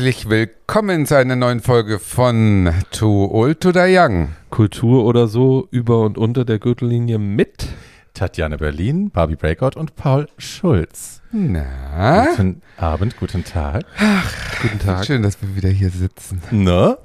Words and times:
Herzlich 0.00 0.30
willkommen 0.30 1.04
zu 1.04 1.14
einer 1.14 1.36
neuen 1.36 1.60
Folge 1.60 1.98
von 1.98 2.72
Too 2.90 3.30
Old 3.30 3.60
to 3.60 3.70
Die 3.70 3.98
Young. 3.98 4.30
Kultur 4.48 5.04
oder 5.04 5.28
so 5.28 5.68
über 5.72 6.00
und 6.00 6.16
unter 6.16 6.46
der 6.46 6.58
Gürtellinie 6.58 7.18
mit 7.18 7.68
Tatjana 8.14 8.56
Berlin, 8.56 9.10
Barbie 9.10 9.36
Breakout 9.36 9.78
und 9.78 9.96
Paul 9.96 10.26
Schulz. 10.38 11.20
Na? 11.32 12.28
Guten 12.30 12.62
Abend, 12.78 13.18
guten 13.18 13.44
Tag. 13.44 13.84
Guten 14.62 14.78
Tag. 14.78 15.04
Schön, 15.04 15.22
dass 15.22 15.42
wir 15.42 15.54
wieder 15.54 15.68
hier 15.68 15.90
sitzen 15.90 16.40
Ne? 16.50 16.96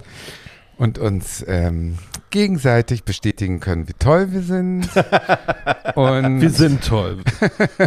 und 0.77 0.97
uns 0.97 1.43
ähm, 1.47 1.97
gegenseitig 2.31 3.03
bestätigen 3.03 3.59
können, 3.59 3.87
wie 3.87 3.93
toll 3.93 4.31
wir 4.31 4.41
sind. 4.41 4.89
und 5.95 6.41
Wir 6.41 6.49
sind 6.49 6.83
toll. 6.83 7.19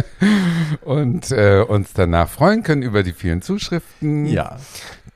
und 0.81 1.31
äh, 1.31 1.61
uns 1.67 1.93
danach 1.93 2.29
freuen 2.29 2.63
können 2.63 2.81
über 2.81 3.03
die 3.03 3.13
vielen 3.13 3.41
Zuschriften, 3.41 4.25
Ja, 4.25 4.57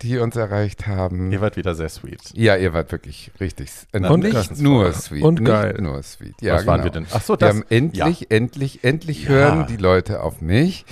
die 0.04 0.18
uns 0.20 0.36
erreicht 0.36 0.86
haben. 0.86 1.32
ihr 1.32 1.42
wart 1.42 1.58
wieder 1.58 1.74
sehr 1.76 1.90
sweet. 1.90 2.20
Ja, 2.34 2.56
ihr 2.58 2.74
wart 2.74 2.92
wirklich 2.92 3.32
richtig. 3.40 3.70
Na, 3.94 4.16
nicht 4.18 4.34
ganz 4.34 4.60
nur 4.60 4.92
voll. 4.92 5.02
sweet. 5.02 5.24
Und 5.24 5.40
nicht 5.40 5.48
geil. 5.48 5.78
nur 5.80 6.04
sweet. 6.04 6.36
Ja, 6.42 6.56
Was 6.56 6.68
waren 6.68 6.82
genau. 6.82 6.94
wir 6.94 7.02
denn? 7.02 7.08
Ach 7.12 7.22
so, 7.22 7.34
Wir 7.34 7.38
das. 7.38 7.50
haben 7.50 7.64
endlich, 7.70 8.30
endlich, 8.30 8.84
endlich 8.84 9.28
hören 9.30 9.66
die 9.68 9.78
Leute 9.78 10.22
auf 10.22 10.42
mich. 10.42 10.86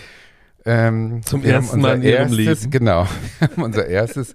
Ähm, 0.65 1.21
Zum 1.25 1.43
ersten 1.43 1.81
Mal 1.81 1.95
in 1.97 2.03
ihrem 2.03 2.13
erstes, 2.37 2.37
Leben. 2.61 2.71
Genau, 2.71 3.07
wir 3.39 3.47
haben 3.49 3.63
unser 3.63 3.87
erstes 3.87 4.33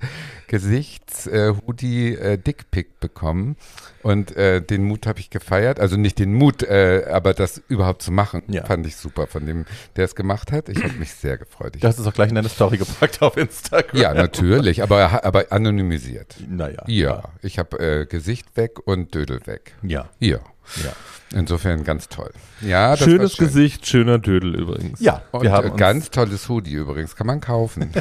Gesichts-Hoodie 0.48 2.14
äh, 2.14 2.38
Dickpick 2.38 3.00
bekommen 3.00 3.56
und 4.02 4.36
äh, 4.36 4.60
den 4.60 4.84
Mut 4.84 5.06
habe 5.06 5.20
ich 5.20 5.30
gefeiert. 5.30 5.80
Also 5.80 5.96
nicht 5.96 6.18
den 6.18 6.32
Mut, 6.34 6.62
äh, 6.62 7.04
aber 7.10 7.34
das 7.34 7.62
überhaupt 7.68 8.02
zu 8.02 8.12
machen, 8.12 8.42
Ja. 8.48 8.64
fand 8.64 8.86
ich 8.86 8.96
super 8.96 9.26
von 9.26 9.46
dem, 9.46 9.64
der 9.96 10.04
es 10.04 10.14
gemacht 10.14 10.52
hat. 10.52 10.68
Ich 10.68 10.82
habe 10.82 10.94
mich 10.94 11.12
sehr 11.12 11.38
gefreut. 11.38 11.74
Ich, 11.76 11.82
Du 11.82 11.88
hast 11.88 11.98
es 11.98 12.06
auch 12.06 12.12
gleich 12.14 12.28
in 12.28 12.34
deine 12.36 12.48
Story 12.48 12.76
gepackt 12.78 13.22
auf 13.22 13.36
Instagram. 13.36 14.00
ja, 14.00 14.14
natürlich, 14.14 14.82
aber, 14.82 15.24
aber 15.24 15.46
anonymisiert. 15.50 16.36
Naja. 16.48 16.82
Ja, 16.86 17.24
ich 17.42 17.58
habe 17.58 17.78
äh, 17.78 18.06
Gesicht 18.06 18.56
weg 18.56 18.78
und 18.84 19.14
Dödel 19.14 19.46
weg. 19.46 19.74
Ja. 19.82 20.08
Ja, 20.20 20.38
Ja. 20.82 20.92
Insofern 21.32 21.84
ganz 21.84 22.08
toll. 22.08 22.30
Ja, 22.60 22.92
das 22.92 23.00
war 23.00 23.08
Schönes 23.08 23.34
schön. 23.34 23.46
Gesicht, 23.46 23.86
schöner 23.86 24.18
Dödel 24.18 24.54
übrigens. 24.54 25.00
Ja, 25.00 25.22
Und 25.32 25.42
wir 25.42 25.52
haben 25.52 25.68
äh, 25.68 25.70
uns, 25.70 25.80
ganz 25.80 26.10
tolles 26.10 26.48
Hoodie 26.48 26.74
übrigens, 26.74 27.16
kann 27.16 27.26
man 27.26 27.40
kaufen. 27.40 27.90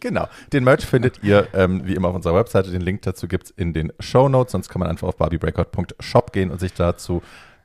Genau. 0.00 0.26
Den 0.52 0.64
Merch 0.64 0.84
findet 0.86 1.22
ihr 1.22 1.48
ähm, 1.52 1.82
wie 1.86 1.94
immer 1.94 2.08
auf 2.08 2.14
unserer 2.14 2.34
Webseite. 2.34 2.70
Den 2.70 2.80
Link 2.80 3.02
dazu 3.02 3.28
gibt 3.28 3.44
es 3.44 3.50
in 3.50 3.72
den 3.72 3.92
Show 4.00 4.28
Notes. 4.28 4.52
Sonst 4.52 4.68
kann 4.68 4.80
man 4.80 4.88
einfach 4.88 5.08
auf 5.08 5.16
barbiebreakout.shop 5.16 6.32
gehen 6.32 6.50
und 6.50 6.58
sich 6.58 6.72
dazu 6.72 7.22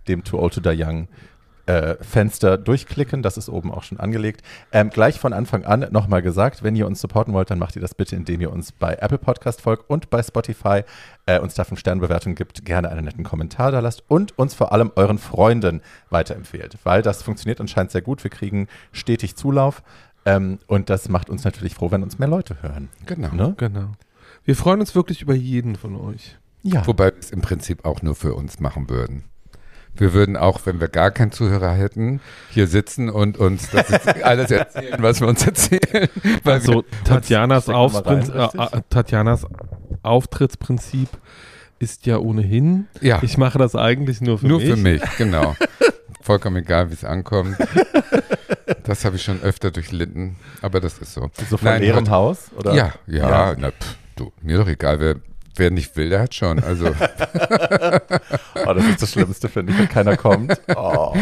dem 0.08 0.23
Too 0.23 0.38
Old 0.40 0.54
to 0.54 0.62
Die 0.62 0.84
Young 0.84 1.08
äh, 1.66 1.95
Fenster 2.02 2.58
durchklicken. 2.58 3.21
Das 3.21 3.38
ist 3.38 3.49
oben 3.49 3.71
auch 3.71 3.83
schon 3.83 3.99
angelegt. 3.99 4.41
Ähm, 4.71 4.89
gleich 4.89 5.19
von 5.19 5.33
Anfang 5.33 5.66
an 5.66 5.88
nochmal 5.91 6.21
gesagt, 6.21 6.63
wenn 6.63 6.75
ihr 6.75 6.88
uns 6.88 7.02
supporten 7.02 7.33
wollt, 7.33 7.49
dann 7.49 7.59
macht 7.59 7.75
ihr 7.75 7.81
das 7.81 7.95
bitte, 7.95 8.16
indem 8.16 8.41
ihr 8.41 8.52
uns 8.52 8.71
bei 8.71 8.95
Apple 8.95 9.17
Podcast 9.17 9.61
folgt 9.61 9.89
und 9.89 10.09
bei 10.09 10.21
Spotify 10.21 10.83
äh, 11.25 11.39
uns 11.39 11.55
da 11.55 11.63
fünf 11.63 11.80
Sternbewertung 11.80 12.36
gibt, 12.36 12.66
gerne 12.66 12.89
einen 12.89 13.05
netten 13.05 13.23
Kommentar 13.23 13.71
da 13.71 13.80
lasst 13.80 14.03
und 14.08 14.38
uns 14.38 14.53
vor 14.53 14.71
allem 14.71 14.91
euren 14.95 15.17
Freunden 15.17 15.81
weiterempfehlt, 16.09 16.77
weil 16.83 17.02
das 17.02 17.23
funktioniert 17.23 17.59
anscheinend 17.59 17.92
sehr 17.92 18.02
gut. 18.02 18.23
Wir 18.23 18.31
kriegen 18.31 18.67
stetig 18.92 19.36
Zulauf. 19.36 19.83
Ähm, 20.27 20.58
und 20.67 20.89
das 20.89 21.08
macht 21.08 21.30
uns 21.30 21.43
natürlich 21.43 21.75
froh, 21.75 21.92
wenn 21.92 22.02
uns 22.02 22.17
mehr 22.17 22.27
Leute 22.27 22.61
hören. 22.64 22.89
genau. 23.05 23.31
Ne? 23.31 23.54
Genau. 23.58 23.92
Wir 24.43 24.55
freuen 24.55 24.80
uns 24.80 24.95
wirklich 24.95 25.21
über 25.21 25.36
jeden 25.36 25.75
von 25.75 25.95
euch. 25.95 26.37
Ja. 26.64 26.86
Wobei 26.87 27.11
wir 27.11 27.20
es 27.20 27.30
im 27.30 27.42
Prinzip 27.42 27.86
auch 27.86 28.02
nur 28.02 28.15
für 28.15 28.33
uns 28.33 28.59
machen 28.59 28.89
würden. 28.89 29.23
Wir 29.98 30.14
würden 30.14 30.36
auch, 30.36 30.60
wenn 30.66 30.80
wir 30.82 30.88
gar 30.89 31.11
keinen 31.11 31.32
Zuhörer 31.32 31.72
hätten, 31.72 32.20
hier 32.50 32.67
sitzen 32.67 33.10
und 33.10 33.38
uns 33.38 33.70
das 33.70 33.89
jetzt 33.89 34.08
alles 34.23 34.52
erzählen, 34.52 34.95
was 35.02 35.22
wir 35.22 35.28
uns 35.28 35.45
erzählen. 35.45 36.10
Weil 36.44 36.54
Also 36.56 36.83
Tatjanas, 37.06 37.70
Aufprin- 37.70 38.30
rein, 38.32 38.60
äh, 38.73 38.78
äh, 38.78 38.82
Tatjanas 38.89 39.45
Auftrittsprinzip 40.04 41.10
ist 41.80 42.05
ja 42.05 42.17
ohnehin, 42.17 42.88
ja, 43.02 43.20
ich 43.22 43.38
mache 43.38 43.58
das 43.58 43.76
eigentlich 43.76 44.22
nur 44.22 44.38
für 44.39 44.48
nur 44.48 44.60
mich. 44.60 44.70
für 44.70 44.76
mich, 44.78 45.02
genau. 45.17 45.55
Vollkommen 46.22 46.58
egal, 46.58 46.89
wie 46.89 46.94
es 46.94 47.04
ankommt. 47.04 47.58
Das 48.84 49.04
habe 49.04 49.16
ich 49.16 49.23
schon 49.23 49.42
öfter 49.42 49.72
durchlitten, 49.72 50.36
aber 50.61 50.80
das 50.80 51.00
ist 51.00 51.14
so. 51.14 51.30
so 51.50 51.58
von 51.58 51.66
Nein, 51.67 51.94
heute- 51.95 52.11
Haus? 52.11 52.52
Oder? 52.55 52.73
Ja, 52.76 52.94
ja, 53.08 53.30
Ja. 53.52 53.55
Na, 53.58 53.70
pff, 53.72 53.95
du, 54.16 54.32
mir 54.42 54.58
doch 54.60 54.67
egal, 54.67 55.00
wer, 55.00 55.16
wer 55.60 55.71
nicht 55.71 55.95
will, 55.95 56.10
der 56.10 56.21
hat 56.21 56.33
schon. 56.36 56.64
Also 56.64 56.88
Oh, 58.66 58.73
das 58.73 58.86
ist 58.86 59.02
das 59.02 59.11
Schlimmste, 59.11 59.49
finde 59.49 59.73
ich, 59.73 59.80
wenn 59.80 59.89
keiner 59.89 60.17
kommt. 60.17 60.60
Oh. 60.76 61.14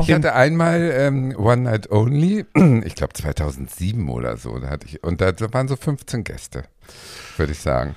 Ich 0.00 0.12
hatte 0.12 0.34
einmal 0.34 0.90
ähm, 0.94 1.34
One 1.36 1.62
Night 1.62 1.90
Only, 1.90 2.44
ich 2.84 2.94
glaube 2.94 3.12
2007 3.14 4.08
oder 4.08 4.36
so, 4.36 4.58
da 4.58 4.68
hatte 4.68 4.86
ich, 4.86 5.02
und 5.02 5.20
da, 5.20 5.32
waren 5.52 5.68
so 5.68 5.76
15 5.76 6.24
Gäste, 6.24 6.64
würde 7.36 7.52
ich 7.52 7.60
sagen. 7.60 7.94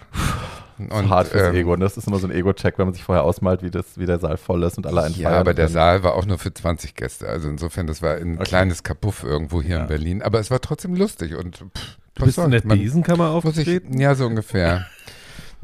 Und, 0.78 1.10
Hart 1.10 1.28
fürs 1.30 1.50
ähm, 1.50 1.56
Ego. 1.56 1.74
Und 1.74 1.80
das 1.80 1.96
ist 1.96 2.06
immer 2.08 2.20
so 2.20 2.28
ein 2.28 2.32
Ego-Check, 2.34 2.78
wenn 2.78 2.88
man 2.88 2.94
sich 2.94 3.04
vorher 3.04 3.24
ausmalt, 3.24 3.64
wie, 3.64 3.72
das, 3.72 3.98
wie 3.98 4.06
der 4.06 4.20
Saal 4.20 4.36
voll 4.36 4.62
ist 4.64 4.78
und 4.78 4.86
alle 4.86 5.04
einen 5.04 5.16
Ja, 5.16 5.30
aber 5.32 5.54
der. 5.54 5.70
Saal 5.70 6.04
war 6.04 6.16
auch 6.16 6.26
nur 6.26 6.38
für 6.38 6.54
20 6.54 6.96
Gäste, 6.96 7.30
also 7.30 7.48
insofern, 7.48 7.88
das 7.88 8.02
war 8.02 8.16
ein 8.16 8.36
Okay. 8.36 8.44
kleines 8.44 8.84
Kapuff 8.84 9.24
irgendwo 9.24 9.62
hier 9.62 9.78
Ja. 9.78 9.82
in 9.84 9.88
Berlin, 9.88 10.22
aber 10.22 10.40
es 10.40 10.52
war 10.52 10.60
trotzdem 10.60 10.96
lustig 10.96 11.36
und 11.36 11.58
pff, 11.58 11.98
Du 12.16 12.24
bist 12.26 12.38
in 12.38 12.52
der 12.52 12.62
Besenkammer 12.62 13.30
aufgetreten? 13.30 14.00
Ja, 14.00 14.16
so 14.16 14.26
ungefähr. 14.26 14.86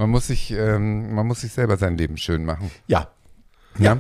Man 0.01 0.09
muss 0.09 0.25
sich, 0.25 0.49
ähm, 0.49 1.13
man 1.13 1.27
muss 1.27 1.41
sich 1.41 1.51
selber 1.53 1.77
sein 1.77 1.95
Leben 1.95 2.17
schön 2.17 2.43
machen. 2.43 2.71
Ja. 2.87 3.09
Ja. 3.77 3.99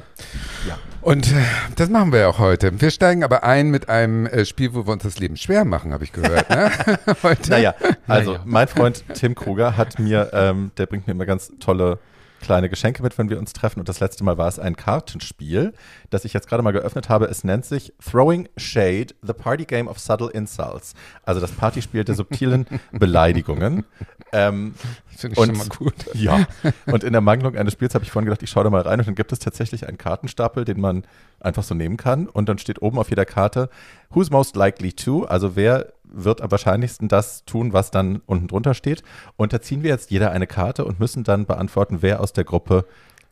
Ja. 0.67 0.79
Und 1.01 1.31
äh, 1.31 1.35
das 1.75 1.89
machen 1.91 2.11
wir 2.11 2.21
ja 2.21 2.27
auch 2.27 2.39
heute. 2.39 2.81
Wir 2.81 2.89
steigen 2.89 3.23
aber 3.23 3.43
ein 3.43 3.69
mit 3.69 3.87
einem 3.87 4.25
äh, 4.25 4.43
Spiel, 4.45 4.73
wo 4.73 4.87
wir 4.87 4.93
uns 4.93 5.03
das 5.03 5.19
Leben 5.19 5.37
schwer 5.37 5.63
machen, 5.63 5.93
habe 5.93 6.03
ich 6.03 6.11
gehört. 6.11 6.49
Ne? 6.49 6.71
heute. 7.23 7.51
Naja, 7.51 7.75
also 8.07 8.31
Naja. 8.31 8.43
mein 8.45 8.67
Freund 8.67 9.03
Tim 9.13 9.35
Kruger 9.35 9.77
hat 9.77 9.99
mir, 9.99 10.31
ähm, 10.33 10.71
der 10.75 10.87
bringt 10.87 11.05
mir 11.05 11.11
immer 11.13 11.27
ganz 11.27 11.51
tolle 11.59 11.99
kleine 12.41 12.69
Geschenke 12.69 13.01
mit, 13.03 13.17
wenn 13.17 13.29
wir 13.29 13.39
uns 13.39 13.53
treffen. 13.53 13.79
Und 13.79 13.87
das 13.89 13.99
letzte 13.99 14.23
Mal 14.23 14.37
war 14.37 14.47
es 14.47 14.59
ein 14.59 14.75
Kartenspiel, 14.75 15.73
das 16.09 16.25
ich 16.25 16.33
jetzt 16.33 16.47
gerade 16.49 16.63
mal 16.63 16.71
geöffnet 16.71 17.09
habe. 17.09 17.25
Es 17.25 17.43
nennt 17.43 17.65
sich 17.65 17.93
Throwing 18.03 18.49
Shade, 18.57 19.07
the 19.21 19.33
Party 19.33 19.65
Game 19.65 19.87
of 19.87 19.99
Subtle 19.99 20.29
Insults. 20.31 20.93
Also 21.23 21.39
das 21.39 21.51
Partyspiel 21.51 22.03
der 22.03 22.15
subtilen 22.15 22.65
Beleidigungen. 22.91 23.85
Ähm, 24.33 24.73
Finde 25.07 25.33
ich 25.33 25.39
und- 25.39 25.47
schon 25.47 25.57
mal 25.57 25.67
gut. 25.67 25.93
ja, 26.13 26.45
und 26.87 27.03
in 27.03 27.11
der 27.11 27.21
Mangelung 27.21 27.55
eines 27.55 27.73
Spiels 27.73 27.93
habe 27.93 28.03
ich 28.05 28.11
vorhin 28.11 28.25
gedacht, 28.25 28.41
ich 28.43 28.49
schaue 28.49 28.63
da 28.63 28.69
mal 28.69 28.81
rein 28.81 28.99
und 28.99 29.07
dann 29.07 29.15
gibt 29.15 29.31
es 29.31 29.39
tatsächlich 29.39 29.87
einen 29.87 29.97
Kartenstapel, 29.97 30.63
den 30.65 30.79
man 30.79 31.03
einfach 31.39 31.63
so 31.63 31.75
nehmen 31.75 31.97
kann 31.97 32.27
und 32.27 32.47
dann 32.49 32.57
steht 32.57 32.81
oben 32.81 32.97
auf 32.97 33.09
jeder 33.09 33.25
Karte, 33.25 33.69
who's 34.11 34.29
most 34.29 34.55
likely 34.55 34.93
to, 34.93 35.25
also 35.25 35.55
wer 35.55 35.91
wird 36.11 36.41
am 36.41 36.51
wahrscheinlichsten 36.51 37.07
das 37.07 37.45
tun, 37.45 37.73
was 37.73 37.91
dann 37.91 38.21
unten 38.25 38.47
drunter 38.47 38.73
steht. 38.73 39.03
Und 39.37 39.53
da 39.53 39.61
ziehen 39.61 39.83
wir 39.83 39.89
jetzt 39.89 40.11
jeder 40.11 40.31
eine 40.31 40.47
Karte 40.47 40.85
und 40.85 40.99
müssen 40.99 41.23
dann 41.23 41.45
beantworten, 41.45 41.97
wer 42.01 42.19
aus 42.19 42.33
der 42.33 42.43
Gruppe 42.43 42.85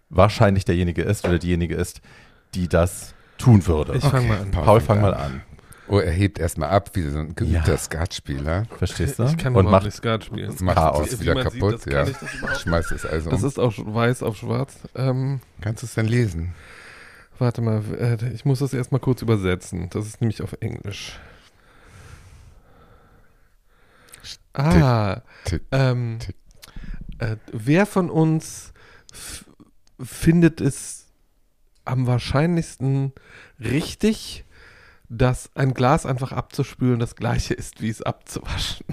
wahrscheinlich 0.09 0.65
derjenige 0.65 1.03
ist 1.03 1.25
oder 1.27 1.39
diejenige 1.39 1.75
ist, 1.75 2.01
die 2.55 2.67
das 2.67 3.13
tun 3.37 3.65
würde. 3.67 3.95
Ich 3.95 4.03
fange 4.03 4.27
mal 4.27 4.39
an. 4.39 4.51
Paul, 4.51 4.81
fang 4.81 5.01
mal 5.01 5.13
an. 5.13 5.41
Oh, 5.87 5.97
er 5.97 6.11
hebt 6.11 6.37
erstmal 6.37 6.69
ab, 6.69 6.91
wie 6.93 7.01
so 7.09 7.17
ein 7.17 7.33
geübter 7.35 7.71
Ja. 7.71 7.77
Skatspieler. 7.77 8.65
Verstehst 8.77 9.17
du? 9.17 9.23
Ich 9.23 9.37
kann 9.37 9.55
und 9.55 9.65
macht 9.65 9.85
nicht 9.85 9.95
Skat 9.95 10.23
spielen. 10.23 10.53
Macht 10.61 10.77
Chaos. 10.77 11.19
wieder 11.19 11.33
sieht, 11.33 11.43
kaputt. 11.53 11.73
das 11.73 11.85
kann 11.85 12.07
ja. 12.07 12.13
das 12.47 12.61
Schmeißt 12.61 12.91
es 12.91 13.05
also 13.07 13.31
Das 13.31 13.41
um. 13.41 13.47
ist 13.47 13.59
auch 13.59 13.73
weiß 13.77 14.21
auf 14.21 14.37
schwarz. 14.37 14.77
Ähm, 14.95 15.39
Kannst 15.61 15.81
du 15.81 15.87
es 15.87 15.95
denn 15.95 16.05
lesen? 16.05 16.53
warte 17.39 17.61
mal, 17.61 17.81
äh, 17.97 18.17
ich 18.33 18.45
muss 18.45 18.59
das 18.59 18.73
erstmal 18.73 18.99
kurz 18.99 19.21
übersetzen. 19.21 19.89
Das 19.91 20.05
ist 20.05 20.21
nämlich 20.21 20.41
auf 20.43 20.55
Englisch. 20.59 21.17
Ah, 24.53 25.21
tick, 25.45 25.61
ähm, 25.71 26.19
tick. 26.19 26.35
äh, 27.19 27.37
wer 27.51 27.85
von 27.85 28.09
uns 28.09 28.73
findet 29.99 30.61
es 30.61 31.07
am 31.85 32.07
wahrscheinlichsten 32.07 33.13
richtig, 33.59 34.45
dass 35.09 35.49
ein 35.55 35.73
Glas 35.73 36.05
einfach 36.05 36.31
abzuspülen 36.31 36.99
das 36.99 37.15
gleiche 37.15 37.53
ist, 37.53 37.81
wie 37.81 37.89
es 37.89 38.01
abzuwaschen? 38.01 38.85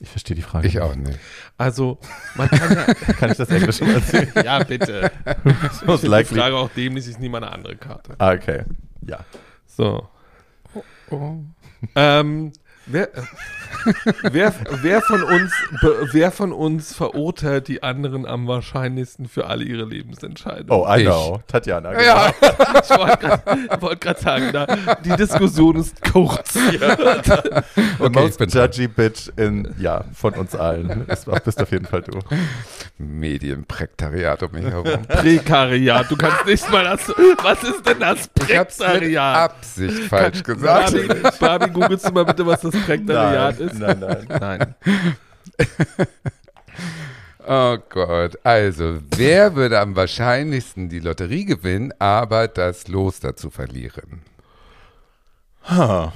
Ich 0.00 0.10
verstehe 0.10 0.34
die 0.34 0.42
Frage. 0.42 0.68
Ich 0.68 0.80
auch 0.80 0.94
nicht. 0.94 1.18
Also, 1.56 1.98
man 2.34 2.48
kann 2.50 2.72
ja. 2.76 2.84
Kann 3.14 3.30
ich 3.30 3.38
das 3.38 3.48
Englisch 3.48 3.78
schon 3.78 3.88
erzählen? 3.88 4.30
ja, 4.44 4.62
bitte. 4.62 5.10
Die 6.02 6.06
likely. 6.06 6.38
Frage 6.38 6.56
auch 6.56 6.70
dämlich, 6.70 7.08
ich 7.08 7.18
nehme 7.18 7.38
eine 7.38 7.50
andere 7.50 7.76
Karte. 7.76 8.14
Ah, 8.18 8.32
okay. 8.32 8.64
Ja. 9.00 9.24
So. 9.66 10.08
Oh. 11.10 11.36
Ähm, 11.94 12.52
wer, 12.86 13.16
äh, 13.16 13.22
wer, 14.30 14.52
wer, 14.82 15.00
von 15.02 15.22
uns, 15.22 15.52
wer 16.12 16.30
von 16.30 16.52
uns 16.52 16.94
verurteilt 16.94 17.68
die 17.68 17.82
anderen 17.82 18.26
am 18.26 18.46
wahrscheinlichsten 18.46 19.28
für 19.28 19.46
alle 19.46 19.64
ihre 19.64 19.84
Lebensentscheidungen? 19.84 20.70
Oh, 20.70 20.86
I 20.88 21.00
Ich. 21.00 21.06
know. 21.06 21.40
Tatjana. 21.46 21.92
genau. 21.92 22.04
Ja, 22.04 22.32
Ich 22.82 23.80
wollte 23.82 23.96
gerade 23.98 24.20
sagen, 24.20 24.50
da, 24.52 24.66
die 25.04 25.16
Diskussion 25.16 25.76
ist 25.76 26.02
kurz. 26.12 26.52
The 26.54 26.78
Okay, 27.98 28.10
most 28.20 28.32
ich 28.32 28.38
bin 28.38 28.48
dran. 28.50 28.62
judgy 28.70 28.88
bitch 28.88 29.30
in, 29.36 29.74
ja, 29.78 30.04
von 30.14 30.34
uns 30.34 30.54
allen. 30.54 31.04
Das 31.06 31.24
bist 31.44 31.60
auf 31.62 31.70
jeden 31.70 31.86
Fall 31.86 32.02
du. 32.02 32.18
Medienprektariat 32.98 34.42
um 34.42 34.52
mich 34.52 34.64
herum. 34.64 35.02
Prekariat, 35.08 36.10
du 36.10 36.16
kannst 36.16 36.46
nicht 36.46 36.70
mal 36.70 36.84
das. 36.84 37.08
Was 37.42 37.62
ist 37.62 37.86
denn 37.86 37.98
das 38.00 38.28
Ich 38.48 38.56
hab's 38.56 38.78
mit 38.78 38.88
Prekariat? 38.88 39.36
Absicht 39.50 39.98
falsch 40.04 40.42
gesagt. 40.42 40.92
Barbie, 40.92 41.36
Barbie, 41.40 41.70
googelst 41.70 42.08
du 42.08 42.12
mal 42.12 42.24
bitte, 42.24 42.46
was 42.46 42.60
das 42.60 42.72
Prekariat 42.72 43.56
gemeint 43.58 43.63
ist? 43.64 43.78
Nein, 43.78 43.98
nein. 44.00 44.26
Nein. 44.40 44.74
Oh 47.46 47.76
Gott. 47.90 48.38
Also, 48.42 49.00
wer 49.16 49.54
würde 49.54 49.78
am 49.78 49.94
wahrscheinlichsten 49.96 50.88
die 50.88 51.00
Lotterie 51.00 51.44
gewinnen, 51.44 51.92
aber 51.98 52.48
das 52.48 52.88
Los 52.88 53.20
dazu 53.20 53.50
verlieren? 53.50 54.22
Ha. 55.64 56.12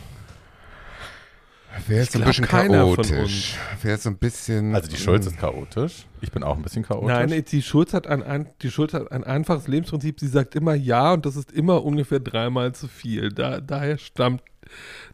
Wer 1.87 2.03
ist 2.03 2.13
so 2.13 2.19
ein 2.19 2.25
bisschen 2.25 2.47
keiner 2.47 2.87
von 2.87 2.97
chaotisch? 2.97 3.57
Wer 3.83 3.95
ist 3.95 4.03
so 4.03 4.11
ein 4.11 4.17
bisschen. 4.17 4.75
Also 4.75 4.91
die 4.91 4.97
Schulz 4.97 5.27
ist 5.27 5.39
chaotisch. 5.39 6.07
Ich 6.21 6.33
bin 6.33 6.43
auch 6.43 6.57
ein 6.57 6.63
bisschen 6.63 6.83
chaotisch. 6.83 7.09
Nein, 7.09 7.45
die 7.45 7.63
Schulz, 7.63 7.95
hat 7.95 8.07
ein, 8.07 8.23
ein, 8.23 8.49
die 8.63 8.71
Schulz 8.71 8.95
hat 8.95 9.13
ein 9.13 9.23
einfaches 9.23 9.69
Lebensprinzip. 9.69 10.19
Sie 10.19 10.29
sagt 10.29 10.55
immer 10.55 10.75
Ja 10.75 11.13
und 11.13 11.25
das 11.25 11.37
ist 11.37 11.53
immer 11.53 11.85
ungefähr 11.85 12.21
dreimal 12.21 12.75
zu 12.75 12.89
viel. 12.89 13.31
Da, 13.31 13.61
daher 13.61 13.99
stammt 13.99 14.43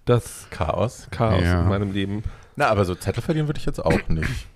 das 0.04 0.46
Chaos. 0.50 1.06
Chaos 1.10 1.42
Ja. 1.42 1.62
in 1.62 1.68
meinem 1.68 1.92
Leben. 1.92 2.22
Na, 2.56 2.68
aber 2.68 2.84
so 2.84 2.94
Zettel 2.94 3.22
verlieren 3.22 3.48
würde 3.48 3.58
ich 3.58 3.66
jetzt 3.66 3.84
auch 3.84 4.08
nicht. 4.08 4.46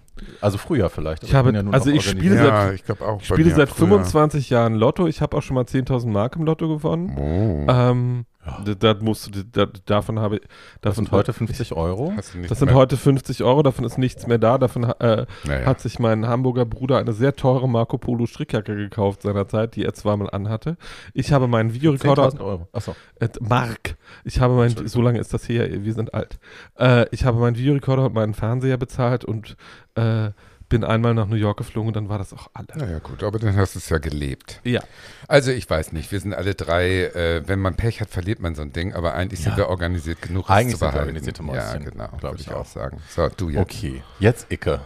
Also 0.40 0.58
früher 0.58 0.90
vielleicht. 0.90 1.22
Ich 1.22 1.34
habe- 1.34 1.46
bin 1.48 1.54
ja 1.56 1.62
nur 1.62 1.74
also 1.74 1.90
noch 1.90 1.96
ich 1.96 2.08
spiele 2.08 2.34
ja, 2.36 2.44
seit- 2.66 2.74
ich 2.74 2.84
glaube 2.84 3.04
auch. 3.06 3.20
Ich 3.20 3.28
spiele 3.28 3.50
seit 3.54 3.68
früher. 3.68 3.86
25 3.88 4.50
Jahren 4.50 4.74
Lotto. 4.74 5.06
Ich 5.06 5.20
habe 5.20 5.36
auch 5.36 5.42
schon 5.42 5.54
mal 5.54 5.64
10.000 5.64 6.12
Mark 6.12 6.34
im 6.36 6.42
Lotto 6.44 6.68
gewonnen. 6.68 7.16
Oh. 7.16 7.70
Ähm, 7.70 8.24
Ja. 8.58 8.64
d- 8.64 8.74
das 8.78 9.00
musst 9.02 9.34
du, 9.34 9.44
d- 9.44 9.66
davon 9.86 10.18
habe 10.18 10.36
ich, 10.36 10.42
Das 10.42 10.50
davon 10.94 11.04
sind 11.06 11.10
heute 11.12 11.32
50 11.32 11.72
Euro. 11.74 12.12
Das 12.16 12.58
sind 12.58 12.72
heute 12.72 12.96
50 12.96 13.42
Euro, 13.44 13.62
davon 13.62 13.84
ist 13.84 13.98
nichts 13.98 14.26
mehr 14.26 14.38
da. 14.38 14.58
Davon 14.58 14.84
äh, 14.84 15.26
Naja. 15.44 15.66
hat 15.66 15.80
sich 15.80 15.98
mein 15.98 16.26
Hamburger 16.26 16.64
Bruder 16.64 16.98
eine 16.98 17.12
sehr 17.12 17.34
teure 17.36 17.68
Marco 17.68 17.98
Polo 17.98 18.26
Strickjacke 18.26 18.74
gekauft 18.76 19.22
seinerzeit, 19.22 19.76
die 19.76 19.84
er 19.84 19.94
zwar 19.94 20.16
mal 20.16 20.30
anhatte. 20.30 20.76
Ich 21.14 21.32
habe 21.32 21.46
meinen 21.48 21.74
Videorekorder 21.74 22.28
10.000 22.28 22.40
Euro. 22.40 22.68
Achso. 22.72 22.94
Äh, 23.20 23.28
Mark. 23.40 23.96
Ich 24.24 24.40
habe 24.40 24.54
mein, 24.54 24.70
so 24.88 25.02
lange 25.02 25.18
ist 25.20 25.34
das 25.34 25.48
her, 25.48 25.68
wir 25.84 25.94
sind 25.94 26.14
alt. 26.14 26.38
Äh, 26.78 27.06
ich 27.10 27.24
habe 27.24 27.38
meinen 27.38 27.56
Videorekorder 27.56 28.06
und 28.06 28.14
meinen 28.14 28.34
Fernseher 28.34 28.76
bezahlt 28.76 29.24
und 29.24 29.56
äh, 29.94 30.30
bin 30.68 30.84
einmal 30.84 31.14
nach 31.14 31.26
New 31.26 31.36
York 31.36 31.56
geflogen 31.58 31.88
und 31.88 31.96
dann 31.96 32.08
war 32.08 32.18
das 32.18 32.32
auch 32.32 32.48
alle. 32.52 32.66
Naja, 32.74 32.98
gut, 32.98 33.22
aber 33.22 33.38
dann 33.38 33.56
hast 33.56 33.74
du 33.74 33.78
es 33.78 33.88
ja 33.88 33.98
gelebt. 33.98 34.60
Ja. 34.64 34.82
Also, 35.26 35.50
ich 35.50 35.68
weiß 35.68 35.92
nicht, 35.92 36.12
wir 36.12 36.20
sind 36.20 36.34
alle 36.34 36.54
drei, 36.54 37.04
äh, 37.04 37.42
wenn 37.46 37.58
man 37.58 37.74
Pech 37.76 38.00
hat, 38.00 38.10
verliert 38.10 38.40
man 38.40 38.54
so 38.54 38.62
ein 38.62 38.72
Ding, 38.72 38.92
aber 38.94 39.14
eigentlich 39.14 39.40
sind 39.40 39.52
Ja. 39.52 39.56
wir 39.58 39.68
organisiert 39.68 40.20
genug, 40.22 40.44
es 40.44 40.50
Eigentlich 40.50 40.74
zu 40.74 40.78
sind 40.78 40.86
wir 40.88 40.92
behalten. 40.92 41.08
organisierte 41.08 41.42
Ja, 41.42 41.46
Mäuschen, 41.46 41.84
genau, 41.90 42.08
glaub 42.18 42.32
würde 42.32 42.42
ich 42.42 42.50
auch 42.52 42.66
sagen. 42.66 43.00
So, 43.08 43.28
du 43.28 43.48
jetzt. 43.48 43.60
Okay, 43.62 44.02
jetzt 44.20 44.46
Icke. 44.52 44.80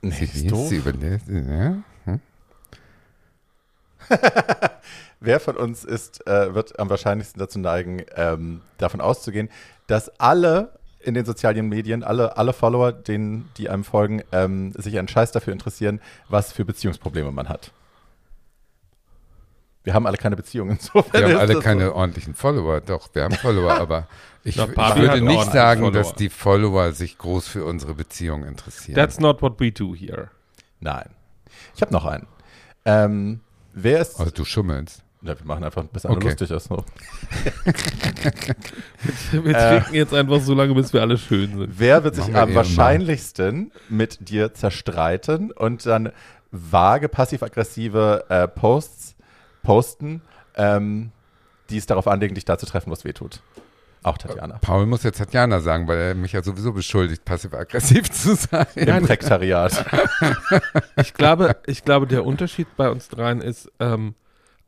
Nee, 0.00 0.10
Sie 0.12 0.24
ist 0.24 0.50
doof. 0.50 0.68
sie 0.68 0.82
ja? 1.26 1.76
Wer 5.20 5.40
von 5.40 5.56
uns 5.56 5.84
ist, 5.84 6.26
äh, 6.26 6.54
wird 6.54 6.78
am 6.78 6.88
wahrscheinlichsten 6.88 7.40
dazu 7.40 7.58
neigen, 7.58 8.02
ähm, 8.14 8.60
davon 8.78 9.00
auszugehen, 9.00 9.48
dass 9.88 10.08
alle 10.20 10.77
in 11.08 11.14
den 11.14 11.24
sozialen 11.24 11.68
Medien, 11.68 12.04
alle, 12.04 12.36
alle 12.36 12.52
Follower, 12.52 12.92
denen, 12.92 13.48
die 13.56 13.68
einem 13.68 13.82
folgen, 13.82 14.22
ähm, 14.30 14.72
sich 14.74 14.98
einen 14.98 15.08
Scheiß 15.08 15.32
dafür 15.32 15.52
interessieren, 15.52 16.00
was 16.28 16.52
für 16.52 16.64
Beziehungsprobleme 16.64 17.32
man 17.32 17.48
hat. 17.48 17.72
Wir 19.84 19.94
haben 19.94 20.06
alle 20.06 20.18
keine 20.18 20.36
Beziehungen. 20.36 20.72
Insofern 20.80 21.20
Wir 21.22 21.28
haben 21.34 21.40
alle 21.40 21.60
keine 21.60 21.86
So. 21.86 21.94
ordentlichen 21.94 22.34
Follower. 22.34 22.80
Doch, 22.82 23.08
wir 23.14 23.24
haben 23.24 23.34
Follower, 23.34 23.72
aber 23.72 24.06
ich, 24.44 24.58
ich 24.58 24.76
würde 24.76 25.22
nicht 25.22 25.50
sagen, 25.50 25.80
Follower. 25.80 25.92
dass 25.98 26.14
die 26.14 26.28
Follower 26.28 26.92
sich 26.92 27.16
groß 27.16 27.48
für 27.48 27.64
unsere 27.64 27.94
Beziehung 27.94 28.44
interessieren. 28.44 28.94
That's 28.96 29.18
not 29.18 29.40
what 29.40 29.58
we 29.58 29.72
do 29.72 29.94
here. 29.94 30.30
Nein. 30.80 31.08
Ich 31.74 31.80
habe 31.80 31.92
noch 31.92 32.04
einen. 32.04 32.26
Ähm, 32.84 33.40
wer 33.72 34.00
ist. 34.00 34.20
also 34.20 34.30
du 34.30 34.44
schummelst. 34.44 35.02
Ja, 35.22 35.36
wir 35.38 35.46
machen 35.46 35.64
einfach, 35.64 35.82
bis 35.84 36.06
alle 36.06 36.16
Okay. 36.16 36.28
lustig 36.28 36.50
ist. 36.52 36.68
So. 36.68 36.84
Wir 39.32 39.54
Äh. 39.56 39.78
trinken 39.80 39.94
jetzt 39.94 40.14
einfach 40.14 40.40
so 40.40 40.54
lange, 40.54 40.74
bis 40.74 40.92
wir 40.92 41.00
alle 41.00 41.18
schön 41.18 41.58
sind. 41.58 41.78
Wer 41.78 42.04
wird 42.04 42.14
sich 42.14 42.28
wir 42.28 42.36
am 42.40 42.50
eh 42.50 42.54
wahrscheinlichsten 42.54 43.72
mit 43.88 44.28
dir 44.28 44.54
zerstreiten 44.54 45.50
und 45.50 45.84
dann 45.86 46.12
vage, 46.50 47.08
passiv-aggressive 47.08 48.24
äh, 48.28 48.48
Posts 48.48 49.16
posten, 49.62 50.22
ähm, 50.56 51.10
die 51.70 51.76
es 51.76 51.86
darauf 51.86 52.06
anlegen, 52.08 52.34
dich 52.34 52.44
da 52.44 52.56
zu 52.56 52.66
treffen, 52.66 52.90
was 52.90 53.04
weh 53.04 53.12
tut? 53.12 53.40
Auch 54.04 54.16
Tatjana. 54.16 54.58
Paul 54.60 54.86
muss 54.86 55.02
jetzt 55.02 55.18
Tatjana 55.18 55.60
sagen, 55.60 55.88
weil 55.88 55.98
er 55.98 56.14
mich 56.14 56.32
ja 56.32 56.42
sowieso 56.42 56.72
beschuldigt, 56.72 57.24
passiv-aggressiv 57.24 58.08
zu 58.12 58.36
sein. 58.36 58.66
Im 58.76 59.02
Prektariat. 59.04 59.84
Ich 60.96 61.12
glaube, 61.14 61.56
ich 61.66 61.84
glaube, 61.84 62.06
der 62.06 62.24
Unterschied 62.24 62.68
bei 62.76 62.88
uns 62.90 63.08
dreien 63.08 63.40
ist, 63.40 63.70
ähm, 63.80 64.14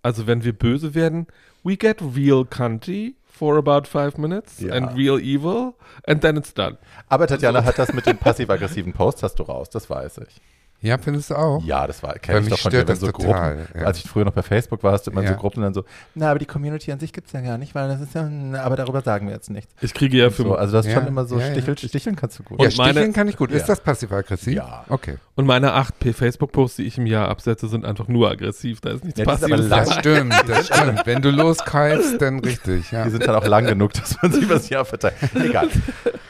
also 0.02 0.26
wenn 0.26 0.44
wir 0.44 0.52
böse 0.52 0.94
werden, 0.94 1.26
we 1.64 1.76
get 1.76 1.98
real 2.00 2.44
cunty 2.44 3.14
for 3.26 3.56
about 3.56 3.86
five 3.88 4.18
minutes 4.18 4.60
Ja. 4.60 4.74
and 4.74 4.94
real 4.96 5.18
evil 5.18 5.74
and 6.06 6.20
then 6.20 6.36
it's 6.36 6.52
done. 6.54 6.76
Aber 7.08 7.26
Tatjana 7.26 7.64
hat 7.64 7.78
das 7.78 7.92
mit 7.92 8.06
den 8.06 8.18
passiv-aggressiven 8.18 8.92
Posts, 8.92 9.22
hast 9.22 9.34
du 9.38 9.42
raus, 9.44 9.70
das 9.70 9.88
weiß 9.88 10.18
ich. 10.28 10.40
Ja, 10.82 10.96
findest 10.96 11.28
du 11.28 11.34
auch? 11.34 11.62
Ja, 11.62 11.86
das 11.86 12.02
war, 12.02 12.14
kenn 12.14 12.42
ich 12.42 12.48
doch 12.48 12.58
von 12.58 12.70
dir, 12.70 12.88
wenn 12.88 12.96
so 12.96 13.12
total, 13.12 13.56
Gruppen. 13.66 13.80
ja. 13.80 13.86
Als 13.86 13.98
ich 13.98 14.08
früher 14.08 14.24
noch 14.24 14.32
bei 14.32 14.40
Facebook 14.42 14.82
war, 14.82 14.92
hast 14.92 15.06
du 15.06 15.10
immer 15.10 15.22
Ja. 15.22 15.28
so 15.28 15.34
Gruppen 15.34 15.62
dann 15.62 15.74
so, 15.74 15.84
na, 16.14 16.30
aber 16.30 16.38
die 16.38 16.46
Community 16.46 16.90
an 16.90 16.98
sich 16.98 17.12
gibt 17.12 17.26
es 17.26 17.34
ja 17.34 17.42
gar 17.42 17.58
nicht, 17.58 17.74
weil 17.74 17.86
das 17.88 18.00
ist 18.00 18.14
ja, 18.14 18.26
aber 18.62 18.76
darüber 18.76 19.02
sagen 19.02 19.26
wir 19.26 19.34
jetzt 19.34 19.50
nichts. 19.50 19.74
Ich 19.82 19.92
kriege 19.92 20.16
ja 20.16 20.30
für 20.30 20.42
So, 20.44 20.54
also 20.54 20.72
das 20.72 20.86
ist 20.86 20.92
Ja, 20.92 20.98
schon 21.00 21.08
immer 21.08 21.26
so, 21.26 21.38
ja, 21.38 21.48
ja. 21.48 21.52
Stichel, 21.52 21.76
sticheln 21.76 22.16
kannst 22.16 22.38
du 22.38 22.44
gut. 22.44 22.58
Ja, 22.62 22.68
Und 22.68 22.78
meine- 22.78 22.92
sticheln 22.92 23.12
kann 23.12 23.28
ich 23.28 23.36
gut. 23.36 23.50
Ist 23.52 23.60
Ja. 23.62 23.66
das 23.66 23.80
passiv-aggressiv? 23.82 24.54
Ja. 24.54 24.84
Okay. 24.88 25.16
Und 25.40 25.46
meine 25.46 25.72
8p 25.74 26.12
Facebook-Posts, 26.12 26.76
die 26.76 26.82
ich 26.84 26.98
im 26.98 27.06
Jahr 27.06 27.28
absetze, 27.28 27.66
sind 27.66 27.84
einfach 27.86 28.08
nur 28.08 28.30
aggressiv. 28.30 28.80
Da 28.82 28.90
ist 28.90 29.04
nichts 29.04 29.18
Ja, 29.18 29.24
lang. 29.26 29.68
Das 29.70 29.94
stimmt, 29.94 30.34
das 30.46 30.66
stimmt. 30.74 31.06
Wenn 31.06 31.22
du 31.22 31.30
loskeifst, 31.30 32.20
dann 32.20 32.40
richtig, 32.40 32.92
ja. 32.92 33.04
Die 33.04 33.10
sind 33.10 33.26
dann 33.26 33.34
auch 33.34 33.46
lang 33.46 33.64
genug, 33.66 33.94
dass 33.94 34.20
man 34.22 34.30
sie 34.32 34.40
übers 34.40 34.68
Jahr 34.68 34.84
verteilt. 34.84 35.14
Egal. 35.34 35.68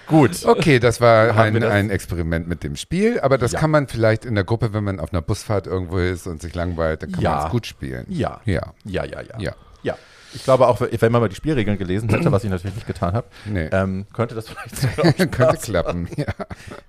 Gut. 0.06 0.44
Okay, 0.44 0.78
das 0.78 1.00
war 1.00 1.36
ein, 1.36 1.60
das? 1.60 1.70
ein 1.70 1.90
Experiment 1.90 2.48
mit 2.48 2.62
dem 2.62 2.76
Spiel, 2.76 3.18
aber 3.20 3.36
das 3.36 3.52
Ja. 3.52 3.58
kann 3.60 3.70
man 3.70 3.88
vielleicht 3.88 4.24
in 4.24 4.34
der 4.36 4.44
Gruppe, 4.44 4.72
wenn 4.72 4.84
man 4.84 5.00
auf 5.00 5.12
einer 5.12 5.22
Busfahrt 5.22 5.66
irgendwo 5.66 5.98
ist 5.98 6.26
und 6.26 6.40
sich 6.40 6.54
langweilt, 6.54 7.02
dann 7.02 7.12
kann 7.12 7.22
Ja. 7.22 7.30
man 7.36 7.44
es 7.46 7.50
gut 7.50 7.66
spielen. 7.66 8.06
Ja. 8.08 8.40
Ja. 8.44 8.72
Ja, 8.84 9.04
ja, 9.04 9.20
ja. 9.22 9.38
Ja. 9.40 9.52
Ja. 9.82 9.96
Ich 10.34 10.44
glaube 10.44 10.66
auch, 10.68 10.80
wenn 10.80 11.12
man 11.12 11.20
mal 11.22 11.28
die 11.28 11.34
Spielregeln 11.36 11.76
gelesen 11.78 12.08
hätte, 12.08 12.30
was 12.32 12.44
ich 12.44 12.50
natürlich 12.50 12.74
nicht 12.76 12.86
getan 12.86 13.14
habe, 13.14 13.26
Nee. 13.46 13.68
ähm, 13.72 14.06
könnte 14.12 14.34
das 14.34 14.48
vielleicht 14.48 15.30
Könnte 15.32 15.56
klappen, 15.58 16.08
ja. 16.16 16.26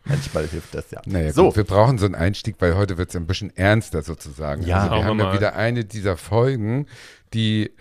Manchmal 0.05 0.48
hilft 0.48 0.75
das 0.75 0.91
ja. 0.91 1.01
Naja, 1.05 1.33
so, 1.33 1.45
gut, 1.45 1.55
wir 1.57 1.63
brauchen 1.63 1.98
so 1.98 2.05
einen 2.05 2.15
Einstieg, 2.15 2.55
weil 2.60 2.75
heute 2.75 2.98
wird 2.98 3.10
es 3.10 3.15
ein 3.15 3.25
bisschen 3.27 3.55
ernster 3.55 4.01
sozusagen. 4.03 4.63
Ja. 4.63 4.77
also 4.83 4.91
wir 4.95 5.05
haben 5.05 5.17
wir 5.17 5.24
ja 5.25 5.29
mal. 5.31 5.38
wieder 5.38 5.55
eine 5.55 5.86
dieser 5.86 6.17
Folgen, 6.17 6.86
die, 7.33 7.71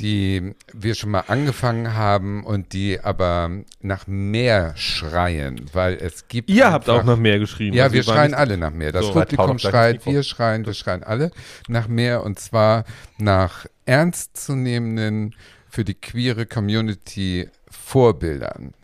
die 0.00 0.54
wir 0.72 0.94
schon 0.94 1.10
mal 1.10 1.24
angefangen 1.28 1.94
haben 1.94 2.44
und 2.44 2.72
die 2.72 3.00
aber 3.00 3.50
nach 3.80 4.06
mehr 4.06 4.72
schreien, 4.76 5.66
weil 5.72 5.94
es 5.94 6.28
gibt. 6.28 6.50
Ihr 6.50 6.70
habt 6.70 6.88
auch 6.88 7.04
noch 7.04 7.16
mehr 7.16 7.38
geschrieben. 7.38 7.76
Ja, 7.76 7.84
Also 7.84 7.94
wir 7.94 8.02
schreien 8.02 8.34
alle 8.34 8.58
nach 8.58 8.72
mehr. 8.72 8.92
Das 8.92 9.06
So. 9.06 9.12
Publikum 9.12 9.58
Schreit 9.58 10.04
wir 10.06 10.22
schreien, 10.22 10.66
wir 10.66 10.74
schreien 10.74 11.02
alle 11.02 11.30
nach 11.68 11.88
mehr 11.88 12.22
und 12.22 12.38
zwar 12.38 12.84
nach 13.18 13.66
ernstzunehmenden 13.86 15.34
für 15.68 15.84
die 15.84 15.94
queere 15.94 16.46
Community 16.46 17.48
Vorbildern 17.68 18.74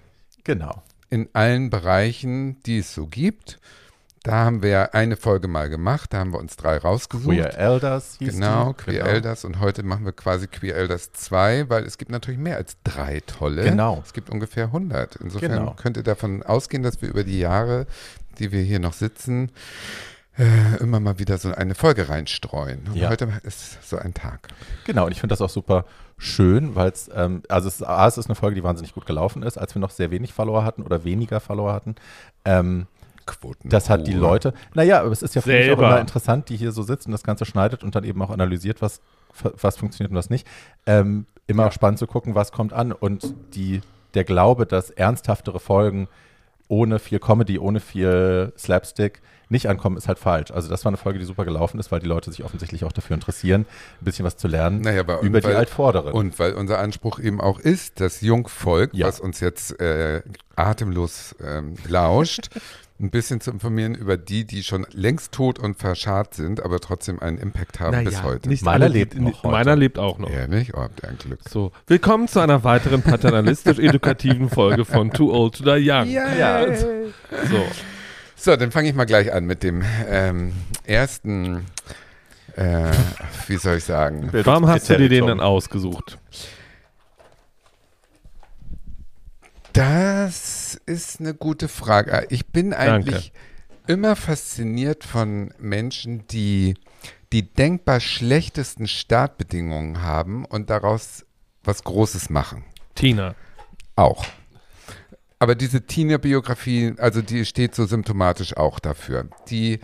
genau. 0.45 0.83
in 1.11 1.28
allen 1.33 1.71
Bereichen, 1.71 2.62
die 2.64 2.78
es 2.78 2.95
so 2.95 3.07
gibt. 3.07 3.59
Da 4.25 4.45
haben 4.45 4.62
wir 4.62 4.95
eine 4.95 5.17
Folge 5.17 5.49
mal 5.49 5.69
gemacht, 5.69 6.12
da 6.12 6.19
haben 6.19 6.33
wir 6.33 6.38
uns 6.38 6.55
drei 6.57 6.76
rausgesucht. 6.79 7.26
Queer 7.29 7.59
Elders 7.59 8.17
hieß 8.21 8.35
Genau, 8.35 8.69
die. 8.73 8.85
Queer 8.85 9.05
Elders 9.05 9.45
und 9.45 9.59
heute 9.59 9.83
machen 9.83 10.05
wir 10.05 10.12
quasi 10.12 10.47
Queer 10.47 10.76
Elders 10.76 11.11
2, 11.12 11.69
weil 11.69 11.83
es 11.85 11.99
gibt 11.99 12.12
natürlich 12.12 12.38
mehr 12.38 12.57
als 12.57 12.76
drei 12.85 13.21
tolle. 13.26 13.64
Genau. 13.64 14.00
Es 14.05 14.12
gibt 14.12 14.31
ungefähr 14.31 14.67
100. 14.67 15.17
Insofern 15.17 15.50
Genau. 15.50 15.75
könnt 15.75 15.97
ihr 15.97 16.05
davon 16.05 16.45
ausgehen, 16.45 16.85
dass 16.85 17.02
wir 17.02 17.09
über 17.09 17.25
die 17.25 17.41
Jahre, 17.41 17.87
die 18.38 18.52
wir 18.52 18.62
hier 18.62 18.79
noch 18.79 18.93
sitzen, 18.93 19.50
äh, 20.38 20.76
immer 20.81 21.00
mal 21.00 21.19
wieder 21.19 21.37
so 21.37 21.52
eine 21.52 21.75
Folge 21.75 22.09
reinstreuen. 22.09 22.87
Und 22.87 22.95
Ja. 22.97 23.11
heute 23.11 23.29
ist 23.43 23.83
so 23.87 23.97
ein 23.99 24.14
Tag. 24.14 24.49
Genau, 24.85 25.07
und 25.07 25.12
ich 25.12 25.19
finde 25.21 25.33
das 25.33 25.41
auch 25.43 25.50
super 25.50 25.85
schön, 26.17 26.76
weil 26.76 26.91
es, 26.91 27.11
ähm, 27.12 27.43
also 27.49 27.67
es, 27.67 27.83
A, 27.83 28.07
es 28.07 28.19
ist 28.19 28.26
eine 28.26 28.37
Folge, 28.37 28.55
die 28.55 28.62
wahnsinnig 28.62 28.95
gut 28.95 29.05
gelaufen 29.05 29.43
ist, 29.43 29.59
als 29.59 29.75
wir 29.75 29.81
noch 29.81 29.91
sehr 29.91 30.12
wenig 30.12 30.33
Follower 30.33 30.64
hatten 30.64 30.83
oder 30.83 31.02
weniger 31.02 31.41
Follower 31.41 31.73
hatten. 31.73 31.97
Ähm, 32.45 32.87
Quoten. 33.26 33.69
das 33.69 33.88
hat 33.91 34.07
die. 34.07 34.12
Leute, 34.12 34.52
naja, 34.75 35.00
aber 35.00 35.11
es 35.11 35.23
ist 35.23 35.35
ja 35.35 35.41
für 35.43 35.50
mich 35.52 35.71
auch 35.71 35.79
immer 35.79 36.00
interessant, 36.00 36.49
die 36.49 36.57
hier 36.57 36.73
so 36.73 36.83
sitzt 36.83 37.07
und 37.07 37.12
das 37.12 37.23
Ganze 37.23 37.45
schneidet 37.45 37.83
und 37.85 37.95
dann 37.95 38.05
eben 38.05 38.21
auch 38.23 38.31
analysiert, 38.31 38.83
was, 38.83 39.00
was 39.43 39.76
funktioniert 39.76 40.11
und 40.11 40.17
was 40.17 40.31
nicht. 40.31 40.47
Ähm, 40.87 41.26
immer 41.47 41.67
auch 41.67 41.73
spannend 41.73 41.99
zu 41.99 42.07
gucken, 42.07 42.35
was 42.35 42.52
kommt 42.52 42.73
an 42.73 42.93
und 42.93 43.35
die, 43.55 43.81
der 44.14 44.25
Glaube, 44.25 44.67
dass 44.67 44.91
ernsthaftere 44.91 45.59
Folgen 45.61 46.09
ohne 46.69 46.99
viel 46.99 47.19
Comedy, 47.19 47.59
ohne 47.59 47.81
viel 47.81 48.52
Slapstick 48.57 49.21
nicht 49.50 49.69
ankommen, 49.69 49.99
ist 49.99 50.09
halt 50.09 50.19
falsch. 50.19 50.50
Also 50.50 50.71
das 50.71 50.83
war 50.87 50.91
eine 50.91 50.97
Folge, 50.97 51.19
die 51.19 51.26
super 51.26 51.45
gelaufen 51.45 51.79
ist, 51.79 51.93
weil 51.93 52.00
die 52.00 52.07
Leute 52.07 52.31
sich 52.31 52.43
offensichtlich 52.43 52.85
auch 52.85 52.93
dafür 52.93 53.12
interessieren, 53.14 53.67
ein 54.00 54.05
bisschen 54.07 54.25
was 54.25 54.38
zu 54.38 54.49
lernen 54.49 54.81
Naja, 54.81 55.00
aber 55.00 55.21
über 55.21 55.43
die 55.43 55.49
weil- 55.49 55.57
Altvorderen. 55.57 56.14
Und 56.14 56.38
weil 56.38 56.55
unser 56.55 56.79
Anspruch 56.79 57.19
eben 57.19 57.38
auch 57.43 57.59
ist, 57.59 58.00
das 58.00 58.23
Jungvolk, 58.23 58.95
Ja. 58.95 59.09
was 59.09 59.21
uns 59.21 59.41
jetzt 59.41 59.79
äh, 59.79 60.23
atemlos 60.57 61.35
ähm, 61.45 61.75
lauscht, 61.87 62.49
ein 63.01 63.11
bisschen 63.11 63.41
zu 63.41 63.51
informieren 63.51 63.95
über 63.95 64.17
die, 64.17 64.45
die 64.45 64.63
schon 64.63 64.87
längst 64.93 65.33
tot 65.33 65.59
und 65.59 65.77
verscharrt 65.77 66.35
sind, 66.35 66.63
aber 66.65 66.79
trotzdem 66.81 67.21
einen 67.21 67.39
Impact 67.39 67.81
haben 67.81 68.05
bis 68.05 68.23
heute. 68.23 68.49
Nicht 68.49 68.65
Meiner 68.65 68.89
lebt 68.89 69.19
noch 69.19 69.43
heute. 69.43 69.53
Meiner 69.53 69.77
lebt 69.77 69.99
auch 69.99 70.19
noch. 70.19 70.31
Ehrlich? 70.31 70.75
Oh, 70.75 70.79
habt 70.81 71.03
ihr 71.03 71.09
ein 71.09 71.19
Glück. 71.19 71.41
So, 71.49 71.73
willkommen 71.87 72.29
zu 72.29 72.41
einer 72.41 72.63
weiteren 72.65 73.03
paternalistisch-edukativen 73.03 74.49
Folge 74.51 74.85
von 74.85 75.11
Too 75.11 75.33
Old 75.33 75.57
to 75.57 75.65
Die 75.65 75.91
Young. 75.91 76.09
Ja. 76.09 76.75
So, 76.75 76.87
So, 78.37 78.57
dann 78.57 78.71
fange 78.71 78.89
ich 78.89 78.95
mal 78.95 79.05
gleich 79.05 79.33
an 79.33 79.45
mit 79.47 79.63
dem 79.63 79.83
ähm, 80.09 80.53
ersten, 80.85 81.67
äh, 82.57 82.91
wie 83.49 83.57
soll 83.57 83.79
ich 83.79 83.85
sagen? 83.85 84.31
warum 84.33 84.69
hast 84.69 84.89
du 84.91 84.97
dir 84.97 85.09
den 85.09 85.27
dann 85.27 85.41
ausgesucht? 85.41 86.19
Das 89.73 90.62
ist 90.93 91.21
eine 91.21 91.35
gute 91.35 91.69
Frage. 91.69 92.27
Ich 92.31 92.47
bin 92.47 92.73
eigentlich 92.73 93.33
immer 93.87 94.15
fasziniert 94.17 95.05
von 95.05 95.53
Menschen, 95.59 96.27
die 96.29 96.75
die 97.33 97.51
denkbar 97.51 98.01
schlechtesten 98.01 98.87
Startbedingungen 98.87 100.03
haben 100.03 100.45
und 100.45 100.69
daraus 100.69 101.25
was 101.65 101.83
Großes 101.83 102.29
machen. 102.29 102.65
Tina. 102.95 103.35
Auch. 103.97 104.27
Aber 105.39 105.55
diese 105.55 105.87
Tina-Biografie, 105.87 106.95
also 106.99 107.23
die 107.23 107.45
steht 107.45 107.75
so 107.75 107.87
symptomatisch 107.87 108.57
auch 108.57 108.79
dafür. 108.79 109.29
Die, 109.49 109.81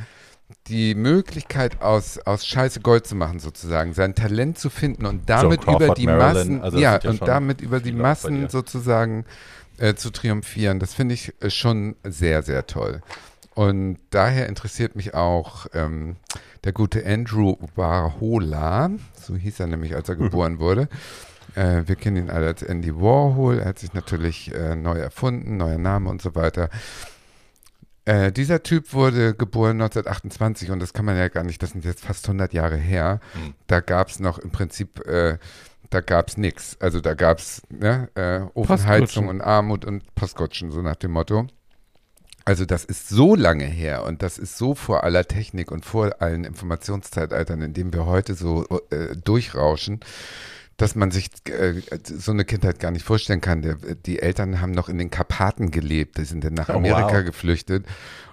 die 0.66 0.94
Möglichkeit 0.94 1.80
aus, 1.82 2.18
aus 2.18 2.46
Scheiße 2.46 2.80
Gold 2.80 3.06
zu 3.06 3.16
machen, 3.16 3.40
sozusagen, 3.40 3.94
sein 3.94 4.14
Talent 4.14 4.58
zu 4.58 4.70
finden 4.70 5.06
und 5.06 5.28
damit 5.28 5.62
Crawford, 5.62 5.82
über 5.82 5.94
die 5.94 6.06
Massen, 6.06 6.60
also 6.60 6.76
das 6.76 6.82
ja, 6.82 7.00
ja 7.02 7.10
und 7.10 7.22
damit 7.26 7.60
über 7.60 7.80
die 7.80 7.92
Massen 7.92 8.48
sozusagen 8.48 9.24
äh, 9.78 9.94
zu 9.94 10.10
triumphieren, 10.10 10.78
das 10.78 10.94
finde 10.94 11.14
ich 11.14 11.34
äh, 11.42 11.50
schon 11.50 11.96
sehr, 12.04 12.42
sehr 12.42 12.66
toll. 12.66 13.00
Und 13.54 13.98
daher 14.10 14.46
interessiert 14.48 14.94
mich 14.94 15.14
auch 15.14 15.66
ähm, 15.74 16.16
der 16.64 16.72
gute 16.72 17.04
Andrew 17.04 17.56
Warhola, 17.74 18.90
so 19.20 19.34
hieß 19.34 19.60
er 19.60 19.66
nämlich, 19.66 19.94
als 19.96 20.08
er 20.08 20.14
Mhm. 20.16 20.20
geboren 20.24 20.58
wurde. 20.60 20.88
Äh, 21.54 21.82
wir 21.86 21.96
kennen 21.96 22.16
ihn 22.16 22.30
alle 22.30 22.46
als 22.46 22.62
Andy 22.62 22.94
Warhol. 22.94 23.58
Er 23.58 23.66
hat 23.66 23.78
sich 23.80 23.94
natürlich 23.94 24.54
äh, 24.54 24.76
neu 24.76 24.98
erfunden, 24.98 25.56
neuer 25.56 25.78
Name 25.78 26.08
und 26.10 26.22
so 26.22 26.34
weiter. 26.34 26.68
Äh, 28.04 28.32
dieser 28.32 28.62
Typ 28.62 28.92
wurde 28.94 29.34
geboren 29.34 29.80
1928 29.82 30.70
und 30.70 30.80
das 30.80 30.92
kann 30.92 31.04
man 31.04 31.16
ja 31.16 31.28
gar 31.28 31.42
nicht, 31.44 31.62
das 31.62 31.70
sind 31.70 31.84
jetzt 31.84 32.04
fast 32.04 32.26
100 32.26 32.52
Jahre 32.54 32.76
her. 32.76 33.20
Mhm. 33.34 33.54
Da 33.66 33.80
gab 33.80 34.08
es 34.08 34.18
noch 34.20 34.38
im 34.38 34.50
Prinzip, 34.50 35.04
äh, 35.06 35.38
da 35.90 36.00
gab 36.00 36.28
es 36.28 36.36
nichts. 36.36 36.76
Also 36.80 37.00
da 37.00 37.14
gab 37.14 37.38
es 37.38 37.62
ne, 37.70 38.08
äh, 38.14 38.40
Ofenheizung 38.54 39.28
und 39.28 39.40
Armut 39.40 39.84
und 39.84 40.14
Postkutschen, 40.14 40.70
so 40.70 40.82
nach 40.82 40.96
dem 40.96 41.12
Motto. 41.12 41.46
Also 42.44 42.64
das 42.64 42.84
ist 42.84 43.08
so 43.10 43.34
lange 43.34 43.66
her 43.66 44.04
und 44.04 44.22
das 44.22 44.38
ist 44.38 44.56
so 44.56 44.74
vor 44.74 45.04
aller 45.04 45.26
Technik 45.26 45.70
und 45.70 45.84
vor 45.84 46.22
allen 46.22 46.44
Informationszeitaltern, 46.44 47.60
in 47.60 47.74
denen 47.74 47.92
wir 47.92 48.06
heute 48.06 48.34
so 48.34 48.64
äh, 48.90 49.14
durchrauschen, 49.16 50.00
dass 50.78 50.94
man 50.94 51.10
sich 51.10 51.28
äh, 51.50 51.82
so 52.02 52.32
eine 52.32 52.46
Kindheit 52.46 52.80
gar 52.80 52.90
nicht 52.90 53.04
vorstellen 53.04 53.42
kann. 53.42 53.60
Der, 53.60 53.74
die 53.74 54.20
Eltern 54.20 54.62
haben 54.62 54.72
noch 54.72 54.88
in 54.88 54.96
den 54.96 55.10
Karpaten 55.10 55.70
gelebt, 55.70 56.16
die 56.16 56.24
sind 56.24 56.42
dann 56.42 56.54
nach 56.54 56.70
Oh, 56.70 56.74
Amerika 56.74 57.18
wow. 57.18 57.24
geflüchtet 57.24 57.84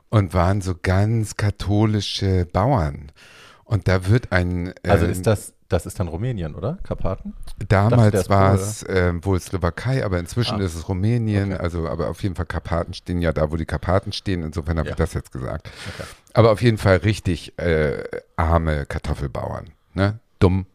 und 0.08 0.34
waren 0.34 0.62
so 0.62 0.76
ganz 0.82 1.36
katholische 1.36 2.46
Bauern. 2.46 3.12
Und 3.66 3.88
da 3.90 4.08
wird 4.08 4.32
ein 4.32 4.74
Also 4.84 5.06
ähm, 5.06 5.12
ist 5.12 5.28
das, 5.28 5.55
das 5.70 5.86
ist 5.86 6.00
dann 6.00 6.08
Rumänien, 6.08 6.54
oder? 6.56 6.78
Karpaten? 6.84 7.34
Damals 7.68 8.30
war 8.30 8.54
es 8.54 8.86
ähm, 8.88 9.24
wohl 9.26 9.40
Slowakei, 9.40 10.06
aber 10.06 10.20
inzwischen 10.20 10.62
Ah. 10.62 10.64
ist 10.64 10.76
es 10.76 10.88
Rumänien. 10.88 11.54
Okay. 11.54 11.62
Also, 11.62 11.88
aber 11.88 12.10
auf 12.10 12.22
jeden 12.24 12.36
Fall 12.36 12.46
Karpaten 12.46 12.94
stehen 12.94 13.22
ja 13.22 13.32
da, 13.34 13.52
wo 13.52 13.56
die 13.56 13.66
Karpaten 13.66 14.12
stehen. 14.12 14.44
Insofern 14.44 14.78
habe 14.78 14.90
Ja. 14.90 14.94
ich 14.94 14.98
das 14.98 15.14
jetzt 15.14 15.32
gesagt. 15.32 15.70
Okay. 15.96 16.08
Aber 16.34 16.52
auf 16.52 16.62
jeden 16.62 16.78
Fall 16.78 16.98
richtig 16.98 17.58
äh, 17.58 18.04
arme 18.36 18.86
Kartoffelbauern. 18.86 19.70
Ne? 19.94 20.20
Dumm 20.40 20.66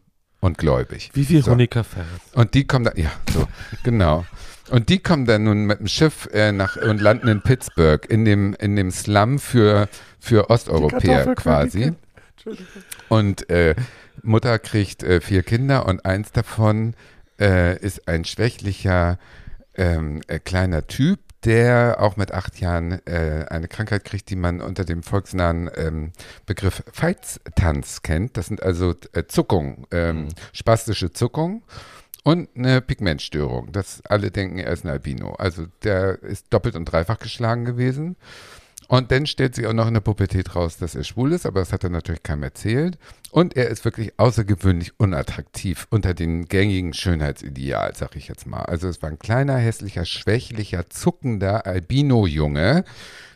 und 0.41 0.57
gläubig. 0.57 1.11
Wie 1.13 1.23
So. 1.23 1.45
Veronika 1.45 1.83
Ferris. 1.83 2.07
Und 2.33 2.53
die 2.53 2.65
kommen 2.65 2.83
dann, 2.85 2.97
ja, 2.97 3.11
so, 3.31 3.47
genau. 3.83 4.25
Und 4.71 4.89
die 4.89 4.99
kommen 4.99 5.25
dann 5.25 5.43
nun 5.43 5.65
mit 5.65 5.79
dem 5.79 5.87
Schiff 5.87 6.27
äh, 6.33 6.51
nach 6.51 6.75
und 6.77 6.99
landen 7.01 7.27
in 7.27 7.41
Pittsburgh, 7.41 8.05
in 8.09 8.25
dem, 8.25 8.53
in 8.55 8.75
dem 8.75 8.89
Slum 8.91 9.37
für, 9.39 9.87
für 10.19 10.49
Osteuropäer 10.49 11.35
quasi. 11.35 11.93
Und 13.09 13.49
äh, 13.49 13.75
Mutter 14.23 14.59
kriegt 14.59 15.03
äh, 15.03 15.21
vier 15.21 15.43
Kinder 15.43 15.85
und 15.85 16.05
eins 16.05 16.31
davon 16.31 16.95
äh, 17.39 17.77
ist 17.79 18.07
ein 18.07 18.25
schwächlicher 18.25 19.17
ähm, 19.75 20.21
äh, 20.27 20.39
kleiner 20.39 20.87
Typ, 20.87 21.19
der 21.43 21.97
auch 21.99 22.17
mit 22.17 22.31
acht 22.31 22.59
Jahren 22.59 23.05
äh, 23.07 23.45
eine 23.49 23.67
Krankheit 23.67 24.05
kriegt, 24.05 24.29
die 24.29 24.35
man 24.35 24.61
unter 24.61 24.85
dem 24.85 25.01
volksnahen 25.01 25.69
ähm, 25.75 26.11
Begriff 26.45 26.83
Feitstanz 26.91 28.03
kennt. 28.03 28.37
Das 28.37 28.45
sind 28.47 28.61
also 28.61 28.93
äh, 29.13 29.23
Zuckungen, 29.27 29.87
ähm, 29.91 30.25
Mhm. 30.25 30.29
spastische 30.53 31.11
Zuckungen 31.11 31.63
und 32.23 32.49
eine 32.55 32.81
Pigmentstörung. 32.81 33.71
Das 33.71 34.01
alle 34.05 34.29
denken, 34.29 34.59
er 34.59 34.71
ist 34.71 34.85
ein 34.85 34.91
Albino. 34.91 35.33
Also 35.33 35.65
der 35.83 36.21
ist 36.21 36.47
doppelt 36.51 36.75
und 36.75 36.85
dreifach 36.85 37.17
geschlagen 37.17 37.65
gewesen. 37.65 38.17
Und 38.91 39.09
dann 39.09 39.25
stellt 39.25 39.55
sich 39.55 39.65
auch 39.67 39.73
noch 39.73 39.87
in 39.87 39.93
der 39.93 40.01
Pubertät 40.01 40.53
raus, 40.53 40.75
dass 40.75 40.95
er 40.95 41.05
schwul 41.05 41.31
ist, 41.31 41.45
aber 41.45 41.61
das 41.61 41.71
hat 41.71 41.85
er 41.85 41.89
natürlich 41.89 42.23
keinem 42.23 42.43
erzählt. 42.43 42.97
Und 43.31 43.55
er 43.55 43.69
ist 43.69 43.85
wirklich 43.85 44.11
außergewöhnlich 44.17 44.99
unattraktiv 44.99 45.87
unter 45.91 46.13
den 46.13 46.43
gängigen 46.43 46.93
Schönheitsideal, 46.93 47.93
sag 47.95 48.17
ich 48.17 48.27
jetzt 48.27 48.47
mal. 48.47 48.63
Also 48.63 48.89
es 48.89 49.01
war 49.01 49.09
ein 49.09 49.17
kleiner, 49.17 49.55
hässlicher, 49.55 50.03
schwächlicher, 50.03 50.89
zuckender 50.89 51.65
Albino-Junge, 51.65 52.83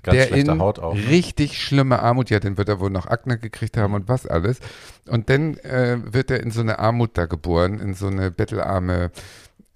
der 0.05 0.33
in 0.33 0.59
Haut 0.59 0.79
auch. 0.79 0.93
ne? 0.93 1.07
richtig 1.07 1.61
schlimme 1.61 1.99
Armut, 1.99 2.29
ja, 2.29 2.41
dann 2.41 2.57
wird 2.57 2.67
er 2.67 2.81
wohl 2.81 2.89
noch 2.89 3.07
Akne 3.07 3.37
gekriegt 3.37 3.77
haben 3.77 3.93
und 3.93 4.09
was 4.09 4.25
alles. 4.25 4.59
Und 5.07 5.29
dann 5.29 5.55
äh, 5.59 5.99
wird 6.03 6.31
er 6.31 6.41
in 6.41 6.51
so 6.51 6.59
eine 6.59 6.79
Armut 6.79 7.11
da 7.13 7.27
geboren, 7.27 7.79
in 7.79 7.93
so 7.93 8.07
eine 8.07 8.29
bettelarme 8.29 9.09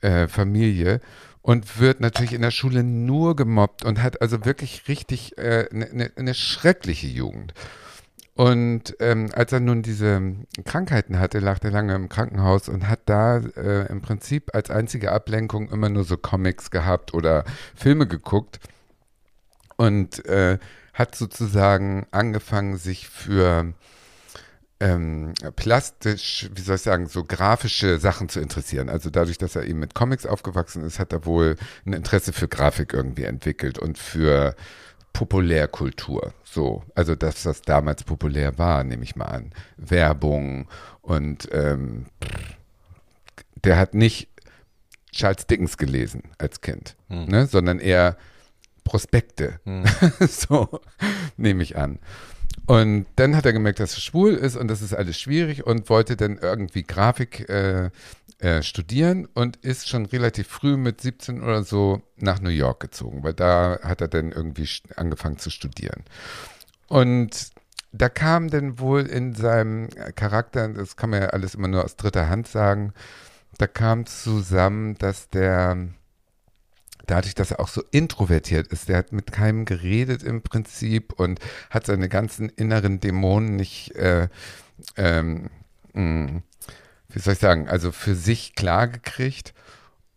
äh, 0.01 0.27
Familie 0.27 0.99
und 1.41 1.79
wird 1.79 1.99
natürlich 1.99 2.33
in 2.33 2.41
der 2.41 2.51
Schule 2.51 2.83
nur 2.83 3.35
gemobbt 3.35 3.85
und 3.85 4.01
hat 4.01 4.21
also 4.21 4.45
wirklich 4.45 4.87
richtig 4.87 5.37
eine 5.37 5.69
äh, 5.69 5.93
ne, 5.93 6.11
ne, 6.17 6.33
schreckliche 6.33 7.07
Jugend. 7.07 7.53
Und 8.35 8.95
ähm, 9.01 9.29
als 9.33 9.51
er 9.51 9.59
nun 9.59 9.81
diese 9.81 10.21
Krankheiten 10.63 11.19
hatte, 11.19 11.39
lag 11.39 11.61
er 11.61 11.71
lange 11.71 11.93
im 11.93 12.07
Krankenhaus 12.07 12.69
und 12.69 12.87
hat 12.87 13.01
da 13.05 13.39
äh, 13.39 13.87
im 13.87 14.01
Prinzip 14.01 14.55
als 14.55 14.69
einzige 14.69 15.11
Ablenkung 15.11 15.69
immer 15.69 15.89
nur 15.89 16.05
so 16.05 16.15
Comics 16.15 16.71
gehabt 16.71 17.13
oder 17.13 17.43
Filme 17.75 18.07
geguckt 18.07 18.61
und 19.75 20.25
äh, 20.25 20.57
hat 20.93 21.15
sozusagen 21.15 22.07
angefangen, 22.11 22.77
sich 22.77 23.09
für 23.09 23.73
ähm, 24.81 25.33
plastisch, 25.55 26.49
wie 26.53 26.61
soll 26.61 26.75
ich 26.75 26.81
sagen, 26.81 27.07
so 27.07 27.23
grafische 27.23 27.99
Sachen 27.99 28.29
zu 28.29 28.39
interessieren. 28.39 28.89
Also 28.89 29.09
dadurch, 29.09 29.37
dass 29.37 29.55
er 29.55 29.65
eben 29.65 29.79
mit 29.79 29.93
Comics 29.93 30.25
aufgewachsen 30.25 30.83
ist, 30.83 30.99
hat 30.99 31.11
er 31.11 31.25
wohl 31.25 31.57
ein 31.85 31.93
Interesse 31.93 32.31
für 32.33 32.47
Grafik 32.47 32.93
irgendwie 32.93 33.23
entwickelt 33.25 33.77
und 33.77 33.97
für 33.97 34.55
Populärkultur. 35.11 36.33
So, 36.45 36.83
also 36.95 37.15
das, 37.15 37.45
was 37.45 37.61
damals 37.61 38.03
populär 38.03 38.57
war, 38.57 38.83
nehme 38.83 39.03
ich 39.03 39.15
mal 39.15 39.25
an. 39.25 39.51
Werbung 39.77 40.69
und 41.01 41.49
ähm, 41.51 42.05
der 43.63 43.77
hat 43.77 43.93
nicht 43.93 44.29
Charles 45.11 45.45
Dickens 45.47 45.77
gelesen 45.77 46.23
als 46.37 46.61
Kind, 46.61 46.95
Hm. 47.09 47.25
ne, 47.25 47.47
sondern 47.47 47.79
eher 47.79 48.15
Prospekte. 48.85 49.59
Hm. 49.65 49.83
so 50.27 50.79
nehme 51.37 51.63
ich 51.63 51.77
an. 51.77 51.99
Und 52.69 53.07
dann 53.15 53.35
hat 53.35 53.47
er 53.47 53.53
gemerkt, 53.53 53.79
dass 53.79 53.95
er 53.95 54.01
schwul 54.01 54.35
ist 54.35 54.55
und 54.55 54.67
das 54.67 54.83
ist 54.83 54.93
alles 54.93 55.19
schwierig 55.19 55.65
und 55.65 55.89
wollte 55.89 56.15
dann 56.15 56.37
irgendwie 56.37 56.83
Grafik 56.83 57.49
äh, 57.49 57.89
äh, 58.37 58.61
studieren 58.61 59.27
und 59.33 59.55
ist 59.55 59.89
schon 59.89 60.05
relativ 60.05 60.47
früh 60.47 60.77
mit 60.77 61.01
17 61.01 61.41
oder 61.41 61.63
so 61.63 62.03
nach 62.17 62.41
New 62.41 62.51
York 62.51 62.79
gezogen, 62.79 63.23
weil 63.23 63.33
da 63.33 63.79
hat 63.81 64.01
er 64.01 64.07
dann 64.07 64.31
irgendwie 64.31 64.69
angefangen 64.95 65.39
zu 65.39 65.49
studieren. 65.49 66.03
Und 66.87 67.49
da 67.91 68.07
kam 68.07 68.51
dann 68.51 68.77
wohl 68.77 69.07
in 69.07 69.33
seinem 69.33 69.89
Charakter, 70.15 70.69
das 70.69 70.95
kann 70.95 71.09
man 71.09 71.23
ja 71.23 71.29
alles 71.29 71.55
immer 71.55 71.69
nur 71.69 71.83
aus 71.83 71.95
dritter 71.95 72.29
Hand 72.29 72.47
sagen, 72.47 72.93
da 73.57 73.65
kam 73.65 74.05
zusammen, 74.05 74.95
dass 74.99 75.27
der 75.29 75.87
dadurch, 77.09 77.35
dass 77.35 77.51
er 77.51 77.59
auch 77.59 77.67
so 77.67 77.83
introvertiert 77.91 78.67
ist, 78.67 78.89
der 78.89 78.97
hat 78.97 79.11
mit 79.11 79.31
keinem 79.31 79.65
geredet 79.65 80.23
im 80.23 80.41
Prinzip 80.41 81.13
und 81.13 81.39
hat 81.69 81.85
seine 81.85 82.09
ganzen 82.09 82.49
inneren 82.49 82.99
Dämonen 82.99 83.55
nicht, 83.55 83.95
äh, 83.95 84.29
ähm, 84.95 85.49
mh, 85.93 86.41
wie 87.09 87.19
soll 87.19 87.33
ich 87.33 87.39
sagen, 87.39 87.67
also 87.67 87.91
für 87.91 88.15
sich 88.15 88.55
klar 88.55 88.87
gekriegt 88.87 89.53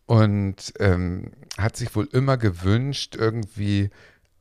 und 0.05 0.73
ähm, 0.79 1.31
hat 1.57 1.75
sich 1.75 1.95
wohl 1.95 2.07
immer 2.11 2.37
gewünscht, 2.37 3.15
irgendwie 3.15 3.89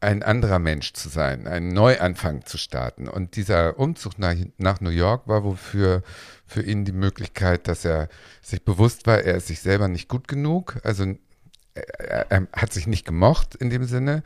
ein 0.00 0.24
anderer 0.24 0.58
Mensch 0.58 0.94
zu 0.94 1.08
sein, 1.08 1.46
einen 1.46 1.68
Neuanfang 1.68 2.44
zu 2.44 2.58
starten. 2.58 3.08
Und 3.08 3.36
dieser 3.36 3.78
Umzug 3.78 4.18
nach, 4.18 4.34
nach 4.58 4.80
New 4.80 4.90
York 4.90 5.28
war 5.28 5.44
wofür 5.44 6.02
für 6.44 6.62
ihn 6.62 6.84
die 6.84 6.92
Möglichkeit, 6.92 7.68
dass 7.68 7.84
er 7.84 8.08
sich 8.42 8.64
bewusst 8.64 9.06
war, 9.06 9.20
er 9.20 9.36
ist 9.36 9.46
sich 9.46 9.60
selber 9.60 9.86
nicht 9.86 10.08
gut 10.08 10.26
genug. 10.26 10.80
Also 10.82 11.14
er, 11.74 12.30
er 12.30 12.46
hat 12.52 12.72
sich 12.72 12.86
nicht 12.86 13.04
gemocht 13.04 13.54
in 13.54 13.70
dem 13.70 13.84
Sinne 13.84 14.22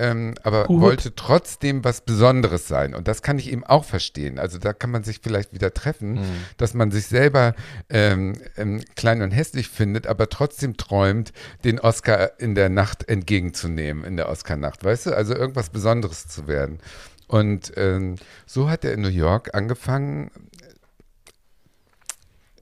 ähm, 0.00 0.34
aber 0.42 0.64
Gut. 0.64 0.80
wollte 0.80 1.14
trotzdem 1.14 1.84
was 1.84 2.00
Besonderes 2.00 2.66
sein. 2.66 2.94
Und 2.94 3.06
das 3.06 3.20
kann 3.20 3.38
ich 3.38 3.52
eben 3.52 3.64
auch 3.64 3.84
verstehen. 3.84 4.38
Also 4.38 4.58
da 4.58 4.72
kann 4.72 4.90
man 4.90 5.04
sich 5.04 5.20
vielleicht 5.22 5.52
wieder 5.52 5.74
treffen, 5.74 6.12
mhm. 6.12 6.44
dass 6.56 6.72
man 6.72 6.90
sich 6.90 7.06
selber 7.06 7.54
ähm, 7.90 8.40
ähm, 8.56 8.82
klein 8.96 9.20
und 9.20 9.30
hässlich 9.30 9.68
findet, 9.68 10.06
aber 10.06 10.30
trotzdem 10.30 10.78
träumt, 10.78 11.34
den 11.64 11.78
Oscar 11.78 12.40
in 12.40 12.54
der 12.54 12.70
Nacht 12.70 13.10
entgegenzunehmen, 13.10 14.04
in 14.04 14.16
der 14.16 14.30
Oscar-Nacht. 14.30 14.82
Weißt 14.82 15.04
du? 15.04 15.14
Also 15.14 15.34
irgendwas 15.34 15.68
Besonderes 15.68 16.26
zu 16.28 16.48
werden. 16.48 16.78
Und 17.26 17.74
ähm, 17.76 18.16
so 18.46 18.70
hat 18.70 18.86
er 18.86 18.94
in 18.94 19.02
New 19.02 19.08
York 19.08 19.54
angefangen, 19.54 20.30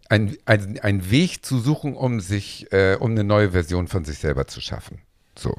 einen 0.09 0.39
ein 0.49 1.11
Weg 1.11 1.45
zu 1.45 1.59
suchen, 1.59 1.95
um 1.95 2.21
sich, 2.21 2.73
äh, 2.73 2.97
um 2.99 3.11
eine 3.11 3.25
neue 3.25 3.51
Version 3.53 3.89
von 3.89 4.05
sich 4.05 4.19
selber 4.19 4.47
zu 4.47 4.61
schaffen. 4.61 5.01
So. 5.37 5.55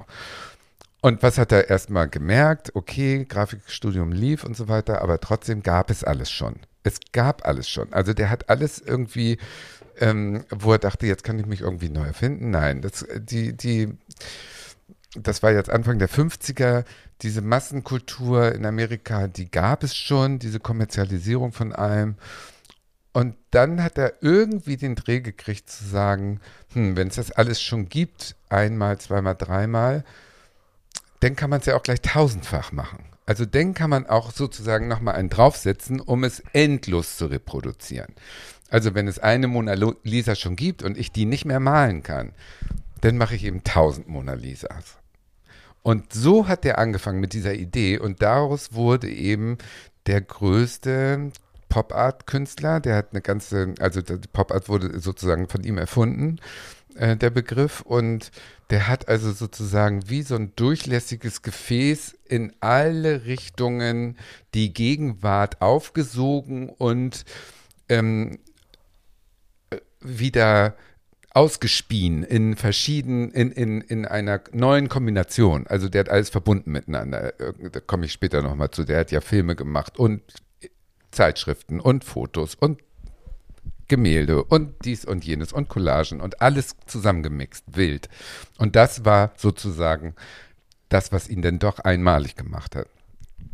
Und 1.01 1.23
was 1.23 1.37
hat 1.37 1.51
er 1.51 1.69
erstmal 1.69 2.09
gemerkt? 2.09 2.75
Okay, 2.75 3.25
Grafikstudium 3.25 4.11
lief 4.11 4.43
und 4.43 4.57
so 4.57 4.67
weiter, 4.67 5.01
aber 5.01 5.19
trotzdem 5.21 5.63
gab 5.63 5.89
es 5.89 6.03
alles 6.03 6.29
schon. 6.29 6.57
Es 6.83 6.99
gab 7.13 7.47
alles 7.47 7.69
schon. 7.69 7.93
Also 7.93 8.13
der 8.13 8.29
hat 8.29 8.49
alles 8.49 8.79
irgendwie, 8.79 9.37
ähm, 9.97 10.43
wo 10.49 10.73
er 10.73 10.79
dachte, 10.79 11.07
jetzt 11.07 11.23
kann 11.23 11.39
ich 11.39 11.45
mich 11.45 11.61
irgendwie 11.61 11.89
neu 11.89 12.05
erfinden. 12.05 12.49
Nein, 12.49 12.81
das, 12.81 13.05
die, 13.15 13.55
die, 13.55 13.93
das 15.15 15.41
war 15.41 15.51
jetzt 15.51 15.69
Anfang 15.69 15.99
der 15.99 16.09
50er. 16.09 16.83
Diese 17.21 17.41
Massenkultur 17.41 18.53
in 18.53 18.65
Amerika, 18.65 19.27
die 19.27 19.49
gab 19.49 19.83
es 19.83 19.95
schon, 19.95 20.39
diese 20.39 20.59
Kommerzialisierung 20.59 21.53
von 21.53 21.71
allem. 21.71 22.15
Und 23.11 23.35
dann 23.51 23.83
hat 23.83 23.97
er 23.97 24.21
irgendwie 24.21 24.77
den 24.77 24.95
Dreh 24.95 25.21
gekriegt 25.21 25.69
zu 25.69 25.83
sagen, 25.83 26.39
hm, 26.73 26.95
wenn 26.95 27.07
es 27.07 27.15
das 27.15 27.31
alles 27.31 27.61
schon 27.61 27.89
gibt, 27.89 28.35
einmal, 28.49 28.99
zweimal, 28.99 29.35
dreimal, 29.35 30.03
dann 31.19 31.35
kann 31.35 31.49
man 31.49 31.59
es 31.59 31.65
ja 31.65 31.75
auch 31.75 31.83
gleich 31.83 32.01
tausendfach 32.01 32.71
machen. 32.71 33.03
Also 33.25 33.45
dann 33.45 33.73
kann 33.73 33.89
man 33.89 34.07
auch 34.07 34.31
sozusagen 34.31 34.87
nochmal 34.87 35.15
einen 35.15 35.29
draufsetzen, 35.29 35.99
um 35.99 36.23
es 36.23 36.41
endlos 36.53 37.17
zu 37.17 37.27
reproduzieren. 37.27 38.13
Also 38.69 38.93
wenn 38.93 39.07
es 39.07 39.19
eine 39.19 39.47
Mona 39.47 39.73
Lisa 40.03 40.35
schon 40.35 40.55
gibt 40.55 40.83
und 40.83 40.97
ich 40.97 41.11
die 41.11 41.25
nicht 41.25 41.45
mehr 41.45 41.59
malen 41.59 42.03
kann, 42.03 42.33
dann 43.01 43.17
mache 43.17 43.35
ich 43.35 43.43
eben 43.43 43.63
tausend 43.63 44.07
Mona 44.07 44.33
Lisas. 44.33 44.97
Und 45.81 46.13
so 46.13 46.47
hat 46.47 46.65
er 46.65 46.77
angefangen 46.77 47.19
mit 47.19 47.33
dieser 47.33 47.53
Idee 47.53 47.97
und 47.97 48.21
daraus 48.21 48.73
wurde 48.73 49.09
eben 49.09 49.57
der 50.07 50.21
größte 50.21 51.31
Pop-Art-Künstler, 51.69 52.79
der 52.79 52.95
hat 52.95 53.11
eine 53.11 53.21
ganze, 53.21 53.73
also 53.79 54.01
Pop-Art 54.33 54.69
wurde 54.69 54.99
sozusagen 54.99 55.47
von 55.47 55.63
ihm 55.63 55.77
erfunden, 55.77 56.39
äh, 56.95 57.15
der 57.15 57.29
Begriff, 57.29 57.81
und 57.81 58.31
der 58.69 58.87
hat 58.87 59.07
also 59.07 59.31
sozusagen 59.31 60.09
wie 60.09 60.23
so 60.23 60.35
ein 60.35 60.53
durchlässiges 60.55 61.41
Gefäß 61.41 62.17
in 62.25 62.53
alle 62.59 63.25
Richtungen 63.25 64.17
die 64.53 64.73
Gegenwart 64.73 65.61
aufgesogen 65.61 66.69
und 66.69 67.23
ähm, 67.87 68.39
wieder 70.01 70.75
ausgespien 71.31 72.23
in 72.23 72.55
verschiedenen, 72.55 73.31
in, 73.31 73.51
in, 73.51 73.81
in 73.81 74.05
einer 74.05 74.41
neuen 74.51 74.89
Kombination. 74.89 75.67
Also 75.67 75.89
der 75.89 76.01
hat 76.01 76.09
alles 76.09 76.29
verbunden 76.29 76.71
miteinander. 76.71 77.33
Da 77.71 77.79
komme 77.79 78.05
ich 78.05 78.11
später 78.11 78.41
nochmal 78.41 78.71
zu. 78.71 78.83
Der 78.83 78.99
hat 78.99 79.11
ja 79.11 79.21
Filme 79.21 79.55
gemacht 79.55 79.99
und 79.99 80.21
Zeitschriften 81.11 81.79
und 81.79 82.03
Fotos 82.03 82.55
und 82.55 82.81
Gemälde 83.87 84.43
und 84.43 84.85
dies 84.85 85.03
und 85.03 85.25
jenes 85.25 85.51
und 85.51 85.67
Collagen 85.67 86.21
und 86.21 86.41
alles 86.41 86.75
zusammengemixt, 86.85 87.63
wild. 87.67 88.07
Und 88.57 88.75
das 88.75 89.03
war 89.03 89.31
sozusagen 89.35 90.15
das, 90.89 91.11
was 91.11 91.27
ihn 91.27 91.41
denn 91.41 91.59
doch 91.59 91.79
einmalig 91.79 92.35
gemacht 92.35 92.75
hat. 92.75 92.87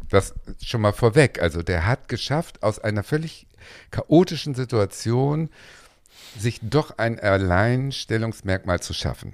Das 0.09 0.33
schon 0.61 0.81
mal 0.81 0.91
vorweg. 0.91 1.41
Also 1.41 1.63
der 1.63 1.85
hat 1.85 2.09
geschafft, 2.09 2.63
aus 2.63 2.79
einer 2.79 3.03
völlig 3.03 3.47
chaotischen 3.91 4.55
Situation 4.55 5.49
sich 6.37 6.59
doch 6.61 6.97
ein 6.97 7.19
Alleinstellungsmerkmal 7.19 8.81
zu 8.81 8.93
schaffen 8.93 9.33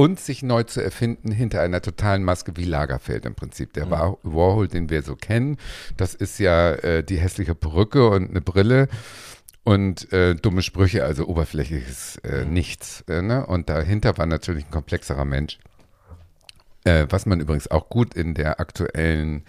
und 0.00 0.18
sich 0.18 0.42
neu 0.42 0.62
zu 0.62 0.82
erfinden 0.82 1.30
hinter 1.30 1.60
einer 1.60 1.82
totalen 1.82 2.24
Maske 2.24 2.56
wie 2.56 2.64
Lagerfeld 2.64 3.26
im 3.26 3.34
Prinzip. 3.34 3.74
Der 3.74 3.84
mhm. 3.84 4.16
Warhol, 4.22 4.66
den 4.66 4.88
wir 4.88 5.02
so 5.02 5.14
kennen, 5.14 5.58
das 5.98 6.14
ist 6.14 6.38
ja 6.38 6.72
äh, 6.72 7.04
die 7.04 7.18
hässliche 7.18 7.54
Perücke 7.54 8.08
und 8.08 8.30
eine 8.30 8.40
Brille 8.40 8.88
und 9.62 10.10
äh, 10.10 10.34
dumme 10.36 10.62
Sprüche, 10.62 11.04
also 11.04 11.26
oberflächliches 11.26 12.16
äh, 12.24 12.46
mhm. 12.46 12.52
Nichts. 12.54 13.04
Äh, 13.08 13.20
ne? 13.20 13.44
Und 13.44 13.68
dahinter 13.68 14.16
war 14.16 14.24
natürlich 14.24 14.64
ein 14.64 14.70
komplexerer 14.70 15.26
Mensch. 15.26 15.58
Äh, 16.84 17.04
was 17.10 17.26
man 17.26 17.38
übrigens 17.38 17.70
auch 17.70 17.90
gut 17.90 18.14
in 18.14 18.32
der 18.32 18.58
aktuellen 18.58 19.44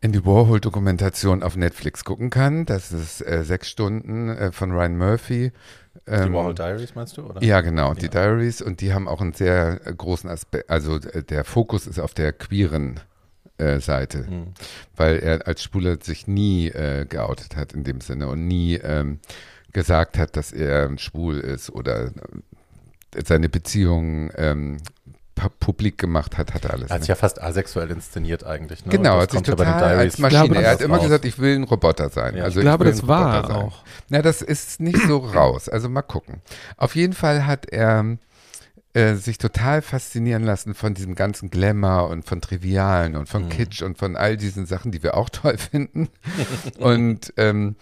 Andy 0.00 0.24
Warhol-Dokumentation 0.24 1.42
auf 1.42 1.56
Netflix 1.56 2.06
gucken 2.06 2.30
kann. 2.30 2.64
Das 2.64 2.92
ist 2.92 3.20
äh, 3.20 3.44
sechs 3.44 3.68
Stunden 3.68 4.30
äh, 4.30 4.52
von 4.52 4.72
Ryan 4.72 4.96
Murphy. 4.96 5.52
Ähm, 6.10 6.28
die 6.28 6.32
Warhol 6.32 6.54
Diaries 6.54 6.94
meinst 6.94 7.16
du? 7.16 7.22
Oder? 7.22 7.42
Ja, 7.42 7.60
genau, 7.60 7.94
die 7.94 8.08
Diaries. 8.08 8.60
Und 8.60 8.80
die 8.80 8.92
haben 8.92 9.08
auch 9.08 9.20
einen 9.20 9.32
sehr 9.32 9.76
großen 9.76 10.28
Aspekt. 10.28 10.68
Also 10.68 10.96
äh, 10.96 11.22
der 11.22 11.44
Fokus 11.44 11.86
ist 11.86 11.98
auf 11.98 12.14
der 12.14 12.32
queeren 12.32 13.00
äh, 13.58 13.80
Seite, 13.80 14.26
mhm. 14.28 14.48
weil 14.96 15.18
er 15.18 15.46
als 15.46 15.62
Spuler 15.62 15.98
sich 16.02 16.26
nie 16.26 16.68
äh, 16.68 17.06
geoutet 17.08 17.56
hat 17.56 17.72
in 17.72 17.84
dem 17.84 18.00
Sinne 18.00 18.28
und 18.28 18.46
nie 18.46 18.74
ähm, 18.74 19.20
gesagt 19.72 20.18
hat, 20.18 20.36
dass 20.36 20.52
er 20.52 20.96
schwul 20.98 21.38
ist 21.38 21.70
oder 21.70 22.06
äh, 22.06 23.22
seine 23.24 23.48
Beziehung 23.48 24.30
ähm, 24.36 24.78
publik 25.48 25.98
gemacht 25.98 26.38
hat, 26.38 26.54
hat 26.54 26.64
er 26.64 26.74
alles. 26.74 26.90
Er 26.90 26.94
hat 26.94 27.02
sich 27.02 27.08
ne? 27.08 27.14
ja 27.14 27.16
fast 27.16 27.40
asexuell 27.40 27.90
inszeniert 27.90 28.44
eigentlich. 28.44 28.84
Ne? 28.84 28.92
Genau, 28.92 29.20
hat 29.20 29.30
sich 29.30 29.42
total 29.42 29.82
als 29.96 30.18
Maschine. 30.18 30.48
Glaube, 30.48 30.62
er 30.62 30.72
hat 30.72 30.80
immer 30.80 30.96
raus. 30.96 31.04
gesagt, 31.04 31.24
ich 31.24 31.38
will 31.38 31.56
ein 31.56 31.64
Roboter 31.64 32.10
sein. 32.10 32.36
Ja, 32.36 32.44
also 32.44 32.60
ich 32.60 32.64
glaube, 32.64 32.84
das 32.84 33.06
war 33.06 33.46
sein. 33.46 33.56
auch. 33.56 33.82
Na, 34.08 34.22
das 34.22 34.42
ist 34.42 34.80
nicht 34.80 35.00
so 35.06 35.18
raus. 35.18 35.68
Also 35.68 35.88
mal 35.88 36.02
gucken. 36.02 36.42
Auf 36.76 36.94
jeden 36.96 37.14
Fall 37.14 37.46
hat 37.46 37.66
er 37.66 38.18
äh, 38.92 39.14
sich 39.14 39.38
total 39.38 39.82
faszinieren 39.82 40.42
lassen 40.42 40.74
von 40.74 40.94
diesem 40.94 41.14
ganzen 41.14 41.48
Glamour 41.48 42.08
und 42.08 42.24
von 42.24 42.40
Trivialen 42.40 43.14
und 43.14 43.28
von 43.28 43.44
mhm. 43.44 43.48
Kitsch 43.50 43.82
und 43.82 43.98
von 43.98 44.16
all 44.16 44.36
diesen 44.36 44.66
Sachen, 44.66 44.90
die 44.90 45.02
wir 45.02 45.16
auch 45.16 45.28
toll 45.30 45.58
finden. 45.58 46.08
und 46.78 47.32
ähm, 47.36 47.76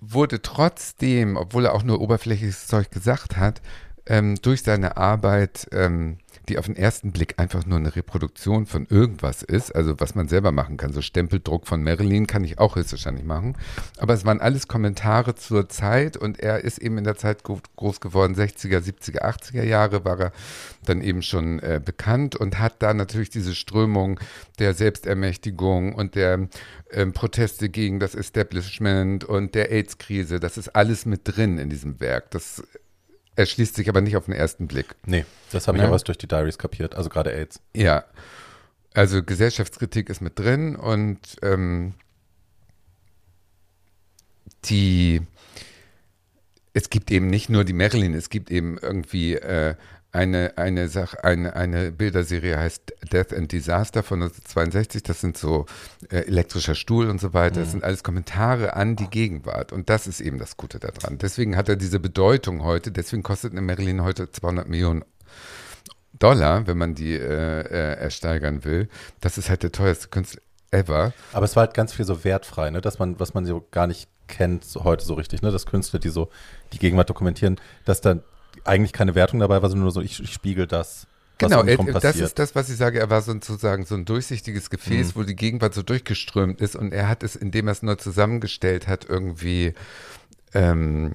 wurde 0.00 0.42
trotzdem, 0.42 1.36
obwohl 1.36 1.66
er 1.66 1.74
auch 1.74 1.84
nur 1.84 2.00
oberflächliches 2.00 2.66
Zeug 2.66 2.90
gesagt 2.90 3.36
hat, 3.36 3.60
ähm, 4.06 4.36
durch 4.42 4.62
seine 4.62 4.96
Arbeit 4.96 5.68
ähm, 5.72 6.18
die 6.50 6.58
auf 6.58 6.66
den 6.66 6.76
ersten 6.76 7.12
Blick 7.12 7.34
einfach 7.38 7.64
nur 7.64 7.78
eine 7.78 7.94
Reproduktion 7.94 8.66
von 8.66 8.86
irgendwas 8.90 9.42
ist, 9.42 9.74
also 9.74 10.00
was 10.00 10.14
man 10.14 10.28
selber 10.28 10.50
machen 10.50 10.76
kann. 10.76 10.92
So 10.92 11.00
Stempeldruck 11.00 11.66
von 11.66 11.82
Marilyn 11.82 12.26
kann 12.26 12.42
ich 12.42 12.58
auch 12.58 12.74
höchstwahrscheinlich 12.74 13.24
machen. 13.24 13.56
Aber 13.98 14.14
es 14.14 14.24
waren 14.24 14.40
alles 14.40 14.66
Kommentare 14.66 15.36
zur 15.36 15.68
Zeit 15.68 16.16
und 16.16 16.40
er 16.40 16.64
ist 16.64 16.78
eben 16.78 16.98
in 16.98 17.04
der 17.04 17.16
Zeit 17.16 17.44
groß 17.44 18.00
geworden, 18.00 18.34
60er, 18.34 18.80
70er, 18.80 19.22
80er 19.22 19.62
Jahre 19.62 20.04
war 20.04 20.18
er 20.18 20.32
dann 20.84 21.02
eben 21.02 21.22
schon 21.22 21.60
äh, 21.60 21.80
bekannt 21.82 22.34
und 22.34 22.58
hat 22.58 22.82
da 22.82 22.92
natürlich 22.94 23.30
diese 23.30 23.54
Strömung 23.54 24.18
der 24.58 24.74
Selbstermächtigung 24.74 25.94
und 25.94 26.16
der 26.16 26.48
ähm, 26.90 27.12
Proteste 27.12 27.68
gegen 27.68 28.00
das 28.00 28.16
Establishment 28.16 29.24
und 29.24 29.54
der 29.54 29.70
AIDS-Krise, 29.70 30.40
das 30.40 30.58
ist 30.58 30.70
alles 30.70 31.06
mit 31.06 31.20
drin 31.24 31.58
in 31.58 31.70
diesem 31.70 32.00
Werk. 32.00 32.32
Das 32.32 32.62
erschließt 33.40 33.74
sich 33.74 33.88
aber 33.88 34.00
nicht 34.00 34.16
auf 34.16 34.26
den 34.26 34.34
ersten 34.34 34.68
Blick. 34.68 34.94
Nee, 35.06 35.24
das 35.50 35.66
habe 35.66 35.78
ich 35.78 35.82
ja. 35.82 35.88
auch 35.88 35.92
erst 35.92 36.08
durch 36.08 36.18
die 36.18 36.28
Diaries 36.28 36.58
kapiert, 36.58 36.94
also 36.94 37.10
gerade 37.10 37.32
AIDS. 37.32 37.60
Ja, 37.74 38.04
also 38.94 39.22
Gesellschaftskritik 39.22 40.08
ist 40.08 40.20
mit 40.20 40.38
drin 40.38 40.76
und 40.76 41.18
ähm, 41.42 41.94
die, 44.66 45.22
es 46.74 46.90
gibt 46.90 47.10
eben 47.10 47.28
nicht 47.28 47.48
nur 47.48 47.64
die 47.64 47.72
Marilyn, 47.72 48.14
es 48.14 48.30
gibt 48.30 48.50
eben 48.50 48.78
irgendwie 48.78 49.34
äh, 49.34 49.74
eine, 50.12 50.56
eine 50.56 50.88
Sache, 50.88 51.22
eine, 51.22 51.54
eine 51.54 51.92
Bilderserie 51.92 52.58
heißt 52.58 52.94
Death 53.12 53.32
and 53.32 53.52
Disaster 53.52 54.02
von 54.02 54.22
1962. 54.22 55.02
Das 55.02 55.20
sind 55.20 55.38
so 55.38 55.66
äh, 56.10 56.26
elektrischer 56.26 56.74
Stuhl 56.74 57.08
und 57.08 57.20
so 57.20 57.32
weiter. 57.32 57.60
Das 57.60 57.68
mhm. 57.68 57.72
sind 57.72 57.84
alles 57.84 58.02
Kommentare 58.02 58.74
an 58.74 58.96
die 58.96 59.08
Gegenwart. 59.08 59.72
Und 59.72 59.88
das 59.88 60.06
ist 60.06 60.20
eben 60.20 60.38
das 60.38 60.56
Gute 60.56 60.80
daran. 60.80 61.18
Deswegen 61.18 61.56
hat 61.56 61.68
er 61.68 61.76
diese 61.76 62.00
Bedeutung 62.00 62.64
heute. 62.64 62.90
Deswegen 62.90 63.22
kostet 63.22 63.52
eine 63.52 63.62
Marilyn 63.62 64.02
heute 64.02 64.30
200 64.30 64.68
Millionen 64.68 65.04
Dollar, 66.18 66.66
wenn 66.66 66.76
man 66.76 66.94
die 66.94 67.14
äh, 67.14 67.60
äh, 67.60 67.94
ersteigern 67.98 68.64
will. 68.64 68.88
Das 69.20 69.38
ist 69.38 69.48
halt 69.48 69.62
der 69.62 69.72
teuerste 69.72 70.08
Künstler 70.08 70.42
ever. 70.70 71.12
Aber 71.32 71.44
es 71.44 71.56
war 71.56 71.66
halt 71.66 71.74
ganz 71.74 71.92
viel 71.92 72.04
so 72.04 72.24
wertfrei, 72.24 72.70
ne? 72.70 72.80
dass 72.80 72.98
man, 72.98 73.18
was 73.20 73.34
man 73.34 73.46
so 73.46 73.66
gar 73.70 73.86
nicht 73.86 74.08
kennt 74.28 74.64
so 74.64 74.84
heute 74.84 75.04
so 75.04 75.14
richtig, 75.14 75.42
ne? 75.42 75.50
dass 75.50 75.66
Künstler, 75.66 75.98
die 75.98 76.10
so 76.10 76.28
die 76.72 76.78
Gegenwart 76.78 77.10
dokumentieren, 77.10 77.56
dass 77.84 78.00
dann 78.00 78.22
eigentlich 78.64 78.92
keine 78.92 79.14
Wertung 79.14 79.40
dabei 79.40 79.62
war, 79.62 79.68
sondern 79.68 79.84
nur 79.84 79.92
so, 79.92 80.00
ich, 80.00 80.20
ich 80.20 80.32
spiegel 80.32 80.66
das, 80.66 81.06
Genau, 81.38 81.62
er, 81.62 81.78
das 81.78 82.02
passiert. 82.02 82.26
ist 82.26 82.38
das, 82.38 82.54
was 82.54 82.68
ich 82.68 82.76
sage. 82.76 82.98
Er 83.00 83.08
war 83.08 83.22
sozusagen 83.22 83.86
so 83.86 83.94
ein 83.94 84.04
durchsichtiges 84.04 84.68
Gefäß, 84.68 85.14
Mhm. 85.14 85.18
wo 85.18 85.22
die 85.22 85.34
Gegenwart 85.36 85.72
so 85.72 85.82
durchgeströmt 85.82 86.60
ist 86.60 86.76
und 86.76 86.92
er 86.92 87.08
hat 87.08 87.22
es, 87.22 87.34
indem 87.34 87.66
er 87.68 87.72
es 87.72 87.82
nur 87.82 87.96
zusammengestellt 87.96 88.86
hat, 88.86 89.06
irgendwie 89.08 89.72
ähm, 90.52 91.14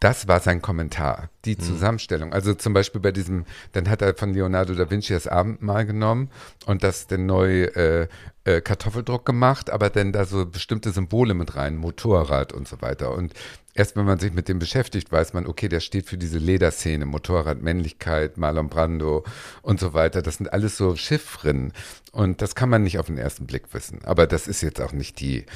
das 0.00 0.28
war 0.28 0.40
sein 0.40 0.60
Kommentar, 0.60 1.30
die 1.44 1.56
Zusammenstellung. 1.56 2.32
Also 2.32 2.54
zum 2.54 2.74
Beispiel 2.74 3.00
bei 3.00 3.12
diesem, 3.12 3.46
dann 3.72 3.88
hat 3.88 4.02
er 4.02 4.14
von 4.14 4.34
Leonardo 4.34 4.74
da 4.74 4.90
Vinci 4.90 5.14
das 5.14 5.26
Abendmahl 5.26 5.86
genommen 5.86 6.30
und 6.66 6.84
das 6.84 7.06
dann 7.06 7.24
neu 7.24 7.64
äh, 7.64 8.08
äh, 8.44 8.60
Kartoffeldruck 8.60 9.24
gemacht, 9.24 9.70
aber 9.70 9.88
dann 9.88 10.12
da 10.12 10.24
so 10.24 10.44
bestimmte 10.44 10.90
Symbole 10.90 11.34
mit 11.34 11.56
rein, 11.56 11.76
Motorrad 11.76 12.52
und 12.52 12.68
so 12.68 12.82
weiter. 12.82 13.12
Und 13.12 13.32
erst 13.74 13.96
wenn 13.96 14.04
man 14.04 14.18
sich 14.18 14.32
mit 14.32 14.48
dem 14.48 14.58
beschäftigt, 14.58 15.10
weiß 15.10 15.32
man, 15.32 15.46
okay, 15.46 15.68
der 15.68 15.80
steht 15.80 16.06
für 16.06 16.18
diese 16.18 16.38
Lederszene, 16.38 17.06
Motorrad, 17.06 17.62
Männlichkeit, 17.62 18.36
Marlon 18.36 18.68
Brando 18.68 19.24
und 19.62 19.80
so 19.80 19.94
weiter. 19.94 20.20
Das 20.20 20.36
sind 20.36 20.52
alles 20.52 20.76
so 20.76 20.94
Chiffren 20.94 21.72
und 22.12 22.42
das 22.42 22.54
kann 22.54 22.68
man 22.68 22.82
nicht 22.82 22.98
auf 22.98 23.06
den 23.06 23.18
ersten 23.18 23.46
Blick 23.46 23.72
wissen. 23.72 24.00
Aber 24.04 24.26
das 24.26 24.46
ist 24.46 24.60
jetzt 24.60 24.80
auch 24.80 24.92
nicht 24.92 25.20
die, 25.20 25.46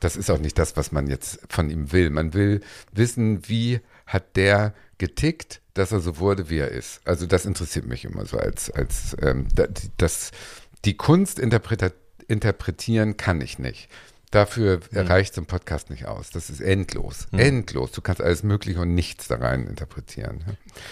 das 0.00 0.16
ist 0.16 0.30
auch 0.30 0.38
nicht 0.38 0.58
das, 0.58 0.76
was 0.76 0.92
man 0.92 1.06
jetzt 1.08 1.40
von 1.48 1.70
ihm 1.70 1.92
will. 1.92 2.10
Man 2.10 2.34
will 2.34 2.60
wissen, 2.92 3.48
wie 3.48 3.80
hat 4.06 4.36
der 4.36 4.74
getickt, 4.98 5.60
dass 5.74 5.92
er 5.92 6.00
so 6.00 6.18
wurde, 6.18 6.50
wie 6.50 6.58
er 6.58 6.70
ist. 6.70 7.00
Also 7.04 7.26
das 7.26 7.44
interessiert 7.46 7.86
mich 7.86 8.04
immer 8.04 8.24
so 8.26 8.36
als, 8.38 8.70
als 8.70 9.16
ähm, 9.22 9.46
da- 9.54 9.66
die- 9.66 9.90
das, 9.96 10.30
die 10.84 10.96
Kunst 10.96 11.38
interpretieren 12.28 13.16
kann 13.16 13.40
ich 13.40 13.58
nicht. 13.58 13.88
Dafür 14.30 14.80
reicht 14.92 15.34
so 15.34 15.40
ein 15.40 15.46
Podcast 15.46 15.88
nicht 15.88 16.06
aus. 16.06 16.30
Das 16.30 16.50
ist 16.50 16.60
endlos. 16.60 17.28
Endlos. 17.32 17.92
Du 17.92 18.02
kannst 18.02 18.20
alles 18.20 18.42
Mögliche 18.42 18.80
und 18.80 18.94
nichts 18.94 19.26
da 19.28 19.36
rein 19.36 19.66
interpretieren. 19.66 20.44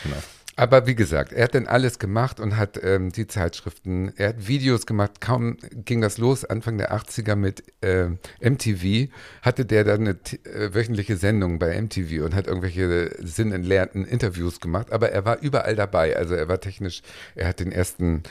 Genau. 0.05 0.17
Aber 0.59 0.87
wie 0.87 0.95
gesagt, 0.95 1.35
er 1.35 1.45
hat 1.45 1.55
dann 1.55 1.67
alles 1.67 1.99
gemacht 1.99 2.41
und 2.41 2.57
hat 2.57 2.81
ähm, 2.83 3.13
die 3.13 3.27
Zeitschriften, 3.27 4.13
er 4.17 4.31
hat 4.31 4.49
Videos 4.49 4.87
gemacht, 4.87 5.21
kaum 5.21 5.59
ging 5.85 6.01
das 6.01 6.17
los, 6.17 6.47
Anfang 6.47 6.79
der 6.79 6.97
80er 6.97 7.37
mit 7.37 7.63
äh, 7.83 8.09
MTV, 8.41 9.13
hatte 9.43 9.67
der 9.67 9.85
dann 9.85 10.01
eine 10.01 10.11
äh, 10.45 10.75
wöchentliche 10.75 11.19
Sendung 11.19 11.59
bei 11.59 11.79
MTV 11.79 12.25
und 12.25 12.35
hat 12.35 12.47
irgendwelche 12.47 13.15
sinnentleerten 13.19 14.07
Interviews 14.07 14.59
gemacht, 14.59 14.93
aber 14.93 15.11
er 15.11 15.27
war 15.27 15.43
überall 15.43 15.77
dabei, 15.77 16.17
also 16.17 16.35
er 16.35 16.49
war 16.49 16.59
technisch, 16.59 17.03
er 17.35 17.49
hat 17.49 17.61
den 17.61 17.71
ersten 17.71 18.23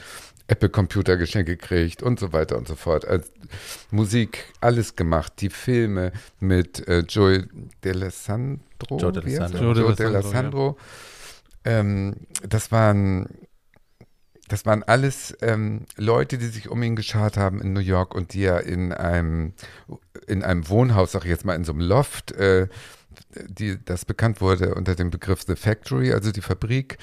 Apple-Computer 0.48 1.18
geschenkt 1.18 1.48
gekriegt 1.48 2.02
und 2.02 2.20
so 2.20 2.34
weiter 2.34 2.58
und 2.58 2.68
so 2.68 2.76
fort. 2.76 3.08
Also, 3.08 3.30
Musik, 3.92 4.46
alles 4.62 4.96
gemacht, 4.96 5.34
die 5.42 5.50
Filme 5.50 6.12
mit 6.40 6.88
äh, 6.88 7.00
Joey 7.00 7.44
D'Alessandro, 7.84 8.60
Joe? 9.00 9.12
D'Alessandro. 9.12 9.74
Joe 9.74 9.94
D'Alessandro. 9.94 10.76
Ähm, 11.66 12.16
das 12.48 12.72
waren 12.72 13.28
das 14.48 14.66
waren 14.66 14.84
alles 14.84 15.36
ähm, 15.42 15.86
Leute, 15.98 16.38
die 16.38 16.48
sich 16.48 16.70
um 16.70 16.82
ihn 16.84 16.96
geschart 16.96 17.36
haben 17.36 17.62
in 17.62 17.74
New 17.74 17.80
York 17.80 18.14
und 18.14 18.34
die 18.34 18.44
er 18.44 18.64
in 18.64 18.94
einem 18.94 19.54
in 20.28 20.44
einem 20.44 20.70
Wohnhaus, 20.70 21.12
sag 21.12 21.24
ich 21.24 21.32
jetzt 21.32 21.46
mal, 21.46 21.56
in 21.56 21.64
so 21.64 21.72
einem 21.72 21.82
Loft, 21.82 22.32
äh, 22.34 22.68
die, 23.48 23.84
das 23.84 24.06
bekannt 24.06 24.42
wurde 24.42 24.76
unter 24.76 24.96
dem 24.96 25.10
Begriff 25.10 25.42
The 25.46 25.56
Factory, 25.56 26.14
also 26.14 26.32
die 26.32 26.42
Fabrik, 26.42 26.98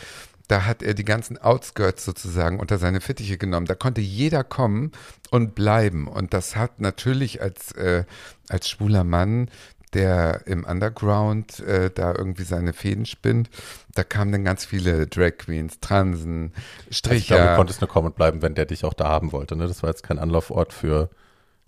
da 0.49 0.67
hat 0.67 0.83
er 0.83 0.95
die 0.95 1.05
ganzen 1.05 1.39
Outskirts 1.39 2.05
sozusagen 2.05 2.61
unter 2.61 2.79
seine 2.79 3.01
Fittiche 3.01 3.39
genommen. 3.39 3.67
Da 3.67 3.75
konnte 3.75 4.01
jeder 4.01 4.45
kommen 4.45 4.93
und 5.31 5.55
bleiben. 5.55 6.09
Und 6.09 6.35
das 6.35 6.57
hat 6.57 6.81
natürlich 6.81 7.41
als, 7.41 7.73
äh, 7.73 8.05
als 8.49 8.69
schwuler 8.69 9.05
Mann, 9.05 9.51
der 9.95 10.47
im 10.47 10.65
Underground 10.65 11.61
äh, 11.61 11.91
da 11.91 12.15
irgendwie 12.15 12.45
seine 12.45 12.73
Fäden 12.73 13.07
spinnt, 13.07 13.51
da 13.95 14.05
kamen 14.05 14.33
dann 14.33 14.45
ganz 14.45 14.65
viele 14.65 15.07
Drag 15.07 15.37
Queens, 15.39 15.81
Transen, 15.81 16.53
Also 16.55 16.91
ich 16.91 16.97
Stricher. 16.99 17.37
glaube, 17.37 17.51
du 17.51 17.57
konntest 17.57 17.81
nur 17.81 17.89
kommen 17.89 18.09
und 18.09 18.17
bleiben, 18.17 18.43
wenn 18.43 18.55
der 18.55 18.67
dich 18.67 18.85
auch 18.85 18.95
da 18.95 19.09
haben 19.09 19.33
wollte. 19.33 19.57
Ne? 19.57 19.67
Das 19.69 19.83
war 19.83 19.91
jetzt 19.91 20.03
kein 20.03 20.19
Anlaufort 20.19 20.73
für 20.73 21.11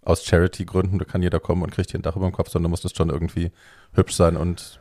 aus 0.03 0.25
Charity-Gründen, 0.25 0.99
da 0.99 1.05
kann 1.05 1.23
jeder 1.23 1.41
kommen 1.41 1.63
und 1.63 1.73
kriegt 1.73 1.91
hier 1.91 1.99
ein 1.99 2.03
Dach 2.03 2.17
über 2.17 2.29
dem 2.29 2.33
Kopf, 2.35 2.51
sondern 2.51 2.65
du 2.65 2.71
musstest 2.71 2.97
schon 2.97 3.11
irgendwie 3.11 3.53
hübsch 3.95 4.15
sein 4.15 4.37
und 4.37 4.79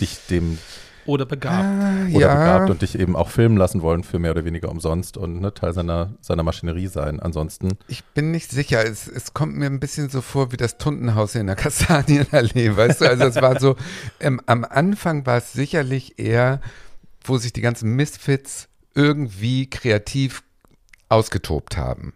dich 0.00 0.26
dem 0.30 0.58
Oder 1.06 1.26
begabt. 1.26 1.64
Ah, 1.64 2.06
oder 2.12 2.26
ja. 2.26 2.34
begabt 2.34 2.70
und 2.70 2.82
dich 2.82 2.98
eben 2.98 3.16
auch 3.16 3.28
filmen 3.28 3.56
lassen 3.56 3.82
wollen 3.82 4.04
für 4.04 4.18
mehr 4.18 4.30
oder 4.30 4.44
weniger 4.44 4.70
umsonst 4.70 5.16
und 5.16 5.40
ne, 5.40 5.52
Teil 5.52 5.72
seiner, 5.72 6.14
seiner 6.20 6.42
Maschinerie 6.42 6.86
sein. 6.86 7.20
Ansonsten, 7.20 7.78
Ich 7.88 8.04
bin 8.04 8.30
nicht 8.30 8.50
sicher. 8.50 8.84
Es, 8.84 9.06
es 9.08 9.34
kommt 9.34 9.56
mir 9.56 9.66
ein 9.66 9.80
bisschen 9.80 10.08
so 10.08 10.20
vor 10.20 10.52
wie 10.52 10.56
das 10.56 10.78
Tuntenhaus 10.78 11.34
in 11.34 11.46
der 11.46 11.56
Kastanienallee, 11.64 12.76
weißt 12.76 13.02
du? 13.02 13.08
Also 13.08 13.24
es 13.24 13.36
war 13.36 13.60
so, 13.60 13.76
ähm, 14.20 14.40
am 14.46 14.64
Anfang 14.64 15.26
war 15.26 15.38
es 15.38 15.52
sicherlich 15.52 16.18
eher, 16.18 16.60
wo 17.24 17.38
sich 17.38 17.52
die 17.52 17.62
ganzen 17.62 17.94
Misfits 17.96 18.68
irgendwie 18.94 19.68
kreativ 19.68 20.42
ausgetobt 21.08 21.76
haben. 21.76 22.14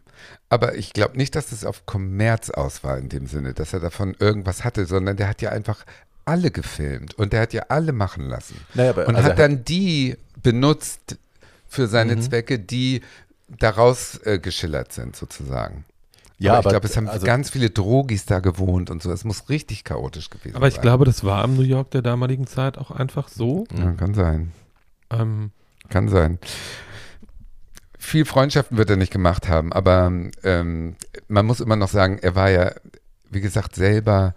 Aber 0.50 0.76
ich 0.76 0.92
glaube 0.92 1.16
nicht, 1.16 1.36
dass 1.36 1.52
es 1.52 1.64
auf 1.64 1.84
Kommerz 1.84 2.50
aus 2.50 2.82
war 2.82 2.96
in 2.96 3.08
dem 3.08 3.26
Sinne, 3.26 3.52
dass 3.52 3.72
er 3.72 3.80
davon 3.80 4.16
irgendwas 4.18 4.64
hatte, 4.64 4.86
sondern 4.86 5.16
der 5.16 5.28
hat 5.28 5.42
ja 5.42 5.50
einfach 5.50 5.84
alle 6.28 6.50
gefilmt 6.50 7.14
und 7.14 7.32
der 7.32 7.40
hat 7.42 7.52
ja 7.52 7.62
alle 7.68 7.92
machen 7.92 8.28
lassen. 8.28 8.56
naja, 8.74 8.90
aber 8.90 9.06
Und 9.08 9.16
also 9.16 9.30
hat 9.30 9.38
dann 9.38 9.64
die 9.64 10.16
benutzt 10.42 11.16
für 11.68 11.86
seine 11.88 12.16
Mhm. 12.16 12.22
Zwecke, 12.22 12.58
die 12.58 13.02
daraus 13.48 14.18
äh, 14.24 14.38
geschillert 14.38 14.92
sind, 14.92 15.16
sozusagen. 15.16 15.84
ja, 16.38 16.52
aber 16.54 16.66
ich 16.68 16.70
glaube, 16.70 16.86
es 16.86 16.96
haben 16.96 17.08
also, 17.08 17.26
ganz 17.26 17.50
viele 17.50 17.70
Drogis 17.70 18.24
da 18.26 18.40
gewohnt 18.40 18.90
und 18.90 19.02
so. 19.02 19.10
Es 19.10 19.24
muss 19.24 19.48
richtig 19.48 19.84
chaotisch 19.84 20.30
gewesen 20.30 20.52
sein. 20.52 20.56
Aber 20.56 20.68
ich 20.68 20.80
glaube, 20.80 21.04
das 21.04 21.24
war 21.24 21.42
am 21.42 21.56
New 21.56 21.62
York 21.62 21.90
der 21.90 22.02
damaligen 22.02 22.46
Zeit 22.46 22.78
auch 22.78 22.90
einfach 22.90 23.28
so. 23.28 23.66
Ja, 23.76 23.92
kann 23.92 24.14
sein. 24.14 24.52
Ähm, 25.10 25.50
Kann 25.88 26.08
sein. 26.08 26.38
Viel 27.98 28.24
Freundschaften 28.24 28.76
wird 28.78 28.90
er 28.90 28.96
nicht 28.96 29.12
gemacht 29.12 29.48
haben, 29.48 29.72
aber 29.72 30.12
ähm, 30.44 30.96
man 31.26 31.46
muss 31.46 31.60
immer 31.60 31.76
noch 31.76 31.88
sagen, 31.88 32.18
er 32.22 32.34
war 32.34 32.48
ja, 32.50 32.72
wie 33.30 33.40
gesagt, 33.40 33.74
selber 33.74 34.34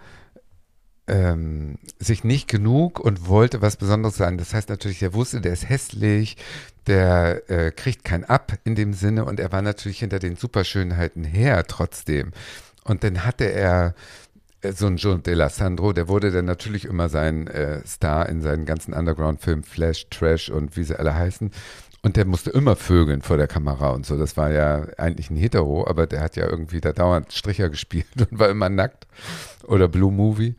ähm, 1.11 1.77
sich 1.99 2.23
nicht 2.23 2.47
genug 2.47 2.99
und 2.99 3.27
wollte 3.27 3.61
was 3.61 3.75
Besonderes 3.75 4.15
sein. 4.15 4.37
Das 4.37 4.53
heißt 4.53 4.69
natürlich, 4.69 5.03
er 5.03 5.13
wusste, 5.13 5.41
der 5.41 5.51
ist 5.51 5.67
hässlich, 5.67 6.37
der 6.87 7.49
äh, 7.49 7.71
kriegt 7.71 8.05
kein 8.05 8.23
Ab 8.23 8.53
in 8.63 8.75
dem 8.75 8.93
Sinne 8.93 9.25
und 9.25 9.39
er 9.39 9.51
war 9.51 9.61
natürlich 9.61 9.99
hinter 9.99 10.19
den 10.19 10.37
Superschönheiten 10.37 11.25
her 11.25 11.65
trotzdem. 11.67 12.31
Und 12.85 13.03
dann 13.03 13.25
hatte 13.25 13.43
er 13.43 13.93
äh, 14.61 14.71
so 14.71 14.87
ein 14.87 14.95
John 14.95 15.21
Sandro, 15.49 15.91
der 15.91 16.07
wurde 16.07 16.31
dann 16.31 16.45
natürlich 16.45 16.85
immer 16.85 17.09
sein 17.09 17.47
äh, 17.47 17.85
Star 17.85 18.29
in 18.29 18.41
seinen 18.41 18.65
ganzen 18.65 18.93
Underground-Filmen, 18.93 19.63
Flash, 19.63 20.07
Trash 20.09 20.49
und 20.49 20.77
wie 20.77 20.85
sie 20.85 20.97
alle 20.97 21.13
heißen. 21.13 21.51
Und 22.03 22.15
der 22.15 22.25
musste 22.25 22.49
immer 22.49 22.75
vögeln 22.75 23.21
vor 23.21 23.37
der 23.37 23.47
Kamera 23.47 23.89
und 23.89 24.05
so. 24.05 24.17
Das 24.17 24.35
war 24.37 24.49
ja 24.49 24.87
eigentlich 24.97 25.29
ein 25.29 25.35
Hetero, 25.35 25.85
aber 25.85 26.07
der 26.07 26.21
hat 26.21 26.35
ja 26.35 26.47
irgendwie 26.47 26.81
da 26.81 26.93
dauernd 26.93 27.33
Stricher 27.33 27.69
gespielt 27.69 28.07
und 28.31 28.39
war 28.39 28.49
immer 28.49 28.69
nackt. 28.69 29.07
Oder 29.67 29.89
Blue 29.89 30.11
Movie. 30.11 30.55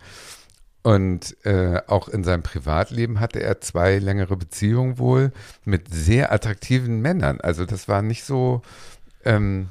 Und 0.83 1.37
äh, 1.45 1.81
auch 1.87 2.09
in 2.09 2.25
seinem 2.25 2.43
Privatleben 2.43 3.21
hatte 3.21 3.41
er 3.41 3.61
zwei 3.61 3.99
längere 3.99 4.37
Beziehungen 4.37 4.99
wohl 4.99 5.31
mit 5.65 5.95
sehr 5.95 6.33
attraktiven 6.33 7.01
Männern. 7.01 7.41
Also 7.41 7.65
das 7.67 7.87
war 7.87 8.03
nicht 8.03 8.25
so. 8.25 8.63
Ähm, 9.25 9.69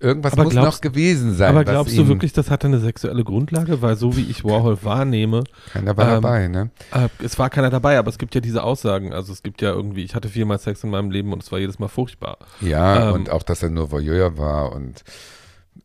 irgendwas 0.00 0.32
Aber 0.32 0.42
muss 0.44 0.52
glaubst- 0.54 0.66
noch 0.78 0.80
gewesen 0.80 1.34
sein. 1.36 1.50
aber 1.50 1.64
glaubst 1.64 1.96
du 1.96 2.08
wirklich, 2.08 2.32
das 2.32 2.50
hatte 2.50 2.66
eine 2.66 2.80
sexuelle 2.80 3.22
Grundlage? 3.22 3.80
Weil 3.80 3.94
so 3.94 4.16
wie 4.16 4.28
ich 4.28 4.44
Warhol 4.44 4.82
wahrnehme, 4.82 5.44
Keiner 5.72 5.96
war 5.96 6.04
ähm, 6.16 6.22
dabei, 6.22 6.48
ne? 6.48 6.70
äh, 6.92 7.08
es 7.24 7.38
war 7.38 7.48
keiner 7.50 7.70
dabei, 7.70 7.98
aber 7.98 8.08
es 8.08 8.18
gibt 8.18 8.34
ja 8.34 8.40
diese 8.40 8.64
Aussagen. 8.64 9.12
Also 9.12 9.32
es 9.32 9.44
gibt 9.44 9.62
ja 9.62 9.70
irgendwie, 9.70 10.02
ich 10.02 10.16
hatte 10.16 10.28
viermal 10.28 10.58
Sex 10.58 10.82
in 10.82 10.90
meinem 10.90 11.12
Leben 11.12 11.32
und 11.32 11.44
es 11.44 11.52
war 11.52 11.60
jedes 11.60 11.78
Mal 11.78 11.86
furchtbar. 11.88 12.38
Ja, 12.60 13.10
ähm, 13.10 13.14
und 13.14 13.30
auch, 13.30 13.44
dass 13.44 13.62
er 13.62 13.70
nur 13.70 13.92
Voyeur 13.92 14.36
war 14.36 14.72
und 14.72 15.04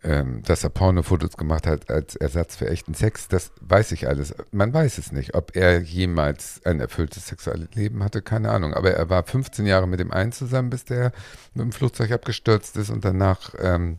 ähm, 0.03 0.43
dass 0.43 0.63
er 0.63 0.69
Pornofotos 0.69 1.37
gemacht 1.37 1.65
hat 1.65 1.89
als 1.89 2.15
Ersatz 2.15 2.55
für 2.55 2.69
echten 2.69 2.93
Sex, 2.93 3.27
das 3.27 3.51
weiß 3.61 3.91
ich 3.93 4.07
alles. 4.07 4.33
Man 4.51 4.73
weiß 4.73 4.97
es 4.97 5.11
nicht, 5.11 5.33
ob 5.33 5.55
er 5.55 5.81
jemals 5.81 6.61
ein 6.65 6.79
erfülltes 6.79 7.27
sexuelles 7.27 7.69
Leben 7.73 8.03
hatte, 8.03 8.21
keine 8.21 8.51
Ahnung. 8.51 8.73
Aber 8.73 8.91
er 8.91 9.09
war 9.09 9.23
15 9.23 9.65
Jahre 9.65 9.87
mit 9.87 9.99
dem 9.99 10.11
einen 10.11 10.31
zusammen, 10.31 10.69
bis 10.69 10.85
der 10.85 11.11
mit 11.53 11.63
dem 11.63 11.71
Flugzeug 11.71 12.11
abgestürzt 12.11 12.77
ist 12.77 12.89
und 12.89 13.03
danach 13.03 13.53
ähm, 13.59 13.97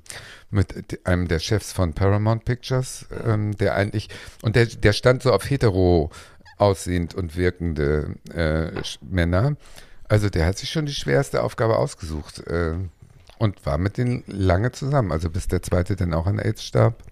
mit 0.50 1.06
einem 1.06 1.28
der 1.28 1.40
Chefs 1.40 1.72
von 1.72 1.94
Paramount 1.94 2.44
Pictures, 2.44 3.06
ähm, 3.26 3.56
der 3.56 3.74
eigentlich, 3.74 4.08
und 4.42 4.56
der, 4.56 4.66
der 4.66 4.92
stand 4.92 5.22
so 5.22 5.32
auf 5.32 5.50
hetero 5.50 6.10
aussehend 6.58 7.14
und 7.14 7.36
wirkende 7.36 8.14
äh, 8.32 8.82
Männer. 9.02 9.56
Also 10.08 10.30
der 10.30 10.46
hat 10.46 10.58
sich 10.58 10.70
schon 10.70 10.86
die 10.86 10.94
schwerste 10.94 11.42
Aufgabe 11.42 11.76
ausgesucht 11.76 12.46
äh, 12.46 12.74
und 13.38 13.64
war 13.66 13.78
mit 13.78 13.96
denen 13.98 14.24
lange 14.26 14.72
zusammen, 14.72 15.12
also 15.12 15.30
bis 15.30 15.48
der 15.48 15.62
zweite 15.62 15.96
dann 15.96 16.14
auch 16.14 16.26
an 16.26 16.38
AIDS 16.38 16.64
starb. 16.64 17.02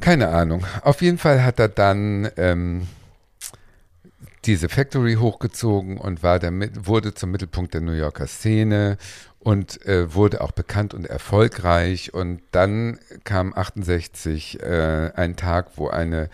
Keine 0.00 0.28
Ahnung. 0.28 0.66
Auf 0.82 1.00
jeden 1.00 1.18
Fall 1.18 1.42
hat 1.42 1.58
er 1.58 1.68
dann 1.68 2.28
ähm, 2.36 2.86
diese 4.44 4.68
Factory 4.68 5.14
hochgezogen 5.14 5.98
und 5.98 6.22
war 6.22 6.38
der, 6.38 6.52
wurde 6.86 7.14
zum 7.14 7.30
Mittelpunkt 7.30 7.74
der 7.74 7.80
New 7.80 7.92
Yorker 7.92 8.26
Szene 8.26 8.98
und 9.38 9.84
äh, 9.86 10.14
wurde 10.14 10.40
auch 10.40 10.52
bekannt 10.52 10.92
und 10.92 11.06
erfolgreich. 11.06 12.12
Und 12.12 12.42
dann 12.52 12.98
kam 13.24 13.54
68 13.54 14.60
äh, 14.60 15.12
ein 15.14 15.36
Tag, 15.36 15.72
wo 15.76 15.88
eine 15.88 16.30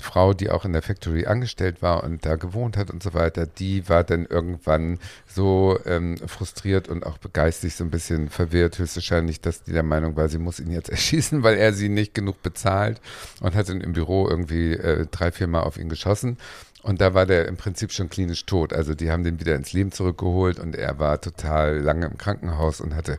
Frau, 0.00 0.34
die 0.34 0.50
auch 0.50 0.64
in 0.64 0.72
der 0.72 0.82
Factory 0.82 1.26
angestellt 1.26 1.80
war 1.80 2.04
und 2.04 2.26
da 2.26 2.36
gewohnt 2.36 2.76
hat 2.76 2.90
und 2.90 3.02
so 3.02 3.14
weiter, 3.14 3.46
die 3.46 3.88
war 3.88 4.04
dann 4.04 4.26
irgendwann 4.26 4.98
so 5.26 5.78
ähm, 5.86 6.18
frustriert 6.18 6.88
und 6.88 7.06
auch 7.06 7.18
begeistert, 7.18 7.72
so 7.72 7.84
ein 7.84 7.90
bisschen 7.90 8.28
verwirrt, 8.28 8.78
höchstwahrscheinlich, 8.78 9.40
dass 9.40 9.62
die 9.62 9.72
der 9.72 9.82
Meinung 9.82 10.16
war, 10.16 10.28
sie 10.28 10.38
muss 10.38 10.60
ihn 10.60 10.70
jetzt 10.70 10.88
erschießen, 10.90 11.42
weil 11.42 11.56
er 11.56 11.72
sie 11.72 11.88
nicht 11.88 12.14
genug 12.14 12.42
bezahlt 12.42 13.00
und 13.40 13.54
hat 13.54 13.68
dann 13.68 13.80
im 13.80 13.92
Büro 13.92 14.28
irgendwie 14.28 14.72
äh, 14.72 15.06
drei, 15.10 15.30
vier 15.32 15.46
Mal 15.46 15.62
auf 15.62 15.78
ihn 15.78 15.88
geschossen. 15.88 16.38
Und 16.82 17.00
da 17.00 17.14
war 17.14 17.24
der 17.24 17.48
im 17.48 17.56
Prinzip 17.56 17.92
schon 17.92 18.10
klinisch 18.10 18.44
tot. 18.44 18.74
Also 18.74 18.94
die 18.94 19.10
haben 19.10 19.24
den 19.24 19.40
wieder 19.40 19.54
ins 19.54 19.72
Leben 19.72 19.90
zurückgeholt 19.90 20.58
und 20.60 20.76
er 20.76 20.98
war 20.98 21.18
total 21.18 21.78
lange 21.78 22.04
im 22.06 22.18
Krankenhaus 22.18 22.82
und 22.82 22.94
hatte 22.94 23.18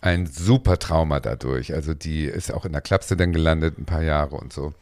ein 0.00 0.26
super 0.26 0.78
Trauma 0.78 1.20
dadurch. 1.20 1.74
Also 1.74 1.92
die 1.92 2.24
ist 2.24 2.52
auch 2.52 2.64
in 2.64 2.72
der 2.72 2.80
Klapse 2.80 3.16
dann 3.16 3.32
gelandet, 3.32 3.76
ein 3.78 3.84
paar 3.84 4.02
Jahre 4.02 4.36
und 4.36 4.52
so. 4.52 4.72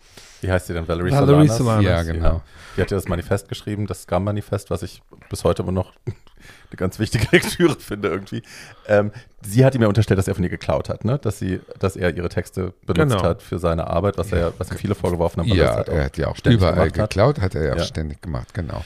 Wie 0.47 0.51
heißt 0.53 0.69
die 0.69 0.73
denn? 0.75 0.87
Valerie, 0.87 1.11
Valerie 1.11 1.49
Solanas? 1.49 1.59
Solanas. 1.59 1.85
Ja, 1.85 2.03
genau. 2.13 2.43
Die 2.77 2.81
hat 2.83 2.91
ja 2.91 2.97
das 2.97 3.09
Manifest 3.09 3.49
geschrieben, 3.49 3.87
das 3.87 4.03
Scum-Manifest, 4.03 4.71
was 4.71 4.83
ich 4.83 5.03
bis 5.31 5.45
heute 5.45 5.63
immer 5.63 5.73
noch 5.73 5.93
eine 6.07 6.77
ganz 6.77 6.99
wichtige 6.99 7.27
Lektüre 7.33 7.77
finde 7.79 8.09
irgendwie. 8.09 8.43
Ähm, 8.87 9.11
sie 9.43 9.65
hat 9.65 9.75
ihm 9.75 9.83
ja 9.83 9.89
unterstellt, 9.89 10.19
dass 10.19 10.29
er 10.29 10.35
von 10.35 10.45
ihr 10.45 10.51
geklaut 10.51 10.89
hat, 10.89 11.05
ne? 11.05 11.19
Dass 11.19 11.39
sie, 11.39 11.61
dass 11.79 11.97
er 11.97 12.15
ihre 12.17 12.29
Texte 12.29 12.75
benutzt 12.85 13.13
Genau. 13.17 13.23
hat 13.23 13.43
für 13.43 13.59
seine 13.59 13.87
Arbeit, 13.87 14.19
was 14.19 14.33
er 14.33 14.39
ja, 14.39 14.53
was 14.59 14.71
ihm 14.71 14.77
viele 14.79 14.95
vorgeworfen 14.95 15.41
haben. 15.43 15.49
Ja, 15.49 15.67
das 15.67 15.77
halt 15.77 15.89
er 15.89 16.05
hat 16.05 16.17
ja 16.19 16.29
auch 16.29 16.37
ständig 16.37 16.59
überall 16.61 16.75
gemacht 16.75 16.99
hat. 16.99 17.11
geklaut, 17.11 17.41
hat 17.41 17.55
er 17.55 17.65
ja 17.65 17.73
auch 17.75 17.79
Ja. 17.79 17.85
ständig 17.85 18.21
gemacht, 18.21 18.53
genau. 18.55 18.85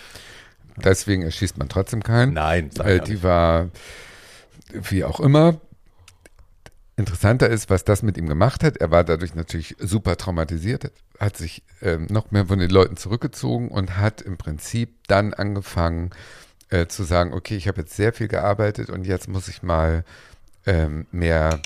Deswegen 0.76 1.22
erschießt 1.22 1.58
man 1.58 1.68
trotzdem 1.68 2.02
keinen. 2.04 2.34
Nein, 2.34 2.70
Äh, 2.84 3.00
die 3.00 3.22
war, 3.24 3.68
wie 4.70 5.02
auch 5.04 5.18
immer, 5.18 5.56
interessanter 6.98 7.48
ist, 7.48 7.70
was 7.70 7.84
das 7.84 8.02
mit 8.02 8.18
ihm 8.18 8.26
gemacht 8.26 8.62
hat. 8.64 8.76
Er 8.76 8.90
war 8.90 9.04
dadurch 9.04 9.34
natürlich 9.34 9.76
super 9.78 10.16
traumatisiert, 10.16 10.90
hat 11.18 11.36
sich 11.36 11.62
ähm, 11.80 12.06
noch 12.10 12.30
mehr 12.32 12.46
von 12.46 12.58
den 12.58 12.70
Leuten 12.70 12.96
zurückgezogen 12.96 13.68
und 13.68 13.96
hat 13.96 14.20
im 14.20 14.36
Prinzip 14.36 14.90
dann 15.06 15.32
angefangen 15.32 16.10
äh, 16.70 16.86
zu 16.86 17.04
sagen, 17.04 17.32
okay, 17.32 17.56
ich 17.56 17.68
habe 17.68 17.80
jetzt 17.80 17.96
sehr 17.96 18.12
viel 18.12 18.28
gearbeitet 18.28 18.90
und 18.90 19.06
jetzt 19.06 19.28
muss 19.28 19.48
ich 19.48 19.62
mal 19.62 20.04
ähm, 20.66 21.06
mehr 21.12 21.60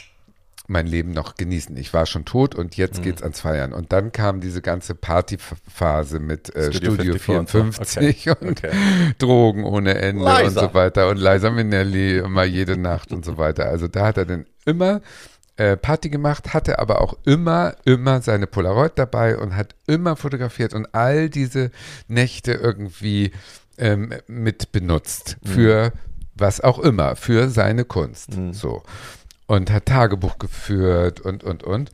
mein 0.69 0.87
Leben 0.87 1.11
noch 1.13 1.35
genießen. 1.35 1.77
Ich 1.77 1.93
war 1.93 2.07
schon 2.07 2.25
tot 2.25 2.55
und 2.55 2.77
jetzt 2.77 2.99
Mhm. 3.01 3.03
geht's 3.03 3.23
ans 3.23 3.41
Feiern. 3.41 3.73
Und 3.73 3.93
dann 3.93 4.13
kam 4.13 4.41
diese 4.41 4.63
ganze 4.63 4.95
Partyphase 4.95 6.21
mit 6.21 6.55
äh, 6.55 6.73
Studio 6.73 6.95
Studio 6.95 7.19
54 7.19 8.03
54 8.25 8.31
und 8.31 8.39
so. 8.39 8.47
und, 8.47 8.65
Okay. 8.65 9.15
Drogen 9.19 9.65
ohne 9.65 9.95
Ende 9.97 10.25
und 10.25 10.43
Liza. 10.45 10.69
so 10.69 10.75
weiter 10.75 11.09
und 11.09 11.17
Liza 11.19 11.51
Minnelli 11.51 12.19
immer 12.19 12.45
jede 12.45 12.77
Nacht 12.77 13.13
und 13.13 13.25
so 13.25 13.37
weiter. 13.39 13.67
Also 13.67 13.89
da 13.89 14.07
hat 14.07 14.19
er 14.19 14.25
dann 14.25 14.47
immer 14.65 15.01
äh, 15.57 15.77
Party 15.77 16.09
gemacht, 16.09 16.55
hatte 16.55 16.79
aber 16.79 17.01
auch 17.01 17.15
immer, 17.25 17.77
immer 17.85 18.23
seine 18.23 18.47
Polaroid 18.47 18.93
dabei 18.97 19.37
und 19.37 19.55
hat 19.57 19.75
immer 19.87 20.17
fotografiert 20.17 20.73
und 20.75 20.95
all 20.95 21.29
diese 21.29 21.71
Nächte 22.09 22.53
irgendwie 22.53 23.33
ähm, 23.79 24.15
mit 24.27 24.73
benutzt 24.73 25.37
für 25.45 25.93
was 26.35 26.61
auch 26.61 26.79
immer, 26.79 27.17
für 27.17 27.51
seine 27.51 27.85
Kunst. 27.85 28.37
Mhm. 28.37 28.53
So. 28.55 28.83
Und 29.47 29.71
hat 29.71 29.87
Tagebuch 29.87 30.39
geführt 30.39 31.21
und, 31.21 31.45
und, 31.45 31.63
und. 31.63 31.91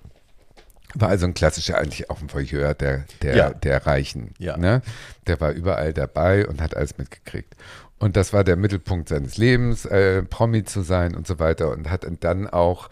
War 0.94 1.08
also 1.10 1.26
ein 1.26 1.34
klassischer, 1.34 1.76
eigentlich 1.76 2.08
auch 2.08 2.20
ein 2.20 2.32
Voyeur 2.32 2.72
der, 2.74 3.04
der, 3.20 3.36
Ja. 3.36 3.50
der 3.50 3.86
Reichen. 3.86 4.32
Ja. 4.38 4.56
Ne? 4.56 4.80
Der 5.26 5.40
war 5.40 5.50
überall 5.50 5.92
dabei 5.92 6.46
und 6.46 6.62
hat 6.62 6.76
alles 6.76 6.96
mitgekriegt. 6.96 7.54
Und 7.98 8.16
das 8.16 8.32
war 8.32 8.44
der 8.44 8.56
Mittelpunkt 8.56 9.08
seines 9.08 9.36
Lebens, 9.36 9.84
äh, 9.84 10.22
Promi 10.22 10.64
zu 10.64 10.82
sein 10.82 11.14
und 11.14 11.26
so 11.26 11.38
weiter. 11.38 11.70
Und 11.70 11.90
hat 11.90 12.06
dann 12.20 12.46
auch 12.46 12.88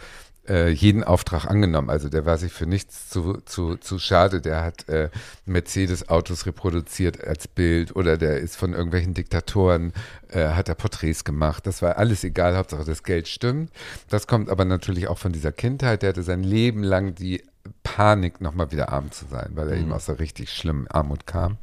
äh, 0.49 0.71
jeden 0.71 1.05
Auftrag 1.05 1.47
angenommen. 1.47 1.91
Also 1.91 2.09
der 2.09 2.27
war 2.27 2.39
sich 2.39 2.53
für 2.53 2.67
nichts 2.67 3.09
zu, 3.09 3.39
zu, 3.45 3.77
zu 3.77 3.99
schade. 3.99 4.41
Der 4.41 4.63
hat 4.63 4.89
äh, 4.89 5.11
Mercedes-Autos 5.45 6.47
reproduziert 6.47 7.25
als 7.25 7.49
Bild 7.49 7.95
oder 7.97 8.17
der 8.17 8.39
ist 8.39 8.57
von 8.57 8.73
irgendwelchen 8.73 9.15
Diktatoren, 9.15 9.93
äh, 10.29 10.49
hat 10.49 10.69
er 10.69 10.75
Porträts 10.75 11.25
gemacht. 11.25 11.67
Das 11.67 11.83
war 11.83 11.99
alles 11.99 12.25
egal, 12.25 12.57
Hauptsache 12.57 12.85
das 12.85 13.03
Geld 13.03 13.29
stimmt. 13.29 13.71
Das 14.09 14.27
kommt 14.27 14.51
aber 14.51 14.65
natürlich 14.65 15.09
auch 15.09 15.19
von 15.19 15.33
dieser 15.33 15.53
Kindheit. 15.53 16.03
Der 16.03 16.11
hatte 16.11 16.23
sein 16.23 16.43
Leben 16.43 16.83
lang 16.83 17.15
die 17.15 17.43
Panik, 17.83 18.41
nochmal 18.41 18.71
wieder 18.71 18.91
arm 18.93 19.11
zu 19.11 19.25
sein, 19.29 19.51
weil 19.55 19.69
er 19.69 19.77
eben 19.77 19.93
aus 19.93 20.09
einer 20.09 20.21
richtig 20.21 20.53
schlimmen 20.53 20.87
Armut 20.89 21.27
kam. 21.27 21.59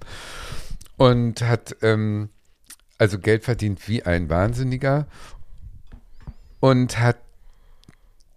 Und 0.97 1.41
hat 1.41 1.77
ähm, 1.81 2.29
also 2.97 3.19
Geld 3.19 3.43
verdient 3.43 3.87
wie 3.87 4.03
ein 4.03 4.29
Wahnsinniger 4.29 5.07
und 6.59 6.99
hat 6.99 7.17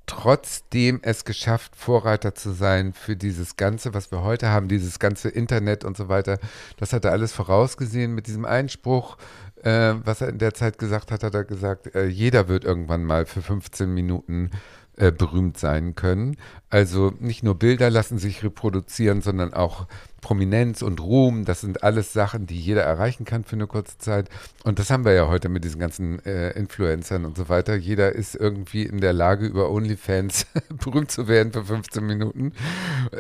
trotzdem 0.06 1.00
es 1.02 1.24
geschafft, 1.24 1.74
Vorreiter 1.76 2.34
zu 2.34 2.52
sein 2.52 2.92
für 2.92 3.16
dieses 3.16 3.56
Ganze, 3.56 3.92
was 3.92 4.12
wir 4.12 4.22
heute 4.22 4.48
haben, 4.48 4.68
dieses 4.68 4.98
ganze 4.98 5.28
Internet 5.28 5.84
und 5.84 5.96
so 5.96 6.08
weiter. 6.08 6.38
Das 6.76 6.92
hat 6.92 7.04
er 7.04 7.12
alles 7.12 7.32
vorausgesehen 7.32 8.14
mit 8.14 8.28
diesem 8.28 8.44
Einspruch, 8.44 9.16
äh, 9.62 9.94
was 10.04 10.20
er 10.20 10.28
in 10.28 10.38
der 10.38 10.54
Zeit 10.54 10.78
gesagt 10.78 11.10
hat, 11.10 11.24
hat 11.24 11.34
er 11.34 11.44
gesagt, 11.44 11.94
äh, 11.94 12.06
jeder 12.06 12.48
wird 12.48 12.64
irgendwann 12.64 13.04
mal 13.04 13.26
für 13.26 13.42
15 13.42 13.92
Minuten 13.92 14.50
äh, 14.96 15.12
berühmt 15.12 15.58
sein 15.58 15.94
können. 15.94 16.36
Also 16.70 17.12
nicht 17.20 17.42
nur 17.42 17.54
Bilder 17.54 17.90
lassen 17.90 18.18
sich 18.18 18.42
reproduzieren, 18.42 19.20
sondern 19.22 19.52
auch 19.52 19.86
Prominenz 20.20 20.82
und 20.82 21.00
Ruhm. 21.00 21.44
Das 21.44 21.60
sind 21.60 21.82
alles 21.82 22.12
Sachen, 22.12 22.46
die 22.46 22.58
jeder 22.58 22.82
erreichen 22.82 23.24
kann 23.24 23.44
für 23.44 23.56
eine 23.56 23.66
kurze 23.66 23.98
Zeit. 23.98 24.28
Und 24.64 24.78
das 24.78 24.90
haben 24.90 25.04
wir 25.04 25.12
ja 25.12 25.28
heute 25.28 25.48
mit 25.48 25.64
diesen 25.64 25.78
ganzen 25.78 26.24
äh, 26.24 26.50
Influencern 26.52 27.24
und 27.24 27.36
so 27.36 27.48
weiter. 27.48 27.76
Jeder 27.76 28.12
ist 28.12 28.34
irgendwie 28.34 28.82
in 28.82 29.00
der 29.00 29.12
Lage, 29.12 29.46
über 29.46 29.70
OnlyFans 29.70 30.46
berühmt 30.84 31.10
zu 31.10 31.28
werden 31.28 31.52
für 31.52 31.64
15 31.64 32.04
Minuten. 32.04 32.52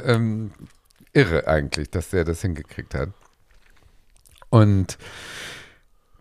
Ähm, 0.04 0.50
irre 1.12 1.46
eigentlich, 1.46 1.90
dass 1.90 2.10
der 2.10 2.24
das 2.24 2.42
hingekriegt 2.42 2.94
hat. 2.94 3.10
Und 4.50 4.98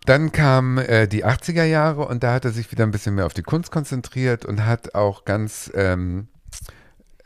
dann 0.06 0.32
kamen 0.32 0.78
äh, 0.78 1.08
die 1.08 1.24
80er 1.24 1.64
Jahre 1.64 2.06
und 2.06 2.22
da 2.22 2.32
hat 2.32 2.44
er 2.44 2.52
sich 2.52 2.70
wieder 2.72 2.84
ein 2.84 2.92
bisschen 2.92 3.16
mehr 3.16 3.26
auf 3.26 3.34
die 3.34 3.42
Kunst 3.42 3.70
konzentriert 3.70 4.44
und 4.44 4.64
hat 4.64 4.94
auch 4.94 5.24
ganz, 5.24 5.70
ähm, 5.74 6.28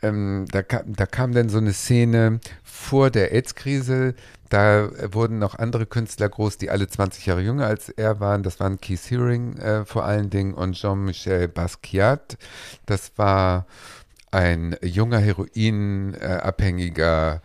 ähm, 0.01 0.45
da, 0.51 0.63
kam, 0.63 0.93
da 0.93 1.05
kam 1.05 1.31
dann 1.31 1.49
so 1.49 1.59
eine 1.59 1.73
Szene 1.73 2.39
vor 2.63 3.11
der 3.11 3.33
AIDS-Krise, 3.33 4.15
da 4.49 4.89
wurden 5.13 5.39
noch 5.39 5.55
andere 5.55 5.85
Künstler 5.85 6.27
groß, 6.27 6.57
die 6.57 6.69
alle 6.69 6.87
20 6.87 7.25
Jahre 7.25 7.41
jünger 7.41 7.67
als 7.67 7.87
er 7.87 8.19
waren. 8.19 8.43
Das 8.43 8.59
waren 8.59 8.81
Keith 8.81 9.09
Haring 9.09 9.55
äh, 9.57 9.85
vor 9.85 10.03
allen 10.03 10.29
Dingen 10.29 10.53
und 10.53 10.73
Jean-Michel 10.73 11.47
Basquiat. 11.47 12.37
Das 12.85 13.13
war 13.15 13.65
ein 14.31 14.75
junger 14.81 15.19
Heroinabhängiger, 15.19 17.35
äh, 17.35 17.39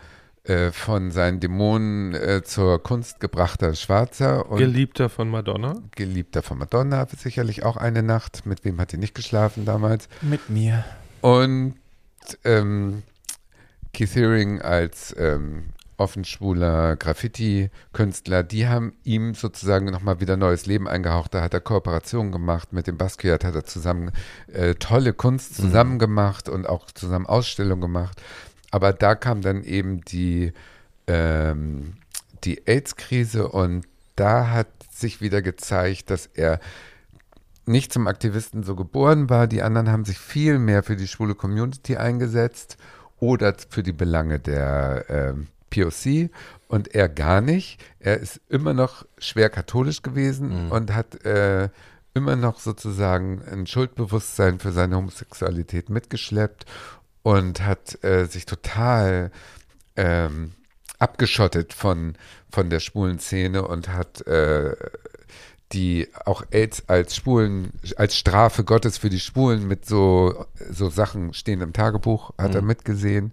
von 0.72 1.10
seinen 1.10 1.40
Dämonen 1.40 2.14
äh, 2.14 2.42
zur 2.44 2.82
Kunst 2.82 3.20
gebrachter 3.20 3.74
Schwarzer 3.74 4.48
und 4.48 4.58
Geliebter 4.58 5.08
von 5.08 5.28
Madonna. 5.28 5.74
Geliebter 5.94 6.42
von 6.42 6.58
Madonna, 6.58 7.06
sicherlich 7.16 7.64
auch 7.64 7.76
eine 7.76 8.02
Nacht. 8.02 8.46
Mit 8.46 8.64
wem 8.64 8.80
hat 8.80 8.92
die 8.92 8.98
nicht 8.98 9.14
geschlafen 9.14 9.64
damals? 9.64 10.08
Mit 10.22 10.48
mir. 10.48 10.84
Und 11.20 11.74
ähm, 12.44 13.02
Keith 13.92 14.14
Haring 14.14 14.60
als 14.60 15.14
ähm, 15.18 15.70
offen 15.96 16.24
schwuler 16.24 16.96
Graffiti-Künstler, 16.96 18.42
die 18.42 18.68
haben 18.68 18.92
ihm 19.04 19.34
sozusagen 19.34 19.86
nochmal 19.86 20.20
wieder 20.20 20.36
neues 20.36 20.66
Leben 20.66 20.88
eingehaucht. 20.88 21.34
Da 21.34 21.42
hat 21.42 21.54
er 21.54 21.60
Kooperationen 21.60 22.32
gemacht 22.32 22.72
mit 22.72 22.86
dem 22.86 22.96
Basquiat, 22.96 23.44
hat 23.44 23.54
er 23.54 23.64
zusammen 23.64 24.12
äh, 24.52 24.74
tolle 24.74 25.12
Kunst 25.12 25.56
zusammen 25.56 25.98
gemacht 25.98 26.48
und 26.48 26.68
auch 26.68 26.86
zusammen 26.86 27.26
Ausstellungen 27.26 27.80
gemacht. 27.80 28.20
Aber 28.70 28.92
da 28.92 29.14
kam 29.14 29.42
dann 29.42 29.62
eben 29.62 30.00
die, 30.02 30.52
ähm, 31.06 31.94
die 32.44 32.66
AIDS-Krise 32.66 33.48
und 33.48 33.86
da 34.16 34.50
hat 34.50 34.68
sich 34.90 35.20
wieder 35.20 35.42
gezeigt, 35.42 36.10
dass 36.10 36.26
er 36.26 36.60
nicht 37.66 37.92
zum 37.92 38.06
Aktivisten 38.06 38.62
so 38.62 38.76
geboren 38.76 39.28
war. 39.28 39.46
Die 39.46 39.62
anderen 39.62 39.90
haben 39.90 40.04
sich 40.04 40.18
viel 40.18 40.58
mehr 40.58 40.82
für 40.82 40.96
die 40.96 41.08
schwule 41.08 41.34
Community 41.34 41.96
eingesetzt 41.96 42.76
oder 43.18 43.54
für 43.68 43.82
die 43.82 43.92
Belange 43.92 44.38
der 44.38 45.04
ähm, 45.08 45.48
POC 45.70 46.30
und 46.68 46.94
er 46.94 47.08
gar 47.08 47.40
nicht. 47.40 47.82
Er 47.98 48.18
ist 48.18 48.40
immer 48.48 48.72
noch 48.72 49.04
schwer 49.18 49.50
katholisch 49.50 50.02
gewesen 50.02 50.66
Mhm. 50.66 50.72
und 50.72 50.94
hat 50.94 51.24
äh, 51.24 51.68
immer 52.14 52.36
noch 52.36 52.60
sozusagen 52.60 53.42
ein 53.50 53.66
Schuldbewusstsein 53.66 54.58
für 54.60 54.72
seine 54.72 54.96
Homosexualität 54.96 55.90
mitgeschleppt 55.90 56.64
und 57.26 57.60
hat 57.60 58.04
äh, 58.04 58.26
sich 58.26 58.46
total 58.46 59.32
ähm, 59.96 60.52
abgeschottet 61.00 61.72
von, 61.72 62.14
von 62.52 62.70
der 62.70 62.78
schwulen 62.78 63.18
Szene 63.18 63.66
und 63.66 63.88
hat 63.88 64.24
äh, 64.28 64.76
die 65.72 66.06
auch 66.24 66.44
AIDS 66.52 66.84
als 66.86 67.16
Schwulen, 67.16 67.72
als 67.96 68.16
Strafe 68.16 68.62
Gottes 68.62 68.98
für 68.98 69.10
die 69.10 69.18
Schwulen 69.18 69.66
mit 69.66 69.86
so, 69.86 70.46
so 70.70 70.88
Sachen 70.88 71.34
stehen 71.34 71.62
im 71.62 71.72
Tagebuch, 71.72 72.32
hat 72.38 72.54
er 72.54 72.62
mitgesehen. 72.62 73.32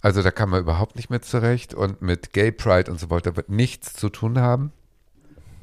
Also 0.00 0.22
da 0.22 0.30
kam 0.30 0.52
er 0.52 0.60
überhaupt 0.60 0.94
nicht 0.94 1.10
mit 1.10 1.24
zurecht 1.24 1.74
und 1.74 2.00
mit 2.00 2.32
Gay 2.32 2.52
Pride 2.52 2.88
und 2.88 3.00
so 3.00 3.10
weiter 3.10 3.34
wird 3.34 3.48
nichts 3.48 3.94
zu 3.94 4.10
tun 4.10 4.38
haben. 4.38 4.70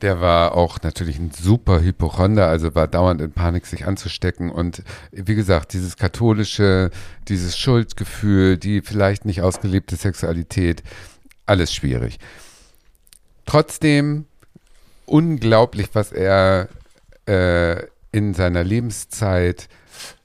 Der 0.06 0.22
war 0.22 0.54
auch 0.54 0.84
natürlich 0.84 1.18
ein 1.18 1.32
super 1.32 1.82
Hypochonder, 1.82 2.46
also 2.46 2.76
war 2.76 2.88
dauernd 2.88 3.22
in 3.22 3.32
Panik, 3.32 3.65
sich 3.65 3.88
anzustecken. 3.88 4.52
Und 4.52 4.84
wie 5.12 5.34
gesagt, 5.34 5.74
dieses 5.74 5.98
katholische, 5.98 6.91
dieses 7.28 7.58
Schuldgefühl, 7.58 8.58
die 8.58 8.82
vielleicht 8.82 9.26
nicht 9.26 9.41
ausgelebte 9.41 9.96
Sexualität, 9.96 10.84
alles 11.48 11.74
schwierig. 11.74 12.20
Trotzdem 13.48 14.26
unglaublich, 15.08 15.89
was 15.94 16.12
er 16.12 16.70
äh, 17.28 17.88
in 18.12 18.36
seiner 18.36 18.63
Lebenszeit 18.63 19.70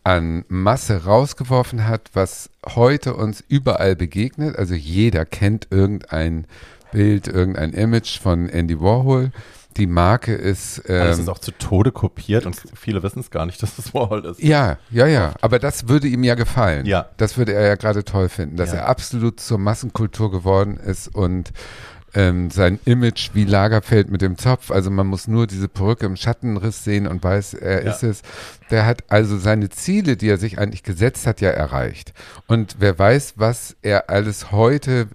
an 0.04 0.44
Masse 0.48 1.04
rausgeworfen 1.04 1.86
hat, 1.86 2.10
was 2.12 2.50
heute 2.66 3.14
uns 3.14 3.42
überall 3.48 3.96
begegnet. 3.96 4.56
Also 4.56 4.74
jeder 4.74 5.24
kennt 5.24 5.68
irgendein 5.70 6.46
Bild, 6.92 7.28
irgendein 7.28 7.72
Image 7.72 8.20
von 8.20 8.50
Andy 8.50 8.78
Warhol. 8.78 9.32
Die 9.76 9.86
Marke 9.86 10.34
ist. 10.34 10.82
Ähm, 10.88 11.02
Alles 11.02 11.18
ist 11.20 11.28
auch 11.28 11.38
zu 11.38 11.52
Tode 11.52 11.92
kopiert 11.92 12.44
und 12.46 12.56
viele 12.74 13.02
wissen 13.02 13.20
es 13.20 13.30
gar 13.30 13.46
nicht, 13.46 13.62
dass 13.62 13.78
es 13.78 13.94
Warhol 13.94 14.24
ist. 14.26 14.42
Ja, 14.42 14.78
ja, 14.90 15.06
ja. 15.06 15.34
Aber 15.40 15.58
das 15.58 15.88
würde 15.88 16.08
ihm 16.08 16.24
ja 16.24 16.34
gefallen. 16.34 16.86
Ja. 16.86 17.08
Das 17.16 17.38
würde 17.38 17.52
er 17.54 17.66
ja 17.68 17.74
gerade 17.76 18.04
toll 18.04 18.28
finden, 18.28 18.56
dass 18.56 18.70
Ja. 18.72 18.80
er 18.80 18.88
absolut 18.88 19.40
zur 19.40 19.58
Massenkultur 19.58 20.30
geworden 20.30 20.76
ist 20.76 21.08
und 21.14 21.52
ähm, 22.12 22.50
sein 22.50 22.80
Image 22.86 23.30
wie 23.34 23.44
Lagerfeld 23.44 24.10
mit 24.10 24.20
dem 24.20 24.36
Zopf. 24.36 24.72
Also 24.72 24.90
man 24.90 25.06
muss 25.06 25.28
nur 25.28 25.46
diese 25.46 25.68
Perücke 25.68 26.06
im 26.06 26.16
Schattenriss 26.16 26.82
sehen 26.82 27.06
und 27.06 27.22
weiß, 27.22 27.54
er 27.54 27.84
Ja. 27.84 27.92
ist 27.92 28.02
es. 28.02 28.22
Der 28.72 28.84
hat 28.84 29.04
also 29.08 29.38
seine 29.38 29.68
Ziele, 29.70 30.16
die 30.16 30.28
er 30.28 30.36
sich 30.36 30.58
eigentlich 30.58 30.82
gesetzt 30.82 31.28
hat, 31.28 31.40
ja 31.40 31.50
erreicht. 31.50 32.12
Und 32.48 32.76
wer 32.80 32.98
weiß, 32.98 33.34
was 33.36 33.76
er 33.82 34.10
alles 34.10 34.50
heute 34.50 35.06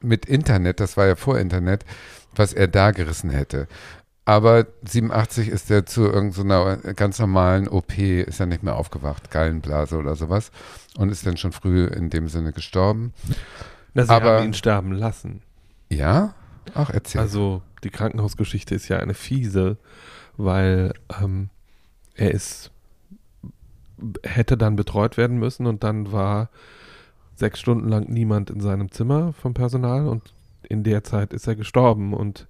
mit 0.00 0.26
Internet, 0.26 0.78
das 0.78 0.96
war 0.96 1.06
ja 1.06 1.16
vor 1.16 1.40
Internet, 1.40 1.84
was 2.36 2.52
er 2.52 2.68
da 2.68 2.92
gerissen 2.92 3.30
hätte. 3.30 3.66
Aber 4.26 4.66
87 4.84 5.48
ist 5.48 5.70
er 5.70 5.84
zu 5.84 6.02
irgendeiner 6.02 6.76
ganz 6.94 7.18
normalen 7.18 7.68
OP, 7.68 7.98
ist 7.98 8.40
er 8.40 8.46
nicht 8.46 8.62
mehr 8.62 8.76
aufgewacht, 8.76 9.30
Gallenblase 9.30 9.98
oder 9.98 10.16
sowas. 10.16 10.50
Und 10.96 11.10
ist 11.10 11.26
dann 11.26 11.36
schon 11.36 11.52
früh 11.52 11.86
in 11.86 12.08
dem 12.08 12.28
Sinne 12.28 12.52
gestorben. 12.52 13.12
Na, 13.92 14.04
sie 14.04 14.10
Aber- 14.10 14.38
haben 14.38 14.46
ihn 14.46 14.54
sterben 14.54 14.92
lassen. 14.92 15.42
Ja? 15.90 16.34
Ach, 16.74 16.88
erzähl. 16.90 17.20
Also 17.20 17.60
die 17.84 17.90
Krankenhausgeschichte 17.90 18.74
ist 18.74 18.88
ja 18.88 18.98
eine 18.98 19.12
fiese, 19.14 19.76
weil 20.36 20.94
ähm, 21.22 21.50
er 22.14 22.30
ist 22.30 22.70
hätte 24.22 24.56
dann 24.56 24.76
betreut 24.76 25.16
werden 25.16 25.38
müssen 25.38 25.66
und 25.66 25.84
dann 25.84 26.10
war 26.10 26.48
sechs 27.36 27.60
Stunden 27.60 27.88
lang 27.88 28.08
niemand 28.10 28.50
in 28.50 28.60
seinem 28.60 28.90
Zimmer 28.90 29.32
vom 29.34 29.54
Personal 29.54 30.08
und 30.08 30.32
in 30.68 30.82
der 30.82 31.04
Zeit 31.04 31.32
ist 31.32 31.46
er 31.46 31.54
gestorben 31.56 32.12
und 32.12 32.46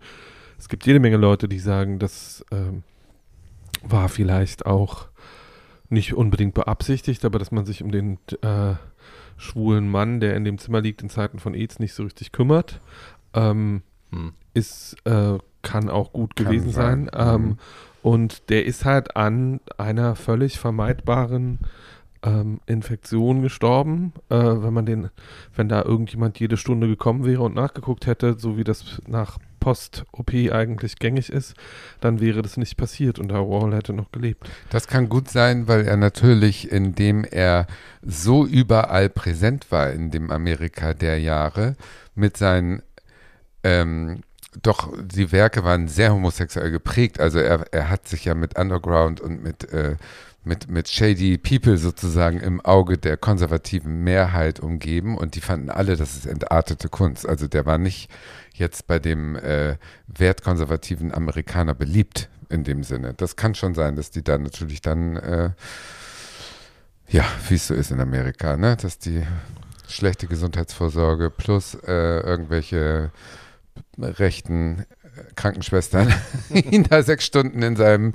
es 0.59 0.69
gibt 0.69 0.87
jede 0.87 1.01
Menge 1.01 1.17
Leute, 1.17 1.49
die 1.49 1.59
sagen, 1.59 1.99
das 1.99 2.45
ähm, 2.51 2.83
war 3.83 4.09
vielleicht 4.09 4.67
auch 4.67 5.07
nicht 5.89 6.15
unbedingt 6.15 6.55
beabsichtigt, 6.55 7.25
aber 7.25 7.39
dass 7.39 7.53
man 7.53 7.67
sich 7.67 7.83
um 7.83 7.91
den 7.93 8.19
äh, 8.43 8.75
schwulen 9.37 9.89
Mann, 9.91 10.21
der 10.21 10.37
in 10.37 10.45
dem 10.45 10.59
Zimmer 10.59 10.81
liegt, 10.81 11.03
in 11.03 11.11
Zeiten 11.11 11.39
von 11.39 11.55
AIDS 11.55 11.79
nicht 11.79 11.93
so 11.95 12.05
richtig 12.05 12.33
kümmert. 12.33 12.81
Ähm, 13.35 13.83
Hm. 14.11 14.33
ist, 14.55 14.97
äh, 15.05 15.39
kann 15.63 15.91
auch 15.91 16.13
gut 16.13 16.37
Kann 16.37 16.47
gewesen 16.47 16.71
sein. 16.71 17.11
sein. 17.13 17.35
Ähm, 17.35 17.43
Mhm. 17.43 17.59
Und 18.03 18.51
der 18.51 18.67
ist 18.67 18.85
halt 18.85 19.17
an 19.17 19.61
einer 19.79 20.15
völlig 20.15 20.59
vermeidbaren 20.59 21.59
ähm, 22.23 22.61
Infektion 22.67 23.41
gestorben. 23.43 24.13
Äh, 24.29 24.37
wenn 24.37 24.75
man 24.75 24.85
den, 24.87 25.09
wenn 25.57 25.69
da 25.71 25.83
irgendjemand 25.83 26.39
jede 26.39 26.57
Stunde 26.59 26.87
gekommen 26.87 27.25
wäre 27.25 27.43
und 27.43 27.55
nachgeguckt 27.55 28.07
hätte, 28.07 28.35
so 28.39 28.57
wie 28.59 28.65
das 28.65 29.01
nach 29.09 29.39
Post-OP 29.65 30.35
eigentlich 30.53 30.97
gängig 30.97 31.31
ist, 31.33 31.55
dann 32.03 32.21
wäre 32.21 32.43
das 32.43 32.59
nicht 32.59 32.77
passiert 32.77 33.19
und 33.19 33.29
der 33.29 33.39
Warhol 33.39 33.75
hätte 33.75 33.95
noch 33.95 34.13
gelebt. 34.13 34.47
Das 34.69 34.89
kann 34.89 35.09
gut 35.09 35.31
sein, 35.31 35.69
weil 35.69 35.87
er 35.87 35.97
natürlich, 35.97 36.71
indem 36.71 37.25
er 37.25 37.67
so 38.03 38.45
überall 38.45 39.09
präsent 39.09 39.73
war 39.73 39.91
in 39.91 40.11
dem 40.11 40.31
Amerika 40.31 40.93
der 40.93 41.19
Jahre, 41.19 41.77
mit 42.15 42.37
seinen, 42.37 42.83
ähm, 43.63 44.21
doch 44.61 44.93
die 45.03 45.33
Werke 45.33 45.65
waren 45.65 45.89
sehr 45.89 46.13
homosexuell 46.13 46.71
geprägt. 46.71 47.19
Also 47.19 47.39
er, 47.39 47.65
er 47.73 47.89
hat 47.89 48.07
sich 48.07 48.27
ja 48.27 48.35
mit 48.35 48.59
Underground 48.59 49.23
und 49.23 49.43
mit, 49.43 49.73
äh, 49.73 49.97
mit, 50.45 50.69
mit 50.69 50.89
Shady 50.89 51.39
People 51.39 51.79
sozusagen 51.79 52.41
im 52.41 52.61
Auge 52.61 52.99
der 52.99 53.17
konservativen 53.17 54.05
Mehrheit 54.05 54.61
umgeben 54.61 55.17
und 55.17 55.35
die 55.35 55.41
fanden 55.41 55.71
alle, 55.71 55.97
das 55.97 56.17
ist 56.17 56.27
entartete 56.27 56.89
Kunst. 56.89 57.27
Also 57.29 57.49
der 57.49 57.67
war 57.67 57.79
nicht 57.79 58.11
jetzt 58.55 58.87
bei 58.87 58.99
dem 58.99 59.37
äh, 59.37 59.77
wertkonservativen 60.07 61.13
Amerikaner 61.13 61.75
beliebt 61.75 62.29
in 62.49 62.65
dem 62.65 62.85
Sinne. 62.85 63.15
Das 63.15 63.37
kann 63.37 63.55
schon 63.55 63.75
sein, 63.75 63.97
dass 63.97 64.11
die 64.11 64.23
da 64.23 64.39
natürlich 64.39 64.81
dann, 64.81 65.17
äh, 65.17 65.51
ja, 67.09 67.25
wie 67.49 67.55
es 67.55 67.67
so 67.67 67.75
ist 67.75 67.91
in 67.91 68.01
Amerika, 68.01 68.57
ne? 68.57 68.77
dass 68.77 68.99
die 68.99 69.23
schlechte 69.89 70.27
Gesundheitsvorsorge 70.27 71.31
plus 71.31 71.75
äh, 71.75 72.21
irgendwelche 72.21 73.11
rechten 73.99 74.87
Krankenschwestern 75.37 76.13
ihn 76.51 76.85
da 76.85 77.03
sechs 77.03 77.25
Stunden 77.25 77.63
in 77.63 77.77
seinem 77.77 78.13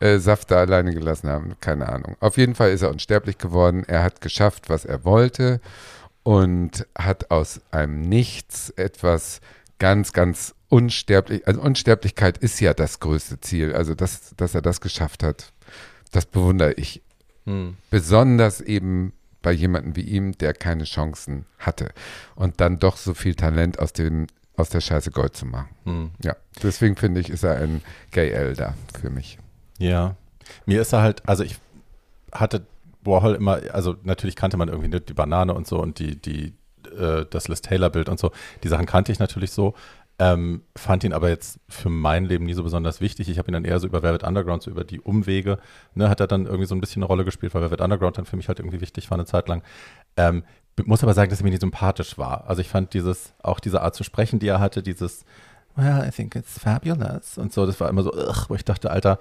äh, 0.00 0.18
Saft 0.18 0.50
da 0.50 0.56
alleine 0.56 0.92
gelassen 0.92 1.28
haben. 1.28 1.54
Keine 1.60 1.88
Ahnung. 1.88 2.16
Auf 2.20 2.36
jeden 2.36 2.54
Fall 2.54 2.70
ist 2.70 2.82
er 2.82 2.90
unsterblich 2.90 3.38
geworden. 3.38 3.84
Er 3.86 4.02
hat 4.02 4.20
geschafft, 4.20 4.68
was 4.68 4.84
er 4.84 5.04
wollte 5.04 5.60
und 6.22 6.86
hat 6.96 7.30
aus 7.30 7.60
einem 7.70 8.00
Nichts 8.00 8.70
etwas 8.70 9.40
ganz, 9.78 10.12
ganz 10.12 10.54
unsterblich. 10.68 11.46
Also 11.46 11.60
Unsterblichkeit 11.60 12.38
ist 12.38 12.60
ja 12.60 12.74
das 12.74 13.00
größte 13.00 13.40
Ziel. 13.40 13.74
Also 13.74 13.94
dass, 13.94 14.34
dass 14.36 14.54
er 14.54 14.62
das 14.62 14.80
geschafft 14.80 15.22
hat, 15.22 15.52
das 16.12 16.26
bewundere 16.26 16.72
ich. 16.72 17.02
Hm. 17.44 17.76
Besonders 17.90 18.60
eben 18.60 19.12
bei 19.42 19.52
jemandem 19.52 19.94
wie 19.94 20.02
ihm, 20.02 20.36
der 20.38 20.54
keine 20.54 20.82
Chancen 20.82 21.46
hatte. 21.58 21.92
Und 22.34 22.60
dann 22.60 22.80
doch 22.80 22.96
so 22.96 23.14
viel 23.14 23.36
Talent 23.36 23.78
aus 23.78 23.92
dem 23.92 24.26
aus 24.56 24.70
der 24.70 24.80
Scheiße 24.80 25.10
Gold 25.10 25.36
zu 25.36 25.46
machen. 25.46 25.68
Hm. 25.84 26.10
Ja, 26.22 26.36
deswegen 26.62 26.96
finde 26.96 27.20
ich, 27.20 27.30
ist 27.30 27.44
er 27.44 27.56
ein 27.56 27.82
Gay 28.10 28.30
Elder 28.30 28.74
für 29.00 29.10
mich. 29.10 29.38
Ja. 29.78 30.16
Mir 30.64 30.80
ist 30.80 30.92
er 30.92 31.02
halt, 31.02 31.28
also 31.28 31.44
ich 31.44 31.56
hatte 32.32 32.66
Warhol 33.02 33.34
immer, 33.34 33.60
also 33.72 33.96
natürlich 34.02 34.36
kannte 34.36 34.56
man 34.56 34.68
irgendwie 34.68 35.00
die 35.00 35.14
Banane 35.14 35.54
und 35.54 35.66
so 35.66 35.80
und 35.80 35.98
die, 35.98 36.16
die, 36.16 36.54
äh, 36.98 37.24
das 37.28 37.48
Liz 37.48 37.60
Taylor-Bild 37.62 38.08
und 38.08 38.18
so. 38.18 38.32
Die 38.62 38.68
Sachen 38.68 38.86
kannte 38.86 39.12
ich 39.12 39.18
natürlich 39.18 39.52
so. 39.52 39.74
Ähm, 40.18 40.62
fand 40.74 41.04
ihn 41.04 41.12
aber 41.12 41.28
jetzt 41.28 41.60
für 41.68 41.90
mein 41.90 42.24
Leben 42.24 42.46
nie 42.46 42.54
so 42.54 42.62
besonders 42.62 43.02
wichtig. 43.02 43.28
Ich 43.28 43.38
habe 43.38 43.50
ihn 43.50 43.52
dann 43.52 43.66
eher 43.66 43.78
so 43.78 43.86
über 43.86 44.02
Velvet 44.02 44.22
Underground, 44.22 44.62
so 44.62 44.70
über 44.70 44.82
die 44.82 44.98
Umwege, 44.98 45.58
ne, 45.94 46.08
hat 46.08 46.20
er 46.20 46.26
dann 46.26 46.46
irgendwie 46.46 46.64
so 46.64 46.74
ein 46.74 46.80
bisschen 46.80 47.02
eine 47.02 47.08
Rolle 47.08 47.26
gespielt, 47.26 47.54
weil 47.54 47.60
Velvet 47.60 47.82
Underground 47.82 48.16
dann 48.16 48.24
für 48.24 48.36
mich 48.36 48.48
halt 48.48 48.58
irgendwie 48.58 48.80
wichtig 48.80 49.10
war 49.10 49.18
eine 49.18 49.26
Zeit 49.26 49.46
lang. 49.46 49.62
Ähm, 50.16 50.42
muss 50.84 51.02
aber 51.02 51.14
sagen, 51.14 51.30
dass 51.30 51.40
er 51.40 51.44
mir 51.44 51.50
nicht 51.50 51.60
sympathisch 51.60 52.18
war. 52.18 52.44
Also 52.48 52.60
ich 52.60 52.68
fand 52.68 52.92
dieses, 52.94 53.32
auch 53.42 53.60
diese 53.60 53.82
Art 53.82 53.94
zu 53.94 54.04
sprechen, 54.04 54.38
die 54.38 54.48
er 54.48 54.60
hatte, 54.60 54.82
dieses, 54.82 55.24
well, 55.74 56.04
I 56.06 56.10
think 56.10 56.34
it's 56.36 56.58
fabulous 56.58 57.38
und 57.38 57.52
so, 57.52 57.66
das 57.66 57.80
war 57.80 57.88
immer 57.88 58.02
so, 58.02 58.12
ugh, 58.12 58.46
wo 58.48 58.54
ich 58.54 58.64
dachte, 58.64 58.90
Alter, 58.90 59.18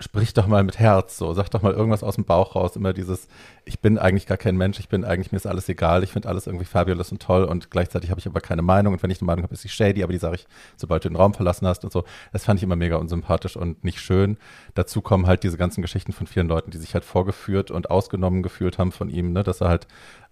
sprich 0.00 0.32
doch 0.32 0.46
mal 0.46 0.64
mit 0.64 0.78
Herz, 0.78 1.18
so, 1.18 1.34
sag 1.34 1.50
doch 1.50 1.60
mal 1.60 1.72
irgendwas 1.72 2.02
aus 2.02 2.14
dem 2.14 2.24
Bauch 2.24 2.56
raus, 2.56 2.74
immer 2.74 2.94
dieses, 2.94 3.28
ich 3.66 3.80
bin 3.80 3.98
eigentlich 3.98 4.26
gar 4.26 4.38
kein 4.38 4.56
Mensch, 4.56 4.80
ich 4.80 4.88
bin 4.88 5.04
eigentlich, 5.04 5.30
mir 5.30 5.36
ist 5.36 5.46
alles 5.46 5.68
egal, 5.68 6.02
ich 6.02 6.12
finde 6.12 6.28
alles 6.28 6.46
irgendwie 6.46 6.64
fabulous 6.64 7.12
und 7.12 7.20
toll 7.20 7.44
und 7.44 7.70
gleichzeitig 7.70 8.10
habe 8.10 8.18
ich 8.18 8.26
aber 8.26 8.40
keine 8.40 8.62
Meinung 8.62 8.94
und 8.94 9.02
wenn 9.02 9.10
ich 9.10 9.20
eine 9.20 9.26
Meinung 9.26 9.42
habe, 9.42 9.52
ist 9.52 9.60
sie 9.60 9.68
shady, 9.68 10.02
aber 10.02 10.12
die 10.12 10.18
sage 10.18 10.36
ich, 10.36 10.46
sobald 10.76 11.04
du 11.04 11.10
den 11.10 11.16
Raum 11.16 11.34
verlassen 11.34 11.66
hast 11.66 11.84
und 11.84 11.92
so. 11.92 12.04
Das 12.32 12.44
fand 12.44 12.58
ich 12.58 12.64
immer 12.64 12.76
mega 12.76 12.96
unsympathisch 12.96 13.56
und 13.56 13.84
nicht 13.84 14.00
schön. 14.00 14.38
Dazu 14.74 15.02
kommen 15.02 15.26
halt 15.26 15.42
diese 15.42 15.58
ganzen 15.58 15.82
Geschichten 15.82 16.12
von 16.12 16.26
vielen 16.26 16.48
Leuten, 16.48 16.70
die 16.70 16.78
sich 16.78 16.94
halt 16.94 17.04
vorgeführt 17.04 17.70
und 17.70 17.90
ausgenommen 17.90 18.42
gefühlt 18.42 18.78
haben 18.78 18.92
von 18.92 19.10
ihm, 19.10 19.32
ne, 19.32 19.42
dass 19.42 19.60
er 19.60 19.68
halt 19.68 19.86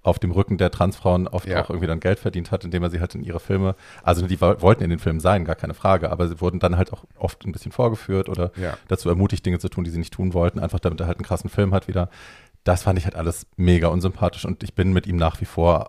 auf 0.08 0.18
dem 0.18 0.30
Rücken 0.30 0.58
der 0.58 0.70
Transfrauen 0.70 1.28
oft 1.28 1.46
Ja. 1.46 1.62
auch 1.62 1.70
irgendwie 1.70 1.86
dann 1.86 2.00
Geld 2.00 2.18
verdient 2.18 2.50
hat, 2.50 2.64
indem 2.64 2.82
er 2.82 2.90
sie 2.90 3.00
halt 3.00 3.14
in 3.14 3.22
ihre 3.22 3.40
Filme, 3.40 3.74
also 4.02 4.26
die 4.26 4.40
wo- 4.40 4.60
wollten 4.60 4.82
in 4.82 4.90
den 4.90 4.98
Filmen 4.98 5.20
sein, 5.20 5.44
gar 5.44 5.54
keine 5.56 5.74
Frage, 5.74 6.10
aber 6.10 6.26
sie 6.28 6.40
wurden 6.40 6.58
dann 6.60 6.76
halt 6.76 6.92
auch 6.92 7.04
oft 7.18 7.44
ein 7.46 7.52
bisschen 7.52 7.72
vorgeführt 7.72 8.28
oder 8.28 8.50
Ja. 8.56 8.76
dazu 8.88 9.08
ermutigt, 9.08 9.44
Dinge 9.46 9.58
zu 9.58 9.68
tun, 9.68 9.84
die 9.84 9.90
sie 9.90 9.98
nicht 9.98 10.12
tun 10.12 10.34
wollten, 10.34 10.58
einfach 10.58 10.80
damit 10.80 11.00
er 11.00 11.06
halt 11.06 11.18
einen 11.18 11.24
krassen 11.26 11.50
Film 11.50 11.72
hat 11.72 11.88
wieder. 11.88 12.10
Das 12.64 12.82
fand 12.82 12.98
ich 12.98 13.04
halt 13.04 13.14
alles 13.16 13.46
mega 13.56 13.88
unsympathisch 13.88 14.44
und 14.44 14.62
ich 14.62 14.74
bin 14.74 14.92
mit 14.92 15.06
ihm 15.06 15.16
nach 15.16 15.40
wie 15.40 15.44
vor, 15.46 15.88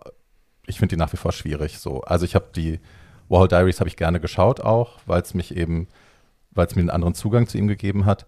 ich 0.67 0.77
finde 0.79 0.95
ihn 0.95 0.99
nach 0.99 1.11
wie 1.13 1.17
vor 1.17 1.31
schwierig 1.31 1.79
so. 1.79 2.01
Also 2.01 2.25
ich 2.25 2.35
habe 2.35 2.45
die 2.55 2.79
Warhol 3.27 3.47
Diaries 3.47 3.79
habe 3.79 3.87
ich 3.89 3.95
gerne 3.97 4.19
geschaut 4.19 4.59
auch, 4.61 4.99
weil 5.05 5.21
es 5.21 5.33
mich 5.33 5.55
eben, 5.55 5.87
weil 6.51 6.67
es 6.67 6.75
mir 6.75 6.81
einen 6.81 6.89
anderen 6.89 7.13
Zugang 7.15 7.47
zu 7.47 7.57
ihm 7.57 7.67
gegeben 7.67 8.05
hat. 8.05 8.25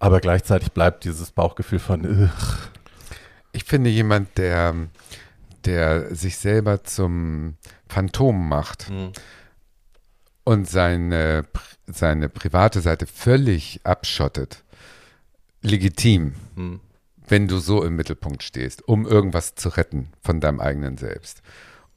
Aber 0.00 0.20
gleichzeitig 0.20 0.72
bleibt 0.72 1.04
dieses 1.04 1.32
Bauchgefühl 1.32 1.78
von, 1.80 2.04
ugh, 2.04 2.30
Ich 3.52 3.64
finde 3.64 3.90
jemand, 3.90 4.36
der, 4.38 4.74
der 5.64 6.14
sich 6.14 6.36
selber 6.36 6.84
zum 6.84 7.56
Phantom 7.88 8.48
macht 8.48 8.90
und 10.44 10.68
seine, 10.68 11.46
seine 11.86 12.28
private 12.28 12.80
Seite 12.80 13.06
völlig 13.06 13.80
abschottet, 13.84 14.64
legitim, 15.62 16.34
hm, 16.54 16.80
wenn 17.26 17.48
du 17.48 17.58
so 17.58 17.84
im 17.84 17.96
Mittelpunkt 17.96 18.42
stehst, 18.42 18.86
um 18.88 19.06
irgendwas 19.06 19.54
zu 19.54 19.68
retten 19.68 20.08
von 20.22 20.40
deinem 20.40 20.60
eigenen 20.60 20.96
Selbst. 20.96 21.42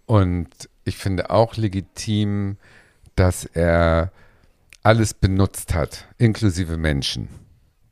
Und 0.05 0.49
ich 0.83 0.97
finde 0.97 1.29
auch 1.29 1.55
legitim, 1.55 2.57
dass 3.15 3.45
er 3.45 4.11
alles 4.83 5.13
benutzt 5.13 5.73
hat, 5.73 6.07
inklusive 6.17 6.77
Menschen. 6.77 7.29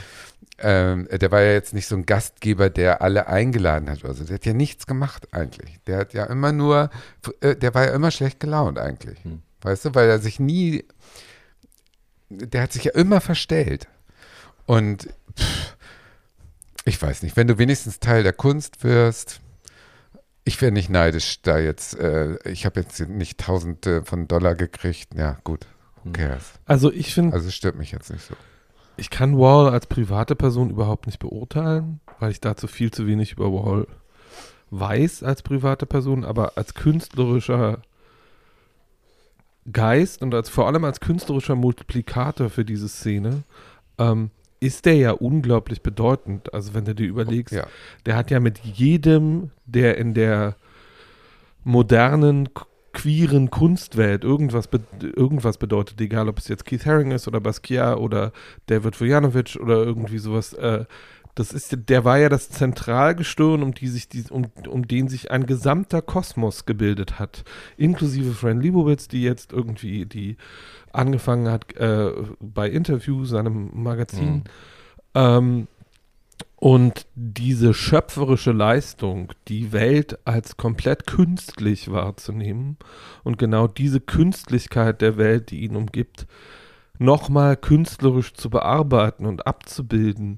ähm, 0.61 1.07
der 1.11 1.31
war 1.31 1.41
ja 1.41 1.53
jetzt 1.53 1.73
nicht 1.73 1.87
so 1.87 1.95
ein 1.95 2.05
Gastgeber, 2.05 2.69
der 2.69 3.01
alle 3.01 3.27
eingeladen 3.27 3.89
hat 3.89 4.03
oder 4.03 4.13
so. 4.13 4.23
Der 4.23 4.35
hat 4.35 4.45
ja 4.45 4.53
nichts 4.53 4.85
gemacht 4.87 5.27
eigentlich. 5.33 5.79
Der 5.87 5.97
hat 5.97 6.13
ja 6.13 6.25
immer 6.25 6.51
nur, 6.51 6.89
äh, 7.41 7.55
der 7.55 7.73
war 7.73 7.85
ja 7.85 7.93
immer 7.93 8.11
schlecht 8.11 8.39
gelaunt 8.39 8.79
eigentlich. 8.79 9.23
Hm. 9.23 9.41
Weißt 9.61 9.85
du, 9.85 9.95
weil 9.95 10.09
er 10.09 10.19
sich 10.19 10.39
nie, 10.39 10.85
der 12.29 12.63
hat 12.63 12.73
sich 12.73 12.85
ja 12.85 12.91
immer 12.93 13.21
verstellt. 13.21 13.87
Und 14.65 15.09
pff, 15.37 15.75
ich 16.85 17.01
weiß 17.01 17.23
nicht, 17.23 17.37
wenn 17.37 17.47
du 17.47 17.57
wenigstens 17.57 17.99
Teil 17.99 18.23
der 18.23 18.33
Kunst 18.33 18.83
wirst, 18.83 19.41
ich 20.43 20.59
wäre 20.61 20.71
nicht 20.71 20.89
neidisch 20.89 21.41
da 21.41 21.59
jetzt, 21.59 21.97
äh, 21.99 22.37
ich 22.49 22.65
habe 22.65 22.79
jetzt 22.79 22.99
nicht 22.99 23.39
Tausende 23.39 24.03
von 24.03 24.27
Dollar 24.27 24.55
gekriegt. 24.55 25.13
Ja, 25.15 25.37
gut, 25.43 25.67
who 25.97 26.05
hm. 26.05 26.13
cares? 26.13 26.53
Also 26.65 26.91
ich 26.91 27.13
finde. 27.13 27.33
Also 27.33 27.51
stört 27.51 27.75
mich 27.75 27.91
jetzt 27.91 28.11
nicht 28.11 28.25
so. 28.25 28.35
Ich 28.97 29.09
kann 29.09 29.37
Wall 29.37 29.69
als 29.69 29.87
private 29.87 30.35
Person 30.35 30.69
überhaupt 30.69 31.05
nicht 31.05 31.19
beurteilen, 31.19 31.99
weil 32.19 32.31
ich 32.31 32.41
dazu 32.41 32.67
viel 32.67 32.91
zu 32.91 33.07
wenig 33.07 33.33
über 33.33 33.51
Wall 33.51 33.87
weiß 34.71 35.23
als 35.23 35.41
private 35.41 35.85
Person, 35.85 36.23
aber 36.23 36.57
als 36.57 36.73
künstlerischer 36.73 37.81
Geist 39.71 40.21
und 40.21 40.33
als 40.33 40.49
vor 40.49 40.67
allem 40.67 40.85
als 40.85 40.99
künstlerischer 40.99 41.55
Multiplikator 41.55 42.49
für 42.49 42.65
diese 42.65 42.89
Szene 42.89 43.43
ähm, 43.97 44.31
ist 44.59 44.85
der 44.85 44.95
ja 44.95 45.11
unglaublich 45.11 45.81
bedeutend. 45.81 46.53
Also 46.53 46.73
wenn 46.73 46.85
du 46.85 46.95
dir 46.95 47.07
überlegst, 47.07 47.53
ja. 47.53 47.67
der 48.05 48.15
hat 48.15 48.31
ja 48.31 48.39
mit 48.39 48.59
jedem, 48.59 49.51
der 49.65 49.97
in 49.97 50.13
der 50.13 50.55
modernen 51.63 52.49
queeren 52.93 53.49
Kunstwelt 53.49 54.23
irgendwas, 54.23 54.67
be 54.67 54.81
irgendwas 55.01 55.57
bedeutet, 55.57 55.99
egal 56.01 56.27
ob 56.29 56.39
es 56.39 56.47
jetzt 56.47 56.65
Keith 56.65 56.85
Haring 56.85 57.11
ist 57.11 57.27
oder 57.27 57.39
Basquiat 57.39 57.97
oder 57.97 58.31
David 58.65 58.99
Vujanovic 58.99 59.57
oder 59.61 59.75
irgendwie 59.75 60.17
sowas. 60.17 60.53
Äh, 60.53 60.85
das 61.35 61.53
ist, 61.53 61.89
der 61.89 62.03
war 62.03 62.17
ja 62.17 62.27
das 62.27 62.49
Zentralgestirn, 62.49 63.63
um, 63.63 63.73
die 63.73 63.87
sich 63.87 64.09
die, 64.09 64.23
um, 64.29 64.47
um 64.67 64.87
den 64.87 65.07
sich 65.07 65.31
ein 65.31 65.45
gesamter 65.45 66.01
Kosmos 66.01 66.65
gebildet 66.65 67.19
hat. 67.19 67.45
Inklusive 67.77 68.33
Fran 68.33 68.59
Libowitz, 68.59 69.07
die 69.07 69.23
jetzt 69.23 69.53
irgendwie, 69.53 70.05
die 70.05 70.35
angefangen 70.91 71.49
hat 71.49 71.73
äh, 71.77 72.11
bei 72.41 72.69
Interview, 72.69 73.23
seinem 73.23 73.69
Magazin. 73.73 74.33
Mhm. 74.33 74.43
Ähm, 75.15 75.67
und 76.61 77.07
diese 77.15 77.73
schöpferische 77.73 78.51
Leistung, 78.51 79.33
die 79.47 79.71
Welt 79.71 80.19
als 80.25 80.57
komplett 80.57 81.07
künstlich 81.07 81.91
wahrzunehmen 81.91 82.77
und 83.23 83.39
genau 83.39 83.65
diese 83.65 83.99
Künstlichkeit 83.99 85.01
der 85.01 85.17
Welt, 85.17 85.49
die 85.49 85.61
ihn 85.61 85.75
umgibt, 85.75 86.27
nochmal 86.99 87.57
künstlerisch 87.57 88.35
zu 88.35 88.51
bearbeiten 88.51 89.25
und 89.25 89.47
abzubilden, 89.47 90.37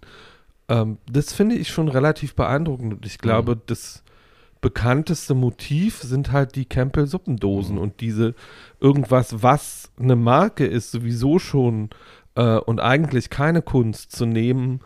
ähm, 0.69 0.97
das 1.11 1.33
finde 1.33 1.55
ich 1.55 1.67
schon 1.67 1.89
relativ 1.89 2.35
beeindruckend. 2.35 2.93
Und 2.93 3.05
ich 3.05 3.17
glaube, 3.17 3.55
mhm. 3.55 3.61
das 3.65 4.01
bekannteste 4.61 5.33
Motiv 5.33 6.03
sind 6.03 6.31
halt 6.31 6.55
die 6.55 6.63
Campbell-Suppendosen 6.63 7.75
mhm. 7.75 7.81
und 7.81 7.99
diese 7.99 8.33
irgendwas, 8.79 9.43
was 9.43 9.91
eine 9.99 10.15
Marke 10.15 10.65
ist, 10.65 10.91
sowieso 10.91 11.37
schon 11.37 11.89
äh, 12.35 12.59
und 12.59 12.79
eigentlich 12.79 13.29
keine 13.29 13.61
Kunst 13.61 14.13
zu 14.13 14.25
nehmen 14.25 14.79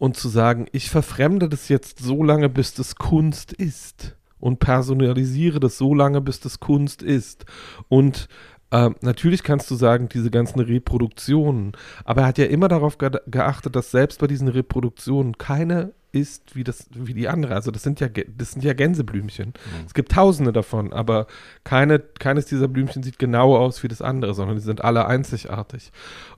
und 0.00 0.16
zu 0.16 0.30
sagen, 0.30 0.66
ich 0.72 0.88
verfremde 0.88 1.46
das 1.46 1.68
jetzt 1.68 1.98
so 1.98 2.24
lange, 2.24 2.48
bis 2.48 2.72
das 2.72 2.96
Kunst 2.96 3.52
ist 3.52 4.16
und 4.38 4.58
personalisiere 4.58 5.60
das 5.60 5.76
so 5.76 5.94
lange, 5.94 6.22
bis 6.22 6.40
das 6.40 6.58
Kunst 6.58 7.02
ist. 7.02 7.44
Und 7.90 8.26
äh, 8.70 8.88
natürlich 9.02 9.42
kannst 9.42 9.70
du 9.70 9.74
sagen, 9.74 10.08
diese 10.08 10.30
ganzen 10.30 10.58
Reproduktionen, 10.60 11.72
aber 12.04 12.22
er 12.22 12.28
hat 12.28 12.38
ja 12.38 12.46
immer 12.46 12.68
darauf 12.68 12.96
ge 12.96 13.10
geachtet, 13.26 13.76
dass 13.76 13.90
selbst 13.90 14.20
bei 14.20 14.26
diesen 14.26 14.48
Reproduktionen 14.48 15.36
keine 15.36 15.92
ist 16.12 16.56
wie 16.56 16.64
das 16.64 16.88
wie 16.94 17.12
die 17.12 17.28
andere. 17.28 17.54
Also 17.54 17.70
das 17.70 17.82
sind 17.82 18.00
ja 18.00 18.08
das 18.08 18.52
sind 18.52 18.64
ja 18.64 18.72
Gänseblümchen. 18.72 19.48
Mhm. 19.48 19.84
Es 19.86 19.92
gibt 19.92 20.12
Tausende 20.12 20.52
davon, 20.52 20.94
aber 20.94 21.26
keine 21.62 21.98
keines 21.98 22.46
dieser 22.46 22.68
Blümchen 22.68 23.02
sieht 23.02 23.18
genau 23.18 23.54
aus 23.54 23.82
wie 23.82 23.88
das 23.88 24.00
andere, 24.00 24.32
sondern 24.32 24.56
die 24.56 24.62
sind 24.62 24.82
alle 24.82 25.06
einzigartig. 25.06 25.92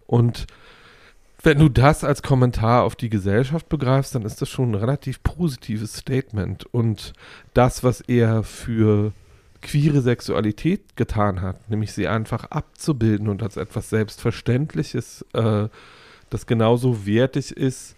Und 0.04 0.48
wenn 1.42 1.58
du 1.58 1.68
das 1.68 2.04
als 2.04 2.22
Kommentar 2.22 2.84
auf 2.84 2.94
die 2.94 3.08
Gesellschaft 3.08 3.68
begreifst, 3.68 4.14
dann 4.14 4.22
ist 4.22 4.40
das 4.40 4.48
schon 4.48 4.72
ein 4.72 4.76
relativ 4.76 5.22
positives 5.22 5.96
Statement. 5.96 6.64
Und 6.72 7.12
das, 7.52 7.82
was 7.82 8.00
er 8.00 8.42
für 8.44 9.12
queere 9.60 10.02
Sexualität 10.02 10.96
getan 10.96 11.40
hat, 11.40 11.70
nämlich 11.70 11.92
sie 11.92 12.08
einfach 12.08 12.44
abzubilden 12.50 13.28
und 13.28 13.42
als 13.42 13.56
etwas 13.56 13.90
Selbstverständliches, 13.90 15.24
äh, 15.32 15.68
das 16.30 16.46
genauso 16.46 17.06
wertig 17.06 17.56
ist 17.56 17.94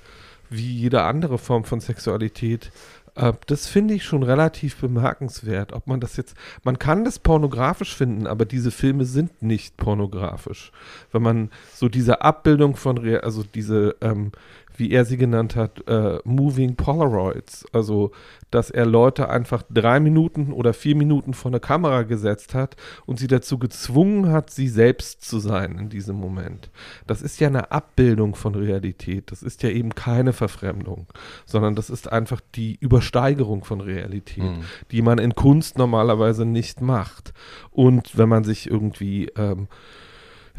wie 0.51 0.73
jede 0.73 1.03
andere 1.03 1.39
Form 1.39 1.65
von 1.65 1.81
Sexualität, 1.81 2.71
das 3.15 3.69
finde 3.69 3.95
ich 3.95 4.05
schon 4.05 4.25
relativ 4.25 4.77
bemerkenswert. 4.77 5.73
Ob 5.73 5.87
man 5.87 6.01
das 6.01 6.17
jetzt, 6.17 6.37
man 6.65 6.79
kann 6.79 7.05
das 7.05 7.21
pornografisch 7.21 7.95
finden, 7.95 8.27
aber 8.27 8.45
diese 8.45 8.73
Filme 8.73 9.05
sind 9.05 9.43
nicht 9.43 9.77
pornografisch. 9.77 10.73
Wenn 11.13 11.23
man 11.23 11.51
so 11.73 11.89
diese 11.89 12.23
Abbildung 12.23 12.75
von, 12.75 12.99
also 13.17 13.45
diese, 13.45 13.95
ähm, 14.01 14.33
wie 14.77 14.91
er 14.91 15.05
sie 15.05 15.17
genannt 15.17 15.57
hat, 15.57 15.87
äh, 15.89 16.19
Moving 16.25 16.77
Polaroids. 16.77 17.65
Also, 17.73 18.11
dass 18.51 18.71
er 18.71 18.87
Leute 18.87 19.29
einfach 19.29 19.63
drei 19.69 20.01
Minuten 20.01 20.53
oder 20.53 20.73
vier 20.73 20.97
Minuten 20.97 21.35
vor 21.35 21.51
eine 21.51 21.61
Kamera 21.61 22.03
gesetzt 22.03 22.55
hat 22.55 22.77
und 23.07 23.19
sie 23.19 23.27
dazu 23.27 23.59
gezwungen 23.59 24.31
hat, 24.31 24.51
sie 24.51 24.69
selbst 24.69 25.25
zu 25.25 25.39
sein 25.39 25.79
in 25.79 25.89
diesem 25.89 26.17
Moment. 26.17 26.71
Das 27.07 27.23
ist 27.23 27.41
ja 27.41 27.49
eine 27.49 27.73
Abbildung 27.73 28.35
von 28.35 28.55
Realität. 28.55 29.31
Das 29.31 29.43
ist 29.43 29.63
ja 29.63 29.71
eben 29.71 29.95
keine 29.95 30.33
Verfremdung, 30.33 31.07
sondern 31.47 31.75
das 31.75 31.91
ist 31.91 32.11
einfach 32.11 32.41
die 32.55 32.77
Übersteigerung 32.81 33.65
von 33.65 33.81
Realität, 33.81 34.45
mhm. 34.45 34.65
die 34.91 35.03
man 35.03 35.19
in 35.19 35.35
Kunst 35.35 35.79
normalerweise 35.79 36.45
nicht 36.45 36.81
macht. 36.81 37.33
Und 37.71 38.17
wenn 38.17 38.29
man 38.29 38.45
sich 38.45 38.71
irgendwie 38.71 39.31
ähm, 39.37 39.69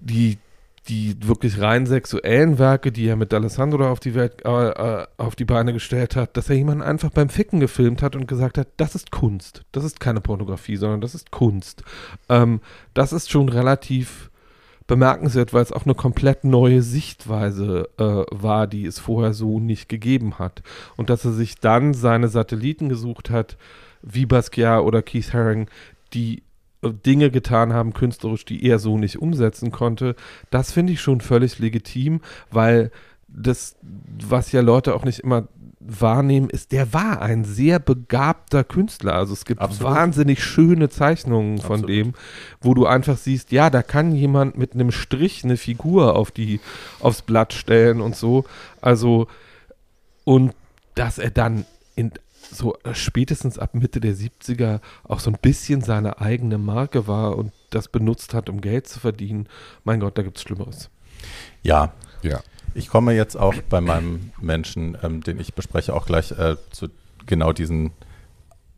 die 0.01 0.37
die 0.87 1.15
wirklich 1.21 1.59
rein 1.59 1.85
sexuellen 1.85 2.59
Werke, 2.59 2.91
die 2.91 3.07
er 3.07 3.15
mit 3.15 3.33
D'Alessandro 3.33 3.89
auf 3.89 3.99
die 3.99 4.13
Welt, 4.13 4.45
äh, 4.45 4.69
äh, 4.69 5.07
auf 5.17 5.35
die 5.35 5.45
Beine 5.45 5.73
gestellt 5.73 6.15
hat, 6.15 6.37
dass 6.37 6.49
er 6.49 6.55
jemanden 6.55 6.83
einfach 6.83 7.09
beim 7.09 7.29
Ficken 7.29 7.59
gefilmt 7.59 8.01
hat 8.01 8.15
und 8.15 8.27
gesagt 8.27 8.57
hat, 8.57 8.67
das 8.77 8.93
ist 8.93 9.11
Kunst, 9.11 9.63
das 9.71 9.83
ist 9.83 9.99
keine 9.99 10.21
Pornografie, 10.21 10.75
sondern 10.75 11.01
das 11.01 11.15
ist 11.15 11.31
Kunst. 11.31 11.83
Ähm, 12.29 12.61
das 12.93 13.13
ist 13.13 13.31
schon 13.31 13.49
relativ 13.49 14.29
bemerkenswert, 14.87 15.53
weil 15.53 15.63
es 15.63 15.71
auch 15.71 15.85
eine 15.85 15.95
komplett 15.95 16.43
neue 16.43 16.81
Sichtweise 16.81 17.89
äh, 17.97 18.23
war, 18.31 18.67
die 18.67 18.85
es 18.85 18.99
vorher 18.99 19.33
so 19.33 19.59
nicht 19.59 19.89
gegeben 19.89 20.37
hat. 20.37 20.61
Und 20.95 21.09
dass 21.09 21.25
er 21.25 21.31
sich 21.31 21.55
dann 21.55 21.93
seine 21.93 22.27
Satelliten 22.27 22.89
gesucht 22.89 23.31
hat, 23.31 23.57
wie 24.03 24.27
Basquiat 24.27 24.83
oder 24.83 25.01
Keith 25.01 25.33
Haring, 25.33 25.67
die 26.13 26.43
Dinge 26.91 27.31
getan 27.31 27.73
haben, 27.73 27.93
künstlerisch, 27.93 28.45
die 28.45 28.63
er 28.63 28.79
so 28.79 28.97
nicht 28.97 29.19
umsetzen 29.19 29.71
konnte. 29.71 30.15
Das 30.49 30.71
finde 30.71 30.93
ich 30.93 31.01
schon 31.01 31.21
völlig 31.21 31.59
legitim, 31.59 32.21
weil 32.51 32.91
das, 33.27 33.75
was 34.27 34.51
ja 34.51 34.61
Leute 34.61 34.95
auch 34.95 35.03
nicht 35.03 35.19
immer 35.19 35.47
wahrnehmen, 35.87 36.49
ist, 36.49 36.71
der 36.71 36.93
war 36.93 37.21
ein 37.21 37.43
sehr 37.43 37.79
begabter 37.79 38.63
Künstler. 38.63 39.13
Also 39.13 39.33
es 39.33 39.45
gibt 39.45 39.61
Absolut. 39.61 39.93
wahnsinnig 39.93 40.43
schöne 40.43 40.89
Zeichnungen 40.89 41.59
von 41.59 41.81
Absolut. 41.81 41.89
dem, 41.89 42.13
wo 42.61 42.73
du 42.73 42.85
einfach 42.85 43.17
siehst, 43.17 43.51
ja, 43.51 43.69
da 43.69 43.83
kann 43.83 44.15
jemand 44.15 44.57
mit 44.57 44.73
einem 44.73 44.91
Strich 44.91 45.43
eine 45.43 45.57
Figur 45.57 46.15
auf 46.15 46.31
die, 46.31 46.59
aufs 46.99 47.21
Blatt 47.21 47.53
stellen 47.53 48.01
und 48.01 48.15
so. 48.15 48.45
Also, 48.81 49.27
und 50.23 50.53
dass 50.95 51.17
er 51.19 51.29
dann 51.29 51.65
in 51.95 52.11
so 52.55 52.75
äh, 52.83 52.93
spätestens 52.93 53.59
ab 53.59 53.73
Mitte 53.73 53.99
der 53.99 54.13
70er 54.13 54.79
auch 55.03 55.19
so 55.19 55.31
ein 55.31 55.37
bisschen 55.41 55.81
seine 55.81 56.19
eigene 56.19 56.57
Marke 56.57 57.07
war 57.07 57.37
und 57.37 57.51
das 57.69 57.87
benutzt 57.87 58.33
hat, 58.33 58.49
um 58.49 58.61
Geld 58.61 58.87
zu 58.87 58.99
verdienen. 58.99 59.47
Mein 59.83 59.99
Gott, 59.99 60.17
da 60.17 60.23
gibt 60.23 60.37
es 60.37 60.43
Schlimmeres. 60.43 60.89
Ja. 61.63 61.93
Ja. 62.21 62.41
Ich 62.73 62.89
komme 62.89 63.13
jetzt 63.13 63.37
auch 63.37 63.55
bei 63.69 63.79
meinem 63.79 64.31
Menschen, 64.41 64.97
ähm, 65.01 65.21
den 65.21 65.39
ich 65.39 65.53
bespreche, 65.53 65.93
auch 65.93 66.05
gleich 66.05 66.31
äh, 66.31 66.57
zu 66.71 66.89
genau 67.25 67.53
diesen 67.53 67.91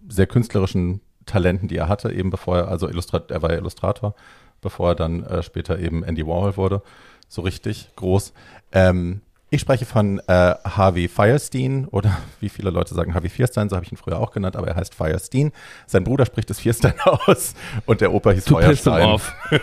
sehr 0.08 0.28
künstlerischen 0.28 1.02
Talenten, 1.26 1.68
die 1.68 1.78
er 1.78 1.90
hatte, 1.90 2.12
eben 2.12 2.30
bevor 2.30 2.58
er, 2.58 2.68
also 2.70 2.88
Illustrat 2.88 3.32
er 3.32 3.42
war 3.42 3.52
ja 3.52 3.58
Illustrator, 3.58 4.16
bevor 4.62 4.90
er 4.90 4.96
dann 4.96 5.24
äh, 5.24 5.44
später 5.44 5.80
eben 5.80 6.04
Andy 6.04 6.26
Warhol 6.26 6.58
wurde, 6.58 6.82
so 7.28 7.42
richtig 7.42 7.90
groß. 7.96 8.34
Ähm, 8.72 9.22
Ich 9.50 9.62
spreche 9.62 9.86
von 9.86 10.20
äh, 10.28 10.56
Harvey 10.66 11.08
Firestein 11.08 11.86
oder 11.86 12.18
wie 12.42 12.50
viele 12.50 12.70
Leute 12.70 12.94
sagen 12.94 13.14
Harvey 13.14 13.30
Fierstein, 13.30 13.70
so 13.70 13.78
habe 13.78 13.86
ich 13.86 13.92
ihn 13.94 13.98
früher 13.98 14.20
auch 14.20 14.32
genannt, 14.32 14.58
aber 14.58 14.68
er 14.68 14.76
heißt 14.76 14.94
Firestein. 14.94 15.54
Sein 15.86 16.04
Bruder 16.04 16.26
spricht 16.26 16.50
das 16.50 16.60
Fierstein 16.60 16.96
aus 17.06 17.54
und 17.86 18.02
der 18.02 18.14
Opa 18.14 18.32
hieß 18.32 18.44
Du 18.46 18.56
Feuerstein. 18.56 19.04
auf. 19.08 19.34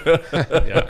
ja. 0.66 0.84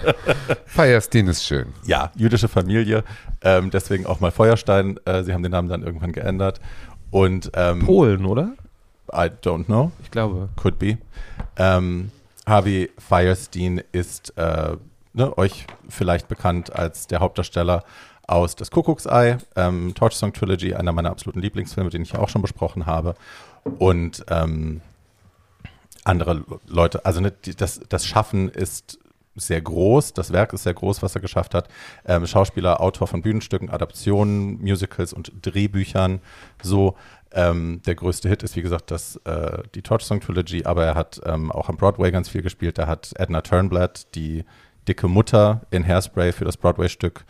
Firestein 0.66 1.26
ist 1.26 1.44
schön. 1.44 1.72
Ja, 1.86 2.12
jüdische 2.14 2.46
Familie, 2.46 3.02
ähm, 3.42 3.70
deswegen 3.70 4.06
auch 4.06 4.20
mal 4.20 4.30
Feuerstein. 4.30 4.98
Äh, 5.06 5.24
sie 5.24 5.32
haben 5.34 5.42
den 5.42 5.52
Namen 5.52 5.68
dann 5.68 5.82
irgendwann 5.82 6.12
geändert. 6.12 6.60
Und 7.10 7.50
ähm, 7.54 7.80
Polen, 7.84 8.24
oder? 8.24 8.52
I 9.12 9.28
don't 9.42 9.64
know, 9.66 9.90
Ich 10.02 10.10
glaube. 10.12 10.48
could 10.56 10.78
be. 10.78 10.98
Ähm, 11.56 12.10
Harvey 12.46 12.90
Firestein 12.98 13.82
ist 13.92 14.32
äh, 14.36 14.76
ne, 15.14 15.36
euch 15.36 15.66
vielleicht 15.88 16.28
bekannt 16.28 16.74
als 16.74 17.06
der 17.08 17.20
Hauptdarsteller 17.20 17.84
aus 18.26 18.56
Das 18.56 18.70
Kuckucksei, 18.70 19.38
ähm, 19.56 19.94
Torch 19.94 20.14
Song 20.14 20.32
Trilogy, 20.32 20.74
einer 20.74 20.92
meiner 20.92 21.10
absoluten 21.10 21.40
Lieblingsfilme, 21.40 21.90
den 21.90 22.02
ich 22.02 22.16
auch 22.16 22.28
schon 22.28 22.42
besprochen 22.42 22.86
habe. 22.86 23.14
Und 23.78 24.24
ähm, 24.28 24.80
andere 26.04 26.44
Leute, 26.66 27.04
also 27.04 27.20
ne, 27.20 27.32
das, 27.56 27.80
das 27.88 28.06
Schaffen 28.06 28.48
ist 28.48 28.98
sehr 29.36 29.60
groß, 29.60 30.12
das 30.12 30.32
Werk 30.32 30.52
ist 30.52 30.62
sehr 30.62 30.74
groß, 30.74 31.02
was 31.02 31.14
er 31.14 31.20
geschafft 31.20 31.54
hat. 31.54 31.68
Ähm, 32.04 32.26
Schauspieler, 32.26 32.80
Autor 32.80 33.08
von 33.08 33.22
Bühnenstücken, 33.22 33.70
Adaptionen, 33.70 34.60
Musicals 34.60 35.12
und 35.12 35.32
Drehbüchern. 35.42 36.20
So, 36.62 36.94
ähm, 37.32 37.80
der 37.84 37.96
größte 37.96 38.28
Hit 38.28 38.42
ist, 38.42 38.54
wie 38.54 38.62
gesagt, 38.62 38.90
das, 38.90 39.16
äh, 39.24 39.62
die 39.74 39.82
Torch 39.82 40.04
Song 40.04 40.20
Trilogy, 40.20 40.64
aber 40.64 40.84
er 40.84 40.94
hat 40.94 41.20
ähm, 41.26 41.50
auch 41.50 41.68
am 41.68 41.76
Broadway 41.76 42.12
ganz 42.12 42.28
viel 42.28 42.42
gespielt. 42.42 42.78
Er 42.78 42.86
hat 42.86 43.12
Edna 43.16 43.40
Turnblad, 43.40 44.14
die 44.14 44.44
dicke 44.86 45.08
Mutter 45.08 45.62
in 45.70 45.84
Hairspray 45.84 46.32
für 46.32 46.44
das 46.44 46.56
Broadway-Stück 46.56 47.24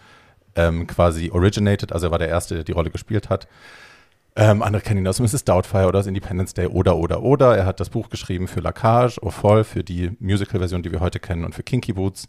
ähm, 0.56 0.86
quasi 0.86 1.30
originated, 1.30 1.92
also 1.92 2.06
er 2.08 2.10
war 2.10 2.18
der 2.18 2.28
Erste, 2.28 2.54
der 2.54 2.64
die 2.64 2.72
Rolle 2.72 2.90
gespielt 2.90 3.28
hat. 3.28 3.48
Ähm, 4.36 4.62
andere 4.62 4.82
kennen 4.82 5.00
ihn 5.00 5.08
aus 5.08 5.20
Mrs. 5.20 5.44
Doubtfire 5.44 5.86
oder 5.86 6.00
aus 6.00 6.06
Independence 6.06 6.54
Day 6.54 6.66
oder, 6.66 6.96
oder, 6.96 7.22
oder. 7.22 7.56
Er 7.56 7.66
hat 7.66 7.78
das 7.78 7.90
Buch 7.90 8.10
geschrieben 8.10 8.48
für 8.48 8.60
La 8.60 8.72
Cage, 8.72 9.20
Au 9.22 9.30
Foll, 9.30 9.62
für 9.62 9.84
die 9.84 10.10
Musical-Version, 10.18 10.82
die 10.82 10.90
wir 10.90 11.00
heute 11.00 11.20
kennen 11.20 11.44
und 11.44 11.54
für 11.54 11.62
Kinky 11.62 11.92
Boots. 11.92 12.26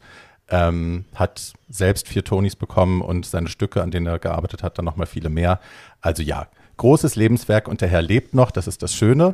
Ähm, 0.48 1.06
hat 1.16 1.54
selbst 1.70 2.08
vier 2.08 2.24
Tonys 2.24 2.56
bekommen 2.56 3.02
und 3.02 3.26
seine 3.26 3.48
Stücke, 3.50 3.82
an 3.82 3.90
denen 3.90 4.06
er 4.06 4.20
gearbeitet 4.20 4.62
hat, 4.62 4.78
dann 4.78 4.86
nochmal 4.86 5.08
viele 5.08 5.30
mehr. 5.30 5.60
Also 6.02 6.22
ja, 6.22 6.46
großes 6.78 7.16
Lebenswerk 7.16 7.68
und 7.68 7.82
der 7.82 7.88
Herr 7.88 8.04
lebt 8.04 8.36
noch, 8.36 8.52
das 8.52 8.68
ist 8.68 8.84
das 8.84 8.94
Schöne. 8.94 9.34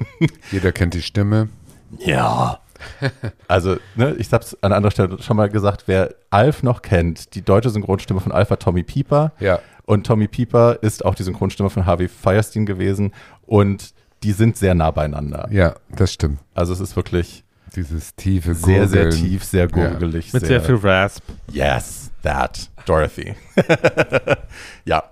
Jeder 0.50 0.72
kennt 0.72 0.94
die 0.94 1.02
Stimme. 1.02 1.50
Ja. 1.98 2.60
Also, 3.48 3.76
ne, 3.94 4.14
ich 4.18 4.32
habe 4.32 4.44
es 4.44 4.60
an 4.62 4.72
anderer 4.72 4.90
Stelle 4.90 5.22
schon 5.22 5.36
mal 5.36 5.48
gesagt, 5.48 5.84
wer 5.86 6.14
Alf 6.30 6.62
noch 6.62 6.82
kennt, 6.82 7.34
die 7.34 7.42
deutsche 7.42 7.70
Synchronstimme 7.70 8.20
von 8.20 8.32
Alf 8.32 8.50
war 8.50 8.58
Tommy 8.58 8.82
Pieper. 8.82 9.32
Ja. 9.40 9.60
Und 9.84 10.06
Tommy 10.06 10.26
Pieper 10.26 10.78
ist 10.82 11.04
auch 11.04 11.14
die 11.14 11.22
Synchronstimme 11.22 11.70
von 11.70 11.86
Harvey 11.86 12.08
Firestein 12.08 12.66
gewesen. 12.66 13.12
Und 13.46 13.94
die 14.22 14.32
sind 14.32 14.56
sehr 14.56 14.74
nah 14.74 14.90
beieinander. 14.90 15.48
Ja, 15.50 15.76
das 15.94 16.12
stimmt. 16.12 16.40
Also 16.54 16.72
es 16.72 16.80
ist 16.80 16.96
wirklich 16.96 17.44
Dieses 17.76 18.14
tiefe 18.16 18.54
sehr, 18.54 18.88
sehr 18.88 19.04
Gurgeln. 19.04 19.22
tief, 19.24 19.44
sehr 19.44 19.68
gurgelig. 19.68 20.32
Mit 20.32 20.46
sehr, 20.46 20.60
viel 20.60 20.76
Rasp. 20.76 21.22
Yes, 21.52 22.10
that, 22.22 22.70
Dorothy. 22.86 23.36
ja. 24.84 25.04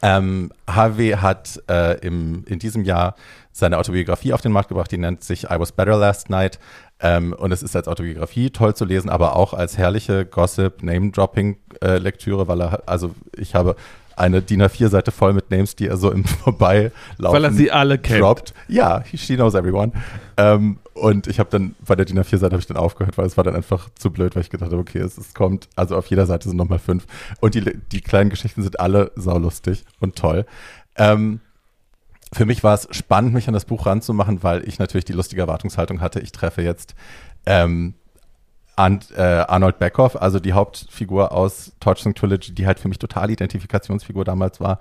Ähm, 0.00 0.50
Harvey 0.66 1.10
hat 1.10 1.62
äh, 1.68 1.98
im, 1.98 2.44
in 2.46 2.58
diesem 2.58 2.84
Jahr 2.84 3.14
seine 3.52 3.78
Autobiografie 3.78 4.32
auf 4.32 4.40
den 4.40 4.52
Markt 4.52 4.68
gebracht, 4.68 4.90
die 4.90 4.98
nennt 4.98 5.22
sich 5.22 5.44
I 5.44 5.58
Was 5.58 5.72
Better 5.72 5.96
Last 5.96 6.30
Night. 6.30 6.58
Ähm, 7.00 7.32
und 7.32 7.52
es 7.52 7.62
ist 7.62 7.74
als 7.76 7.88
Autobiografie 7.88 8.50
toll 8.50 8.74
zu 8.74 8.84
lesen, 8.84 9.10
aber 9.10 9.36
auch 9.36 9.54
als 9.54 9.76
herrliche 9.76 10.24
Gossip, 10.24 10.82
Name-Dropping-Lektüre, 10.82 12.48
weil 12.48 12.62
er, 12.62 12.82
also 12.86 13.14
ich 13.36 13.54
habe 13.54 13.76
eine 14.16 14.42
DIN 14.42 14.62
A4-Seite 14.62 15.10
voll 15.10 15.32
mit 15.32 15.50
Names, 15.50 15.74
die 15.76 15.88
er 15.88 15.96
so 15.96 16.10
im 16.10 16.24
Vorbeilaufen 16.42 16.92
Weil 17.18 17.44
er 17.44 17.52
sie 17.52 17.70
alle 17.70 17.98
kennt. 17.98 18.20
droppt. 18.20 18.54
Ja, 18.68 19.02
he, 19.02 19.16
she 19.16 19.34
knows 19.36 19.54
everyone. 19.54 19.92
Ähm, 20.36 20.78
und 20.94 21.26
ich 21.26 21.38
habe 21.38 21.50
dann 21.50 21.74
bei 21.86 21.96
der 21.96 22.04
DIN 22.04 22.18
A4-Seite 22.18 22.52
habe 22.52 22.60
ich 22.60 22.66
dann 22.66 22.76
aufgehört, 22.76 23.18
weil 23.18 23.26
es 23.26 23.36
war 23.36 23.44
dann 23.44 23.56
einfach 23.56 23.88
zu 23.94 24.10
blöd, 24.10 24.34
weil 24.36 24.42
ich 24.42 24.50
gedacht 24.50 24.70
habe, 24.70 24.80
okay, 24.80 24.98
es, 24.98 25.18
es 25.18 25.34
kommt, 25.34 25.68
also 25.76 25.96
auf 25.96 26.06
jeder 26.06 26.26
Seite 26.26 26.48
sind 26.48 26.56
nochmal 26.56 26.78
fünf. 26.78 27.06
Und 27.40 27.54
die, 27.54 27.64
die 27.90 28.00
kleinen 28.00 28.30
Geschichten 28.30 28.62
sind 28.62 28.78
alle 28.80 29.10
saulustig 29.16 29.84
und 30.00 30.16
toll. 30.16 30.46
Ähm, 30.96 31.40
für 32.32 32.46
mich 32.46 32.64
war 32.64 32.74
es 32.74 32.88
spannend, 32.90 33.34
mich 33.34 33.48
an 33.48 33.54
das 33.54 33.66
Buch 33.66 33.86
ranzumachen, 33.86 34.42
weil 34.42 34.66
ich 34.66 34.78
natürlich 34.78 35.04
die 35.04 35.12
lustige 35.12 35.42
Erwartungshaltung 35.42 36.00
hatte, 36.00 36.20
ich 36.20 36.32
treffe 36.32 36.62
jetzt 36.62 36.94
ähm, 37.44 37.94
An, 38.74 39.00
äh, 39.14 39.20
Arnold 39.20 39.78
Beckhoff, 39.78 40.16
also 40.16 40.40
die 40.40 40.54
Hauptfigur 40.54 41.32
aus 41.32 41.72
Torchsong 41.80 42.14
Trilogy, 42.14 42.54
die 42.54 42.66
halt 42.66 42.80
für 42.80 42.88
mich 42.88 42.98
total 42.98 43.30
Identifikationsfigur 43.30 44.24
damals 44.24 44.60
war. 44.60 44.78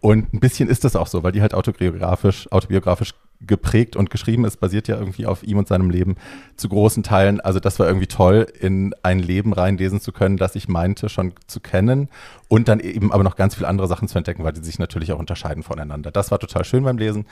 Und 0.00 0.34
ein 0.34 0.40
bisschen 0.40 0.68
ist 0.68 0.84
das 0.84 0.96
auch 0.96 1.06
so, 1.06 1.22
weil 1.22 1.32
die 1.32 1.40
halt 1.40 1.54
autobiografisch, 1.54 2.50
autobiografisch 2.50 3.14
geprägt 3.46 3.96
und 3.96 4.10
geschrieben 4.10 4.44
ist, 4.44 4.58
basiert 4.58 4.88
ja 4.88 4.98
irgendwie 4.98 5.26
auf 5.26 5.42
ihm 5.42 5.58
und 5.58 5.68
seinem 5.68 5.90
Leben 5.90 6.16
zu 6.56 6.68
großen 6.68 7.02
Teilen. 7.02 7.40
Also 7.40 7.60
das 7.60 7.78
war 7.78 7.86
irgendwie 7.86 8.06
toll, 8.06 8.46
in 8.60 8.94
ein 9.02 9.18
Leben 9.18 9.52
reinlesen 9.52 10.00
zu 10.00 10.12
können, 10.12 10.36
das 10.36 10.54
ich 10.54 10.68
meinte 10.68 11.08
schon 11.08 11.32
zu 11.46 11.60
kennen 11.60 12.08
und 12.48 12.68
dann 12.68 12.80
eben 12.80 13.12
aber 13.12 13.24
noch 13.24 13.36
ganz 13.36 13.54
viele 13.54 13.68
andere 13.68 13.88
Sachen 13.88 14.08
zu 14.08 14.18
entdecken, 14.18 14.44
weil 14.44 14.52
die 14.52 14.62
sich 14.62 14.78
natürlich 14.78 15.12
auch 15.12 15.18
unterscheiden 15.18 15.62
voneinander. 15.62 16.10
Das 16.10 16.30
war 16.30 16.38
total 16.38 16.64
schön 16.64 16.84
beim 16.84 16.98
Lesen. 16.98 17.26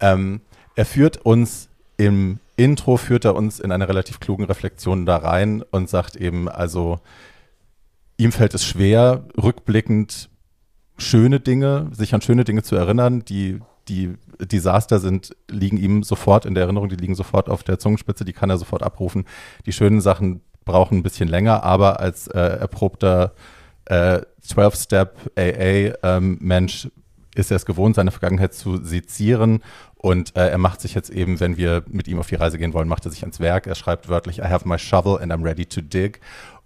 Ähm, 0.00 0.40
er 0.74 0.86
führt 0.86 1.18
uns 1.18 1.68
im 1.96 2.38
Intro, 2.56 2.96
führt 2.96 3.24
er 3.24 3.34
uns 3.34 3.60
in 3.60 3.72
eine 3.72 3.88
relativ 3.88 4.20
klugen 4.20 4.44
Reflexion 4.44 5.06
da 5.06 5.16
rein 5.18 5.62
und 5.70 5.88
sagt 5.88 6.16
eben, 6.16 6.48
also 6.48 7.00
ihm 8.16 8.32
fällt 8.32 8.54
es 8.54 8.64
schwer, 8.64 9.24
rückblickend 9.40 10.28
schöne 10.98 11.40
Dinge, 11.40 11.88
sich 11.92 12.14
an 12.14 12.20
schöne 12.20 12.44
Dinge 12.44 12.62
zu 12.62 12.76
erinnern, 12.76 13.24
die 13.24 13.60
die 13.88 14.14
Desaster 14.40 14.98
sind, 14.98 15.36
liegen 15.50 15.76
ihm 15.76 16.02
sofort 16.02 16.46
in 16.46 16.54
der 16.54 16.64
Erinnerung, 16.64 16.88
die 16.88 16.96
liegen 16.96 17.14
sofort 17.14 17.48
auf 17.48 17.62
der 17.62 17.78
Zungenspitze, 17.78 18.24
die 18.24 18.32
kann 18.32 18.50
er 18.50 18.58
sofort 18.58 18.82
abrufen. 18.82 19.24
Die 19.66 19.72
schönen 19.72 20.00
Sachen 20.00 20.40
brauchen 20.64 20.98
ein 20.98 21.02
bisschen 21.02 21.28
länger, 21.28 21.64
aber 21.64 22.00
als 22.00 22.28
äh, 22.28 22.38
erprobter 22.38 23.32
äh, 23.86 24.20
12-Step-AA-Mensch 24.46 26.88
ist 27.34 27.50
er 27.50 27.56
es 27.56 27.64
gewohnt, 27.64 27.96
seine 27.96 28.10
Vergangenheit 28.10 28.54
zu 28.54 28.76
sezieren. 28.76 29.62
Und 29.96 30.36
äh, 30.36 30.48
er 30.48 30.58
macht 30.58 30.80
sich 30.80 30.94
jetzt 30.94 31.10
eben, 31.10 31.40
wenn 31.40 31.56
wir 31.56 31.84
mit 31.88 32.08
ihm 32.08 32.18
auf 32.18 32.28
die 32.28 32.34
Reise 32.34 32.58
gehen 32.58 32.74
wollen, 32.74 32.88
macht 32.88 33.06
er 33.06 33.10
sich 33.10 33.22
ans 33.22 33.40
Werk. 33.40 33.66
Er 33.66 33.74
schreibt 33.74 34.08
wörtlich, 34.08 34.38
I 34.38 34.42
have 34.42 34.68
my 34.68 34.78
shovel 34.78 35.18
and 35.18 35.32
I'm 35.32 35.44
ready 35.44 35.66
to 35.66 35.80
dig. 35.80 36.20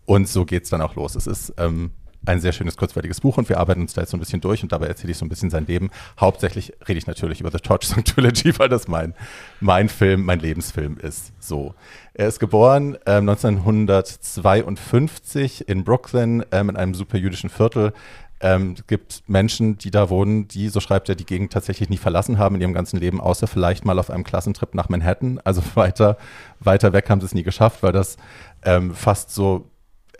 Und 0.07 0.29
so 0.29 0.45
geht's 0.45 0.71
dann 0.71 0.81
auch 0.81 0.97
los. 0.97 1.15
Es 1.15 1.27
ist 1.27 1.55
ähm, 1.59 1.93
ein 2.27 2.41
sehr 2.41 2.53
schönes, 2.53 2.77
kurzweiliges 2.77 3.21
Buch 3.21 3.39
und 3.39 3.49
wir 3.49 3.59
arbeiten 3.59 3.81
uns 3.81 3.95
da 3.95 4.03
jetzt 4.03 4.11
so 4.11 4.17
ein 4.17 4.21
bisschen 4.21 4.41
durch 4.41 4.63
und 4.63 4.71
dabei 4.73 4.87
erzähle 4.87 5.11
ich 5.13 5.19
so 5.19 5.25
ein 5.25 5.29
bisschen 5.29 5.51
sein 5.51 5.67
Leben. 5.67 5.91
Hauptsächlich 6.21 6.73
rede 6.87 6.99
ich 6.99 7.07
natürlich 7.07 7.41
über 7.41 7.51
The 7.51 7.59
Torch 7.59 7.85
Song 7.85 8.05
Trilogy, 8.05 8.59
weil 8.59 8.69
das 8.69 8.89
mein, 8.89 9.15
mein 9.61 9.89
Film, 9.89 10.25
mein 10.25 10.41
Lebensfilm 10.41 10.99
ist. 10.99 11.33
So. 11.39 11.75
Er 12.15 12.27
ist 12.29 12.41
geboren 12.41 12.97
ähm, 13.07 13.29
1952 13.29 15.69
in 15.69 15.85
Brooklyn 15.85 16.45
ähm, 16.53 16.71
in 16.71 16.77
einem 16.77 16.95
super 16.95 17.19
jüdischen 17.19 17.51
Viertel. 17.51 17.93
Ähm, 18.41 18.75
es 18.77 18.87
gibt 18.87 19.23
Menschen, 19.27 19.79
die 19.79 19.91
da 19.91 20.11
wohnen, 20.11 20.47
die, 20.49 20.69
so 20.69 20.81
schreibt 20.81 21.09
er, 21.09 21.15
die 21.15 21.25
Gegend 21.25 21.53
tatsächlich 21.53 21.89
nie 21.89 21.97
verlassen 21.97 22.39
haben 22.39 22.57
in 22.57 22.61
ihrem 22.61 22.75
ganzen 22.75 22.99
Leben, 22.99 23.21
außer 23.21 23.47
vielleicht 23.47 23.87
mal 23.87 23.99
auf 23.99 24.11
einem 24.11 24.25
Klassentrip 24.25 24.75
nach 24.75 24.89
Manhattan. 24.89 25.41
Also 25.45 25.63
weiter, 25.75 26.19
weiter 26.61 26.93
weg 26.93 27.09
haben 27.09 27.21
sie 27.21 27.27
es 27.27 27.35
nie 27.35 27.45
geschafft, 27.45 27.83
weil 27.83 27.93
das 27.93 28.17
ähm, 28.63 28.95
fast 28.95 29.31
so 29.31 29.71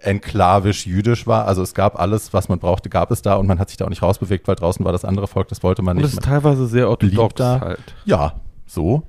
enklavisch 0.07 0.87
jüdisch 0.87 1.27
war. 1.27 1.47
Also 1.47 1.63
es 1.63 1.75
gab 1.75 1.99
alles, 1.99 2.33
was 2.33 2.49
man 2.49 2.59
brauchte, 2.59 2.89
gab 2.89 3.11
es 3.11 3.23
da 3.23 3.35
und 3.35 3.47
man 3.47 3.59
hat 3.59 3.69
sich 3.69 3.77
da 3.77 3.85
auch 3.85 3.91
nicht 3.91 4.03
rausbewegt, 4.03 4.47
weil 4.49 4.55
draußen 4.55 4.85
war 4.85 4.93
das 4.93 5.05
andere 5.05 5.27
Volk, 5.27 5.49
das 5.49 5.63
wollte 5.63 5.83
man 5.83 5.97
Und 5.97 6.03
nicht. 6.03 6.17
das 6.17 6.25
ist 6.25 6.25
teilweise 6.25 6.67
sehr 6.67 6.89
orthodox 6.89 7.35
da. 7.35 7.61
halt. 7.61 7.81
Ja, 8.05 8.35
so. 8.67 9.03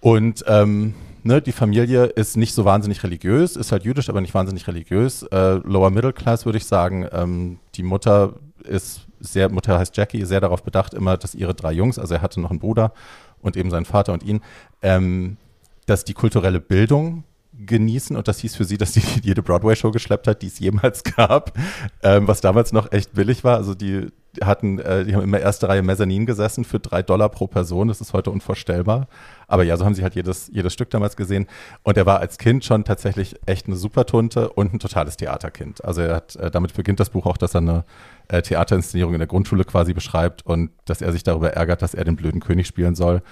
Und 0.00 0.44
ähm, 0.46 0.94
ne, 1.22 1.40
die 1.40 1.52
Familie 1.52 2.04
ist 2.04 2.36
nicht 2.36 2.52
so 2.54 2.64
wahnsinnig 2.64 3.02
religiös, 3.02 3.56
ist 3.56 3.72
halt 3.72 3.84
jüdisch, 3.84 4.08
aber 4.10 4.20
nicht 4.20 4.34
wahnsinnig 4.34 4.66
religiös. 4.68 5.22
Äh, 5.24 5.54
Lower 5.64 5.90
Middle 5.90 6.12
Class 6.12 6.44
würde 6.44 6.58
ich 6.58 6.66
sagen. 6.66 7.06
Ähm, 7.10 7.58
die 7.74 7.82
Mutter 7.82 8.34
ist 8.62 9.06
sehr, 9.20 9.50
Mutter 9.50 9.78
heißt 9.78 9.96
Jackie, 9.96 10.24
sehr 10.26 10.40
darauf 10.40 10.62
bedacht 10.62 10.92
immer, 10.92 11.16
dass 11.16 11.34
ihre 11.34 11.54
drei 11.54 11.72
Jungs, 11.72 11.98
also 11.98 12.14
er 12.14 12.20
hatte 12.22 12.40
noch 12.40 12.50
einen 12.50 12.58
Bruder 12.60 12.92
und 13.40 13.56
eben 13.56 13.70
seinen 13.70 13.86
Vater 13.86 14.12
und 14.12 14.22
ihn, 14.22 14.40
ähm, 14.82 15.38
dass 15.86 16.04
die 16.04 16.14
kulturelle 16.14 16.60
Bildung 16.60 17.24
genießen 17.58 18.16
und 18.16 18.28
das 18.28 18.40
hieß 18.40 18.56
für 18.56 18.64
sie, 18.64 18.78
dass 18.78 18.94
sie 18.94 19.02
jede 19.22 19.42
Broadway-Show 19.42 19.90
geschleppt 19.90 20.26
hat, 20.26 20.42
die 20.42 20.48
es 20.48 20.58
jemals 20.58 21.04
gab, 21.04 21.56
ähm, 22.02 22.26
was 22.28 22.40
damals 22.40 22.72
noch 22.72 22.92
echt 22.92 23.14
billig 23.14 23.44
war. 23.44 23.56
Also 23.56 23.74
die 23.74 24.08
hatten, 24.42 24.78
äh, 24.78 25.04
die 25.04 25.14
haben 25.14 25.22
immer 25.22 25.38
erste 25.38 25.68
Reihe 25.68 25.82
Mezzanin 25.82 26.26
gesessen 26.26 26.64
für 26.64 26.80
drei 26.80 27.02
Dollar 27.02 27.28
pro 27.28 27.46
Person. 27.46 27.88
Das 27.88 28.00
ist 28.00 28.12
heute 28.12 28.30
unvorstellbar. 28.30 29.06
Aber 29.46 29.62
ja, 29.62 29.76
so 29.76 29.84
haben 29.84 29.94
sie 29.94 30.02
halt 30.02 30.14
jedes, 30.14 30.50
jedes 30.52 30.72
Stück 30.72 30.90
damals 30.90 31.16
gesehen. 31.16 31.46
Und 31.82 31.96
er 31.96 32.06
war 32.06 32.20
als 32.20 32.38
Kind 32.38 32.64
schon 32.64 32.84
tatsächlich 32.84 33.36
echt 33.46 33.66
eine 33.66 33.76
Supertunte 33.76 34.48
und 34.50 34.74
ein 34.74 34.78
totales 34.78 35.16
Theaterkind. 35.16 35.84
Also 35.84 36.00
er 36.00 36.16
hat, 36.16 36.36
äh, 36.36 36.50
damit 36.50 36.74
beginnt 36.74 37.00
das 37.00 37.10
Buch 37.10 37.26
auch, 37.26 37.36
dass 37.36 37.54
er 37.54 37.60
eine 37.60 37.84
äh, 38.28 38.42
Theaterinszenierung 38.42 39.14
in 39.14 39.20
der 39.20 39.28
Grundschule 39.28 39.64
quasi 39.64 39.92
beschreibt 39.92 40.44
und 40.46 40.70
dass 40.86 41.00
er 41.00 41.12
sich 41.12 41.22
darüber 41.22 41.52
ärgert, 41.52 41.82
dass 41.82 41.94
er 41.94 42.04
den 42.04 42.16
blöden 42.16 42.40
König 42.40 42.66
spielen 42.66 42.94
soll, 42.94 43.22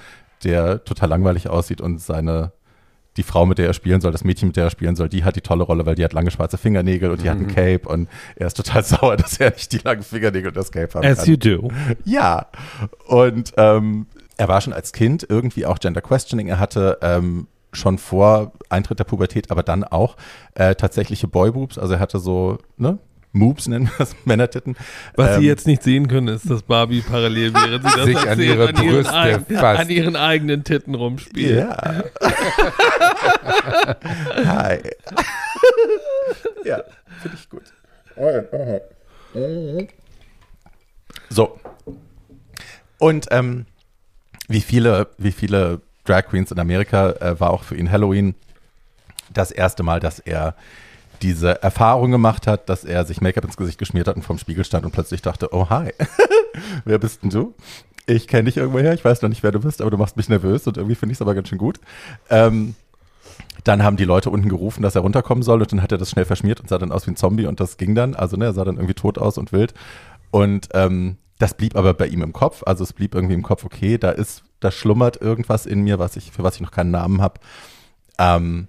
der 0.45 0.85
total 0.85 1.09
langweilig 1.09 1.49
aussieht 1.49 1.81
und 1.81 2.01
seine 2.01 2.53
die 3.17 3.23
Frau, 3.23 3.45
mit 3.47 3.59
der 3.59 3.67
er 3.67 3.75
spielen 3.75 4.01
soll, 4.01 4.11
das 4.13 4.25
Mädchen, 4.25 4.49
mit 4.49 4.57
der 4.57 4.65
er 4.65 4.71
spielen 4.71 4.97
soll, 4.97 5.09
die 5.09 5.23
hat 5.25 5.37
die 5.37 5.41
tolle 5.43 5.65
Rolle, 5.65 5.85
weil 5.85 5.95
die 5.95 6.05
hat 6.05 6.13
lange 6.15 6.31
schwarze 6.31 6.57
Fingernägel 6.59 7.11
und 7.11 7.23
die 7.23 7.29
hat 7.29 7.37
ein 7.37 7.43
Mhm. 7.45 7.55
Cape 7.55 7.89
und 7.89 8.09
er 8.37 8.47
ist 8.47 8.57
total 8.57 8.83
sauer, 8.85 9.17
dass 9.17 9.39
er 9.39 9.51
nicht 9.51 9.73
die 9.73 9.79
langen 9.79 10.03
Fingernägel 10.03 10.49
und 10.49 10.57
das 10.57 10.73
Cape 10.73 10.95
haben 10.95 11.05
As 11.07 11.19
kann. 11.19 11.29
you 11.29 11.37
do. 11.37 11.69
Ja. 12.05 12.47
Und 13.07 13.53
ähm, 13.57 14.07
er 14.39 14.49
war 14.49 14.61
schon 14.61 14.73
als 14.73 14.93
Kind 14.93 15.27
irgendwie 15.29 15.67
auch 15.67 15.79
Gender 15.79 16.01
Questioning. 16.01 16.49
Er 16.49 16.59
hatte 16.59 16.99
ähm, 17.03 17.49
schon 17.73 17.99
vor 17.99 18.53
Eintritt 18.71 18.99
der 18.99 19.05
Pubertät, 19.05 19.51
aber 19.51 19.63
dann 19.63 19.85
auch 19.85 20.17
äh, 20.55 20.75
tatsächliche 20.75 21.29
Boyboobs. 21.29 21.79
Also 21.79 21.95
er 21.95 22.01
hatte 22.01 22.19
so, 22.19 22.59
ne? 22.77 22.99
Moobs 23.33 23.67
nennen 23.67 23.87
wir 23.87 23.93
das, 23.99 24.15
Männertitten. 24.27 24.77
Was 25.17 25.37
Ähm, 25.37 25.41
Sie 25.41 25.47
jetzt 25.47 25.67
nicht 25.67 25.83
sehen 25.83 26.07
können, 26.09 26.29
ist, 26.29 26.49
dass 26.51 26.63
Barbie 26.63 27.01
parallel, 27.01 27.53
während 27.55 27.83
sie 27.89 27.97
das 27.97 28.05
Sich 28.05 28.19
an 28.19 28.41
ihre 28.41 28.69
an, 28.69 28.77
ihren 28.77 28.93
Brüste 28.95 29.15
eigen- 29.15 29.57
an 29.57 29.89
ihren 29.91 30.17
eigenen 30.17 30.65
Titten 30.65 30.95
rumspielt. 30.95 31.59
Ja. 31.59 31.77
Hi. 34.45 34.79
ja, 36.65 36.83
finde 37.21 37.37
ich 37.39 37.49
gut. 37.49 37.63
So. 41.31 41.59
Und 42.99 43.29
ähm, 43.31 43.67
wie 44.49 44.61
viele, 44.61 45.09
wie 45.19 45.33
viele 45.33 45.81
Drag 46.05 46.27
Queens 46.27 46.51
in 46.51 46.59
Amerika 46.59 47.11
äh, 47.13 47.41
war 47.41 47.51
auch 47.51 47.63
für 47.65 47.77
ihn 47.77 47.91
Halloween 47.91 48.35
das 49.33 49.51
erste 49.51 49.83
Mal, 49.83 50.01
dass 50.01 50.19
er 50.19 50.55
diese 51.23 51.63
Erfahrung 51.63 52.11
gemacht 52.11 52.47
hat, 52.47 52.69
dass 52.69 52.85
er 52.85 53.05
sich 53.05 53.21
Make-up 53.21 53.45
ins 53.45 53.57
Gesicht 53.57 53.79
geschmiert 53.79 54.09
hat 54.09 54.17
und 54.17 54.23
vorm 54.23 54.39
Spiegel 54.39 54.65
stand 54.65 54.85
und 54.85 54.93
plötzlich 54.93 55.23
dachte, 55.23 55.49
oh 55.53 55.71
hi, 55.71 55.93
wer 56.85 56.99
bist 56.99 57.23
denn 57.23 57.31
du? 57.31 57.55
Ich 58.07 58.27
kenne 58.27 58.45
dich 58.45 58.57
irgendwoher, 58.57 58.93
ich 58.93 59.05
weiß 59.05 59.23
noch 59.23 59.29
nicht, 59.29 59.43
wer 59.43 59.53
du 59.53 59.61
bist, 59.61 59.81
aber 59.81 59.91
du 59.91 59.97
machst 59.97 60.17
mich 60.17 60.29
nervös 60.29 60.67
und 60.67 60.77
irgendwie 60.77 60.97
finde 60.97 61.13
ich 61.13 61.19
es 61.19 61.23
aber 61.23 61.35
ganz 61.35 61.49
schön 61.49 61.59
gut. 61.59 61.79
Ähm, 62.29 62.75
dann 63.65 63.85
haben 63.85 63.97
die 63.97 64.05
Leute 64.05 64.31
unten 64.31 64.49
gerufen, 64.49 64.83
dass 64.83 64.97
er 64.97 65.03
runterkommen 65.03 65.43
soll 65.43 65.61
und 65.61 65.73
dann 65.73 65.83
hat 65.83 65.93
er 65.93 65.99
das 65.99 66.11
schnell 66.11 66.25
verschmiert 66.25 66.61
und 66.61 66.69
sah 66.69 66.79
dann 66.79 66.91
aus 66.91 67.07
wie 67.07 67.13
ein 67.13 67.17
Zombie 67.17 67.47
und 67.47 67.61
das 67.61 67.77
ging 67.77 67.95
dann. 67.95 68.15
Also 68.15 68.37
ne, 68.37 68.47
er 68.47 68.53
sah 68.53 68.65
dann 68.65 68.77
irgendwie 68.77 68.95
tot 68.95 69.19
aus 69.19 69.39
und 69.39 69.53
wild. 69.53 69.75
Und 70.33 70.69
ähm, 70.75 71.19
das 71.39 71.55
blieb 71.55 71.77
aber 71.77 71.95
bei 71.95 72.07
ihm 72.07 72.23
im 72.23 72.33
Kopf. 72.33 72.63
Also 72.67 72.83
es 72.83 72.93
blieb 72.93 73.15
irgendwie 73.15 73.35
im 73.35 73.43
Kopf, 73.43 73.65
okay, 73.65 73.99
da 73.99 74.11
ist, 74.11 74.43
da 74.61 74.73
schlummert 74.73 75.21
irgendwas 75.21 75.67
in 75.67 75.83
mir, 75.83 75.99
was 75.99 76.17
ich, 76.17 76.33
für 76.33 76.43
was 76.43 76.57
ich 76.57 76.61
noch 76.61 76.73
keinen 76.73 76.91
Namen 76.91 77.21
habe. 77.23 77.41
Ähm, 78.19 78.67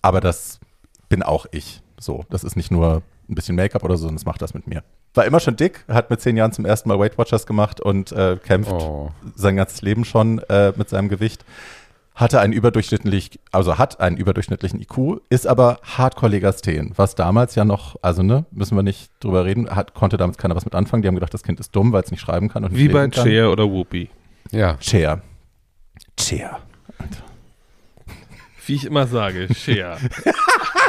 aber 0.00 0.20
das 0.20 0.60
bin 1.08 1.22
auch 1.22 1.46
ich. 1.52 1.81
So, 2.02 2.24
das 2.30 2.42
ist 2.42 2.56
nicht 2.56 2.70
nur 2.72 3.02
ein 3.28 3.34
bisschen 3.36 3.54
Make-up 3.54 3.84
oder 3.84 3.96
so, 3.96 4.02
sondern 4.02 4.16
es 4.16 4.24
macht 4.26 4.42
das 4.42 4.54
mit 4.54 4.66
mir. 4.66 4.82
War 5.14 5.24
immer 5.24 5.38
schon 5.38 5.54
dick, 5.56 5.84
hat 5.88 6.10
mit 6.10 6.20
zehn 6.20 6.36
Jahren 6.36 6.50
zum 6.52 6.64
ersten 6.64 6.88
Mal 6.88 6.98
Weight 6.98 7.16
Watchers 7.16 7.46
gemacht 7.46 7.80
und 7.80 8.10
äh, 8.12 8.36
kämpft 8.44 8.72
Oh. 8.72 9.12
sein 9.36 9.54
ganzes 9.56 9.82
Leben 9.82 10.04
schon 10.04 10.40
äh, 10.48 10.72
mit 10.76 10.88
seinem 10.88 11.08
Gewicht. 11.08 11.44
Hatte 12.14 12.40
einen 12.40 12.52
überdurchschnittlich, 12.52 13.38
also 13.52 13.78
hat 13.78 14.00
einen 14.00 14.16
überdurchschnittlichen 14.16 14.80
IQ, 14.80 15.20
ist 15.30 15.46
aber 15.46 15.78
Hardcore-Legasthен, 15.82 16.92
was 16.96 17.14
damals 17.14 17.54
ja 17.54 17.64
noch, 17.64 17.96
also 18.02 18.22
ne, 18.22 18.44
müssen 18.50 18.76
wir 18.76 18.82
nicht 18.82 19.10
drüber 19.20 19.44
reden, 19.44 19.70
hat, 19.70 19.94
konnte 19.94 20.16
damals 20.16 20.36
keiner 20.38 20.56
was 20.56 20.64
mit 20.64 20.74
anfangen. 20.74 21.02
Die 21.02 21.08
haben 21.08 21.14
gedacht, 21.14 21.32
das 21.32 21.42
Kind 21.44 21.60
ist 21.60 21.74
dumm, 21.76 21.92
weil 21.92 22.02
es 22.02 22.10
nicht 22.10 22.20
schreiben 22.20 22.48
kann 22.48 22.64
und 22.64 22.72
nicht 22.72 22.82
Wie 22.82 22.88
bei. 22.88 23.10
Cher 23.12 23.50
oder 23.52 23.70
Whoopi. 23.70 24.10
Ja. 24.50 24.76
Cher. 24.80 25.22
Cher. 26.18 26.58
Wie 28.66 28.74
ich 28.74 28.84
immer 28.86 29.06
sage, 29.06 29.52
Cher. 29.54 29.96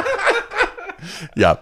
Ja. 1.34 1.58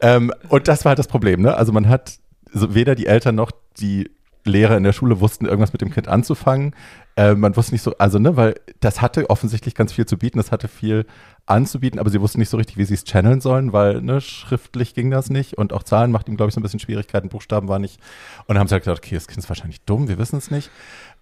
Ähm, 0.00 0.32
und 0.48 0.68
das 0.68 0.84
war 0.84 0.90
halt 0.90 0.98
das 0.98 1.08
Problem, 1.08 1.42
ne? 1.42 1.54
Also 1.56 1.72
man 1.72 1.88
hat 1.88 2.18
so 2.52 2.74
weder 2.74 2.94
die 2.94 3.06
Eltern 3.06 3.34
noch 3.34 3.50
die 3.78 4.10
Lehrer 4.44 4.76
in 4.76 4.82
der 4.82 4.92
Schule 4.92 5.20
wussten, 5.20 5.46
irgendwas 5.46 5.72
mit 5.72 5.82
dem 5.82 5.90
Kind 5.90 6.08
anzufangen. 6.08 6.74
Äh, 7.16 7.34
man 7.34 7.56
wusste 7.56 7.72
nicht 7.72 7.82
so, 7.82 7.96
also 7.98 8.18
ne, 8.18 8.36
weil 8.36 8.54
das 8.80 9.00
hatte 9.00 9.30
offensichtlich 9.30 9.74
ganz 9.74 9.92
viel 9.92 10.06
zu 10.06 10.16
bieten, 10.16 10.38
das 10.38 10.52
hatte 10.52 10.68
viel 10.68 11.06
anzubieten, 11.46 11.98
aber 11.98 12.10
sie 12.10 12.20
wussten 12.20 12.38
nicht 12.38 12.48
so 12.48 12.56
richtig, 12.56 12.76
wie 12.76 12.84
sie 12.84 12.94
es 12.94 13.04
channeln 13.04 13.40
sollen, 13.40 13.72
weil 13.72 14.02
ne, 14.02 14.20
schriftlich 14.20 14.94
ging 14.94 15.10
das 15.10 15.30
nicht 15.30 15.56
und 15.58 15.72
auch 15.72 15.82
Zahlen 15.82 16.10
macht 16.10 16.28
ihm, 16.28 16.36
glaube 16.36 16.48
ich, 16.48 16.54
so 16.54 16.60
ein 16.60 16.62
bisschen 16.62 16.80
Schwierigkeiten, 16.80 17.28
Buchstaben 17.28 17.68
war 17.68 17.78
nicht. 17.78 18.00
Und 18.46 18.54
dann 18.54 18.58
haben 18.58 18.68
sie 18.68 18.74
halt 18.74 18.84
gedacht, 18.84 18.98
okay, 19.04 19.14
das 19.14 19.26
Kind 19.26 19.38
ist 19.38 19.48
wahrscheinlich 19.48 19.80
dumm, 19.82 20.08
wir 20.08 20.18
wissen 20.18 20.36
es 20.36 20.50
nicht. 20.50 20.70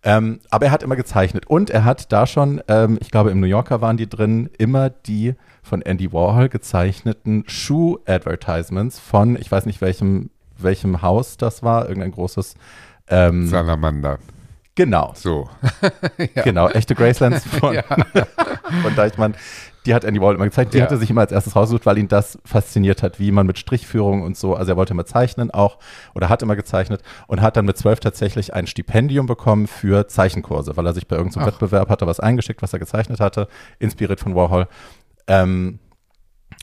Ähm, 0.03 0.41
aber 0.51 0.67
er 0.67 0.73
hat 0.73 0.83
immer 0.83 0.97
gezeichnet 0.97 1.47
und 1.47 1.71
er 1.71 1.85
hat 1.85 2.13
da 2.13 2.27
schon, 2.27 2.63
ähm, 2.69 2.99
ich 3.01 3.11
glaube, 3.11 3.31
im 3.31 3.41
New 3.41 3.47
Yorker 3.47 3.81
waren 3.81 3.97
die 3.97 4.09
drin, 4.09 4.51
immer 4.59 4.91
die 4.91 5.35
von 5.63 5.83
Andy 5.83 6.13
Warhol 6.13 6.49
gezeichneten 6.49 7.45
Shoe-Advertisements 7.47 8.99
von, 9.01 9.37
ich 9.37 9.51
weiß 9.51 9.67
nicht 9.67 9.81
welchem, 9.81 10.31
welchem 10.59 11.03
Haus 11.03 11.37
das 11.37 11.63
war, 11.63 11.89
irgendein 11.89 12.13
großes. 12.13 12.55
Ähm, 13.09 13.47
Salamander. 13.49 14.19
genau, 14.75 15.13
So. 15.15 15.49
genau, 16.45 16.69
echte 16.69 16.95
Gracelands 16.95 17.45
von, 17.61 17.77
von 18.83 18.95
Deichmann. 18.97 19.35
Die 19.87 19.95
hat 19.95 20.05
Andy 20.05 20.20
Warhol 20.20 20.34
immer 20.34 20.45
gezeigt. 20.45 20.74
Die 20.74 20.78
Ja. 20.78 20.84
hat 20.84 20.91
er 20.91 20.99
sich 20.99 21.09
immer 21.11 21.20
als 21.22 21.32
erstes 21.32 21.55
rausgesucht, 21.57 21.87
weil 21.87 21.97
ihn 21.99 22.09
das 22.09 22.39
fasziniert 22.45 23.03
hat, 23.03 23.18
wie 23.20 23.30
man 23.30 23.47
mit 23.47 23.59
Strichführung 23.59 24.22
und 24.22 24.37
so, 24.37 24.55
also 24.55 24.72
er 24.72 24.76
wollte 24.76 24.93
immer 24.93 25.07
zeichnen 25.07 25.51
auch 25.51 25.78
oder 26.14 26.28
hat 26.28 26.43
immer 26.43 26.57
gezeichnet 26.57 27.03
und 27.28 27.41
hat 27.41 27.57
dann 27.57 27.64
mit 27.64 27.78
zwölf 27.78 28.01
tatsächlich 28.01 28.53
ein 28.53 28.66
Stipendium 28.66 29.26
bekommen 29.26 29.66
für 29.66 30.09
Zeichenkurse, 30.09 30.76
weil 30.76 30.87
er 30.87 30.93
sich 30.95 31.07
bei 31.07 31.16
irgendeinem 31.16 31.45
Ach. 31.45 31.47
Wettbewerb 31.53 31.89
hatte 31.89 32.07
was 32.07 32.20
eingeschickt, 32.20 32.61
was 32.62 32.72
er 32.72 32.78
gezeichnet 32.80 33.20
hatte, 33.20 33.49
inspiriert 33.78 34.20
von 34.20 34.34
Warhol. 34.34 34.66
Ähm, 35.28 35.78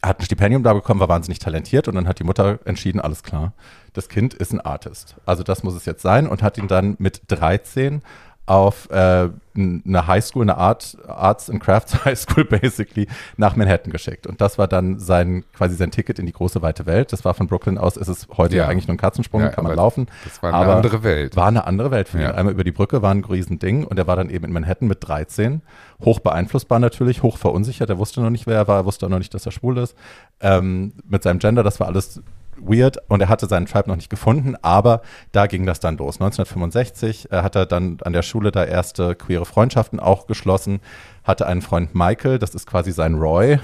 hat 0.04 0.20
ein 0.20 0.26
Stipendium 0.26 0.64
da 0.64 0.74
bekommen, 0.74 1.00
war 1.00 1.08
wahnsinnig 1.10 1.40
talentiert 1.40 1.88
und 1.88 1.96
dann 1.96 2.08
hat 2.08 2.20
die 2.20 2.24
Mutter 2.26 2.60
entschieden, 2.66 3.00
alles 3.00 3.24
klar, 3.24 3.54
das 3.94 4.10
Kind 4.10 4.34
ist 4.34 4.52
ein 4.52 4.60
Artist. 4.62 5.16
Also 5.26 5.44
das 5.44 5.64
muss 5.64 5.76
es 5.76 5.86
jetzt 5.86 6.02
sein 6.02 6.28
und 6.28 6.42
hat 6.44 6.58
ihn 6.58 6.68
dann 6.68 6.96
mit 7.00 7.22
13 7.28 8.02
auf 8.46 8.90
äh, 8.90 9.30
eine 9.56 10.08
Highschool, 10.08 10.42
eine 10.42 10.58
Art, 10.58 10.98
Arts 11.08 11.50
and 11.50 11.62
Crafts 11.62 12.04
Highschool 12.06 12.44
basically 12.44 13.08
nach 13.38 13.56
Manhattan 13.56 13.92
geschickt. 13.92 14.28
Und 14.28 14.42
das 14.42 14.58
war 14.58 14.68
dann 14.68 15.00
sein, 15.00 15.46
quasi 15.54 15.76
sein 15.76 15.92
Ticket 15.92 16.20
in 16.20 16.26
die 16.26 16.34
große 16.34 16.62
weite 16.62 16.86
Welt. 16.86 17.14
Das 17.14 17.24
war 17.24 17.34
von 17.36 17.48
Brooklyn 17.48 17.78
aus, 17.78 17.96
ist 17.96 18.10
es 18.10 18.28
heute 18.36 18.58
ja, 18.58 18.68
eigentlich 18.68 18.88
nur 18.88 18.96
ein 18.96 19.00
Katzensprung, 19.00 19.42
Ja, 19.42 19.50
kann 19.50 19.64
man 19.64 19.76
laufen. 19.76 20.08
Das 20.26 20.42
war 20.44 20.54
eine 20.54 20.58
Aber 20.58 20.76
andere 20.76 21.04
Welt. 21.04 21.36
War 21.38 21.48
eine 21.48 21.66
andere 21.66 21.92
Welt 21.92 22.10
für 22.10 22.18
ihn. 22.18 22.24
Ja. 22.24 22.32
Einmal 22.34 22.54
über 22.54 22.64
die 22.66 22.72
Brücke 22.72 23.02
war 23.02 23.12
ein 23.12 23.24
Riesending 23.24 23.86
und 23.86 23.98
er 23.98 24.08
war 24.08 24.18
dann 24.18 24.30
eben 24.30 24.46
in 24.46 24.52
Manhattan 24.52 24.88
mit 24.88 25.08
13. 25.08 25.62
Hoch 26.04 26.20
beeinflussbar 26.20 26.80
natürlich, 26.80 27.24
hoch 27.24 27.38
verunsichert. 27.38 27.90
Er 27.90 27.98
wusste 27.98 28.22
noch 28.22 28.30
nicht, 28.30 28.48
wer 28.48 28.58
er 28.58 28.68
war, 28.68 28.80
er 28.80 28.86
wusste 28.86 29.06
auch 29.06 29.10
noch 29.10 29.20
nicht, 29.20 29.34
dass 29.34 29.46
er 29.46 29.54
schwul 29.54 29.78
ist. 29.78 29.96
Ähm, 30.42 30.94
mit 31.08 31.24
seinem 31.24 31.40
Gender, 31.40 31.64
das 31.64 31.80
war 31.80 31.88
alles 31.88 32.22
weird 32.66 32.98
und 33.10 33.22
er 33.22 33.30
hatte 33.30 33.48
seinen 33.48 33.66
Tribe 33.66 33.90
noch 33.90 33.96
nicht 33.96 34.10
gefunden, 34.10 34.56
aber 34.62 35.02
da 35.32 35.48
ging 35.48 35.66
das 35.66 35.80
dann 35.80 35.98
los. 35.98 36.16
1965 36.16 37.32
äh, 37.32 37.42
hat 37.42 37.56
er 37.56 37.66
dann 37.66 37.98
an 38.04 38.14
der 38.14 38.22
Schule 38.22 38.52
da 38.52 38.64
erste 38.64 39.16
queere 39.16 39.46
Freundschaften 39.46 40.00
auch 40.00 40.28
geschlossen, 40.28 40.80
hatte 41.24 41.48
einen 41.48 41.62
Freund 41.62 41.96
Michael, 41.96 42.40
das 42.40 42.56
ist 42.56 42.68
quasi 42.68 42.92
sein 42.92 43.16
Roy. 43.16 43.60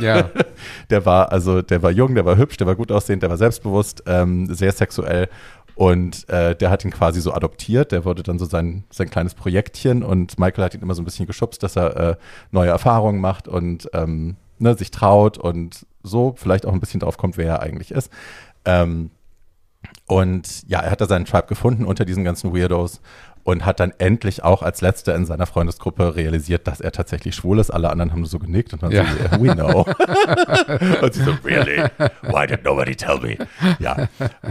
Ja. 0.00 0.30
Der 0.90 1.06
war 1.06 1.32
also, 1.32 1.62
der 1.62 1.82
war 1.82 1.90
jung, 1.90 2.14
der 2.14 2.24
war 2.24 2.36
hübsch, 2.36 2.56
der 2.56 2.66
war 2.66 2.74
gut 2.74 2.92
aussehend, 2.92 3.22
der 3.22 3.30
war 3.30 3.36
selbstbewusst, 3.36 4.02
ähm, 4.06 4.52
sehr 4.52 4.72
sexuell 4.72 5.28
und 5.74 6.28
äh, 6.28 6.54
der 6.54 6.70
hat 6.70 6.84
ihn 6.84 6.90
quasi 6.90 7.20
so 7.20 7.32
adoptiert. 7.32 7.92
Der 7.92 8.04
wurde 8.04 8.22
dann 8.22 8.38
so 8.38 8.44
sein, 8.44 8.84
sein 8.90 9.10
kleines 9.10 9.34
Projektchen 9.34 10.02
und 10.02 10.38
Michael 10.38 10.64
hat 10.64 10.74
ihn 10.74 10.82
immer 10.82 10.94
so 10.94 11.02
ein 11.02 11.04
bisschen 11.04 11.26
geschubst, 11.26 11.62
dass 11.62 11.76
er 11.76 11.96
äh, 11.96 12.16
neue 12.50 12.70
Erfahrungen 12.70 13.20
macht 13.20 13.48
und 13.48 13.88
ähm, 13.92 14.36
ne, 14.58 14.74
sich 14.76 14.90
traut 14.90 15.38
und 15.38 15.86
so 16.02 16.34
vielleicht 16.36 16.66
auch 16.66 16.72
ein 16.72 16.80
bisschen 16.80 17.00
drauf 17.00 17.16
kommt, 17.16 17.36
wer 17.36 17.46
er 17.46 17.60
eigentlich 17.62 17.90
ist. 17.90 18.10
Ähm, 18.64 19.10
und 20.06 20.68
ja, 20.68 20.80
er 20.80 20.90
hat 20.90 21.00
da 21.00 21.06
seinen 21.06 21.24
Tribe 21.24 21.46
gefunden 21.48 21.84
unter 21.84 22.04
diesen 22.04 22.24
ganzen 22.24 22.54
Weirdos 22.54 23.00
und 23.44 23.64
hat 23.64 23.80
dann 23.80 23.92
endlich 23.98 24.44
auch 24.44 24.62
als 24.62 24.80
letzter 24.82 25.16
in 25.16 25.26
seiner 25.26 25.46
Freundesgruppe 25.46 26.14
realisiert, 26.14 26.68
dass 26.68 26.80
er 26.80 26.92
tatsächlich 26.92 27.34
schwul 27.34 27.58
ist. 27.58 27.70
Alle 27.70 27.90
anderen 27.90 28.12
haben 28.12 28.24
so 28.24 28.38
genickt 28.38 28.72
und 28.72 28.82
dann 28.84 28.92
Ja. 28.92 29.04
so, 29.04 29.42
we 29.42 29.52
know. 29.54 29.80
und 31.02 31.14
sie 31.14 31.24
so, 31.24 31.32
really? 31.44 31.82
Why 32.22 32.46
did 32.46 32.62
nobody 32.64 32.94
tell 32.94 33.18
me? 33.18 33.36
Ja. 33.80 34.08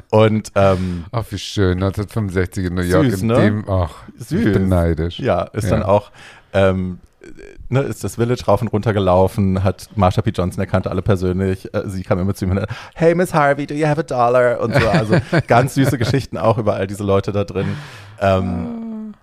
Und 0.09 0.51
ähm, 0.55 1.05
Ach, 1.11 1.23
wie 1.29 1.37
schön. 1.37 1.81
1965 1.81 2.65
in 2.65 2.73
New 2.75 2.81
York. 2.81 3.05
Süß, 3.11 3.21
in 3.21 3.27
ne? 3.27 3.35
dem, 3.41 3.69
ach, 3.69 3.93
Süß. 4.17 4.45
ich 4.45 4.51
bin 4.53 4.67
neidisch. 4.67 5.19
ja, 5.19 5.43
ist 5.43 5.65
Ja. 5.65 5.69
dann 5.69 5.83
auch, 5.83 6.11
ähm, 6.51 6.99
ne, 7.69 7.81
ist 7.81 8.03
das 8.03 8.15
Village 8.15 8.45
rauf 8.45 8.61
und 8.61 8.69
runter 8.69 8.93
gelaufen, 8.93 9.63
hat 9.63 9.89
Marsha 9.95 10.21
P. 10.21 10.31
Johnson, 10.31 10.61
er 10.61 10.67
kannte 10.67 10.89
alle 10.89 11.01
persönlich. 11.01 11.73
Äh, 11.73 11.83
sie 11.87 12.03
kam 12.03 12.19
immer 12.19 12.33
zu 12.33 12.45
ihm 12.45 12.51
und 12.51 12.61
hat, 12.61 12.69
hey 12.95 13.15
Miss 13.15 13.33
Harvey, 13.33 13.65
do 13.65 13.73
you 13.73 13.87
have 13.87 13.99
a 13.99 14.03
dollar? 14.03 14.59
Und 14.59 14.73
so, 14.73 14.87
also 14.87 15.15
ganz 15.47 15.75
süße 15.75 15.97
Geschichten 15.97 16.37
auch 16.37 16.57
über 16.57 16.75
all 16.75 16.87
diese 16.87 17.03
Leute 17.03 17.31
da 17.31 17.43
drin. 17.43 17.75
Ähm, 18.19 19.13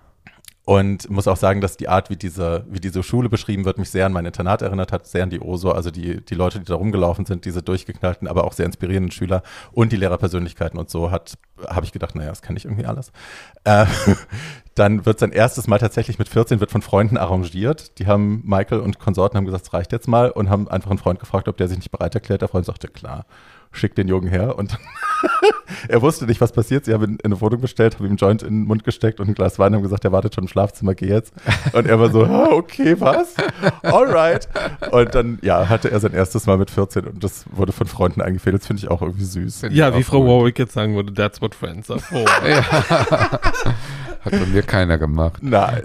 und 0.69 1.09
muss 1.09 1.27
auch 1.27 1.39
sagen, 1.39 1.63
dass 1.63 1.79
die 1.79 1.89
Art, 1.89 2.11
wie 2.11 2.17
diese, 2.17 2.67
wie 2.69 2.79
diese 2.79 3.03
Schule 3.03 3.31
beschrieben 3.31 3.65
wird, 3.65 3.79
mich 3.79 3.89
sehr 3.89 4.05
an 4.05 4.13
mein 4.13 4.27
Internat 4.27 4.61
erinnert 4.61 4.93
hat, 4.93 5.07
sehr 5.07 5.23
an 5.23 5.31
die 5.31 5.41
OSO, 5.41 5.71
also 5.71 5.91
die, 5.91 6.23
die 6.23 6.35
Leute, 6.35 6.59
die 6.59 6.67
da 6.67 6.75
rumgelaufen 6.75 7.25
sind, 7.25 7.47
diese 7.47 7.63
durchgeknallten, 7.63 8.29
aber 8.29 8.45
auch 8.45 8.53
sehr 8.53 8.67
inspirierenden 8.67 9.11
Schüler 9.11 9.43
und 9.73 9.93
die 9.93 9.97
Lehrerpersönlichkeiten 9.97 10.79
und 10.79 10.91
so, 10.91 11.11
hat, 11.11 11.39
habe 11.67 11.87
ich 11.87 11.93
gedacht, 11.93 12.15
naja, 12.15 12.29
das 12.29 12.43
kenne 12.43 12.59
ich 12.59 12.67
irgendwie 12.67 12.85
alles. 12.85 13.13
Äh, 13.65 13.87
dann 14.79 15.07
wird 15.07 15.18
sein 15.18 15.33
erstes 15.33 15.66
Mal 15.66 15.79
tatsächlich 15.79 16.18
mit 16.18 16.29
14 16.29 16.61
wird 16.61 16.70
von 16.70 16.83
Freunden 16.83 17.16
arrangiert. 17.16 17.99
Die 17.99 18.07
haben 18.07 18.43
Michael 18.45 18.81
und 18.81 18.99
Konsorten 18.99 19.37
haben 19.37 19.45
gesagt, 19.45 19.66
es 19.66 19.72
reicht 19.72 19.93
jetzt 19.93 20.09
mal 20.09 20.31
und 20.31 20.49
haben 20.51 20.68
einfach 20.68 20.91
einen 20.91 20.99
Freund 20.99 21.20
gefragt, 21.20 21.49
ob 21.49 21.57
der 21.57 21.68
sich 21.68 21.79
nicht 21.79 21.91
bereit 21.91 22.14
erklärt. 22.14 22.43
Der 22.43 22.49
Freund 22.49 22.66
sagte, 22.66 22.89
klar. 22.89 23.26
schick 23.72 23.95
den 23.95 24.09
Jungen 24.09 24.29
her. 24.29 24.57
Und 24.57 24.79
er 25.89 26.03
wusste 26.03 26.26
nicht, 26.26 26.41
was 26.41 26.53
passiert. 26.53 26.85
Sie 26.85 26.95
haben 26.95 27.05
ihn 27.05 27.18
in 27.22 27.33
eine 27.33 27.41
Wohnung 27.41 27.61
bestellt, 27.61 27.97
haben 27.97 28.05
ihm 28.05 28.11
einen 28.11 28.16
Joint 28.16 28.43
in 28.43 28.61
den 28.61 28.66
Mund 28.66 28.85
gesteckt 28.85 29.20
und 29.20 29.29
ein 29.29 29.35
Glas 29.35 29.59
Wein 29.59 29.68
und 29.68 29.76
haben 29.76 29.83
gesagt, 29.83 30.05
er 30.05 30.12
wartet 30.12 30.35
schon 30.35 30.45
im 30.45 30.49
Schlafzimmer, 30.49 30.95
geh 30.95 31.09
jetzt. 31.09 31.33
Und 31.72 31.87
er 31.87 31.99
war 31.99 32.11
so, 32.11 32.24
ah, 32.24 32.49
okay, 32.53 32.99
was? 33.01 33.35
Alright. 33.83 34.49
Und 34.91 35.14
dann, 35.14 35.39
ja, 35.43 35.68
hatte 35.68 35.91
er 35.91 36.01
sein 36.01 36.12
erstes 36.12 36.47
Mal 36.47 36.57
mit 36.59 36.70
14 36.70 37.07
und 37.07 37.22
das 37.22 37.45
wurde 37.51 37.72
von 37.72 37.87
Freunden 37.87 38.22
eingefädelt. 38.22 38.62
Das 38.62 38.66
finde 38.66 38.83
ich 38.83 38.91
auch 38.91 39.03
irgendwie 39.03 39.24
süß. 39.24 39.62
Ja, 39.70 39.97
wie 39.97 40.03
Frau. 40.03 40.26
Warwick 40.26 40.59
jetzt 40.59 40.74
sagen 40.74 40.95
würde, 40.95 41.12
that's 41.14 41.41
what 41.41 41.55
friends 41.55 41.91
are 41.91 42.01
for. 42.01 42.24
Hat 44.33 44.41
bei 44.41 44.47
mir 44.47 44.62
keiner 44.62 44.99
gemacht. 44.99 45.43
Nein. 45.43 45.83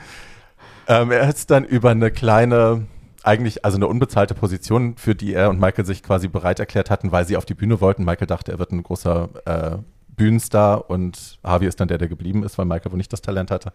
ähm, 0.88 1.10
er 1.10 1.28
es 1.28 1.46
dann 1.46 1.64
über 1.64 1.90
eine 1.90 2.10
kleine, 2.10 2.86
eigentlich, 3.22 3.64
also 3.64 3.76
eine 3.76 3.86
unbezahlte 3.86 4.34
Position, 4.34 4.96
für 4.96 5.14
die 5.14 5.34
er 5.34 5.50
und 5.50 5.60
Michael 5.60 5.84
sich 5.84 6.02
quasi 6.02 6.28
bereit 6.28 6.60
erklärt 6.60 6.90
hatten, 6.90 7.12
weil 7.12 7.26
sie 7.26 7.36
auf 7.36 7.44
die 7.44 7.54
Bühne 7.54 7.80
wollten. 7.80 8.04
Michael 8.04 8.26
dachte, 8.26 8.52
er 8.52 8.58
wird 8.58 8.72
ein 8.72 8.82
großer 8.82 9.28
äh, 9.44 9.76
Bühnenstar 10.16 10.88
und 10.90 11.38
Harvey 11.44 11.68
ist 11.68 11.78
dann 11.78 11.88
der, 11.88 11.98
der 11.98 12.08
geblieben 12.08 12.42
ist, 12.42 12.58
weil 12.58 12.64
Michael 12.64 12.90
wohl 12.90 12.96
nicht 12.96 13.12
das 13.12 13.20
Talent 13.20 13.50
hatte. 13.50 13.72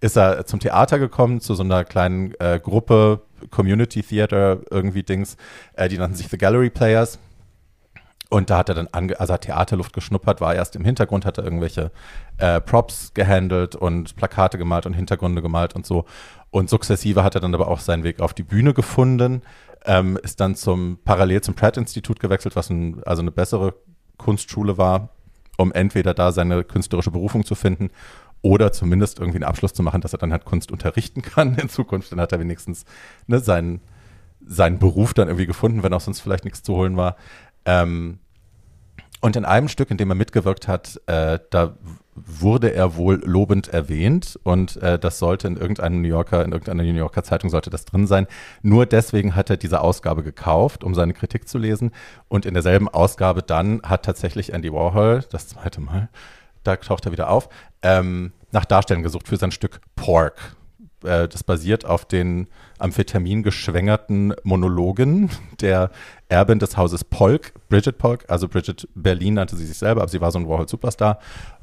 Ist 0.00 0.16
er 0.16 0.46
zum 0.46 0.58
Theater 0.58 0.98
gekommen, 0.98 1.40
zu 1.40 1.54
so 1.54 1.62
einer 1.62 1.84
kleinen 1.84 2.34
äh, 2.40 2.58
Gruppe, 2.62 3.20
Community 3.50 4.02
Theater, 4.02 4.60
irgendwie 4.70 5.02
Dings, 5.02 5.36
äh, 5.74 5.88
die 5.88 5.98
nannten 5.98 6.16
sich 6.16 6.28
The 6.28 6.38
Gallery 6.38 6.70
Players. 6.70 7.18
Und 8.32 8.48
da 8.48 8.56
hat 8.56 8.70
er 8.70 8.74
dann 8.74 8.88
ange 8.92 9.20
also 9.20 9.34
hat 9.34 9.42
Theaterluft 9.42 9.92
geschnuppert, 9.92 10.40
war 10.40 10.54
erst 10.54 10.74
im 10.74 10.86
Hintergrund, 10.86 11.26
hat 11.26 11.36
er 11.36 11.44
irgendwelche 11.44 11.90
äh, 12.38 12.62
Props 12.62 13.12
gehandelt 13.12 13.76
und 13.76 14.16
Plakate 14.16 14.56
gemalt 14.56 14.86
und 14.86 14.94
Hintergründe 14.94 15.42
gemalt 15.42 15.74
und 15.74 15.84
so. 15.84 16.06
Und 16.50 16.70
sukzessive 16.70 17.24
hat 17.24 17.34
er 17.34 17.42
dann 17.42 17.54
aber 17.54 17.68
auch 17.68 17.78
seinen 17.78 18.04
Weg 18.04 18.20
auf 18.22 18.32
die 18.32 18.42
Bühne 18.42 18.72
gefunden, 18.72 19.42
ähm, 19.84 20.18
ist 20.22 20.40
dann 20.40 20.54
zum 20.54 20.98
parallel 21.04 21.42
zum 21.42 21.54
Pratt-Institut 21.54 22.20
gewechselt, 22.20 22.56
was 22.56 22.70
ein, 22.70 23.02
also 23.04 23.20
eine 23.20 23.32
bessere 23.32 23.74
Kunstschule 24.16 24.78
war, 24.78 25.10
um 25.58 25.70
entweder 25.70 26.14
da 26.14 26.32
seine 26.32 26.64
künstlerische 26.64 27.10
Berufung 27.10 27.44
zu 27.44 27.54
finden 27.54 27.90
oder 28.40 28.72
zumindest 28.72 29.18
irgendwie 29.18 29.40
einen 29.40 29.50
Abschluss 29.50 29.74
zu 29.74 29.82
machen, 29.82 30.00
dass 30.00 30.14
er 30.14 30.18
dann 30.18 30.32
halt 30.32 30.46
Kunst 30.46 30.72
unterrichten 30.72 31.20
kann 31.22 31.56
in 31.56 31.68
Zukunft. 31.68 32.10
Dann 32.10 32.20
hat 32.22 32.32
er 32.32 32.40
wenigstens 32.40 32.86
ne, 33.26 33.40
seinen, 33.40 33.82
seinen 34.40 34.78
Beruf 34.78 35.12
dann 35.12 35.28
irgendwie 35.28 35.46
gefunden, 35.46 35.82
wenn 35.82 35.92
auch 35.92 36.00
sonst 36.00 36.20
vielleicht 36.20 36.44
nichts 36.44 36.62
zu 36.62 36.72
holen 36.74 36.96
war. 36.96 37.16
Ähm, 37.66 38.18
und 39.22 39.36
in 39.36 39.44
einem 39.44 39.68
Stück, 39.68 39.90
in 39.90 39.96
dem 39.96 40.10
er 40.10 40.16
mitgewirkt 40.16 40.66
hat, 40.66 41.00
äh, 41.06 41.38
da 41.50 41.76
wurde 42.14 42.74
er 42.74 42.96
wohl 42.96 43.22
lobend 43.24 43.68
erwähnt 43.68 44.38
und 44.42 44.76
äh, 44.82 44.98
das 44.98 45.20
sollte 45.20 45.46
in 45.46 45.56
irgendeinem 45.56 46.02
New 46.02 46.08
Yorker, 46.08 46.44
in 46.44 46.50
irgendeiner 46.50 46.82
New 46.82 46.98
Yorker 46.98 47.22
Zeitung 47.22 47.48
sollte 47.48 47.70
das 47.70 47.84
drin 47.84 48.08
sein. 48.08 48.26
Nur 48.62 48.84
deswegen 48.84 49.36
hat 49.36 49.48
er 49.48 49.56
diese 49.56 49.80
Ausgabe 49.80 50.24
gekauft, 50.24 50.82
um 50.82 50.94
seine 50.94 51.14
Kritik 51.14 51.48
zu 51.48 51.58
lesen. 51.58 51.92
Und 52.28 52.44
in 52.44 52.54
derselben 52.54 52.88
Ausgabe 52.88 53.42
dann 53.42 53.80
hat 53.82 54.04
tatsächlich 54.04 54.52
Andy 54.52 54.72
Warhol, 54.72 55.24
das 55.30 55.46
zweite 55.46 55.80
Mal, 55.80 56.08
da 56.64 56.76
taucht 56.76 57.06
er 57.06 57.12
wieder 57.12 57.30
auf, 57.30 57.48
ähm, 57.82 58.32
nach 58.50 58.64
Darstellern 58.64 59.04
gesucht 59.04 59.28
für 59.28 59.36
sein 59.36 59.52
Stück 59.52 59.80
Pork. 59.94 60.56
Äh, 61.04 61.28
das 61.28 61.44
basiert 61.44 61.84
auf 61.84 62.04
den 62.04 62.48
Amphetamin 62.78 63.42
geschwängerten 63.42 64.34
Monologen 64.42 65.30
der 65.60 65.90
Erbin 66.28 66.58
des 66.58 66.76
Hauses 66.76 67.04
Polk, 67.04 67.52
Bridget 67.68 67.98
Polk, 67.98 68.24
also 68.28 68.48
Bridget 68.48 68.88
Berlin 68.94 69.34
nannte 69.34 69.56
sie 69.56 69.66
sich 69.66 69.78
selber, 69.78 70.02
aber 70.02 70.10
sie 70.10 70.20
war 70.20 70.30
so 70.30 70.38
ein 70.38 70.48
Warhol-Superstar. 70.48 71.18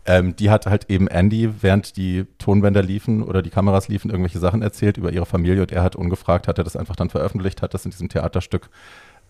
Ähm, 0.05 0.35
die 0.35 0.49
hat 0.49 0.65
halt 0.65 0.89
eben 0.89 1.07
Andy, 1.07 1.49
während 1.61 1.97
die 1.97 2.25
Tonbänder 2.37 2.81
liefen 2.81 3.23
oder 3.23 3.41
die 3.41 3.49
Kameras 3.49 3.87
liefen, 3.87 4.09
irgendwelche 4.09 4.39
Sachen 4.39 4.61
erzählt 4.61 4.97
über 4.97 5.11
ihre 5.11 5.25
Familie 5.25 5.61
und 5.61 5.71
er 5.71 5.83
hat 5.83 5.95
ungefragt, 5.95 6.47
hat 6.47 6.57
er 6.57 6.63
das 6.63 6.75
einfach 6.75 6.95
dann 6.95 7.09
veröffentlicht, 7.09 7.61
hat 7.61 7.73
das 7.73 7.85
in 7.85 7.91
diesem 7.91 8.09
Theaterstück 8.09 8.69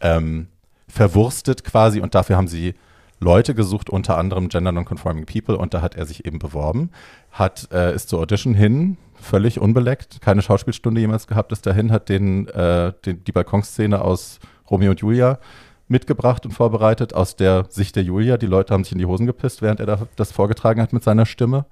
ähm, 0.02 0.48
verwurstet 0.88 1.64
quasi 1.64 2.02
und 2.02 2.16
dafür 2.16 2.38
haben 2.38 2.48
sie 2.48 2.76
Leute 3.20 3.54
gesucht, 3.54 3.90
unter 3.90 4.18
anderem 4.18 4.50
Gender 4.50 4.72
Non-Conforming 4.72 5.26
People 5.26 5.58
und 5.58 5.74
da 5.74 5.82
hat 5.82 5.96
er 5.96 6.06
sich 6.06 6.26
eben 6.26 6.40
beworben, 6.40 6.92
hat, 7.32 7.68
äh, 7.72 7.94
ist 7.94 8.10
zur 8.10 8.20
Audition 8.20 8.54
hin, 8.54 8.98
völlig 9.22 9.60
unbeleckt, 9.60 10.22
keine 10.22 10.42
Schauspielstunde 10.42 11.02
jemals 11.02 11.28
gehabt, 11.28 11.52
ist 11.52 11.66
dahin, 11.66 11.92
hat 11.92 12.10
den, 12.10 12.48
äh, 12.48 12.94
den, 13.06 13.24
die 13.24 13.32
Balkonszene 13.32 14.02
aus 14.02 14.40
Romeo 14.70 14.92
und 14.92 15.00
Julia 15.02 15.40
mitgebracht 15.88 16.46
und 16.46 16.52
vorbereitet 16.52 17.14
aus 17.14 17.36
der 17.36 17.66
Sicht 17.70 17.96
der 17.96 18.04
Julia. 18.04 18.38
Die 18.38 18.46
Leute 18.46 18.74
haben 18.74 18.84
sich 18.84 18.94
in 18.94 19.00
die 19.00 19.06
Hosen 19.06 19.26
gepisst, 19.26 19.62
während 19.62 19.80
er 19.80 19.86
da 19.86 20.08
das 20.16 20.32
vorgetragen 20.32 20.82
hat 20.82 20.94
mit 20.94 21.04
seiner 21.04 21.26
Stimme. 21.26 21.66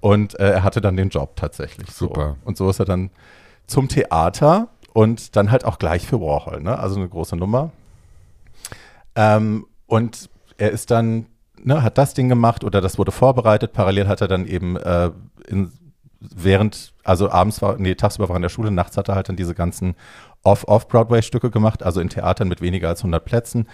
Und 0.00 0.38
äh, 0.38 0.50
er 0.50 0.62
hatte 0.62 0.80
dann 0.80 0.96
den 0.96 1.08
Job 1.08 1.36
tatsächlich. 1.36 1.90
So. 1.90 2.06
Super. 2.06 2.36
Und 2.44 2.58
so 2.58 2.68
ist 2.68 2.78
er 2.78 2.84
dann 2.84 3.10
zum 3.66 3.88
Theater 3.88 4.68
und 4.92 5.34
dann 5.36 5.50
halt 5.50 5.64
auch 5.64 5.78
gleich 5.78 6.06
für 6.06 6.20
Warhol. 6.20 6.60
Ne? 6.60 6.78
Also 6.78 6.96
eine 6.96 7.08
große 7.08 7.36
Nummer. 7.36 7.72
Ähm, 9.14 9.66
und 9.86 10.28
er 10.58 10.70
ist 10.70 10.90
dann, 10.90 11.26
ne, 11.62 11.82
hat 11.82 11.96
das 11.96 12.12
Ding 12.12 12.28
gemacht 12.28 12.64
oder 12.64 12.80
das 12.82 12.98
wurde 12.98 13.12
vorbereitet. 13.12 13.72
Parallel 13.72 14.08
hat 14.08 14.20
er 14.20 14.28
dann 14.28 14.46
eben 14.46 14.76
äh, 14.76 15.10
in, 15.48 15.72
während, 16.34 16.92
also 17.02 17.30
abends 17.30 17.62
war, 17.62 17.76
nee, 17.78 17.94
tagsüber 17.94 18.28
war 18.28 18.36
er 18.36 18.38
in 18.38 18.42
der 18.42 18.48
Schule, 18.48 18.70
nachts 18.70 18.96
hat 18.96 19.08
er 19.08 19.14
halt 19.14 19.28
dann 19.28 19.36
diese 19.36 19.54
ganzen 19.54 19.94
Off-Off-Broadway-Stücke 20.42 21.50
gemacht, 21.50 21.82
also 21.82 22.00
in 22.00 22.08
Theatern 22.08 22.48
mit 22.48 22.60
weniger 22.60 22.88
als 22.88 23.00
100 23.00 23.24
Plätzen. 23.24 23.68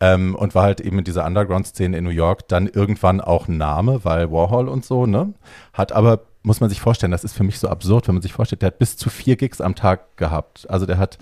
Ähm, 0.00 0.34
und 0.34 0.54
war 0.54 0.64
halt 0.64 0.80
eben 0.80 0.98
in 0.98 1.04
dieser 1.04 1.24
Underground-Szene 1.24 1.96
in 1.96 2.04
New 2.04 2.10
York 2.10 2.48
dann 2.48 2.66
irgendwann 2.66 3.20
auch 3.20 3.46
Name, 3.46 4.04
weil 4.04 4.32
Warhol 4.32 4.68
und 4.68 4.84
so, 4.84 5.06
ne? 5.06 5.32
Hat 5.72 5.92
aber, 5.92 6.22
muss 6.42 6.60
man 6.60 6.70
sich 6.70 6.80
vorstellen, 6.80 7.12
das 7.12 7.22
ist 7.22 7.34
für 7.34 7.44
mich 7.44 7.60
so 7.60 7.68
absurd, 7.68 8.08
wenn 8.08 8.16
man 8.16 8.22
sich 8.22 8.32
vorstellt, 8.32 8.62
der 8.62 8.68
hat 8.68 8.78
bis 8.80 8.96
zu 8.96 9.10
vier 9.10 9.36
Gigs 9.36 9.60
am 9.60 9.76
Tag 9.76 10.16
gehabt. 10.16 10.68
Also 10.68 10.86
der 10.86 10.98
hat, 10.98 11.18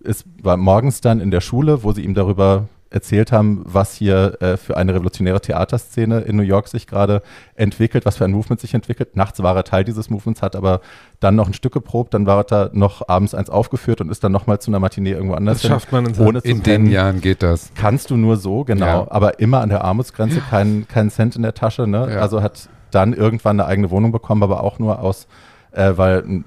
ist, 0.00 0.24
war 0.42 0.56
morgens 0.56 1.02
dann 1.02 1.20
in 1.20 1.30
der 1.30 1.42
Schule, 1.42 1.82
wo 1.82 1.92
sie 1.92 2.04
ihm 2.04 2.14
darüber 2.14 2.68
erzählt 2.92 3.32
haben, 3.32 3.62
was 3.64 3.94
hier 3.94 4.36
äh, 4.40 4.56
für 4.56 4.76
eine 4.76 4.94
revolutionäre 4.94 5.40
Theaterszene 5.40 6.20
in 6.20 6.36
New 6.36 6.42
York 6.42 6.68
sich 6.68 6.86
gerade 6.86 7.22
entwickelt, 7.54 8.04
was 8.06 8.16
für 8.18 8.24
ein 8.24 8.32
Movement 8.32 8.60
sich 8.60 8.74
entwickelt. 8.74 9.16
Nachts 9.16 9.42
war 9.42 9.56
er 9.56 9.64
Teil 9.64 9.84
dieses 9.84 10.10
Movements, 10.10 10.42
hat 10.42 10.56
aber 10.56 10.80
dann 11.20 11.34
noch 11.34 11.46
ein 11.46 11.54
Stück 11.54 11.72
geprobt, 11.72 12.14
dann 12.14 12.26
war 12.26 12.38
er 12.38 12.44
da 12.44 12.70
noch 12.72 13.08
abends 13.08 13.34
eins 13.34 13.50
aufgeführt 13.50 14.00
und 14.00 14.10
ist 14.10 14.22
dann 14.24 14.32
nochmal 14.32 14.60
zu 14.60 14.70
einer 14.70 14.78
Matinee 14.80 15.12
irgendwo 15.12 15.34
anders 15.34 15.62
Das 15.62 15.68
schafft 15.70 15.92
man 15.92 16.06
in, 16.06 16.18
ohne 16.18 16.38
In 16.40 16.56
den 16.58 16.62
pennen. 16.62 16.86
Jahren 16.90 17.20
geht 17.20 17.42
das. 17.42 17.70
Kannst 17.74 18.10
du 18.10 18.16
nur 18.16 18.36
so, 18.36 18.64
genau, 18.64 18.86
Ja. 18.86 19.06
aber 19.10 19.38
immer 19.40 19.60
an 19.60 19.68
der 19.68 19.84
Armutsgrenze, 19.84 20.40
kein, 20.50 20.86
kein 20.88 21.10
Cent 21.10 21.36
in 21.36 21.42
der 21.42 21.54
Tasche, 21.54 21.86
ne? 21.86 22.08
Ja. 22.14 22.20
Also 22.20 22.42
hat 22.42 22.68
dann 22.90 23.12
irgendwann 23.14 23.58
eine 23.58 23.66
eigene 23.68 23.90
Wohnung 23.90 24.12
bekommen, 24.12 24.42
aber 24.42 24.62
auch 24.62 24.78
nur 24.78 25.00
aus, 25.00 25.26
äh, 25.72 25.92
weil 25.96 26.18
ein 26.26 26.44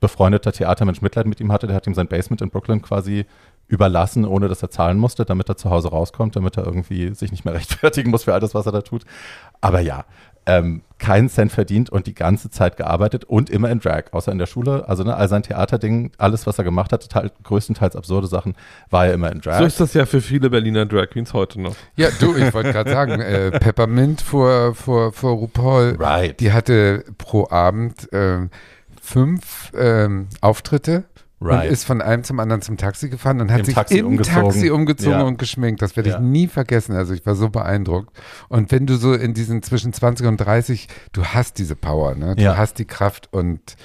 befreundeter 0.00 0.52
Theatermensch 0.52 1.02
Mitleid 1.02 1.26
mit 1.26 1.40
ihm 1.40 1.52
hatte, 1.52 1.66
der 1.66 1.76
hat 1.76 1.86
ihm 1.86 1.94
sein 1.94 2.06
Basement 2.08 2.40
in 2.40 2.50
Brooklyn 2.50 2.80
quasi 2.82 3.26
überlassen, 3.70 4.24
ohne 4.24 4.48
dass 4.48 4.62
er 4.62 4.70
zahlen 4.70 4.98
musste, 4.98 5.24
damit 5.24 5.48
er 5.48 5.56
zu 5.56 5.70
Hause 5.70 5.88
rauskommt, 5.88 6.34
damit 6.34 6.56
er 6.56 6.66
irgendwie 6.66 7.14
sich 7.14 7.30
nicht 7.30 7.44
mehr 7.44 7.54
rechtfertigen 7.54 8.10
muss 8.10 8.24
für 8.24 8.34
all 8.34 8.40
das, 8.40 8.54
was 8.54 8.66
er 8.66 8.72
da 8.72 8.82
tut. 8.82 9.04
Aber 9.60 9.80
ja, 9.80 10.04
ähm, 10.46 10.82
keinen 10.98 11.28
Cent 11.28 11.52
verdient 11.52 11.90
und 11.90 12.06
die 12.06 12.14
ganze 12.14 12.50
Zeit 12.50 12.76
gearbeitet 12.76 13.24
und 13.24 13.48
immer 13.48 13.70
in 13.70 13.78
Drag, 13.78 14.04
außer 14.12 14.32
in 14.32 14.38
der 14.38 14.46
Schule. 14.46 14.88
Also 14.88 15.04
ne, 15.04 15.14
all 15.14 15.28
sein 15.28 15.42
Theaterding, 15.42 16.10
alles, 16.18 16.46
was 16.46 16.58
er 16.58 16.64
gemacht 16.64 16.92
hat, 16.92 17.08
teil, 17.08 17.30
größtenteils 17.44 17.94
absurde 17.94 18.26
Sachen, 18.26 18.54
war 18.90 19.06
er 19.06 19.14
immer 19.14 19.30
in 19.30 19.40
Drag. 19.40 19.58
So 19.58 19.64
ist 19.64 19.80
das 19.80 19.94
ja 19.94 20.04
für 20.04 20.20
viele 20.20 20.50
Berliner 20.50 20.86
Drag 20.86 21.10
Queens 21.10 21.32
heute 21.32 21.60
noch. 21.60 21.76
Ja, 21.96 22.08
du, 22.18 22.34
ich 22.36 22.52
wollte 22.52 22.72
gerade 22.72 22.90
sagen, 22.90 23.20
äh, 23.20 23.52
Peppermint 23.52 24.20
vor, 24.20 24.74
vor, 24.74 25.12
vor 25.12 25.32
RuPaul, 25.32 25.96
right. 25.98 26.40
die 26.40 26.52
hatte 26.52 27.04
pro 27.18 27.48
Abend 27.50 28.08
ähm, 28.12 28.50
fünf 29.00 29.72
ähm, 29.76 30.28
Auftritte 30.40 31.04
Right. 31.42 31.66
und 31.68 31.72
ist 31.72 31.84
von 31.84 32.02
einem 32.02 32.22
zum 32.22 32.38
anderen 32.38 32.60
zum 32.60 32.76
Taxi 32.76 33.08
gefahren 33.08 33.40
und 33.40 33.50
hat 33.50 33.60
Im 33.60 33.64
sich 33.64 33.74
Taxi 33.74 33.98
im 33.98 34.06
umgezogen. 34.08 34.42
Taxi 34.50 34.70
umgezogen 34.70 35.12
Ja. 35.20 35.22
und 35.22 35.38
geschminkt. 35.38 35.80
Das 35.80 35.96
werde 35.96 36.10
ich 36.10 36.14
Ja. 36.16 36.20
nie 36.20 36.46
vergessen. 36.48 36.94
Also 36.94 37.14
ich 37.14 37.24
war 37.24 37.34
so 37.34 37.48
beeindruckt. 37.48 38.14
Und 38.48 38.70
wenn 38.72 38.86
du 38.86 38.96
so 38.96 39.14
in 39.14 39.32
diesen 39.32 39.62
zwischen 39.62 39.92
20 39.94 40.26
und 40.26 40.36
30, 40.36 40.88
du 41.12 41.24
hast 41.24 41.58
diese 41.58 41.76
Power, 41.76 42.14
ne? 42.14 42.36
Du 42.36 42.42
Ja. 42.42 42.56
hast 42.58 42.78
die 42.78 42.84
Kraft 42.84 43.28
und 43.32 43.76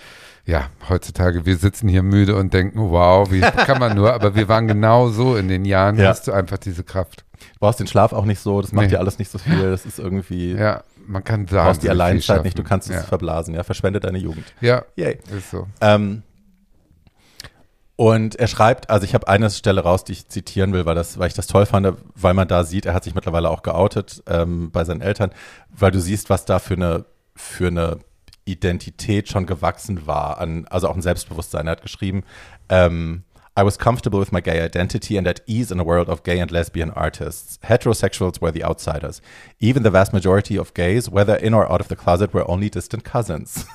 ja, 0.45 0.67
heutzutage, 0.89 1.45
wir 1.45 1.57
sitzen 1.57 1.87
hier 1.87 2.03
müde 2.03 2.35
und 2.35 2.53
denken, 2.53 2.77
wow, 2.91 3.31
wie 3.31 3.39
kann 3.73 3.79
man 3.79 3.95
nur, 3.95 4.13
aber 4.13 4.35
wir 4.35 4.47
waren 4.47 4.67
genau 4.67 5.07
so 5.07 5.35
in 5.37 5.47
den 5.47 5.65
Jahren, 5.65 5.97
Ja. 5.97 6.09
hast 6.09 6.27
du 6.27 6.33
einfach 6.33 6.57
diese 6.57 6.83
Kraft. 6.83 7.23
Du 7.53 7.59
brauchst 7.61 7.79
den 7.79 7.87
Schlaf 7.87 8.11
auch 8.13 8.25
nicht 8.25 8.39
so, 8.41 8.61
das 8.61 8.71
macht 8.73 8.83
Nee. 8.85 8.89
dir 8.91 8.99
alles 8.99 9.17
nicht 9.17 9.31
so 9.31 9.37
viel, 9.37 9.71
das 9.71 9.85
ist 9.85 9.97
irgendwie, 9.97 10.51
Ja, 10.59 10.83
man 11.07 11.23
kann 11.23 11.45
du 11.45 11.53
sagen. 11.53 11.67
brauchst 11.67 11.83
die 11.83 11.89
Alleinzeit 11.89 12.43
nicht, 12.43 12.59
du 12.59 12.63
kannst 12.63 12.89
es 12.89 12.95
ja. 12.97 13.01
verblasen, 13.03 13.55
ja, 13.55 13.63
verschwende 13.63 13.99
deine 13.99 14.17
Jugend. 14.17 14.45
Ja, 14.61 14.83
Yay. 14.95 15.17
ist 15.35 15.51
so. 15.51 15.67
Ähm, 15.81 16.21
und 17.95 18.35
er 18.35 18.47
schreibt, 18.47 18.89
also 18.89 19.05
ich 19.05 19.13
habe 19.13 19.27
eine 19.27 19.49
Stelle 19.49 19.81
raus, 19.81 20.03
die 20.03 20.11
ich 20.11 20.27
zitieren 20.27 20.73
will, 20.73 20.85
weil, 20.85 20.95
das, 20.95 21.17
weil 21.17 21.27
ich 21.27 21.33
das 21.33 21.47
toll 21.47 21.65
fand, 21.65 21.93
weil 22.15 22.33
man 22.33 22.47
da 22.47 22.63
sieht, 22.63 22.85
er 22.85 22.93
hat 22.93 23.05
sich 23.05 23.15
mittlerweile 23.15 23.49
auch 23.49 23.63
geoutet 23.63 24.21
ähm, 24.27 24.71
bei 24.71 24.83
seinen 24.83 25.01
Eltern, 25.01 25.31
weil 25.69 25.91
du 25.91 26.01
siehst, 26.01 26.29
was 26.29 26.45
da 26.45 26.59
für 26.59 26.73
eine, 26.73 27.05
für 27.35 27.67
eine 27.67 27.99
Identität 28.43 29.29
schon 29.29 29.45
gewachsen 29.45 30.07
war, 30.07 30.39
an, 30.39 30.67
also 30.69 30.89
auch 30.89 30.95
ein 30.95 31.01
Selbstbewusstsein. 31.01 31.67
Er 31.67 31.71
hat 31.71 31.81
geschrieben, 31.81 32.23
ähm, 32.69 33.23
I 33.57 33.63
was 33.63 33.77
comfortable 33.77 34.19
with 34.19 34.33
my 34.33 34.41
gay 34.41 34.59
identity 34.59 35.15
and 35.15 35.25
at 35.25 35.39
ease 35.47 35.71
in 35.71 35.79
a 35.79 35.83
world 35.83 36.09
of 36.09 36.23
gay 36.23 36.39
and 36.39 36.51
lesbian 36.51 36.91
artists. 36.91 37.57
Heterosexuals 37.63 38.41
were 38.41 38.51
the 38.51 38.65
outsiders. 38.65 39.21
Even 39.61 39.83
the 39.83 39.89
vast 39.89 40.11
majority 40.11 40.57
of 40.57 40.73
gays, 40.73 41.09
whether 41.09 41.35
in 41.35 41.53
or 41.53 41.71
out 41.71 41.79
of 41.79 41.87
the 41.87 41.95
closet, 41.95 42.33
were 42.33 42.49
only 42.51 42.69
distant 42.69 43.05
cousins. 43.05 43.65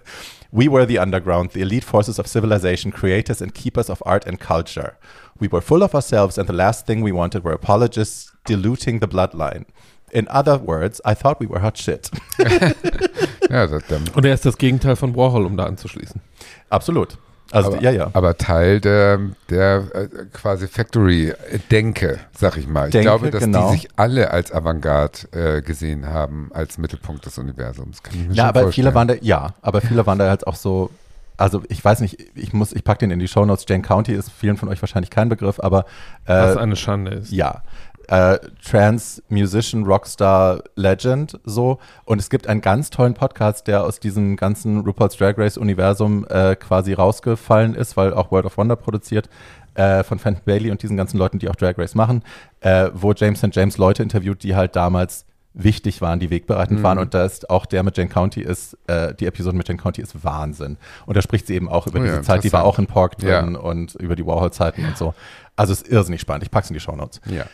we 0.50 0.66
were 0.66 0.84
the 0.84 0.98
underground, 0.98 1.50
the 1.50 1.62
elite 1.62 1.84
forces 1.84 2.18
of 2.18 2.26
civilization, 2.26 2.90
creators 2.90 3.40
and 3.40 3.54
keepers 3.54 3.88
of 3.88 4.02
art 4.04 4.26
and 4.26 4.40
culture. 4.40 4.98
We 5.38 5.46
were 5.46 5.60
full 5.60 5.84
of 5.84 5.94
ourselves, 5.94 6.36
and 6.36 6.48
the 6.48 6.52
last 6.52 6.84
thing 6.84 7.00
we 7.00 7.12
wanted 7.12 7.44
were 7.44 7.52
apologists 7.52 8.32
diluting 8.44 8.98
the 8.98 9.06
bloodline. 9.06 9.66
In 10.10 10.26
other 10.30 10.58
words, 10.58 11.00
I 11.04 11.14
thought 11.14 11.38
we 11.38 11.46
were 11.46 11.60
hot 11.60 11.76
shit. 11.76 12.10
Ja, 13.50 13.66
das, 13.66 13.86
der, 13.86 14.00
Und 14.14 14.26
er 14.26 14.34
ist 14.34 14.44
das 14.44 14.58
Gegenteil 14.58 14.94
von 14.94 15.16
Warhol, 15.16 15.46
um 15.46 15.56
da 15.56 15.64
anzuschließen. 15.64 16.20
Absolut. 16.68 17.16
Also, 17.50 17.72
aber, 17.72 17.82
ja, 17.82 17.90
ja. 17.90 18.10
aber 18.12 18.36
Teil 18.36 18.80
der, 18.80 19.18
der 19.48 19.84
äh, 19.94 20.08
quasi 20.32 20.68
Factory-Denke, 20.68 22.18
sag 22.32 22.56
ich 22.56 22.66
mal. 22.68 22.86
Ich 22.88 22.92
Denke, 22.92 23.06
glaube, 23.08 23.30
dass 23.30 23.42
genau. 23.42 23.70
die 23.70 23.78
sich 23.78 23.88
alle 23.96 24.30
als 24.30 24.52
Avantgarde 24.52 25.18
äh, 25.32 25.62
gesehen 25.62 26.06
haben, 26.06 26.50
als 26.52 26.78
Mittelpunkt 26.78 27.24
des 27.26 27.38
Universums. 27.38 28.02
Kann 28.02 28.14
ich 28.14 28.28
mir 28.28 28.34
Ja, 28.34 28.48
aber 28.48 28.62
vorstellen. 28.62 28.72
viele 28.86 28.94
waren 28.94 29.08
da, 29.08 29.14
ja, 29.20 29.54
aber 29.62 29.80
viele 29.80 30.06
waren 30.06 30.18
da 30.18 30.28
halt 30.28 30.46
auch 30.46 30.56
so, 30.56 30.90
also 31.36 31.62
ich 31.68 31.84
weiß 31.84 32.00
nicht, 32.00 32.18
ich 32.34 32.52
muss, 32.52 32.72
ich 32.72 32.84
packe 32.84 33.00
den 33.00 33.10
in 33.12 33.18
die 33.18 33.28
Shownotes. 33.28 33.64
Jane 33.68 33.82
County 33.82 34.12
ist 34.12 34.30
vielen 34.30 34.56
von 34.56 34.68
euch 34.68 34.82
wahrscheinlich 34.82 35.10
kein 35.10 35.28
Begriff, 35.28 35.60
aber 35.60 35.84
Was 36.26 36.56
äh, 36.56 36.58
eine 36.58 36.76
Schande 36.76 37.12
ist. 37.12 37.30
ja. 37.32 37.62
Äh, 38.08 38.38
Trans 38.66 39.22
Musician, 39.28 39.84
Rockstar, 39.84 40.62
Legend, 40.76 41.38
so. 41.44 41.78
Und 42.04 42.18
es 42.18 42.30
gibt 42.30 42.46
einen 42.46 42.60
ganz 42.62 42.90
tollen 42.90 43.14
Podcast, 43.14 43.66
der 43.66 43.84
aus 43.84 44.00
diesem 44.00 44.36
ganzen 44.36 44.80
RuPaul's 44.80 45.16
Drag 45.16 45.36
Race 45.38 45.56
Universum 45.58 46.26
äh, 46.28 46.56
quasi 46.56 46.94
rausgefallen 46.94 47.74
ist, 47.74 47.96
weil 47.96 48.14
auch 48.14 48.30
World 48.32 48.46
of 48.46 48.56
Wonder 48.56 48.76
produziert, 48.76 49.28
äh, 49.74 50.02
von 50.04 50.18
Fenton 50.18 50.42
Bailey 50.44 50.70
und 50.70 50.82
diesen 50.82 50.96
ganzen 50.96 51.18
Leuten, 51.18 51.38
die 51.38 51.48
auch 51.50 51.56
Drag 51.56 51.76
Race 51.78 51.94
machen, 51.94 52.22
äh, 52.60 52.88
wo 52.94 53.12
James 53.12 53.38
St. 53.40 53.54
James 53.54 53.76
Leute 53.76 54.02
interviewt, 54.02 54.42
die 54.42 54.56
halt 54.56 54.74
damals 54.74 55.26
wichtig 55.54 56.00
waren, 56.00 56.18
die 56.20 56.30
wegbereitend 56.30 56.82
waren. 56.82 56.98
Und 56.98 57.14
da 57.14 57.24
ist 57.24 57.50
auch 57.50 57.66
der 57.66 57.82
mit 57.82 57.96
Jane 57.96 58.08
County 58.08 58.40
ist, 58.40 58.76
äh, 58.86 59.12
die 59.14 59.26
Episode 59.26 59.56
mit 59.56 59.66
Jane 59.68 59.78
County 59.80 60.00
ist 60.00 60.24
Wahnsinn. 60.24 60.76
Und 61.04 61.16
da 61.16 61.22
spricht 61.22 61.46
sie 61.46 61.54
eben 61.56 61.68
auch 61.68 61.86
über 61.86 61.98
Oh 61.98 62.02
ja, 62.04 62.10
diese 62.10 62.22
Zeit, 62.22 62.44
die 62.44 62.52
war 62.52 62.64
auch 62.64 62.78
in 62.78 62.86
Pork 62.86 63.18
drin 63.18 63.54
Ja. 63.54 63.60
und 63.60 63.94
über 63.96 64.14
die 64.16 64.24
Warhol-Zeiten 64.24 64.84
und 64.84 64.96
so. 64.96 65.14
Also 65.56 65.72
es 65.72 65.82
ist 65.82 65.90
irrsinnig 65.90 66.20
spannend. 66.20 66.44
Ich 66.44 66.50
pack's 66.50 66.70
in 66.70 66.74
die 66.74 66.80
Shownotes. 66.80 67.20
Ja. 67.26 67.44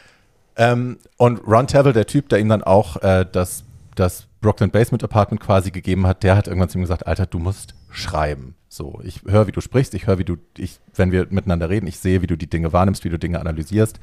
Ähm, 0.56 0.98
und 1.16 1.40
Ron 1.46 1.66
Tavel, 1.66 1.92
der 1.92 2.06
Typ, 2.06 2.28
der 2.28 2.38
ihm 2.38 2.48
dann 2.48 2.62
auch 2.62 3.02
äh, 3.02 3.26
das, 3.30 3.64
das 3.94 4.26
Brooklyn 4.40 4.70
Basement 4.70 5.02
Apartment 5.02 5.40
quasi 5.40 5.70
gegeben 5.70 6.06
hat, 6.06 6.22
der 6.22 6.36
hat 6.36 6.46
irgendwann 6.46 6.68
zu 6.68 6.78
ihm 6.78 6.82
gesagt, 6.82 7.06
Alter, 7.06 7.26
du 7.26 7.38
musst 7.38 7.74
schreiben. 7.90 8.54
So, 8.68 9.00
ich 9.04 9.22
höre, 9.26 9.46
wie 9.46 9.52
du 9.52 9.60
sprichst, 9.60 9.94
ich 9.94 10.06
höre, 10.06 10.18
wie 10.18 10.24
du, 10.24 10.36
ich, 10.58 10.80
wenn 10.94 11.12
wir 11.12 11.26
miteinander 11.30 11.70
reden, 11.70 11.86
ich 11.86 11.98
sehe, 11.98 12.22
wie 12.22 12.26
du 12.26 12.36
die 12.36 12.50
Dinge 12.50 12.72
wahrnimmst, 12.72 13.04
wie 13.04 13.08
du 13.08 13.18
Dinge 13.18 13.40
analysierst. 13.40 14.00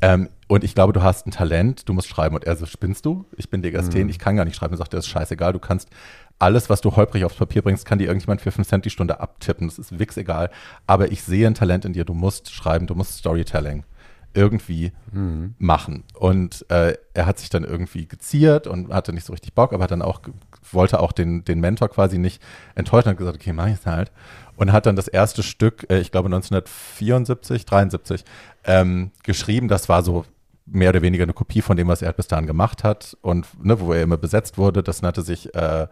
Ähm, 0.00 0.28
und 0.48 0.64
ich 0.64 0.74
glaube, 0.74 0.92
du 0.92 1.02
hast 1.02 1.26
ein 1.26 1.30
Talent, 1.30 1.88
du 1.88 1.92
musst 1.92 2.08
schreiben. 2.08 2.34
Und 2.34 2.44
er 2.44 2.56
so, 2.56 2.66
spinnst 2.66 3.06
du? 3.06 3.24
Ich 3.36 3.50
bin 3.50 3.62
Legasthен, 3.62 4.08
ich 4.08 4.18
kann 4.18 4.36
gar 4.36 4.44
nicht 4.44 4.56
schreiben. 4.56 4.74
Er 4.74 4.78
sagt, 4.78 4.92
das 4.94 5.06
ist 5.06 5.10
scheißegal, 5.10 5.52
du 5.52 5.60
kannst 5.60 5.88
alles, 6.38 6.68
was 6.68 6.80
du 6.80 6.96
holprig 6.96 7.24
aufs 7.24 7.36
Papier 7.36 7.62
bringst, 7.62 7.86
kann 7.86 7.98
dir 7.98 8.06
irgendjemand 8.06 8.40
für 8.40 8.50
5 8.50 8.66
Cent 8.66 8.84
die 8.84 8.90
Stunde 8.90 9.20
abtippen. 9.20 9.68
Das 9.68 9.78
ist 9.78 9.98
wix 9.98 10.16
egal. 10.16 10.50
Aber 10.86 11.12
ich 11.12 11.22
sehe 11.22 11.46
ein 11.46 11.54
Talent 11.54 11.84
in 11.84 11.92
dir, 11.92 12.04
du 12.04 12.14
musst 12.14 12.52
schreiben, 12.52 12.88
du 12.88 12.96
musst 12.96 13.18
Storytelling 13.18 13.84
irgendwie 14.34 14.92
machen. 15.58 16.04
Und 16.14 16.64
äh, 16.70 16.94
er 17.14 17.26
hat 17.26 17.38
sich 17.38 17.50
dann 17.50 17.64
irgendwie 17.64 18.06
geziert 18.06 18.66
und 18.66 18.92
hatte 18.92 19.12
nicht 19.12 19.26
so 19.26 19.32
richtig 19.32 19.54
Bock, 19.54 19.72
aber 19.72 19.84
hat 19.84 19.90
dann 19.90 20.02
auch, 20.02 20.20
wollte 20.70 21.00
auch 21.00 21.12
den, 21.12 21.44
den 21.44 21.60
Mentor 21.60 21.88
quasi 21.88 22.18
nicht 22.18 22.42
enttäuschen 22.74 23.08
und 23.08 23.12
hat 23.12 23.18
gesagt, 23.18 23.36
okay, 23.36 23.52
mach 23.52 23.68
ich 23.68 23.84
halt. 23.86 24.10
Und 24.56 24.72
hat 24.72 24.86
dann 24.86 24.96
das 24.96 25.08
erste 25.08 25.42
Stück, 25.42 25.86
äh, 25.90 25.98
ich 25.98 26.10
glaube 26.10 26.26
1974, 26.26 27.66
73, 27.66 28.24
ähm, 28.64 29.10
geschrieben. 29.22 29.68
Das 29.68 29.88
war 29.88 30.02
so 30.02 30.24
mehr 30.66 30.90
oder 30.90 31.02
weniger 31.02 31.24
eine 31.24 31.32
Kopie 31.32 31.62
von 31.62 31.76
dem, 31.76 31.88
was 31.88 32.02
er 32.02 32.12
bis 32.12 32.28
dahin 32.28 32.46
gemacht 32.46 32.84
hat 32.84 33.16
und 33.20 33.46
ne, 33.62 33.80
wo 33.80 33.92
er 33.92 34.02
immer 34.02 34.16
besetzt 34.16 34.58
wurde. 34.58 34.82
Das 34.82 35.02
nannte 35.02 35.22
sich 35.22 35.54
äh, 35.54 35.86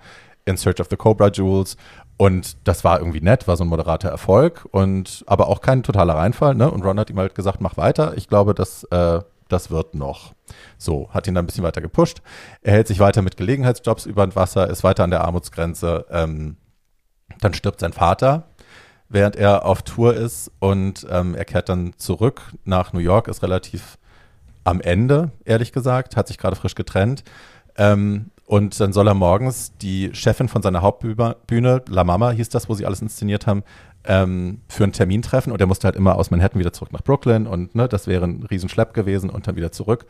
In 0.45 0.57
Search 0.57 0.80
of 0.80 0.88
the 0.91 0.97
Cobra 0.97 1.28
Jewels. 1.28 1.76
Und 2.16 2.57
das 2.68 2.84
war 2.84 2.99
irgendwie 2.99 3.20
nett, 3.20 3.49
war 3.49 3.57
so 3.57 3.64
ein 3.64 3.68
moderater 3.68 4.11
Erfolg 4.11 4.66
und 4.72 5.24
aber 5.26 5.49
auch 5.49 5.61
kein 5.61 5.82
totaler 5.82 6.14
Reinfall. 6.14 6.55
Ne? 6.55 6.70
Und 6.70 6.84
Ron 6.84 6.99
hat 6.99 7.09
ihm 7.11 7.18
halt 7.18 7.34
gesagt, 7.34 7.61
mach 7.61 7.76
weiter. 7.76 8.16
Ich 8.16 8.28
glaube, 8.28 8.55
das, 8.55 8.84
äh, 8.84 9.20
das 9.49 9.70
wird 9.70 9.95
noch. 9.95 10.34
So, 10.76 11.09
hat 11.12 11.26
ihn 11.26 11.34
dann 11.34 11.45
ein 11.45 11.47
bisschen 11.47 11.64
weiter 11.64 11.80
gepusht. 11.80 12.20
Er 12.62 12.74
hält 12.74 12.88
sich 12.88 12.99
weiter 13.01 13.22
mit 13.22 13.36
Gelegenheitsjobs 13.36 14.07
über 14.07 14.26
das 14.26 14.36
Wasser, 14.36 14.68
ist 14.68 14.84
weiter 14.84 15.05
an 15.05 15.11
der 15.11 15.24
Armutsgrenze. 15.24 16.07
Ähm, 16.11 16.57
dann 17.41 17.55
stirbt 17.55 17.80
sein 17.80 17.93
Vater, 17.93 18.49
während 19.09 19.36
er 19.36 19.64
auf 19.64 19.82
Tour 19.82 20.14
ist 20.14 20.51
und 20.59 21.07
ähm, 21.11 21.34
er 21.34 21.45
kehrt 21.45 21.68
dann 21.68 21.95
zurück 21.97 22.43
nach 22.64 22.93
New 22.93 23.01
York, 23.01 23.28
ist 23.28 23.43
relativ 23.43 23.99
am 24.64 24.80
Ende, 24.80 25.30
ehrlich 25.45 25.72
gesagt, 25.72 26.16
hat 26.16 26.28
sich 26.28 26.38
gerade 26.38 26.57
frisch 26.57 26.74
getrennt. 26.74 27.24
Ähm, 27.76 28.30
und 28.51 28.80
dann 28.80 28.92
soll 28.92 29.07
er 29.07 29.14
morgens 29.14 29.76
die 29.80 30.11
Chefin 30.12 30.48
von 30.48 30.61
seiner 30.61 30.82
Hauptbühne, 30.82 31.84
La 31.86 32.03
Mama 32.03 32.32
hieß 32.32 32.48
das, 32.48 32.68
wo 32.68 32.74
sie 32.74 32.84
alles 32.84 33.01
inszeniert 33.01 33.46
haben, 33.46 33.62
ähm, 34.03 34.62
für 34.66 34.82
einen 34.82 34.92
Termin 34.92 35.22
treffen. 35.22 35.53
Und 35.53 35.61
er 35.61 35.68
musste 35.68 35.84
halt 35.84 35.94
immer 35.94 36.16
aus 36.16 36.32
Manhattan 36.32 36.59
wieder 36.59 36.72
zurück 36.72 36.92
nach 36.92 37.05
Brooklyn 37.05 37.46
und 37.46 37.76
ne, 37.76 37.86
das 37.86 38.09
wäre 38.09 38.24
ein 38.24 38.42
Riesenschlepp 38.42 38.92
gewesen 38.92 39.30
und 39.30 39.46
dann 39.46 39.55
wieder 39.55 39.70
zurück. 39.70 40.05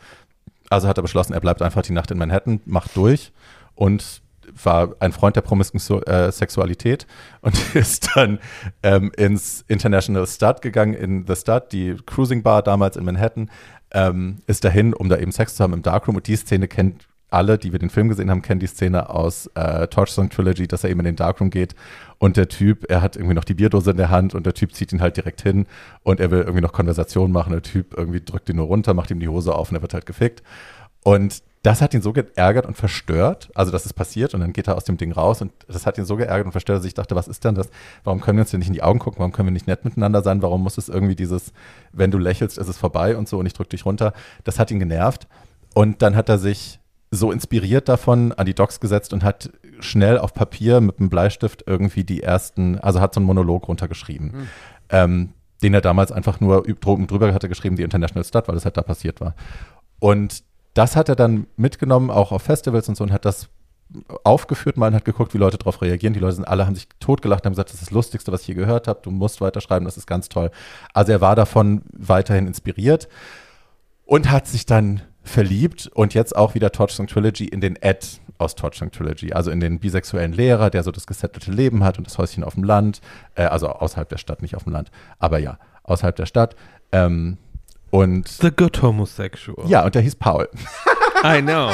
Also 0.71 0.89
hat 0.89 0.97
er 0.97 1.03
beschlossen, 1.03 1.35
er 1.35 1.41
bleibt 1.41 1.61
einfach 1.61 1.83
die 1.83 1.93
Nacht 1.93 2.11
in 2.13 2.17
Manhattan, 2.17 2.63
macht 2.65 2.97
durch 2.97 3.31
und 3.75 4.23
war 4.65 4.95
ein 5.01 5.13
Freund 5.13 5.37
der 5.37 5.43
promisken 5.43 5.79
äh, 6.07 6.33
Sexualität 6.33 7.07
und 7.43 7.75
ist 7.75 8.09
dann 8.17 8.39
ähm, 8.83 9.13
ins 9.19 9.67
International 9.69 10.27
Stud 10.27 10.63
gegangen, 10.63 10.95
in 10.95 11.27
The 11.27 11.37
Stud, 11.37 11.65
die 11.73 11.95
Cruising 12.07 12.43
Bar 12.43 12.63
damals 12.63 12.97
in 12.97 13.05
Manhattan, 13.05 13.51
ähm, 13.91 14.39
ist 14.47 14.65
dahin, 14.65 14.95
um 14.95 15.11
da 15.11 15.19
eben 15.19 15.31
Sex 15.31 15.57
zu 15.57 15.63
haben 15.63 15.75
im 15.75 15.83
Darkroom 15.83 16.17
und 16.17 16.27
die 16.27 16.37
Szene 16.37 16.69
kennt 16.69 17.10
alle, 17.31 17.59
die 17.59 17.73
wir 17.73 17.79
den 17.79 17.91
Film 17.91 18.09
gesehen 18.09 18.31
haben, 18.31 18.43
kennen 18.43 18.61
die 18.61 18.67
Szene 18.67 19.11
aus 19.11 19.49
äh, 19.55 19.87
Torchstone 19.89 20.29
Trilogy, 20.29 20.67
dass 20.69 20.85
er 20.85 20.91
eben 20.91 21.01
in 21.01 21.07
den 21.07 21.17
Darkroom 21.17 21.51
geht 21.51 21.75
und 22.19 22.37
der 22.37 22.49
Typ, 22.49 22.91
er 22.91 23.01
hat 23.01 23.17
irgendwie 23.17 23.35
noch 23.35 23.45
die 23.45 23.55
Bierdose 23.55 23.93
in 23.93 23.97
der 23.97 24.11
Hand 24.11 24.35
und 24.35 24.45
der 24.45 24.55
Typ 24.55 24.75
zieht 24.75 24.93
ihn 24.93 25.01
halt 25.01 25.17
direkt 25.17 25.41
hin 25.41 25.67
und 26.03 26.21
er 26.21 26.31
will 26.31 26.41
irgendwie 26.41 26.61
noch 26.61 26.73
Konversation 26.73 27.33
machen. 27.33 27.53
Der 27.53 27.63
Typ 27.63 27.97
irgendwie 27.97 28.21
drückt 28.21 28.49
ihn 28.51 28.57
nur 28.57 28.67
runter, 28.67 28.93
macht 28.93 29.11
ihm 29.11 29.21
die 29.21 29.29
Hose 29.29 29.55
auf 29.55 29.71
und 29.71 29.77
er 29.77 29.83
wird 29.83 29.95
halt 29.95 30.07
gefickt. 30.07 30.43
Und 31.03 31.43
das 31.63 31.83
hat 31.83 31.93
ihn 31.93 32.01
so 32.01 32.13
geärgert 32.13 32.65
und 32.65 32.77
verstört, 32.77 33.51
also 33.55 33.71
das 33.71 33.85
ist 33.85 33.93
passiert 33.93 34.33
und 34.33 34.41
dann 34.41 34.53
geht 34.53 34.67
er 34.67 34.77
aus 34.77 34.85
dem 34.85 34.97
Ding 34.97 35.13
raus 35.13 35.43
und 35.43 35.53
das 35.69 35.85
hat 35.85 35.99
ihn 35.99 36.07
so 36.07 36.17
geärgert 36.17 36.47
und 36.47 36.53
verstört, 36.53 36.79
dass 36.79 36.87
ich 36.87 36.95
dachte, 36.95 37.15
was 37.17 37.29
ist 37.29 37.45
denn 37.45 37.55
das? 37.55 37.69
Warum 38.03 38.21
können 38.21 38.39
wir 38.39 38.43
uns 38.43 38.51
denn 38.51 38.61
nicht 38.61 38.69
in 38.69 38.75
die 38.75 38.83
Augen 38.83 38.99
gucken? 38.99 39.19
Warum 39.19 39.33
können 39.33 39.49
wir 39.49 39.53
nicht 39.53 39.67
nett 39.67 39.85
miteinander 39.85 40.23
sein? 40.23 40.41
Warum 40.41 40.63
muss 40.63 40.79
es 40.79 40.89
irgendwie 40.89 41.17
dieses, 41.17 41.53
wenn 41.93 42.11
du 42.11 42.19
lächelst, 42.19 42.57
ist 42.57 42.69
es 42.69 42.79
vorbei 42.79 43.17
und 43.17 43.29
so 43.29 43.39
und 43.39 43.47
ich 43.47 43.53
drück 43.53 43.69
dich 43.69 43.85
runter? 43.85 44.15
Das 44.45 44.59
hat 44.59 44.71
ihn 44.71 44.79
genervt 44.79 45.27
und 45.75 46.01
dann 46.01 46.17
hat 46.17 46.31
er 46.31 46.39
sich 46.39 46.80
so 47.11 47.33
inspiriert 47.33 47.89
davon 47.89 48.33
an 48.33 48.47
die 48.47 48.55
Docs 48.55 48.81
gesetzt 48.81 49.13
und 49.13 49.25
hat 49.25 49.51
schnell 49.81 50.19
auf 50.19 50.33
Papier 50.33 50.81
mit 50.81 51.01
einem 51.01 51.11
Bleistift 51.11 51.65
irgendwie 51.67 52.05
die 52.05 52.23
ersten, 52.23 52.79
also 52.79 53.01
hat 53.01 53.15
so 53.15 53.21
einen 53.21 53.27
Monolog 53.27 53.67
runtergeschrieben, 53.67 54.33
Hm. 54.33 54.49
ähm, 54.91 55.29
den 55.63 55.75
er 55.75 55.81
damals 55.81 56.13
einfach 56.13 56.41
nur 56.41 56.63
drüber 56.63 57.35
hatte 57.35 57.49
geschrieben, 57.49 57.77
die 57.77 57.83
International 57.83 58.25
Stud, 58.25 58.49
weil 58.49 58.55
das 58.55 58.65
halt 58.65 58.77
da 58.77 58.83
passiert 58.83 59.21
war. 59.21 59.35
Und 59.99 60.45
das 60.75 60.97
hat 60.97 61.09
er 61.09 61.17
dann 61.17 61.47
mitgenommen, 61.57 62.11
auch 62.11 62.33
auf 62.33 62.43
Festivals 62.43 62.89
und 62.89 62.97
so, 62.97 63.05
und 63.05 63.13
hat 63.13 63.25
das 63.25 63.49
aufgeführt 64.23 64.77
mal 64.77 64.89
und 64.89 64.95
hat 64.95 65.05
geguckt, 65.05 65.35
wie 65.35 65.39
Leute 65.39 65.59
darauf 65.59 65.83
reagieren. 65.83 66.15
Die 66.15 66.21
Leute 66.21 66.37
sind 66.37 66.45
alle, 66.45 66.65
haben 66.65 66.77
sich 66.77 66.89
totgelacht, 67.01 67.45
haben 67.45 67.53
gesagt, 67.53 67.71
das 67.71 67.75
ist 67.75 67.89
das 67.89 67.91
Lustigste, 67.91 68.31
was 68.31 68.43
ich 68.43 68.49
je 68.49 68.55
gehört 68.55 68.87
habe, 68.87 69.01
du 69.03 69.11
musst 69.11 69.41
weiterschreiben, 69.41 69.85
das 69.85 69.97
ist 69.97 70.07
ganz 70.07 70.29
toll. 70.29 70.51
Also 70.95 71.11
er 71.13 71.21
war 71.21 71.35
davon 71.35 71.83
weiterhin 71.93 72.47
inspiriert 72.47 73.09
und 74.07 74.31
hat 74.31 74.47
sich 74.47 74.65
dann 74.65 75.03
verliebt 75.23 75.91
und 75.95 76.15
jetzt 76.15 76.35
auch 76.35 76.55
wieder 76.55 76.73
Torchstone 76.73 77.09
Trilogy 77.09 77.45
in 77.45 77.61
den 77.61 77.77
Ed 77.77 78.21
aus 78.39 78.55
Torchstone 78.55 78.91
Trilogy, 78.91 79.33
also 79.33 79.51
in 79.51 79.61
den 79.61 79.79
bisexuellen 79.79 80.33
Lehrer, 80.33 80.71
der 80.71 80.83
so 80.83 80.91
das 80.91 81.07
gesettelte 81.07 81.53
Leben 81.53 81.85
hat 81.85 81.99
und 81.99 82.07
das 82.07 82.17
Häuschen 82.19 82.43
auf 82.43 82.55
dem 82.55 82.65
Land, 82.65 83.01
äh, 83.35 83.45
also 83.45 83.69
außerhalb 83.69 84.09
der 84.09 84.17
Stadt, 84.17 84.43
nicht 84.43 84.57
auf 84.57 84.65
dem 84.65 84.73
Land, 84.73 84.91
aber 85.19 85.39
ja, 85.39 85.59
außerhalb 85.83 86.17
der 86.17 86.27
Stadt. 86.27 86.57
Ähm, 86.93 87.37
und 87.91 88.29
The 88.29 88.51
good 88.51 88.81
homosexual. 88.83 89.69
ja, 89.69 89.85
und 89.85 89.95
der 89.95 90.03
hieß 90.03 90.17
Paul. 90.17 90.49
I 91.25 91.43
know. 91.43 91.71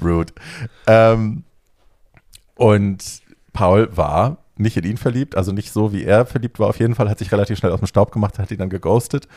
Rude. 0.02 0.32
Ähm, 0.86 1.44
und 2.54 3.04
Paul 3.52 3.94
war 3.96 4.38
nicht 4.56 4.76
in 4.76 4.84
ihn 4.84 4.96
verliebt, 4.96 5.36
also 5.36 5.52
nicht 5.52 5.72
so, 5.72 5.92
wie 5.92 6.04
er 6.04 6.24
verliebt 6.26 6.58
war. 6.58 6.68
Auf 6.68 6.80
jeden 6.80 6.94
Fall 6.94 7.08
hat 7.08 7.18
sich 7.18 7.30
relativ 7.30 7.58
schnell 7.58 7.72
aus 7.72 7.80
dem 7.80 7.86
Staub 7.86 8.10
gemacht, 8.10 8.38
hat 8.38 8.50
ihn 8.50 8.58
dann 8.58 8.70
geghostet. 8.70 9.28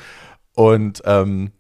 Und 0.55 1.01
ähm, 1.05 1.51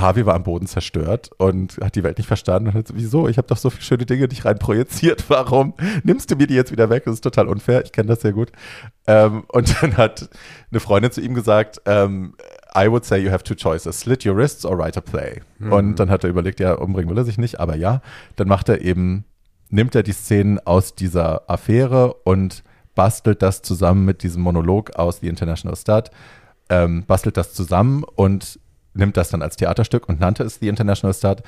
Harvey 0.00 0.26
war 0.26 0.34
am 0.34 0.42
Boden 0.42 0.66
zerstört 0.66 1.30
und 1.38 1.78
hat 1.82 1.94
die 1.94 2.02
Welt 2.02 2.18
nicht 2.18 2.26
verstanden 2.26 2.68
und 2.68 2.74
hat 2.74 2.88
so, 2.88 2.94
wieso? 2.96 3.28
Ich 3.28 3.38
habe 3.38 3.48
doch 3.48 3.56
so 3.56 3.70
viele 3.70 3.82
schöne 3.82 4.06
Dinge 4.06 4.28
dich 4.28 4.44
rein 4.44 4.58
projiziert. 4.58 5.24
Warum 5.28 5.74
nimmst 6.02 6.30
du 6.30 6.36
mir 6.36 6.46
die 6.46 6.54
jetzt 6.54 6.72
wieder 6.72 6.90
weg? 6.90 7.04
Das 7.04 7.14
ist 7.14 7.20
total 7.22 7.48
unfair. 7.48 7.84
Ich 7.84 7.92
kenne 7.92 8.08
das 8.08 8.20
sehr 8.20 8.32
gut. 8.32 8.52
Ähm, 9.06 9.44
und 9.48 9.82
dann 9.82 9.96
hat 9.96 10.28
eine 10.70 10.80
Freundin 10.80 11.10
zu 11.12 11.20
ihm 11.20 11.34
gesagt, 11.34 11.80
ähm, 11.86 12.34
I 12.76 12.90
would 12.90 13.04
say 13.04 13.18
you 13.18 13.30
have 13.30 13.44
two 13.44 13.54
choices, 13.54 14.00
slit 14.00 14.26
your 14.26 14.36
wrists 14.36 14.66
or 14.66 14.78
write 14.78 14.98
a 14.98 15.00
play. 15.00 15.40
Und 15.58 15.96
dann 15.98 16.10
hat 16.10 16.24
er 16.24 16.30
überlegt, 16.30 16.60
ja, 16.60 16.74
umbringen 16.74 17.08
will 17.08 17.18
er 17.18 17.24
sich 17.24 17.38
nicht, 17.38 17.58
aber 17.58 17.76
ja. 17.76 18.02
Dann 18.36 18.48
macht 18.48 18.68
er 18.68 18.82
eben, 18.82 19.24
nimmt 19.70 19.94
er 19.94 20.02
die 20.02 20.12
Szenen 20.12 20.58
aus 20.58 20.94
dieser 20.94 21.48
Affäre 21.48 22.12
und 22.24 22.62
bastelt 22.94 23.42
das 23.42 23.62
zusammen 23.62 24.04
mit 24.04 24.22
diesem 24.22 24.42
Monolog 24.42 24.96
aus 24.96 25.20
The 25.20 25.28
International 25.28 25.76
Stud, 25.76 26.10
ähm, 26.68 27.04
bastelt 27.06 27.36
das 27.36 27.54
zusammen 27.54 28.02
und 28.02 28.58
nimmt 28.96 29.16
das 29.16 29.30
dann 29.30 29.42
als 29.42 29.56
Theaterstück 29.56 30.08
und 30.08 30.20
nannte 30.20 30.42
es 30.42 30.58
The 30.60 30.68
International 30.68 31.14
Stud 31.14 31.42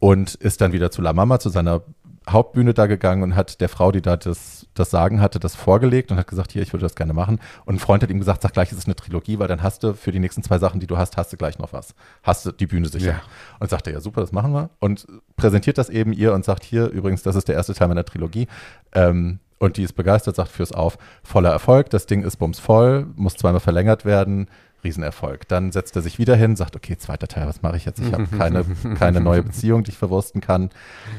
und 0.00 0.34
ist 0.34 0.60
dann 0.60 0.72
wieder 0.72 0.90
zu 0.90 1.02
La 1.02 1.12
Mama, 1.12 1.38
zu 1.38 1.48
seiner 1.48 1.82
Hauptbühne 2.28 2.72
da 2.72 2.86
gegangen 2.86 3.22
und 3.22 3.36
hat 3.36 3.60
der 3.60 3.68
Frau, 3.68 3.92
die 3.92 4.00
da 4.00 4.16
das, 4.16 4.66
das 4.72 4.90
Sagen 4.90 5.20
hatte, 5.20 5.38
das 5.38 5.54
vorgelegt 5.54 6.10
und 6.10 6.16
hat 6.16 6.26
gesagt, 6.26 6.52
hier, 6.52 6.62
ich 6.62 6.72
würde 6.72 6.84
das 6.84 6.94
gerne 6.94 7.12
machen. 7.12 7.38
Und 7.66 7.74
ein 7.74 7.78
Freund 7.78 8.02
hat 8.02 8.10
ihm 8.10 8.18
gesagt, 8.18 8.42
sag 8.42 8.54
gleich, 8.54 8.72
es 8.72 8.78
ist 8.78 8.86
eine 8.86 8.96
Trilogie, 8.96 9.38
weil 9.38 9.48
dann 9.48 9.62
hast 9.62 9.82
du 9.82 9.92
für 9.92 10.10
die 10.10 10.20
nächsten 10.20 10.42
zwei 10.42 10.58
Sachen, 10.58 10.80
die 10.80 10.86
du 10.86 10.96
hast, 10.96 11.18
hast 11.18 11.32
du 11.32 11.36
gleich 11.36 11.58
noch 11.58 11.74
was. 11.74 11.94
Hast 12.22 12.46
du 12.46 12.52
die 12.52 12.66
Bühne 12.66 12.88
sicher. 12.88 13.10
Ja. 13.10 13.22
Und 13.60 13.68
sagte, 13.68 13.90
ja 13.90 14.00
super, 14.00 14.22
das 14.22 14.32
machen 14.32 14.52
wir. 14.52 14.70
Und 14.78 15.06
präsentiert 15.36 15.76
das 15.76 15.90
eben 15.90 16.14
ihr 16.14 16.32
und 16.32 16.46
sagt, 16.46 16.64
hier, 16.64 16.88
übrigens, 16.88 17.22
das 17.22 17.36
ist 17.36 17.48
der 17.48 17.56
erste 17.56 17.74
Teil 17.74 17.88
meiner 17.88 18.06
Trilogie. 18.06 18.48
Ähm, 18.92 19.40
und 19.58 19.76
die 19.76 19.82
ist 19.82 19.92
begeistert, 19.92 20.36
sagt, 20.36 20.50
fürs 20.50 20.72
Auf, 20.72 20.96
voller 21.22 21.50
Erfolg, 21.50 21.90
das 21.90 22.06
Ding 22.06 22.22
ist 22.22 22.36
bumsvoll, 22.36 23.06
muss 23.16 23.36
zweimal 23.36 23.60
verlängert 23.60 24.04
werden, 24.04 24.48
Riesenerfolg. 24.84 25.48
Dann 25.48 25.72
setzt 25.72 25.96
er 25.96 26.02
sich 26.02 26.18
wieder 26.18 26.36
hin, 26.36 26.56
sagt, 26.56 26.76
okay, 26.76 26.96
zweiter 26.96 27.26
Teil, 27.26 27.46
was 27.46 27.62
mache 27.62 27.76
ich 27.76 27.84
jetzt? 27.84 28.00
Ich 28.00 28.12
habe 28.12 28.26
keine, 28.26 28.64
keine 28.98 29.20
neue 29.20 29.42
Beziehung, 29.42 29.82
die 29.84 29.90
ich 29.90 29.98
verwursten 29.98 30.40
kann. 30.40 30.70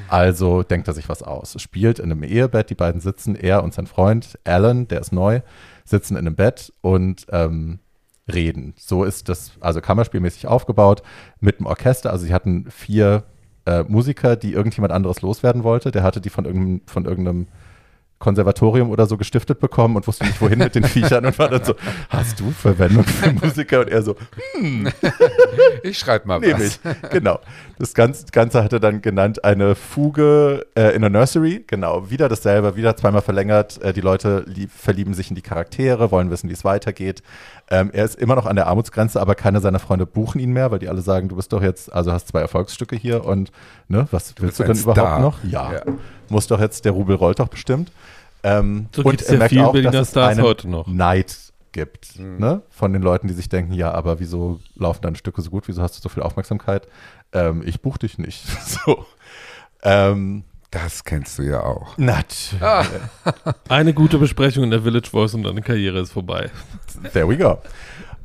Also 0.07 0.63
denkt 0.63 0.87
er 0.87 0.93
sich 0.93 1.09
was 1.09 1.23
aus. 1.23 1.59
Spielt 1.61 1.99
in 1.99 2.11
einem 2.11 2.23
Ehebett, 2.23 2.69
die 2.69 2.75
beiden 2.75 3.01
sitzen, 3.01 3.35
er 3.35 3.63
und 3.63 3.73
sein 3.73 3.87
Freund 3.87 4.39
Alan, 4.43 4.87
der 4.87 5.01
ist 5.01 5.11
neu, 5.11 5.41
sitzen 5.83 6.15
in 6.15 6.27
einem 6.27 6.35
Bett 6.35 6.71
und 6.81 7.25
ähm, 7.31 7.79
reden. 8.31 8.73
So 8.77 9.03
ist 9.03 9.29
das, 9.29 9.51
also 9.59 9.81
kammerspielmäßig 9.81 10.47
aufgebaut 10.47 11.03
mit 11.39 11.59
dem 11.59 11.65
Orchester. 11.65 12.11
Also 12.11 12.25
sie 12.25 12.33
hatten 12.33 12.69
vier 12.69 13.23
äh, 13.65 13.83
Musiker, 13.83 14.35
die 14.35 14.53
irgendjemand 14.53 14.93
anderes 14.93 15.21
loswerden 15.21 15.63
wollte. 15.63 15.91
Der 15.91 16.03
hatte 16.03 16.21
die 16.21 16.29
von 16.29 16.45
irgendeinem, 16.45 16.81
von 16.85 17.05
irgendeinem 17.05 17.47
Konservatorium 18.19 18.89
oder 18.89 19.05
so 19.05 19.17
gestiftet 19.17 19.59
bekommen 19.59 19.95
und 19.97 20.07
wusste 20.07 20.25
nicht, 20.25 20.39
wohin 20.41 20.59
mit 20.59 20.73
den 20.73 20.83
Viechern 20.85 21.25
und 21.25 21.37
war 21.37 21.49
dann 21.49 21.63
so, 21.63 21.75
hast 22.09 22.39
du 22.39 22.49
Verwendung 22.51 23.03
für 23.03 23.31
Musiker? 23.33 23.81
Und 23.81 23.89
er 23.89 24.01
so, 24.01 24.15
Ich 25.83 25.99
schreibe 25.99 26.27
mal 26.27 26.39
nehme 26.39 26.55
was. 26.59 26.79
ich. 26.83 27.09
Genau. 27.09 27.39
Das 27.77 27.93
Ganze, 27.93 28.25
Ganze 28.31 28.63
hat 28.63 28.73
er 28.73 28.79
dann 28.79 29.01
genannt, 29.01 29.43
eine 29.43 29.75
Fuge 29.75 30.65
äh, 30.75 30.95
in 30.95 31.03
a 31.03 31.09
Nursery. 31.09 31.63
Genau, 31.67 32.09
wieder 32.09 32.29
dasselbe, 32.29 32.75
wieder 32.75 32.95
zweimal 32.95 33.21
verlängert. 33.21 33.81
Äh, 33.81 33.93
die 33.93 34.01
Leute 34.01 34.43
lieb, 34.47 34.71
verlieben 34.71 35.13
sich 35.13 35.29
in 35.29 35.35
die 35.35 35.41
Charaktere, 35.41 36.11
wollen 36.11 36.31
wissen, 36.31 36.49
wie 36.49 36.53
es 36.53 36.63
weitergeht. 36.63 37.21
Ähm, 37.69 37.89
er 37.93 38.05
ist 38.05 38.15
immer 38.15 38.35
noch 38.35 38.45
an 38.45 38.55
der 38.55 38.67
Armutsgrenze, 38.67 39.19
aber 39.19 39.35
keine 39.35 39.59
seiner 39.59 39.79
Freunde 39.79 40.05
buchen 40.05 40.39
ihn 40.39 40.53
mehr, 40.53 40.71
weil 40.71 40.79
die 40.79 40.87
alle 40.87 41.01
sagen, 41.01 41.29
du 41.29 41.35
bist 41.35 41.51
doch 41.51 41.61
jetzt, 41.61 41.91
also 41.91 42.11
hast 42.11 42.27
zwei 42.29 42.41
Erfolgsstücke 42.41 42.95
hier 42.95 43.25
und 43.25 43.51
ne, 43.87 44.07
was 44.11 44.35
willst 44.39 44.57
bist 44.57 44.59
du 44.59 44.73
denn 44.73 44.93
überhaupt 44.93 45.21
noch? 45.21 45.43
Ja. 45.43 45.73
Ja. 45.73 45.81
Muss 46.29 46.47
doch 46.47 46.59
jetzt, 46.59 46.85
der 46.85 46.91
Rubel 46.93 47.15
rollt 47.15 47.39
doch 47.39 47.47
bestimmt. 47.47 47.91
Ähm, 48.43 48.87
So 48.95 49.03
und 49.03 49.21
er 49.23 49.31
ja 49.33 49.37
merkt 49.39 49.49
vielen 49.51 49.65
auch, 49.65 49.71
Berliner 49.71 49.91
dass 49.91 50.01
es 50.07 50.11
Stars 50.11 50.31
einen 50.33 50.41
heute 50.43 50.69
noch. 50.69 50.87
Neid 50.87 51.35
gibt, 51.71 52.17
ne? 52.19 52.61
Von 52.69 52.93
den 52.93 53.01
Leuten, 53.01 53.27
die 53.27 53.33
sich 53.33 53.49
denken, 53.49 53.73
ja, 53.73 53.91
aber 53.91 54.19
wieso 54.19 54.59
laufen 54.75 55.01
deine 55.01 55.17
Stücke 55.17 55.41
so 55.41 55.49
gut, 55.49 55.67
wieso 55.67 55.81
hast 55.81 55.97
du 55.97 56.01
so 56.01 56.09
viel 56.09 56.23
Aufmerksamkeit? 56.23 56.87
Ähm, 57.33 57.63
ich 57.65 57.81
buch 57.81 57.97
dich 57.97 58.17
nicht. 58.17 58.45
so. 58.65 59.05
Ähm, 59.83 60.43
Das 60.71 61.03
kennst 61.03 61.37
du 61.39 61.43
ja 61.43 61.61
auch. 61.63 61.97
natürlich. 61.97 62.61
Eine 63.69 63.93
gute 63.93 64.17
Besprechung 64.19 64.63
in 64.63 64.71
der 64.71 64.81
Village 64.83 65.09
Voice 65.09 65.33
und 65.33 65.43
deine 65.43 65.61
Karriere 65.61 65.99
ist 65.99 66.11
vorbei. 66.11 66.49
There 67.13 67.27
we 67.27 67.37
go. 67.37 67.57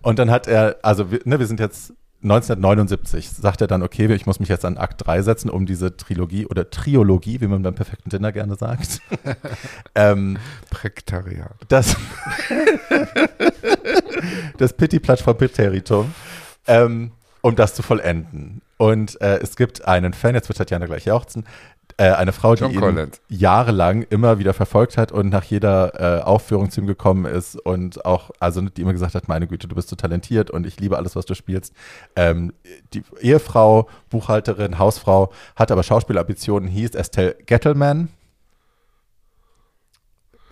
Und 0.03 0.18
dann 0.18 0.30
hat 0.30 0.46
er, 0.46 0.76
also 0.82 1.11
wir, 1.11 1.20
ne, 1.24 1.38
wir 1.38 1.46
sind 1.46 1.61
jetzt 1.61 1.92
1979, 2.23 3.31
sagt 3.31 3.62
er 3.62 3.66
dann, 3.66 3.83
okay, 3.83 4.12
ich 4.12 4.27
muss 4.27 4.41
mich 4.41 4.51
jetzt 4.51 4.66
an 4.66 4.77
Akt 4.77 5.07
3 5.07 5.23
setzen, 5.23 5.49
um 5.49 5.64
diese 5.64 5.97
Trilogie 5.97 6.47
oder 6.47 6.68
Triologie, 6.68 7.41
wie 7.41 7.47
man 7.47 7.62
beim 7.62 7.75
perfekten 7.75 8.11
Dinner 8.11 8.31
gerne 8.31 8.57
sagt, 8.57 9.01
ähm, 9.95 10.37
Prektariat. 10.68 11.55
das, 11.68 11.97
das 14.59 14.75
Pitti-Platsch 14.75 15.23
vom 15.23 15.37
Präteritum, 15.37 16.12
ähm, 16.66 17.12
um 17.41 17.57
das 17.57 17.75
zu 17.75 17.83
vollenden. 17.83 18.61
Und 18.77 19.21
äh, 19.21 19.39
es 19.39 19.57
gibt 19.57 19.87
einen 19.87 20.12
Fan, 20.12 20.35
jetzt 20.35 20.49
wird 20.49 20.59
Tatjana 20.59 20.87
gleich 20.87 21.07
jauchzen, 21.07 21.45
äh, 21.97 22.11
eine 22.11 22.32
Frau, 22.32 22.55
die 22.55 22.62
John 22.62 22.70
ihn 22.72 22.80
Collins. 22.80 23.20
jahrelang 23.28 24.03
immer 24.03 24.38
wieder 24.38 24.55
verfolgt 24.55 24.97
hat 24.97 25.12
und 25.12 25.28
nach 25.28 25.45
jeder 25.45 26.20
äh, 26.20 26.22
Aufführung 26.22 26.70
zu 26.70 26.80
ihm 26.80 26.86
gekommen 26.86 27.24
ist 27.24 27.57
und 27.57 28.05
auch, 28.05 28.30
also 28.41 28.61
die 28.61 28.82
immer 28.82 28.93
gesagt 28.93 29.14
hat, 29.14 29.28
meine 29.28 29.47
Güte, 29.47 29.68
du 29.68 29.74
bist 29.74 29.88
so 29.88 29.97
talentiert 29.97 30.51
und 30.51 30.66
ich 30.66 30.78
liebe 30.80 30.97
alles, 30.97 31.16
was 31.16 31.26
du 31.26 31.34
spielst. 31.34 31.74
Ähm, 32.16 32.53
die 32.93 33.03
Ehefrau, 33.20 33.88
Buchhalterin, 34.09 34.78
Hausfrau, 34.78 35.32
hat 35.57 35.70
aber 35.70 35.82
Schauspielambitionen, 35.82 36.68
hieß 36.68 36.95
Estelle 36.95 37.36
Gettelman. 37.47 38.09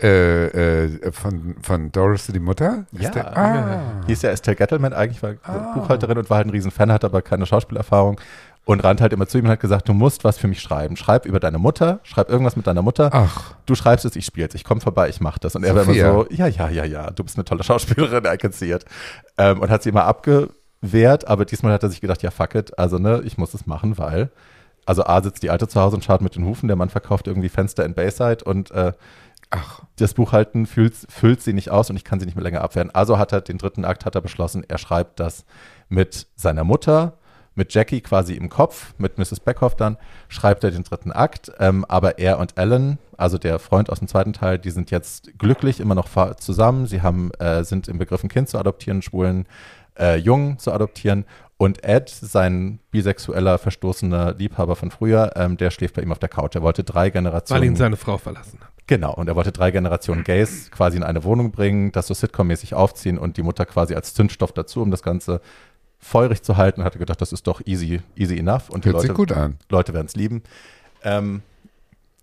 Äh, 0.01 0.85
äh, 0.85 1.11
von, 1.11 1.55
von 1.61 1.91
Doris 1.91 2.27
die 2.27 2.39
Mutter? 2.39 2.85
Ja. 2.93 3.01
Ist 3.01 3.15
der, 3.15 3.37
ah. 3.37 3.81
Hieß 4.07 4.21
ja 4.21 4.29
Estelle 4.29 4.55
Gettelman 4.55 4.93
eigentlich, 4.93 5.21
war 5.21 5.33
Buchhalterin 5.73 6.17
und 6.17 6.29
war 6.29 6.37
halt 6.37 6.47
ein 6.47 6.51
Riesenfan, 6.51 6.91
hatte 6.91 7.07
aber 7.07 7.21
keine 7.21 7.45
Schauspielerfahrung 7.45 8.19
und 8.65 8.83
rannte 8.83 9.01
halt 9.01 9.13
immer 9.13 9.27
zu 9.27 9.37
ihm 9.39 9.45
und 9.45 9.51
hat 9.51 9.59
gesagt, 9.59 9.89
du 9.89 9.93
musst 9.93 10.23
was 10.23 10.37
für 10.37 10.47
mich 10.47 10.61
schreiben. 10.61 10.95
Schreib 10.95 11.25
über 11.25 11.39
deine 11.39 11.57
Mutter, 11.57 11.99
schreib 12.03 12.29
irgendwas 12.29 12.55
mit 12.55 12.67
deiner 12.67 12.81
Mutter. 12.81 13.09
Ach, 13.11 13.55
Du 13.65 13.75
schreibst 13.75 14.05
es, 14.05 14.15
ich 14.15 14.25
spiel's, 14.25 14.55
ich 14.55 14.63
komme 14.63 14.79
vorbei, 14.79 15.09
ich 15.09 15.21
mach 15.21 15.37
das. 15.37 15.55
Und 15.55 15.63
er 15.63 15.75
war 15.75 15.83
immer 15.83 15.93
so, 15.93 16.27
ja, 16.29 16.47
ja, 16.47 16.69
ja, 16.69 16.85
ja, 16.85 17.11
du 17.11 17.23
bist 17.23 17.35
eine 17.37 17.45
tolle 17.45 17.63
Schauspielerin, 17.63 18.25
I 18.25 18.37
can 18.37 18.51
see 18.51 18.71
it. 18.71 18.85
Ähm, 19.37 19.59
und 19.59 19.69
hat 19.69 19.83
sie 19.83 19.89
immer 19.89 20.05
abgewehrt, 20.05 21.27
aber 21.27 21.45
diesmal 21.45 21.73
hat 21.73 21.83
er 21.83 21.89
sich 21.89 21.99
gedacht, 21.99 22.21
ja, 22.23 22.31
fuck 22.31 22.55
it, 22.55 22.77
also 22.79 22.99
ne, 22.99 23.21
ich 23.25 23.37
muss 23.37 23.53
es 23.53 23.65
machen, 23.65 23.97
weil, 23.97 24.31
also 24.85 25.03
A 25.03 25.21
sitzt 25.21 25.43
die 25.43 25.49
Alte 25.49 25.67
zu 25.67 25.79
Hause 25.79 25.95
und 25.95 26.03
schaut 26.03 26.21
mit 26.21 26.35
den 26.35 26.45
Hufen, 26.45 26.67
der 26.67 26.75
Mann 26.75 26.89
verkauft 26.89 27.27
irgendwie 27.27 27.49
Fenster 27.49 27.85
in 27.85 27.93
Bayside 27.93 28.43
und 28.43 28.71
äh, 28.71 28.93
ach. 29.49 29.81
das 29.97 30.13
Buchhalten 30.13 30.65
füllt, 30.65 30.95
füllt 31.09 31.41
sie 31.41 31.53
nicht 31.53 31.71
aus 31.71 31.89
und 31.89 31.95
ich 31.95 32.03
kann 32.03 32.19
sie 32.19 32.25
nicht 32.25 32.35
mehr 32.35 32.43
länger 32.43 32.61
abwehren. 32.61 32.91
Also 32.91 33.17
hat 33.17 33.31
er 33.31 33.41
den 33.41 33.57
dritten 33.57 33.85
Akt 33.85 34.05
hat 34.05 34.15
er 34.15 34.21
beschlossen, 34.21 34.63
er 34.67 34.77
schreibt 34.77 35.19
das 35.19 35.45
mit 35.89 36.27
seiner 36.35 36.63
Mutter, 36.63 37.17
mit 37.55 37.73
Jackie 37.73 38.01
quasi 38.01 38.33
im 38.35 38.49
Kopf, 38.49 38.93
mit 38.97 39.17
Mrs. 39.17 39.41
Beckhoff 39.41 39.75
dann, 39.75 39.97
schreibt 40.29 40.63
er 40.63 40.71
den 40.71 40.83
dritten 40.83 41.11
Akt. 41.11 41.51
Ähm, 41.59 41.83
aber 41.85 42.17
er 42.17 42.39
und 42.39 42.57
Alan, 42.57 42.97
also 43.17 43.37
der 43.37 43.59
Freund 43.59 43.89
aus 43.89 43.99
dem 43.99 44.07
zweiten 44.07 44.33
Teil, 44.33 44.59
die 44.59 44.71
sind 44.71 44.91
jetzt 44.91 45.37
glücklich 45.37 45.79
immer 45.79 45.95
noch 45.95 46.07
zusammen. 46.37 46.87
Sie 46.87 47.01
haben, 47.01 47.31
äh, 47.39 47.63
sind 47.63 47.87
im 47.87 47.97
Begriff, 47.97 48.23
ein 48.23 48.29
Kind 48.29 48.49
zu 48.49 48.57
adoptieren, 48.57 49.01
schwulen 49.01 49.45
äh, 49.99 50.15
Jungen 50.15 50.57
zu 50.57 50.71
adoptieren. 50.71 51.25
Und 51.57 51.83
Ed, 51.83 52.07
sein 52.07 52.79
bisexueller, 52.91 53.57
verstoßener 53.57 54.35
Liebhaber 54.35 54.77
von 54.77 54.91
früher, 54.91 55.33
ähm, 55.35 55.57
der 55.57 55.71
schläft 55.71 55.95
bei 55.95 56.01
ihm 56.01 56.13
auf 56.13 56.19
der 56.19 56.29
Couch. 56.29 56.55
Er 56.55 56.61
wollte 56.61 56.85
drei 56.85 57.09
Generationen. 57.09 57.61
Weil 57.61 57.67
ihn 57.67 57.75
seine 57.75 57.97
Frau 57.97 58.17
verlassen 58.17 58.59
hat. 58.61 58.68
Genau, 58.89 59.13
und 59.13 59.27
er 59.27 59.35
wollte 59.35 59.51
drei 59.51 59.69
Generationen 59.69 60.23
Gays 60.23 60.71
quasi 60.71 60.97
in 60.97 61.03
eine 61.03 61.23
Wohnung 61.23 61.51
bringen, 61.51 61.91
das 61.91 62.07
so 62.07 62.15
Sitcom-mäßig 62.15 62.73
aufziehen 62.73 63.19
und 63.19 63.37
die 63.37 63.43
Mutter 63.43 63.67
quasi 63.67 63.93
als 63.93 64.15
Zündstoff 64.15 64.51
dazu, 64.51 64.81
um 64.81 64.89
das 64.89 65.03
Ganze 65.03 65.41
feurig 65.99 66.41
zu 66.41 66.57
halten. 66.57 66.81
Und 66.81 66.85
hatte 66.85 66.97
gedacht, 66.97 67.21
das 67.21 67.31
ist 67.31 67.45
doch 67.45 67.61
easy, 67.65 68.01
easy 68.15 68.39
enough. 68.39 68.71
Und 68.71 68.85
die 68.85 68.89
Hört 68.89 69.01
sich 69.01 69.09
Leute, 69.09 69.17
gut 69.17 69.31
an. 69.31 69.57
Leute 69.69 69.93
werden 69.93 70.07
es 70.07 70.15
lieben. 70.15 70.41
Ähm, 71.03 71.43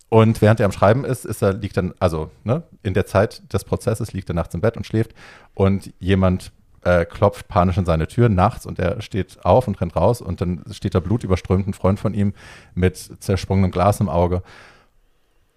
und 0.08 0.42
während 0.42 0.58
er 0.58 0.66
am 0.66 0.72
Schreiben 0.72 1.04
ist, 1.04 1.24
ist 1.24 1.40
er, 1.40 1.52
liegt 1.52 1.76
dann, 1.76 1.94
also 2.00 2.32
ne, 2.42 2.64
in 2.82 2.94
der 2.94 3.06
Zeit 3.06 3.42
des 3.52 3.62
Prozesses 3.62 4.12
liegt 4.12 4.28
er 4.28 4.34
nachts 4.34 4.52
im 4.52 4.60
Bett 4.60 4.76
und 4.76 4.84
schläft 4.84 5.14
und 5.54 5.92
jemand 6.00 6.50
äh, 6.82 7.04
klopft 7.04 7.46
panisch 7.46 7.78
an 7.78 7.86
seine 7.86 8.08
Tür 8.08 8.28
nachts 8.28 8.66
und 8.66 8.80
er 8.80 9.00
steht 9.02 9.44
auf 9.44 9.68
und 9.68 9.80
rennt 9.80 9.94
raus 9.94 10.20
und 10.20 10.40
dann 10.40 10.64
steht 10.72 10.96
da 10.96 11.00
blutüberströmt 11.00 11.68
ein 11.68 11.74
Freund 11.74 12.00
von 12.00 12.12
ihm 12.12 12.34
mit 12.74 12.96
zersprungenem 13.20 13.70
Glas 13.70 14.00
im 14.00 14.08
Auge. 14.08 14.42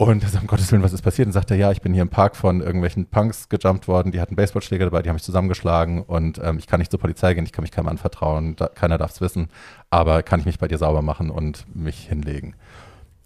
Und 0.02 0.24
er 0.24 0.30
sagt, 0.30 0.44
um 0.44 0.48
Gottes 0.48 0.72
Willen, 0.72 0.82
was 0.82 0.94
ist 0.94 1.02
passiert? 1.02 1.26
Und 1.26 1.34
sagt 1.34 1.52
er, 1.52 1.58
ja, 1.58 1.72
ich 1.72 1.82
bin 1.82 1.94
hier 1.94 2.04
im 2.04 2.10
Park 2.10 2.38
von 2.38 2.62
irgendwelchen 2.62 3.08
Punks 3.08 3.50
gejumpt 3.50 3.88
worden, 3.90 4.14
die 4.14 4.22
hatten 4.22 4.38
Baseballschläger 4.38 4.86
dabei, 4.86 5.02
die 5.02 5.10
haben 5.10 5.18
mich 5.18 5.24
zusammengeschlagen 5.24 6.02
und 6.02 6.40
ähm, 6.42 6.58
ich 6.58 6.68
kann 6.68 6.80
nicht 6.80 6.90
zur 6.90 7.02
Polizei 7.02 7.34
gehen, 7.34 7.44
ich 7.44 7.52
kann 7.52 7.64
mich 7.64 7.72
keinem 7.72 7.90
anvertrauen, 7.90 8.56
da, 8.56 8.68
keiner 8.68 8.98
darf 8.98 9.12
es 9.12 9.20
wissen, 9.20 9.50
aber 9.90 10.24
kann 10.24 10.40
ich 10.40 10.46
mich 10.46 10.58
bei 10.58 10.70
dir 10.70 10.78
sauber 10.78 11.02
machen 11.02 11.30
und 11.30 11.66
mich 11.76 12.08
hinlegen? 12.08 12.56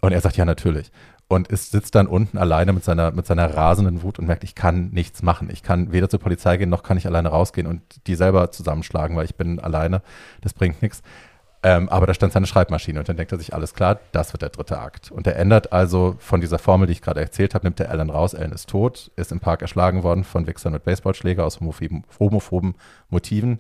Und 0.02 0.14
er 0.14 0.22
sagt, 0.22 0.36
ja, 0.36 0.46
natürlich. 0.46 0.92
Und 1.28 1.48
ist, 1.48 1.72
sitzt 1.72 1.94
dann 1.96 2.08
unten 2.08 2.38
alleine 2.40 2.74
mit 2.74 2.84
seiner, 2.84 3.12
mit 3.12 3.28
seiner 3.28 3.54
rasenden 3.56 4.02
Wut 4.02 4.18
und 4.18 4.26
merkt, 4.26 4.44
ich 4.44 4.56
kann 4.56 4.90
nichts 4.90 5.22
machen. 5.22 5.50
Ich 5.52 5.62
kann 5.64 5.94
weder 5.94 6.10
zur 6.10 6.20
Polizei 6.20 6.58
gehen, 6.58 6.70
noch 6.70 6.84
kann 6.84 6.98
ich 6.98 7.06
alleine 7.06 7.30
rausgehen 7.30 7.68
und 7.68 7.82
die 8.08 8.16
selber 8.16 8.52
zusammenschlagen, 8.52 9.16
weil 9.16 9.26
ich 9.26 9.36
bin 9.36 9.60
alleine. 9.60 10.02
Das 10.42 10.54
bringt 10.54 10.82
nichts. 10.82 11.04
Ähm, 11.66 11.88
aber 11.88 12.06
da 12.06 12.14
stand 12.14 12.34
seine 12.34 12.46
Schreibmaschine 12.46 13.00
und 13.00 13.08
dann 13.08 13.16
denkt 13.16 13.32
er 13.32 13.38
sich, 13.38 13.54
alles 13.54 13.74
klar, 13.74 14.00
das 14.12 14.34
wird 14.34 14.42
der 14.42 14.50
dritte 14.50 14.80
Akt. 14.80 15.12
Und 15.12 15.26
er 15.28 15.38
ändert 15.38 15.72
also 15.72 16.16
von 16.20 16.42
dieser 16.42 16.60
Formel, 16.60 16.88
die 16.88 16.92
ich 16.92 17.02
gerade 17.02 17.22
erzählt 17.22 17.56
habe, 17.56 17.66
nimmt 17.66 17.80
er 17.80 17.90
Alan 17.90 18.10
raus. 18.10 18.36
Alan 18.36 18.52
ist 18.52 18.70
tot, 18.70 19.12
ist 19.16 19.32
im 19.32 19.40
Park 19.40 19.62
erschlagen 19.62 20.04
worden 20.04 20.26
von 20.26 20.46
Wichsern 20.46 20.74
mit 20.74 20.84
Baseballschläger 20.84 21.46
aus 21.46 21.62
homophoben, 21.62 22.04
homophoben 22.20 22.76
Motiven. 23.10 23.60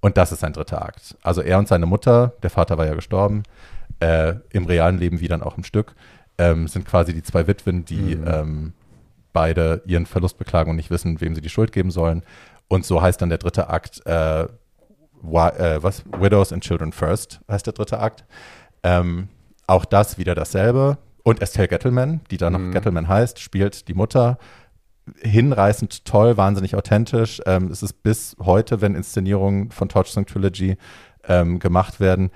Und 0.00 0.16
das 0.16 0.30
ist 0.30 0.40
sein 0.40 0.52
dritter 0.52 0.80
Akt. 0.80 1.16
Also 1.22 1.42
er 1.42 1.58
und 1.58 1.66
seine 1.66 1.86
Mutter, 1.86 2.34
der 2.42 2.50
Vater 2.50 2.78
war 2.78 2.86
ja 2.86 2.94
gestorben, 2.94 3.42
äh, 3.98 4.34
im 4.50 4.66
realen 4.66 4.98
Leben 4.98 5.20
wie 5.20 5.28
dann 5.28 5.42
auch 5.42 5.56
im 5.56 5.64
Stück, 5.64 5.94
ähm, 6.38 6.68
sind 6.68 6.86
quasi 6.86 7.12
die 7.12 7.22
zwei 7.24 7.48
Witwen, 7.48 7.84
die 7.84 8.12
ähm, 8.12 8.74
beide 9.32 9.82
ihren 9.86 10.06
Verlust 10.06 10.38
beklagen 10.38 10.70
und 10.70 10.76
nicht 10.76 10.90
wissen, 10.90 11.20
wem 11.20 11.34
sie 11.34 11.40
die 11.40 11.50
Schuld 11.50 11.72
geben 11.72 11.90
sollen. 11.90 12.22
Und 12.68 12.86
so 12.86 13.02
heißt 13.02 13.20
dann 13.20 13.28
der 13.28 13.38
dritte 13.38 13.68
Akt, 13.68 14.06
äh, 14.06 14.46
äh, 15.22 15.82
was? 15.82 16.04
Widows 16.18 16.52
and 16.52 16.62
Children 16.62 16.92
First 16.92 17.40
heißt 17.50 17.66
der 17.66 17.72
dritte 17.72 17.98
Akt. 17.98 18.24
Ähm, 18.82 19.28
auch 19.66 19.84
das 19.84 20.18
wieder 20.18 20.34
dasselbe. 20.34 20.98
Und 21.22 21.42
Estelle 21.42 21.68
Gettelman, 21.68 22.20
die 22.30 22.38
da 22.38 22.50
noch 22.50 22.72
Gettelman 22.72 23.08
heißt, 23.08 23.38
spielt 23.38 23.88
die 23.88 23.94
Mutter. 23.94 24.38
hinreißend 25.22 26.04
toll, 26.04 26.36
wahnsinnig 26.36 26.76
authentisch. 26.76 27.40
Ähm, 27.46 27.68
es 27.70 27.82
ist 27.82 28.02
bis 28.02 28.36
heute, 28.40 28.80
wenn 28.80 28.94
Inszenierungen 28.94 29.70
von 29.70 29.88
Torchstone 29.88 30.26
Trilogy 30.26 30.76
ähm, 31.24 31.58
gemacht 31.58 32.00
werden, 32.00 32.30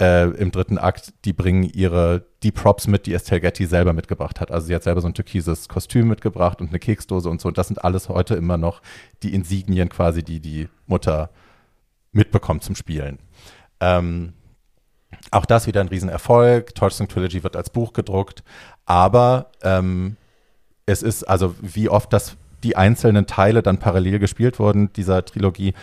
äh, 0.00 0.28
im 0.30 0.50
dritten 0.50 0.78
Akt, 0.78 1.12
die 1.24 1.32
bringen 1.32 1.64
ihre, 1.64 2.24
die 2.42 2.50
Props 2.50 2.86
mit, 2.86 3.06
die 3.06 3.14
Estelle 3.14 3.40
Getty 3.40 3.66
selber 3.66 3.92
mitgebracht 3.92 4.40
hat. 4.40 4.50
Also 4.50 4.66
sie 4.66 4.74
hat 4.74 4.82
selber 4.82 5.00
so 5.00 5.08
ein 5.08 5.14
türkises 5.14 5.68
Kostüm 5.68 6.08
mitgebracht 6.08 6.60
und 6.60 6.68
eine 6.70 6.78
Keksdose 6.78 7.28
und 7.28 7.40
so. 7.40 7.48
Und 7.48 7.58
das 7.58 7.68
sind 7.68 7.84
alles 7.84 8.08
heute 8.08 8.34
immer 8.34 8.56
noch 8.56 8.80
die 9.22 9.34
Insignien 9.34 9.88
quasi, 9.88 10.22
die 10.22 10.40
die 10.40 10.68
Mutter 10.86 11.30
mitbekommt 12.12 12.62
zum 12.62 12.74
Spielen. 12.74 13.18
Ähm, 13.80 14.34
auch 15.30 15.46
das 15.46 15.66
wieder 15.66 15.80
ein 15.80 15.88
Riesenerfolg. 15.88 16.74
Torchstone 16.74 17.08
Trilogy 17.08 17.42
wird 17.42 17.56
als 17.56 17.70
Buch 17.70 17.92
gedruckt. 17.92 18.42
Aber 18.84 19.50
ähm, 19.62 20.16
es 20.86 21.02
ist, 21.02 21.24
also 21.24 21.54
wie 21.60 21.88
oft 21.88 22.12
das 22.12 22.36
die 22.62 22.76
einzelnen 22.76 23.26
Teile 23.26 23.62
dann 23.62 23.78
parallel 23.78 24.18
gespielt 24.18 24.58
wurden, 24.58 24.92
dieser 24.92 25.24
Trilogie. 25.24 25.74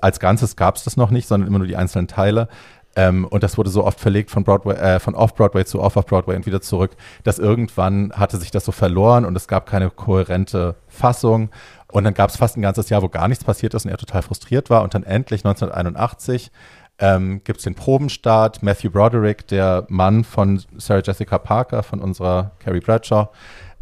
Als 0.00 0.18
Ganzes 0.18 0.56
gab 0.56 0.76
es 0.76 0.84
das 0.84 0.96
noch 0.96 1.10
nicht, 1.10 1.28
sondern 1.28 1.46
immer 1.46 1.58
nur 1.58 1.66
die 1.66 1.76
einzelnen 1.76 2.08
Teile. 2.08 2.48
Ähm, 2.94 3.24
und 3.24 3.42
das 3.42 3.56
wurde 3.56 3.70
so 3.70 3.84
oft 3.84 3.98
verlegt 3.98 4.30
von 4.30 4.44
Broadway, 4.44 4.74
äh, 4.74 5.00
von 5.00 5.14
Off-Broadway 5.14 5.64
zu 5.64 5.80
Off-Broadway 5.80 6.36
und 6.36 6.46
wieder 6.46 6.60
zurück, 6.60 6.92
dass 7.24 7.38
irgendwann 7.38 8.12
hatte 8.14 8.36
sich 8.36 8.50
das 8.50 8.64
so 8.64 8.72
verloren 8.72 9.24
und 9.24 9.34
es 9.36 9.48
gab 9.48 9.66
keine 9.66 9.90
kohärente 9.90 10.76
Fassung. 10.88 11.50
Und 11.90 12.04
dann 12.04 12.14
gab 12.14 12.30
es 12.30 12.36
fast 12.36 12.56
ein 12.56 12.62
ganzes 12.62 12.88
Jahr, 12.88 13.02
wo 13.02 13.08
gar 13.08 13.28
nichts 13.28 13.44
passiert 13.44 13.74
ist 13.74 13.84
und 13.84 13.90
er 13.90 13.98
total 13.98 14.22
frustriert 14.22 14.70
war. 14.70 14.82
Und 14.82 14.94
dann 14.94 15.04
endlich 15.04 15.44
1981 15.44 16.50
ähm, 16.98 17.42
gibt 17.44 17.58
es 17.58 17.64
den 17.64 17.74
Probenstart. 17.74 18.62
Matthew 18.62 18.90
Broderick, 18.90 19.46
der 19.48 19.86
Mann 19.88 20.24
von 20.24 20.62
Sarah 20.76 21.02
Jessica 21.04 21.38
Parker, 21.38 21.82
von 21.82 22.00
unserer 22.00 22.52
Carrie 22.60 22.80
Bradshaw, 22.80 23.28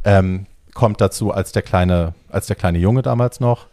ähm, 0.05 0.47
kommt 0.75 1.01
dazu 1.01 1.33
als 1.33 1.53
der 1.53 1.63
kleine, 1.63 2.15
als 2.29 2.47
der 2.47 2.57
kleine 2.57 2.79
Junge 2.79 3.03
damals 3.03 3.41
noch. 3.41 3.67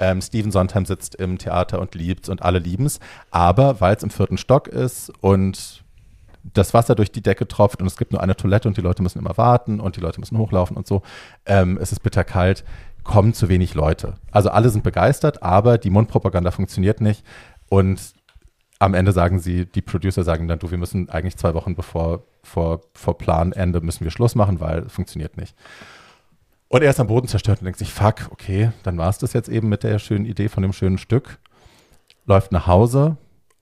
Ähm, 0.00 0.20
Steven 0.20 0.50
Sondheim 0.50 0.84
sitzt 0.84 1.14
im 1.14 1.38
Theater 1.38 1.80
und 1.80 1.94
liebt 1.94 2.28
und 2.28 2.42
alle 2.42 2.58
lieben 2.58 2.86
es. 2.86 2.98
Aber 3.30 3.80
weil 3.80 3.94
es 3.94 4.02
im 4.02 4.10
vierten 4.10 4.38
Stock 4.38 4.66
ist 4.66 5.12
und 5.20 5.84
das 6.42 6.74
Wasser 6.74 6.94
durch 6.94 7.12
die 7.12 7.22
Decke 7.22 7.46
tropft 7.46 7.80
und 7.80 7.86
es 7.86 7.96
gibt 7.96 8.12
nur 8.12 8.22
eine 8.22 8.34
Toilette 8.34 8.66
und 8.66 8.76
die 8.76 8.80
Leute 8.80 9.02
müssen 9.02 9.18
immer 9.18 9.36
warten 9.36 9.78
und 9.78 9.96
die 9.96 10.00
Leute 10.00 10.20
müssen 10.20 10.38
hochlaufen 10.38 10.76
und 10.76 10.86
so, 10.86 11.02
ähm, 11.44 11.78
es 11.80 11.92
ist 11.92 12.00
bitterkalt, 12.00 12.64
kommen 13.04 13.34
zu 13.34 13.48
wenig 13.48 13.74
Leute. 13.74 14.14
Also 14.30 14.48
alle 14.50 14.70
sind 14.70 14.82
begeistert, 14.82 15.42
aber 15.42 15.76
die 15.76 15.90
Mundpropaganda 15.90 16.50
funktioniert 16.50 17.00
nicht 17.02 17.24
und 17.68 18.00
am 18.78 18.94
Ende 18.94 19.12
sagen 19.12 19.38
sie, 19.38 19.66
die 19.66 19.82
Producer 19.82 20.24
sagen 20.24 20.48
dann, 20.48 20.58
du, 20.58 20.70
wir 20.70 20.78
müssen 20.78 21.10
eigentlich 21.10 21.36
zwei 21.36 21.52
Wochen 21.52 21.74
bevor 21.74 22.22
vor, 22.42 22.80
vor 22.94 23.18
Planende 23.18 23.80
müssen 23.80 24.04
wir 24.04 24.10
Schluss 24.10 24.34
machen, 24.34 24.60
weil 24.60 24.80
es 24.80 24.92
funktioniert 24.92 25.36
nicht. 25.36 25.54
Und 26.72 26.82
er 26.82 26.90
ist 26.90 27.00
am 27.00 27.08
Boden 27.08 27.26
zerstört 27.26 27.58
und 27.58 27.64
denkt 27.64 27.80
sich, 27.80 27.92
fuck, 27.92 28.30
okay, 28.30 28.70
dann 28.84 28.96
war 28.96 29.10
es 29.10 29.18
das 29.18 29.32
jetzt 29.32 29.48
eben 29.48 29.68
mit 29.68 29.82
der 29.82 29.98
schönen 29.98 30.24
Idee 30.24 30.48
von 30.48 30.62
dem 30.62 30.72
schönen 30.72 30.98
Stück. 30.98 31.40
Läuft 32.26 32.52
nach 32.52 32.68
Hause 32.68 33.16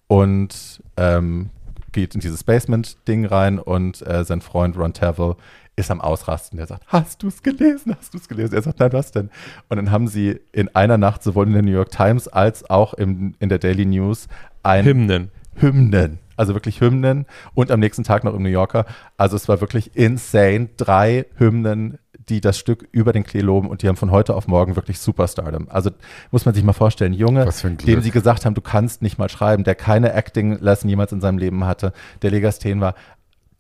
und 0.09 0.83
ähm, 0.99 1.49
geht 1.93 2.15
in 2.15 2.21
dieses 2.21 2.45
Basement-Ding 2.45 3.25
rein 3.25 3.59
und 3.59 4.07
äh, 4.07 4.25
sein 4.25 4.43
Freund 4.43 4.77
Ron 4.77 4.93
Tavel 4.93 5.37
ist 5.75 5.91
am 5.91 6.03
Ausrasten. 6.03 6.59
Der 6.59 6.67
sagt, 6.67 6.85
hast 6.89 7.23
du 7.23 7.29
es 7.29 7.43
gelesen? 7.43 7.97
Hast 7.99 8.13
du 8.13 8.19
es 8.19 8.29
gelesen? 8.29 8.55
Er 8.55 8.61
sagt, 8.61 8.79
nein, 8.79 8.93
was 8.93 9.11
denn? 9.11 9.31
Und 9.71 9.79
dann 9.79 9.91
haben 9.91 10.07
sie 10.07 10.39
in 10.53 10.69
einer 10.77 10.99
Nacht 10.99 11.23
sowohl 11.23 11.47
in 11.47 11.55
der 11.55 11.63
New 11.63 11.71
York 11.71 11.91
Times 11.91 12.29
als 12.29 12.69
auch 12.69 12.93
im, 12.93 13.35
in 13.39 13.49
der 13.49 13.59
Daily 13.59 13.87
News 13.87 14.29
ein 14.63 14.85
Hymnen. 14.85 15.31
Hymnen. 15.55 16.19
Also 16.39 16.55
wirklich 16.55 16.81
Hymnen 16.81 17.27
und 17.55 17.71
am 17.71 17.81
nächsten 17.81 18.05
Tag 18.05 18.25
noch 18.25 18.35
im 18.35 18.43
New 18.43 18.49
Yorker. 18.49 18.87
Also 19.17 19.37
es 19.37 19.49
war 19.49 19.61
wirklich 19.61 19.97
insane. 19.97 20.69
Drei 20.77 21.27
Hymnen 21.37 21.99
die 22.29 22.41
das 22.41 22.59
Stück 22.59 22.87
über 22.93 23.13
den 23.13 23.25
Klee 23.25 23.41
loben 23.41 23.69
und 23.69 23.83
die 23.83 23.89
haben 23.89 23.97
von 23.97 24.11
heute 24.11 24.35
auf 24.35 24.49
morgen 24.49 24.77
wirklich 24.77 24.99
Superstardom. 24.99 25.69
Also 25.71 25.91
muss 26.31 26.45
man 26.45 26.55
sich 26.55 26.65
mal 26.65 26.73
vorstellen, 26.73 27.13
Junge, 27.13 27.49
dem 27.87 28.03
sie 28.03 28.11
gesagt 28.11 28.45
haben, 28.45 28.55
du 28.55 28.61
kannst 28.61 29.03
nicht 29.03 29.19
mal 29.19 29.29
schreiben, 29.29 29.65
der 29.65 29.75
keine 29.75 30.13
Acting-Lesson 30.13 30.89
jemals 30.89 31.13
in 31.13 31.21
seinem 31.21 31.39
Leben 31.39 31.65
hatte, 31.65 31.93
der 32.23 32.31
Legasthен 32.31 32.81
war, 32.81 32.95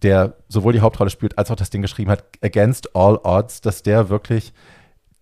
der 0.02 0.34
sowohl 0.48 0.72
die 0.72 0.80
Hauptrolle 0.80 1.10
spielt, 1.10 1.38
als 1.38 1.50
auch 1.50 1.56
das 1.56 1.70
Ding 1.70 1.82
geschrieben 1.82 2.10
hat, 2.10 2.24
Against 2.42 2.94
All 2.94 3.16
Odds, 3.16 3.60
dass 3.60 3.82
der 3.82 4.08
wirklich 4.10 4.52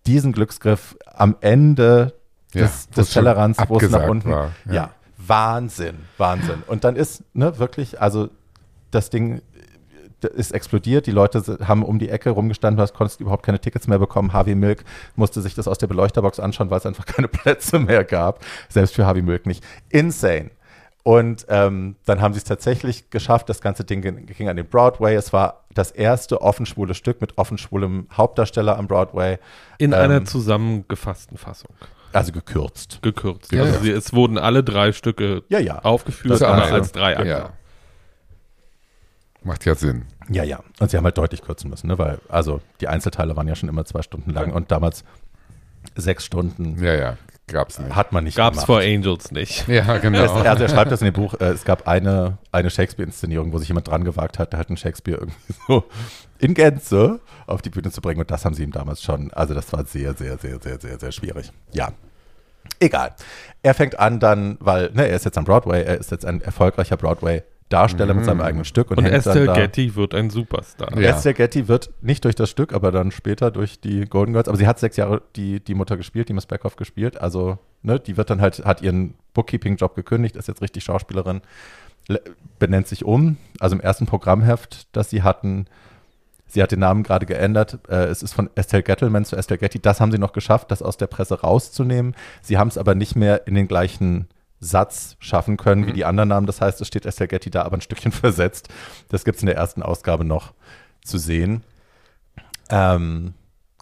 diesen 0.05 0.31
Glücksgriff 0.33 0.97
am 1.05 1.35
Ende 1.41 2.13
des, 2.53 2.87
ja, 2.89 2.95
des 2.95 3.09
Tellerrands, 3.11 3.59
wo 3.67 3.77
es 3.77 3.89
nach 3.89 4.07
unten 4.07 4.29
war. 4.29 4.51
Ja. 4.65 4.73
ja. 4.73 4.89
Wahnsinn, 5.27 5.97
Wahnsinn. 6.17 6.63
Und 6.67 6.83
dann 6.83 6.95
ist 6.95 7.23
ne, 7.33 7.57
wirklich, 7.59 8.01
also 8.01 8.29
das 8.91 9.09
Ding 9.09 9.41
ist 10.21 10.51
explodiert. 10.51 11.05
Die 11.05 11.11
Leute 11.11 11.59
haben 11.67 11.83
um 11.83 11.99
die 11.99 12.09
Ecke 12.09 12.31
rumgestanden, 12.31 12.83
du 12.83 12.93
konntest 12.93 13.19
überhaupt 13.19 13.45
keine 13.45 13.59
Tickets 13.59 13.87
mehr 13.87 13.99
bekommen. 13.99 14.33
Harvey 14.33 14.55
Milk 14.55 14.83
musste 15.15 15.41
sich 15.41 15.53
das 15.53 15.67
aus 15.67 15.77
der 15.77 15.87
Beleuchterbox 15.87 16.39
anschauen, 16.39 16.69
weil 16.69 16.79
es 16.79 16.85
einfach 16.85 17.05
keine 17.07 17.27
Plätze 17.27 17.79
mehr 17.79 18.03
gab. 18.03 18.43
Selbst 18.69 18.95
für 18.95 19.05
Harvey 19.05 19.21
Milk 19.21 19.45
nicht. 19.45 19.63
Insane. 19.89 20.51
Und 21.03 21.45
ähm, 21.47 21.95
dann 22.05 22.19
haben 22.19 22.33
sie 22.33 22.39
es 22.39 22.43
tatsächlich 22.43 23.09
geschafft. 23.11 23.47
Das 23.47 23.61
ganze 23.61 23.85
Ding 23.85 24.01
ging, 24.01 24.25
ging, 24.25 24.49
an 24.49 24.57
den 24.57 24.65
Broadway. 24.65 25.15
Es 25.15 25.31
war 25.31 25.63
das 25.73 25.91
erste 25.91 26.41
offenschwule 26.41 26.95
Stück 26.95 27.21
mit 27.21 27.37
offenschwulem 27.37 28.07
Hauptdarsteller 28.11 28.77
am 28.77 28.87
Broadway. 28.87 29.37
In 29.77 29.93
ähm, 29.93 29.99
einer 29.99 30.25
zusammengefassten 30.25 31.37
Fassung. 31.37 31.73
Also 32.13 32.31
gekürzt. 32.31 32.99
Gekürzt. 33.01 33.51
Ja, 33.51 33.63
also 33.63 33.85
ja. 33.85 33.95
es 33.95 34.13
wurden 34.13 34.37
alle 34.37 34.63
drei 34.63 34.91
Stücke 34.91 35.43
ja, 35.49 35.59
ja. 35.59 35.79
aufgeführt, 35.79 36.41
aber 36.41 36.63
als 36.63 36.91
drei 36.91 37.17
Akte. 37.17 37.29
Ja. 37.29 37.53
Macht 39.43 39.65
ja 39.65 39.75
Sinn. 39.75 40.05
Ja, 40.29 40.43
ja. 40.43 40.61
Und 40.79 40.91
sie 40.91 40.97
haben 40.97 41.05
halt 41.05 41.17
deutlich 41.17 41.41
kürzen 41.41 41.69
müssen, 41.69 41.87
ne? 41.87 41.97
weil, 41.97 42.19
also 42.27 42.61
die 42.81 42.87
Einzelteile 42.87 43.35
waren 43.35 43.47
ja 43.47 43.55
schon 43.55 43.69
immer 43.69 43.85
zwei 43.85 44.01
Stunden 44.01 44.31
lang 44.31 44.51
und 44.51 44.71
damals 44.71 45.03
sechs 45.95 46.25
Stunden. 46.25 46.83
Ja, 46.83 46.93
ja. 46.93 47.17
Gab's 47.47 47.79
nicht. 47.79 47.95
Hat 47.95 48.11
man 48.11 48.25
nicht 48.25 48.35
Gab's 48.35 48.65
vor 48.65 48.79
Angels 48.79 49.31
nicht. 49.31 49.67
Ja, 49.69 49.97
genau. 49.99 50.21
Es, 50.23 50.31
also 50.31 50.63
er 50.63 50.69
schreibt 50.69 50.91
das 50.91 51.01
in 51.01 51.05
dem 51.05 51.13
Buch, 51.13 51.33
äh, 51.39 51.45
es 51.45 51.63
gab 51.63 51.87
eine, 51.87 52.37
eine 52.51 52.69
Shakespeare-Inszenierung, 52.69 53.53
wo 53.53 53.57
sich 53.57 53.69
jemand 53.69 53.87
dran 53.87 54.03
gewagt 54.03 54.37
hat, 54.37 54.53
halt 54.53 54.67
einen 54.67 54.75
Shakespeare 54.77 55.17
irgendwie 55.19 55.53
so 55.67 55.85
in 56.39 56.53
Gänze 56.53 57.21
auf 57.45 57.61
die 57.61 57.69
Bühne 57.69 57.89
zu 57.89 58.01
bringen. 58.01 58.19
Und 58.19 58.29
das 58.31 58.43
haben 58.43 58.53
sie 58.53 58.63
ihm 58.63 58.71
damals 58.71 59.01
schon, 59.01 59.31
also 59.33 59.53
das 59.53 59.71
war 59.71 59.85
sehr, 59.85 60.13
sehr, 60.13 60.37
sehr, 60.37 60.59
sehr, 60.61 60.79
sehr, 60.79 60.99
sehr 60.99 61.11
schwierig. 61.11 61.51
Ja. 61.71 61.93
Egal. 62.79 63.15
Er 63.63 63.73
fängt 63.73 63.97
an 63.97 64.19
dann, 64.19 64.57
weil, 64.59 64.91
ne, 64.91 65.07
er 65.07 65.15
ist 65.15 65.23
jetzt 65.23 65.37
am 65.37 65.45
Broadway, 65.45 65.83
er 65.83 65.97
ist 65.97 66.11
jetzt 66.11 66.25
ein 66.25 66.41
erfolgreicher 66.41 66.97
Broadway- 66.97 67.43
Darsteller 67.69 68.13
mhm. 68.13 68.19
mit 68.19 68.25
seinem 68.25 68.37
mhm. 68.37 68.43
eigenen 68.43 68.65
Stück. 68.65 68.91
Und, 68.91 68.99
und 68.99 69.05
Estelle 69.05 69.51
Getty 69.53 69.95
wird 69.95 70.13
ein 70.15 70.29
Superstar. 70.29 70.97
Ja. 70.97 71.15
Estelle 71.15 71.35
Getty 71.35 71.67
wird 71.67 71.91
nicht 72.01 72.23
durch 72.23 72.35
das 72.35 72.49
Stück, 72.49 72.73
aber 72.73 72.91
dann 72.91 73.11
später 73.11 73.51
durch 73.51 73.79
die 73.79 74.05
Golden 74.05 74.33
Girls. 74.33 74.47
Aber 74.47 74.57
sie 74.57 74.67
hat 74.67 74.79
sechs 74.79 74.95
Jahre 74.95 75.21
die, 75.35 75.59
die 75.59 75.75
Mutter 75.75 75.97
gespielt, 75.97 76.29
die 76.29 76.33
Miss 76.33 76.45
Beckhoff 76.45 76.77
gespielt. 76.77 77.19
Also, 77.19 77.57
ne, 77.81 77.99
die 77.99 78.15
wird 78.15 78.29
dann 78.29 78.39
halt, 78.39 78.63
hat 78.63 78.81
ihren 78.81 79.15
Bookkeeping-Job 79.33 79.95
gekündigt, 79.95 80.35
ist 80.35 80.47
jetzt 80.47 80.61
richtig 80.61 80.83
Schauspielerin, 80.85 81.41
benennt 82.57 82.87
sich 82.87 83.03
um. 83.03 83.37
Also 83.59 83.75
im 83.75 83.81
ersten 83.81 84.05
Programmheft, 84.05 84.87
das 84.93 85.09
sie 85.09 85.23
hatten, 85.23 85.65
sie 86.47 86.63
hat 86.63 86.71
den 86.71 86.79
Namen 86.79 87.03
gerade 87.03 87.25
geändert. 87.25 87.79
Äh, 87.89 88.05
es 88.05 88.23
ist 88.23 88.33
von 88.33 88.49
Estelle 88.55 88.83
Gettleman 88.83 89.25
zu 89.25 89.35
Estelle 89.35 89.57
Getty. 89.57 89.79
Das 89.79 89.99
haben 89.99 90.13
sie 90.13 90.17
noch 90.17 90.31
geschafft, 90.31 90.71
das 90.71 90.81
aus 90.81 90.95
der 90.95 91.07
Presse 91.07 91.41
rauszunehmen. 91.41 92.15
Sie 92.41 92.57
haben 92.57 92.69
es 92.69 92.77
aber 92.77 92.95
nicht 92.95 93.17
mehr 93.17 93.45
in 93.45 93.55
den 93.55 93.67
gleichen 93.67 94.27
Satz 94.59 95.15
schaffen 95.19 95.57
können 95.57 95.81
mhm. 95.81 95.87
wie 95.87 95.93
die 95.93 96.05
anderen 96.05 96.29
Namen. 96.29 96.47
Das 96.47 96.61
heißt, 96.61 96.81
es 96.81 96.87
steht 96.87 97.05
Estelle 97.05 97.27
Getty 97.27 97.49
da, 97.49 97.63
aber 97.63 97.77
ein 97.77 97.81
Stückchen 97.81 98.11
versetzt. 98.13 98.69
Das 99.09 99.25
gibt 99.25 99.37
es 99.37 99.43
in 99.43 99.47
der 99.47 99.55
ersten 99.55 99.83
Ausgabe 99.83 100.25
noch 100.25 100.53
zu 101.03 101.17
sehen. 101.17 101.63
Ähm, 102.69 103.33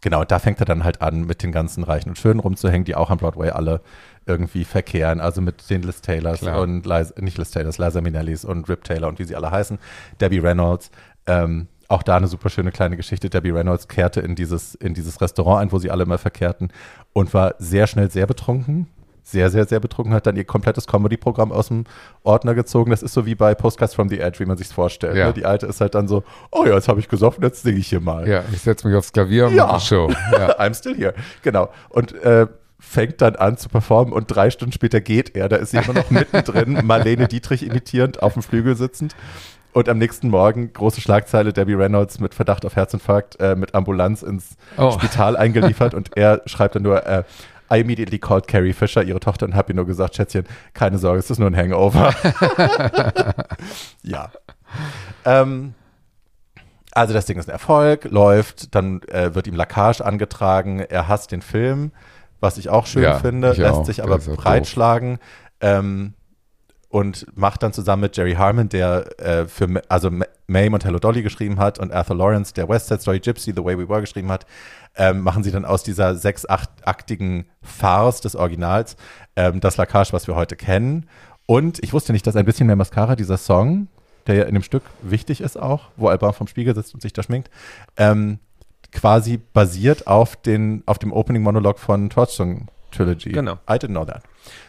genau, 0.01 0.23
da 0.25 0.39
fängt 0.39 0.59
er 0.59 0.65
dann 0.65 0.83
halt 0.83 1.01
an, 1.01 1.25
mit 1.25 1.43
den 1.43 1.51
ganzen 1.51 1.83
Reichen 1.83 2.09
und 2.09 2.17
Schönen 2.17 2.39
rumzuhängen, 2.39 2.85
die 2.85 2.95
auch 2.95 3.09
am 3.09 3.17
Broadway 3.17 3.49
alle 3.49 3.81
irgendwie 4.25 4.65
verkehren. 4.65 5.21
Also 5.21 5.41
mit 5.41 5.69
den 5.69 5.83
Liz 5.83 6.01
Taylors 6.01 6.39
Klar. 6.39 6.61
und 6.61 6.85
Liza, 6.85 7.13
nicht 7.19 7.37
Liz 7.37 7.51
Taylors, 7.51 7.77
Liza 7.77 8.01
Minnellis 8.01 8.43
und 8.43 8.67
Rip 8.69 8.83
Taylor 8.83 9.07
und 9.07 9.19
wie 9.19 9.23
sie 9.23 9.35
alle 9.35 9.51
heißen. 9.51 9.79
Debbie 10.19 10.39
Reynolds. 10.39 10.91
Ähm, 11.27 11.67
auch 11.87 12.01
da 12.03 12.17
eine 12.17 12.27
super 12.27 12.49
schöne 12.49 12.71
kleine 12.71 12.97
Geschichte. 12.97 13.29
Debbie 13.29 13.51
Reynolds 13.51 13.87
kehrte 13.87 14.19
in 14.19 14.35
dieses, 14.35 14.75
in 14.75 14.93
dieses 14.93 15.21
Restaurant 15.21 15.61
ein, 15.61 15.71
wo 15.71 15.77
sie 15.77 15.91
alle 15.91 16.03
immer 16.03 16.17
verkehrten 16.17 16.71
und 17.13 17.33
war 17.33 17.55
sehr 17.59 17.85
schnell 17.85 18.09
sehr 18.09 18.25
betrunken 18.25 18.87
sehr, 19.25 19.49
sehr, 19.49 19.65
sehr 19.65 19.79
betrunken, 19.79 20.13
hat 20.13 20.27
dann 20.27 20.35
ihr 20.35 20.45
komplettes 20.45 20.85
Comedy-Programm 20.85 21.51
aus 21.51 21.69
dem 21.69 21.85
Ordner 22.23 22.53
gezogen. 22.53 22.91
Das 22.91 23.01
ist 23.01 23.13
so 23.13 23.25
wie 23.25 23.33
bei 23.33 23.55
Postcards 23.55 23.95
from 23.95 24.07
the 24.07 24.19
Edge, 24.19 24.39
wie 24.39 24.45
man 24.45 24.55
sich 24.55 24.67
vorstellt. 24.67 25.17
Ja. 25.17 25.27
Ne? 25.27 25.33
Die 25.33 25.45
alte 25.45 25.65
ist 25.65 25.81
halt 25.81 25.95
dann 25.95 26.07
so, 26.07 26.23
oh 26.51 26.63
ja, 26.63 26.75
jetzt 26.75 26.87
habe 26.87 26.99
ich 26.99 27.09
gesoffen, 27.09 27.43
jetzt 27.43 27.63
singe 27.63 27.79
ich 27.79 27.87
hier 27.87 28.01
mal. 28.01 28.27
Ja, 28.27 28.43
ich 28.53 28.61
setze 28.61 28.87
mich 28.87 28.95
aufs 28.95 29.11
Klavier 29.11 29.47
und 29.47 29.55
ja. 29.55 29.65
mache 29.65 29.81
Show. 29.81 30.09
Ja. 30.31 30.59
I'm 30.59 30.75
still 30.75 30.95
here. 30.95 31.13
Genau. 31.41 31.69
Und 31.89 32.13
äh, 32.23 32.47
fängt 32.77 33.21
dann 33.21 33.35
an 33.35 33.57
zu 33.57 33.67
performen 33.67 34.13
und 34.13 34.27
drei 34.27 34.51
Stunden 34.51 34.71
später 34.71 35.01
geht 35.01 35.35
er. 35.35 35.49
Da 35.49 35.55
ist 35.55 35.71
sie 35.71 35.77
immer 35.77 35.93
noch 35.93 36.09
mittendrin, 36.11 36.85
Marlene 36.85 37.27
Dietrich 37.27 37.65
imitierend, 37.65 38.21
auf 38.21 38.33
dem 38.33 38.43
Flügel 38.43 38.75
sitzend. 38.75 39.15
Und 39.73 39.89
am 39.89 39.97
nächsten 39.97 40.29
Morgen 40.29 40.71
große 40.71 41.01
Schlagzeile, 41.01 41.51
Debbie 41.51 41.73
Reynolds 41.73 42.19
mit 42.19 42.33
Verdacht 42.33 42.65
auf 42.65 42.75
Herzinfarkt 42.75 43.39
äh, 43.41 43.55
mit 43.55 43.75
Ambulanz 43.75 44.21
ins 44.21 44.55
oh. 44.77 44.91
Spital 44.91 45.35
eingeliefert 45.35 45.93
und 45.93 46.15
er 46.15 46.41
schreibt 46.45 46.75
dann 46.75 46.83
nur, 46.83 47.05
äh, 47.05 47.23
I 47.73 47.79
immediately 47.79 48.19
called 48.19 48.47
Carrie 48.47 48.73
Fisher, 48.73 49.03
ihre 49.03 49.19
Tochter, 49.19 49.45
und 49.45 49.55
habe 49.55 49.71
ihr 49.71 49.75
nur 49.75 49.85
gesagt, 49.85 50.15
Schätzchen, 50.15 50.45
keine 50.73 50.97
Sorge, 50.99 51.19
es 51.19 51.29
ist 51.29 51.39
nur 51.39 51.49
ein 51.49 51.55
Hangover. 51.57 52.13
ja. 54.03 54.29
Ähm, 55.25 55.73
Also 56.93 57.13
das 57.13 57.25
Ding 57.25 57.37
ist 57.37 57.47
ein 57.49 57.51
Erfolg, 57.51 58.05
läuft, 58.05 58.73
dann 58.75 59.01
äh, 59.03 59.35
wird 59.35 59.47
ihm 59.47 59.55
Lackage 59.55 60.01
angetragen, 60.01 60.79
er 60.79 61.07
hasst 61.07 61.31
den 61.31 61.41
Film, 61.41 61.91
was 62.39 62.57
ich 62.57 62.69
auch 62.69 62.85
schön 62.85 63.03
Ja, 63.03 63.15
finde, 63.19 63.51
lässt 63.53 63.73
auch. 63.79 63.85
sich 63.85 64.03
aber 64.03 64.17
breitschlagen 64.19 65.17
ähm, 65.59 66.13
und 66.89 67.25
macht 67.35 67.63
dann 67.63 67.73
zusammen 67.73 68.03
mit 68.03 68.15
Jerry 68.15 68.33
Harmon, 68.35 68.69
der 68.69 69.19
äh, 69.19 69.45
für 69.47 69.81
also 69.89 70.09
Ma- 70.11 70.25
Mame 70.47 70.71
und 70.75 70.85
Hello 70.85 70.99
Dolly 70.99 71.23
geschrieben 71.23 71.57
hat 71.59 71.79
und 71.79 71.91
Arthur 71.91 72.15
Lawrence, 72.15 72.53
der 72.53 72.69
West 72.69 72.87
Side 72.87 73.01
Story 73.01 73.19
Gypsy, 73.19 73.51
The 73.55 73.63
Way 73.65 73.77
We 73.79 73.89
Were 73.89 74.01
geschrieben 74.01 74.31
hat, 74.31 74.45
ähm, 74.97 75.21
machen 75.21 75.43
sie 75.43 75.51
dann 75.51 75.65
aus 75.65 75.83
dieser 75.83 76.15
sechs-, 76.15 76.47
achtaktigen 76.47 77.45
Farce 77.61 78.21
des 78.21 78.35
Originals 78.35 78.95
ähm, 79.35 79.59
das 79.59 79.77
Lackage, 79.77 80.13
was 80.13 80.27
wir 80.27 80.35
heute 80.35 80.55
kennen. 80.55 81.07
Und 81.45 81.83
ich 81.83 81.93
wusste 81.93 82.13
nicht, 82.13 82.25
dass 82.25 82.35
ein 82.35 82.45
bisschen 82.45 82.67
mehr 82.67 82.75
Mascara, 82.75 83.15
dieser 83.15 83.37
Song, 83.37 83.87
der 84.27 84.35
ja 84.35 84.43
in 84.45 84.53
dem 84.55 84.63
Stück 84.63 84.83
wichtig 85.01 85.41
ist 85.41 85.57
auch, 85.59 85.89
wo 85.97 86.07
Alban 86.07 86.33
vom 86.33 86.47
Spiegel 86.47 86.73
sitzt 86.73 86.93
und 86.93 87.01
sich 87.01 87.13
da 87.13 87.21
schminkt, 87.23 87.49
ähm, 87.97 88.39
quasi 88.91 89.37
basiert 89.37 90.07
auf, 90.07 90.35
den, 90.35 90.81
auf 90.85 90.97
dem 90.97 91.11
Opening-Monolog 91.11 91.77
von 91.79 92.09
Torchstone 92.09 92.65
Trilogy. 92.91 93.31
Genau. 93.31 93.53
I 93.69 93.73
didn't 93.73 93.89
know 93.89 94.05
that. 94.05 94.23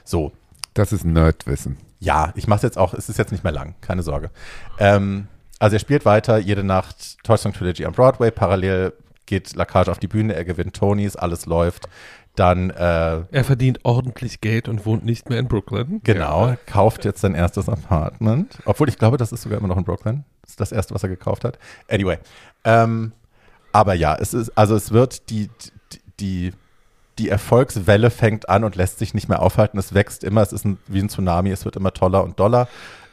So, 0.05 0.33
Das 0.75 0.93
ist 0.93 1.05
Nerdwissen. 1.05 1.79
ja, 2.01 2.33
ich 2.35 2.47
mache 2.49 2.57
es 2.59 2.63
jetzt 2.63 2.79
auch, 2.79 2.93
es 2.93 3.09
ist 3.09 3.19
jetzt 3.19 3.33
nicht 3.33 3.45
mehr 3.45 3.53
lang, 3.53 3.75
keine 3.81 4.03
Sorge. 4.03 4.31
Ähm, 4.79 5.29
also 5.59 5.77
er 5.77 5.81
spielt 5.81 6.05
weiter 6.05 6.37
jede 6.39 6.65
Nacht 6.65 7.17
Toy 7.25 7.39
Story 7.39 7.55
Trilogy 7.55 7.87
am 7.87 7.93
Broadway, 7.93 8.31
parallel 8.31 8.93
geht 9.27 9.55
Lacage 9.55 9.91
auf 9.91 9.99
die 9.99 10.09
Bühne, 10.09 10.35
er 10.35 10.45
gewinnt 10.45 10.75
Tonys, 10.77 11.17
alles 11.17 11.47
läuft. 11.47 11.89
Dann, 12.37 12.69
äh, 12.71 13.23
Er 13.31 13.45
verdient 13.45 13.81
ordentlich 13.85 14.41
Geld 14.43 14.69
und 14.69 14.85
wohnt 14.85 15.05
nicht 15.05 15.29
mehr 15.31 15.39
in 15.39 15.49
Brooklyn. 15.49 16.01
genau, 16.05 16.55
kauft 16.67 17.05
jetzt 17.05 17.21
sein 17.23 17.35
erstes 17.35 17.69
Apartment. 17.69 18.59
Obwohl 18.67 18.89
ich 18.91 18.99
glaube, 18.99 19.17
das 19.17 19.33
ist 19.33 19.43
sogar 19.43 19.59
immer 19.59 19.69
noch 19.69 19.79
in 19.79 19.85
Brooklyn. 19.85 20.25
Das 20.43 20.51
ist 20.51 20.61
das 20.61 20.73
erste, 20.73 20.95
was 20.95 21.03
er 21.03 21.09
gekauft 21.09 21.45
hat. 21.45 21.59
Anyway. 21.91 22.19
Ähm, 22.65 23.13
aber 23.73 23.95
ja, 23.95 24.17
es 24.21 24.35
ist, 24.35 24.51
also 24.57 24.75
es 24.77 24.93
wird 24.93 25.31
die, 25.31 25.49
die, 25.93 26.01
die, 26.21 26.53
die 27.19 27.29
Erfolgswelle 27.31 28.11
fängt 28.11 28.49
an 28.51 28.65
und 28.65 28.77
lässt 28.77 28.99
sich 28.99 29.15
nicht 29.15 29.29
mehr 29.31 29.41
aufhalten. 29.41 29.79
Es 29.79 29.95
wächst 29.95 30.23
immer, 30.23 30.43
es 30.43 30.53
ist 30.53 30.67
ein, 30.67 30.79
wie 30.89 31.01
ein 31.01 31.09
Tsunami, 31.09 31.51
es 31.51 31.65
wird 31.65 31.77
immer 31.77 31.93
toller 31.95 32.23
und 32.23 32.39
doller. 32.39 32.69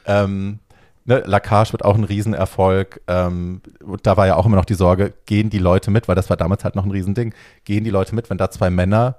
Ähm, 0.06 0.60
ne, 1.05 1.23
Lacage 1.25 1.73
wird 1.73 1.85
auch 1.85 1.95
ein 1.95 2.03
Riesenerfolg. 2.03 3.01
Ähm, 3.07 3.61
und 3.84 4.05
da 4.05 4.17
war 4.17 4.27
ja 4.27 4.35
auch 4.35 4.45
immer 4.45 4.55
noch 4.55 4.65
die 4.65 4.73
Sorge, 4.73 5.13
gehen 5.25 5.49
die 5.49 5.59
Leute 5.59 5.91
mit, 5.91 6.07
weil 6.07 6.15
das 6.15 6.30
war 6.30 6.38
damals 6.38 6.63
halt 6.63 6.75
noch 6.75 6.85
ein 6.85 6.91
Riesending. 6.91 7.34
Gehen 7.65 7.84
die 7.84 7.89
Leute 7.89 8.15
mit, 8.15 8.30
wenn 8.30 8.38
da 8.38 8.49
zwei 8.51 8.69
Männer 8.69 9.17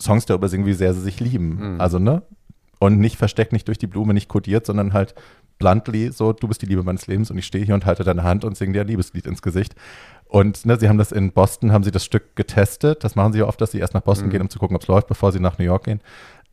Songs 0.00 0.26
darüber 0.26 0.48
singen, 0.48 0.66
wie 0.66 0.74
sehr 0.74 0.94
sie 0.94 1.00
sich 1.00 1.20
lieben. 1.20 1.74
Mhm. 1.74 1.80
Also, 1.80 1.98
ne? 1.98 2.22
Und 2.78 2.98
nicht 3.00 3.16
versteckt, 3.16 3.52
nicht 3.52 3.66
durch 3.66 3.78
die 3.78 3.88
Blume, 3.88 4.14
nicht 4.14 4.28
kodiert, 4.28 4.64
sondern 4.64 4.92
halt 4.92 5.14
bluntly 5.58 6.12
so, 6.12 6.32
du 6.32 6.46
bist 6.46 6.62
die 6.62 6.66
Liebe 6.66 6.84
meines 6.84 7.08
Lebens 7.08 7.32
und 7.32 7.38
ich 7.38 7.46
stehe 7.46 7.64
hier 7.64 7.74
und 7.74 7.84
halte 7.84 8.04
deine 8.04 8.22
Hand 8.22 8.44
und 8.44 8.56
singe 8.56 8.74
dir 8.74 8.82
ein 8.82 8.86
Liebeslied 8.86 9.26
ins 9.26 9.42
Gesicht. 9.42 9.74
Und 10.26 10.64
ne, 10.64 10.78
sie 10.78 10.88
haben 10.88 10.98
das 10.98 11.10
in 11.10 11.32
Boston, 11.32 11.72
haben 11.72 11.82
sie 11.82 11.90
das 11.90 12.04
Stück 12.04 12.36
getestet. 12.36 13.02
Das 13.02 13.16
machen 13.16 13.32
sie 13.32 13.40
ja 13.40 13.46
oft, 13.46 13.60
dass 13.60 13.72
sie 13.72 13.80
erst 13.80 13.94
nach 13.94 14.02
Boston 14.02 14.28
Mhm. 14.28 14.30
gehen, 14.30 14.42
um 14.42 14.50
zu 14.50 14.60
gucken, 14.60 14.76
ob 14.76 14.82
es 14.82 14.88
läuft, 14.88 15.08
bevor 15.08 15.32
sie 15.32 15.40
nach 15.40 15.58
New 15.58 15.64
York 15.64 15.84
gehen. 15.84 16.00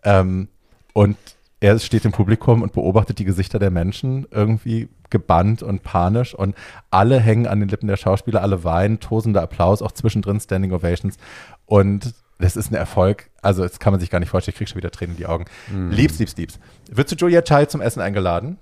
Ähm, 0.04 0.48
und 0.94 1.18
er 1.66 1.80
steht 1.80 2.06
im 2.06 2.12
Publikum 2.12 2.62
und 2.62 2.74
beobachtet 2.74 3.18
die 3.18 3.26
Gesichter 3.26 3.58
der 3.58 3.72
Menschen 3.72 4.28
irgendwie 4.30 4.88
gebannt 5.10 5.64
und 5.64 5.82
panisch 5.82 6.36
und 6.36 6.54
alle 6.92 7.20
hängen 7.20 7.48
an 7.48 7.60
den 7.60 7.70
Lippen 7.70 7.88
der 7.88 7.98
Schauspieler, 7.98 8.44
alle 8.44 8.64
weinen, 8.64 9.00
tosender 9.00 9.42
Applaus, 9.42 9.82
auch 9.82 9.92
zwischendrin 9.92 10.40
Standing 10.40 10.74
Ovations 10.74 11.18
und 11.66 12.14
das 12.38 12.56
ist 12.56 12.70
ein 12.70 12.76
Erfolg, 12.76 13.32
also 13.42 13.64
das 13.64 13.80
kann 13.80 13.94
man 13.94 14.00
sich 14.00 14.12
gar 14.12 14.20
nicht 14.20 14.30
vorstellen, 14.30 14.54
ich 14.54 14.60
krieg 14.60 14.70
schon 14.70 14.78
wieder 14.78 14.92
Tränen 14.92 15.16
in 15.16 15.18
die 15.18 15.26
Augen. 15.26 15.46
Liebs, 15.90 16.20
liebs, 16.20 16.38
liebs. 16.38 16.60
Wird 16.92 17.10
zu 17.10 17.16
Julia 17.16 17.42
Child 17.42 17.72
zum 17.72 17.82
Essen 17.82 18.02
eingeladen? 18.02 18.58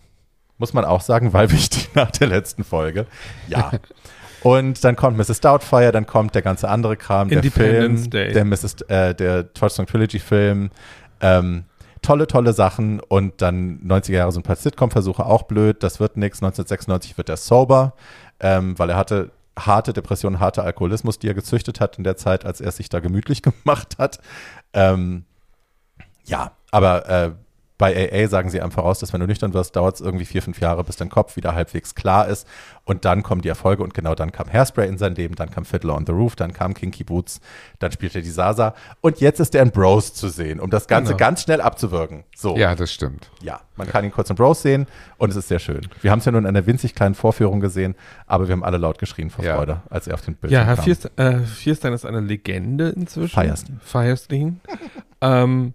Muss 0.57 0.73
man 0.73 0.85
auch 0.85 1.01
sagen, 1.01 1.33
weil 1.33 1.51
wichtig 1.51 1.89
nach 1.95 2.11
der 2.11 2.27
letzten 2.27 2.63
Folge. 2.63 3.05
Ja. 3.49 3.71
Und 4.43 4.83
dann 4.83 4.95
kommt 4.95 5.17
Mrs. 5.17 5.41
Doubtfire, 5.41 5.91
dann 5.91 6.05
kommt 6.05 6.35
der 6.35 6.41
ganze 6.41 6.69
andere 6.69 6.97
Kram, 6.97 7.29
der 7.29 7.43
Film, 7.43 8.09
Day. 8.09 8.31
der 8.31 8.45
Mrs. 8.45 8.81
Äh, 8.87 9.15
der 9.15 9.51
Trilogy 9.53 10.19
Film. 10.19 10.69
Ähm, 11.19 11.63
tolle, 12.03 12.27
tolle 12.27 12.53
Sachen 12.53 12.99
und 12.99 13.41
dann 13.41 13.79
90er 13.79 14.13
Jahre 14.13 14.31
so 14.31 14.39
ein 14.39 14.43
paar 14.43 14.55
Sitcom-Versuche, 14.55 15.25
auch 15.25 15.43
blöd. 15.43 15.81
Das 15.81 15.99
wird 15.99 16.17
nichts. 16.17 16.43
1996 16.43 17.17
wird 17.17 17.29
er 17.29 17.37
sober, 17.37 17.93
ähm, 18.39 18.77
weil 18.77 18.91
er 18.91 18.97
hatte 18.97 19.31
harte 19.57 19.93
Depressionen, 19.93 20.39
harte 20.39 20.63
Alkoholismus, 20.63 21.19
die 21.19 21.27
er 21.27 21.33
gezüchtet 21.33 21.79
hat 21.79 21.97
in 21.97 22.03
der 22.03 22.17
Zeit, 22.17 22.45
als 22.45 22.61
er 22.61 22.71
sich 22.71 22.89
da 22.89 22.99
gemütlich 22.99 23.41
gemacht 23.63 23.97
hat. 23.97 24.19
Ähm, 24.73 25.25
ja, 26.25 26.51
aber 26.71 27.09
äh, 27.09 27.31
bei 27.83 28.09
AA 28.13 28.29
sagen 28.29 28.49
sie 28.49 28.61
einem 28.61 28.71
voraus, 28.71 28.99
dass 28.99 29.11
wenn 29.11 29.19
du 29.19 29.27
nüchtern 29.27 29.53
wirst, 29.53 29.75
dauert 29.75 29.95
es 29.95 29.99
irgendwie 30.01 30.23
vier, 30.23 30.41
fünf 30.41 30.61
Jahre, 30.61 30.85
bis 30.85 30.95
dein 30.95 31.09
Kopf 31.09 31.35
wieder 31.35 31.53
halbwegs 31.53 31.95
klar 31.95 32.29
ist. 32.29 32.47
Und 32.85 33.03
dann 33.03 33.23
kommen 33.23 33.41
die 33.41 33.49
Erfolge 33.49 33.83
und 33.83 33.93
genau 33.93 34.15
dann 34.15 34.31
kam 34.31 34.49
Hairspray 34.51 34.87
in 34.87 34.97
sein 34.97 35.15
Leben, 35.15 35.35
dann 35.35 35.49
kam 35.51 35.65
Fiddler 35.65 35.93
on 35.95 36.05
the 36.05 36.13
Roof, 36.13 36.37
dann 36.37 36.53
kam 36.53 36.73
Kinky 36.73 37.03
Boots, 37.03 37.41
dann 37.79 37.91
spielte 37.91 38.21
die 38.21 38.29
Sasa. 38.29 38.73
Und 39.01 39.19
jetzt 39.19 39.41
ist 39.41 39.53
er 39.53 39.63
in 39.63 39.71
Bros 39.71 40.13
zu 40.13 40.29
sehen, 40.29 40.61
um 40.61 40.69
das 40.69 40.87
Ganze 40.87 41.11
Genau. 41.11 41.17
ganz 41.17 41.41
schnell 41.43 41.59
abzuwirken. 41.59 42.23
So, 42.35 42.55
Ja, 42.55 42.73
das 42.73 42.93
stimmt. 42.93 43.29
ja, 43.41 43.59
man 43.75 43.87
kann 43.89 44.05
ihn 44.05 44.11
kurz 44.11 44.29
in 44.29 44.37
Bros 44.37 44.61
sehen 44.61 44.87
und 45.17 45.29
es 45.31 45.35
ist 45.35 45.49
sehr 45.49 45.59
schön. 45.59 45.81
Wir 46.01 46.11
haben 46.11 46.19
es 46.19 46.25
ja 46.25 46.31
nur 46.31 46.39
in 46.39 46.47
einer 46.47 46.65
winzig 46.65 46.95
kleinen 46.95 47.15
Vorführung 47.15 47.59
gesehen, 47.59 47.95
aber 48.27 48.47
wir 48.47 48.53
haben 48.53 48.63
alle 48.63 48.77
laut 48.77 48.97
geschrien 48.97 49.29
vor 49.29 49.43
Ja. 49.43 49.57
Freude, 49.57 49.81
als 49.89 50.07
er 50.07 50.13
auf 50.13 50.21
den 50.21 50.35
Bildschirm 50.35 50.61
Ja, 50.61 50.65
Herr 50.65 50.75
kam. 50.75 50.85
Fierstein, 50.85 51.11
äh, 51.17 51.39
Fierstein 51.41 51.91
ist 51.93 52.05
eine 52.05 52.21
Legende 52.21 52.89
inzwischen. 52.89 53.33
Firestein. 53.37 53.79
Firestein. 53.83 54.61
ähm, 55.21 55.73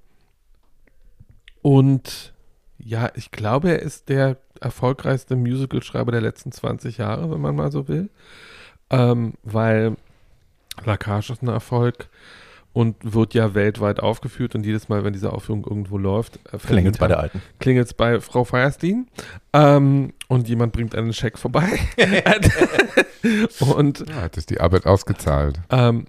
und 1.69 2.33
ja, 2.79 3.11
ich 3.15 3.31
glaube, 3.31 3.71
er 3.71 3.83
ist 3.83 4.09
der 4.09 4.37
erfolgreichste 4.61 5.37
Musicalschreiber 5.37 6.13
der 6.13 6.21
letzten 6.23 6.51
20 6.53 6.97
Jahre, 6.99 7.31
wenn 7.31 7.41
man 7.41 7.55
mal 7.57 7.71
so 7.71 7.89
will. 7.89 8.09
Ähm, 8.91 9.35
weil 9.43 9.97
Lacage 10.85 11.31
ist 11.33 11.43
ein 11.43 11.49
Erfolg 11.49 12.09
und 12.73 12.97
wird 13.03 13.35
ja 13.35 13.55
weltweit 13.55 14.01
aufgeführt 14.01 14.55
und 14.55 14.65
jedes 14.65 14.89
Mal, 14.89 15.05
wenn 15.05 15.13
diese 15.13 15.33
Aufführung 15.33 15.65
irgendwo 15.69 15.99
läuft, 15.99 16.37
äh, 16.53 16.57
Klingelt 16.59 16.99
bei 16.99 17.09
verdient 17.09 17.11
der 17.11 17.17
er- 17.17 17.23
Alten. 17.25 17.43
klingelt's 17.59 17.93
bei 17.95 18.21
Frau 18.21 18.45
Feierstein 18.45 19.09
ähm, 19.53 20.13
und 20.29 20.49
jemand 20.49 20.73
bringt 20.73 20.95
einen 20.95 21.13
Scheck 21.13 21.39
vorbei. 21.39 21.69
und 23.61 24.05
Ja, 24.09 24.23
hat 24.23 24.37
es 24.39 24.47
die 24.47 24.61
Arbeit 24.61 24.87
ausgezahlt. 24.87 25.61
ähm, 25.71 26.07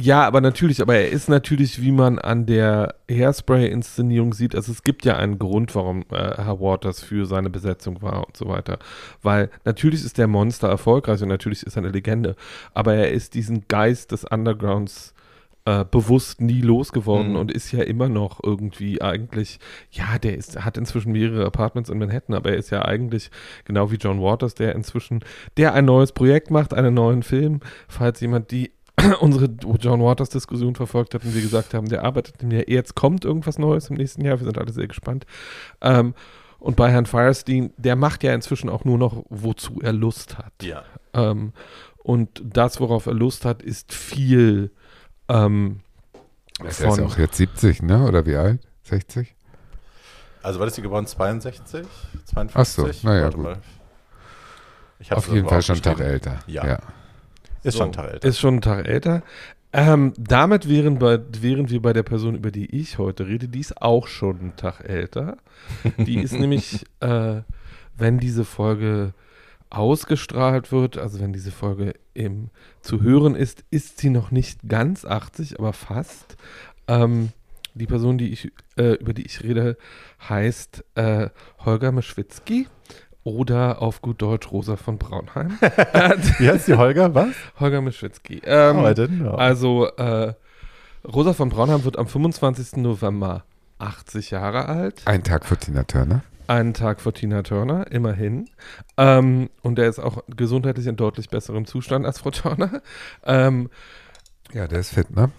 ja, 0.00 0.24
aber 0.26 0.40
natürlich, 0.40 0.80
aber 0.80 0.94
er 0.96 1.08
ist 1.10 1.28
natürlich, 1.28 1.82
wie 1.82 1.92
man 1.92 2.18
an 2.18 2.46
der 2.46 2.94
Hairspray-Inszenierung 3.10 4.32
sieht, 4.34 4.54
also 4.54 4.70
es 4.70 4.82
gibt 4.82 5.04
ja 5.04 5.16
einen 5.16 5.38
Grund, 5.38 5.74
warum 5.74 6.02
äh, 6.12 6.36
Herr 6.36 6.60
Waters 6.60 7.02
für 7.02 7.26
seine 7.26 7.50
Besetzung 7.50 8.00
war 8.02 8.26
und 8.26 8.36
so 8.36 8.48
weiter. 8.48 8.78
Weil 9.22 9.50
natürlich 9.64 10.04
ist 10.04 10.18
der 10.18 10.28
Monster 10.28 10.68
erfolgreich 10.68 11.22
und 11.22 11.28
natürlich 11.28 11.62
ist 11.64 11.76
er 11.76 11.82
eine 11.82 11.92
Legende, 11.92 12.36
aber 12.74 12.94
er 12.94 13.10
ist 13.10 13.34
diesen 13.34 13.66
Geist 13.68 14.12
des 14.12 14.24
Undergrounds 14.24 15.14
äh, 15.64 15.84
bewusst 15.84 16.40
nie 16.40 16.60
losgeworden 16.62 17.32
Mhm. 17.32 17.36
und 17.36 17.52
ist 17.52 17.72
ja 17.72 17.82
immer 17.82 18.08
noch 18.08 18.40
irgendwie 18.42 19.02
eigentlich, 19.02 19.58
ja, 19.90 20.18
der 20.18 20.36
ist, 20.36 20.64
hat 20.64 20.78
inzwischen 20.78 21.12
mehrere 21.12 21.44
Apartments 21.44 21.90
in 21.90 21.98
Manhattan, 21.98 22.34
aber 22.34 22.50
er 22.50 22.56
ist 22.56 22.70
ja 22.70 22.84
eigentlich 22.84 23.30
genau 23.64 23.90
wie 23.90 23.96
John 23.96 24.22
Waters, 24.22 24.54
der 24.54 24.74
inzwischen, 24.74 25.20
der 25.56 25.74
ein 25.74 25.84
neues 25.84 26.12
Projekt 26.12 26.50
macht, 26.50 26.72
einen 26.72 26.94
neuen 26.94 27.22
Film, 27.22 27.60
falls 27.88 28.20
jemand 28.20 28.50
die 28.50 28.70
unsere 29.20 29.46
John 29.80 30.00
Waters 30.00 30.28
Diskussion 30.30 30.74
verfolgt 30.74 31.14
hat 31.14 31.24
und 31.24 31.34
wir 31.34 31.42
gesagt 31.42 31.74
haben, 31.74 31.88
der 31.88 32.04
arbeitet 32.04 32.42
im 32.42 32.50
Jahr, 32.50 32.68
jetzt 32.68 32.94
kommt 32.94 33.24
irgendwas 33.24 33.58
Neues 33.58 33.90
im 33.90 33.96
nächsten 33.96 34.24
Jahr, 34.24 34.38
wir 34.38 34.44
sind 34.44 34.58
alle 34.58 34.72
sehr 34.72 34.88
gespannt. 34.88 35.26
Ähm, 35.80 36.14
und 36.58 36.76
bei 36.76 36.90
Herrn 36.90 37.06
Firestein, 37.06 37.72
der 37.76 37.94
macht 37.94 38.24
ja 38.24 38.34
inzwischen 38.34 38.68
auch 38.68 38.84
nur 38.84 38.98
noch, 38.98 39.24
wozu 39.28 39.80
er 39.80 39.92
Lust 39.92 40.38
hat. 40.38 40.52
Ja. 40.62 40.82
Ähm, 41.14 41.52
und 41.98 42.42
das, 42.44 42.80
worauf 42.80 43.06
er 43.06 43.14
Lust 43.14 43.44
hat, 43.44 43.62
ist 43.62 43.92
viel 43.92 44.72
ähm, 45.28 45.80
Er 46.58 46.66
ist 46.66 46.80
ja 46.80 46.88
auch 46.88 47.18
jetzt 47.18 47.36
70, 47.36 47.82
ne? 47.82 48.04
Oder 48.06 48.26
wie 48.26 48.36
alt? 48.36 48.60
60? 48.84 49.34
Also 50.42 50.58
war 50.58 50.66
das 50.66 50.74
die 50.74 50.82
geboren 50.82 51.06
62? 51.06 51.86
52? 52.24 52.54
Ach 52.54 52.64
so, 52.64 52.88
na 53.02 53.16
ja, 53.16 53.22
Warte 53.24 53.36
gut. 53.36 53.58
Auf 55.10 55.32
jeden 55.32 55.48
Fall 55.48 55.62
schon 55.62 55.74
einen 55.74 55.82
Tag 55.82 56.00
älter. 56.00 56.38
Ja. 56.46 56.78
Ist 57.68 57.78
schon 57.78 57.88
ein 57.88 57.92
Tag 57.92 58.12
älter. 58.12 58.28
Ist 58.28 58.38
schon 58.40 58.54
ein 58.56 58.60
Tag 58.60 58.86
älter. 58.86 59.22
Ähm, 59.72 60.14
damit 60.16 60.68
wären, 60.68 60.98
bei, 60.98 61.20
wären 61.40 61.68
wir 61.68 61.82
bei 61.82 61.92
der 61.92 62.02
Person, 62.02 62.34
über 62.34 62.50
die 62.50 62.74
ich 62.74 62.98
heute 62.98 63.26
rede, 63.26 63.48
die 63.48 63.60
ist 63.60 63.82
auch 63.82 64.06
schon 64.06 64.40
einen 64.40 64.56
Tag 64.56 64.80
älter. 64.88 65.36
Die 65.98 66.18
ist 66.18 66.32
nämlich, 66.38 66.86
äh, 67.00 67.42
wenn 67.96 68.18
diese 68.18 68.44
Folge 68.44 69.12
ausgestrahlt 69.70 70.72
wird, 70.72 70.96
also 70.96 71.20
wenn 71.20 71.34
diese 71.34 71.50
Folge 71.50 71.94
im, 72.14 72.48
zu 72.80 73.02
hören 73.02 73.34
ist, 73.34 73.64
ist 73.70 73.98
sie 73.98 74.08
noch 74.08 74.30
nicht 74.30 74.66
ganz 74.66 75.04
80, 75.04 75.58
aber 75.58 75.74
fast. 75.74 76.36
Ähm, 76.86 77.30
die 77.74 77.86
Person, 77.86 78.16
die 78.16 78.32
ich, 78.32 78.50
äh, 78.76 78.94
über 78.94 79.12
die 79.12 79.26
ich 79.26 79.42
rede, 79.42 79.76
heißt 80.28 80.84
äh, 80.94 81.28
Holger 81.64 81.92
Mischwitzki 81.92 82.66
oder 83.34 83.80
auf 83.82 84.02
gut 84.02 84.20
Deutsch 84.22 84.50
Rosa 84.50 84.76
von 84.76 84.98
Braunheim. 84.98 85.58
Wie 86.38 86.48
heißt 86.48 86.68
die 86.68 86.74
Holger? 86.74 87.14
Was? 87.14 87.28
Holger 87.60 87.80
Mischwitzki. 87.80 88.40
Ähm, 88.44 88.78
oh, 88.78 88.86
I 88.86 88.92
didn't 88.92 89.18
know. 89.20 89.34
also, 89.34 89.86
äh, 89.96 90.34
Rosa 91.06 91.32
von 91.32 91.48
Braunheim 91.48 91.84
wird 91.84 91.98
am 91.98 92.06
25. 92.06 92.76
November 92.82 93.44
80 93.78 94.30
Jahre 94.30 94.66
alt. 94.66 95.02
Ein 95.06 95.22
Tag 95.22 95.44
für 95.46 95.56
Tina 95.56 95.84
Turner. 95.84 96.22
einen 96.48 96.74
Tag 96.74 97.00
vor 97.00 97.12
Tina 97.14 97.42
Turner, 97.42 97.90
immerhin. 97.92 98.48
Ähm, 98.96 99.50
und 99.62 99.78
er 99.78 99.88
ist 99.88 99.98
auch 100.00 100.22
gesundheitlich 100.34 100.86
in 100.86 100.96
deutlich 100.96 101.28
besserem 101.28 101.66
Zustand 101.66 102.04
als 102.06 102.18
Frau 102.20 102.30
Turner. 102.30 102.82
Ähm, 103.24 103.70
Ja, 104.52 104.66
der 104.66 104.80
ist 104.80 104.94
fit, 104.94 105.14
ne? 105.14 105.30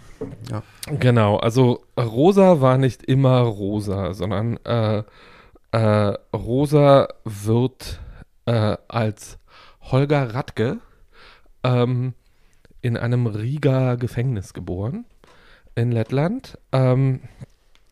Ja. 0.52 0.62
Genau, 1.00 1.38
also 1.38 1.84
Rosa 2.00 2.62
war 2.62 2.78
nicht 2.78 3.04
immer 3.04 3.40
Rosa, 3.40 4.14
sondern 4.14 4.58
äh, 4.66 5.04
äh, 5.72 6.14
Rosa 6.34 7.10
wird 7.24 8.00
äh, 8.46 8.78
als 8.88 9.38
Holger 9.82 10.34
Radke 10.34 10.80
ähm, 11.64 12.14
in 12.82 12.98
einem 12.98 13.28
Riga 13.28 13.96
Gefängnis 13.96 14.54
geboren 14.54 15.06
in 15.76 15.92
Lettland 15.92 16.58
ähm, 16.72 17.22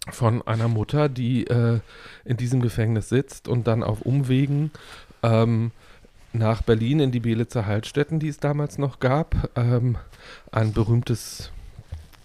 von 0.09 0.41
einer 0.47 0.67
Mutter, 0.67 1.09
die 1.09 1.47
äh, 1.47 1.79
in 2.23 2.37
diesem 2.37 2.61
Gefängnis 2.61 3.09
sitzt 3.09 3.47
und 3.47 3.67
dann 3.67 3.83
auf 3.83 4.01
Umwegen 4.01 4.71
ähm, 5.23 5.71
nach 6.33 6.61
Berlin 6.61 6.99
in 6.99 7.11
die 7.11 7.19
Belitzer 7.19 7.65
Heilstätten, 7.65 8.19
die 8.19 8.29
es 8.29 8.39
damals 8.39 8.77
noch 8.77 8.99
gab, 8.99 9.49
ähm, 9.55 9.97
ein 10.51 10.73
berühmtes 10.73 11.51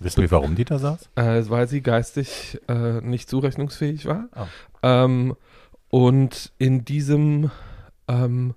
Wissen 0.03 0.21
wir, 0.23 0.31
warum 0.31 0.55
die 0.55 0.65
da 0.65 0.79
saß? 0.79 1.09
äh, 1.17 1.43
weil 1.49 1.69
sie 1.69 1.81
geistig 1.81 2.61
äh, 2.69 3.01
nicht 3.01 3.29
zurechnungsfähig 3.29 4.07
war. 4.07 4.29
Oh. 4.35 4.47
Ähm, 4.83 5.37
und 5.89 6.53
in 6.59 6.85
diesem 6.85 7.51
ähm, 8.09 8.55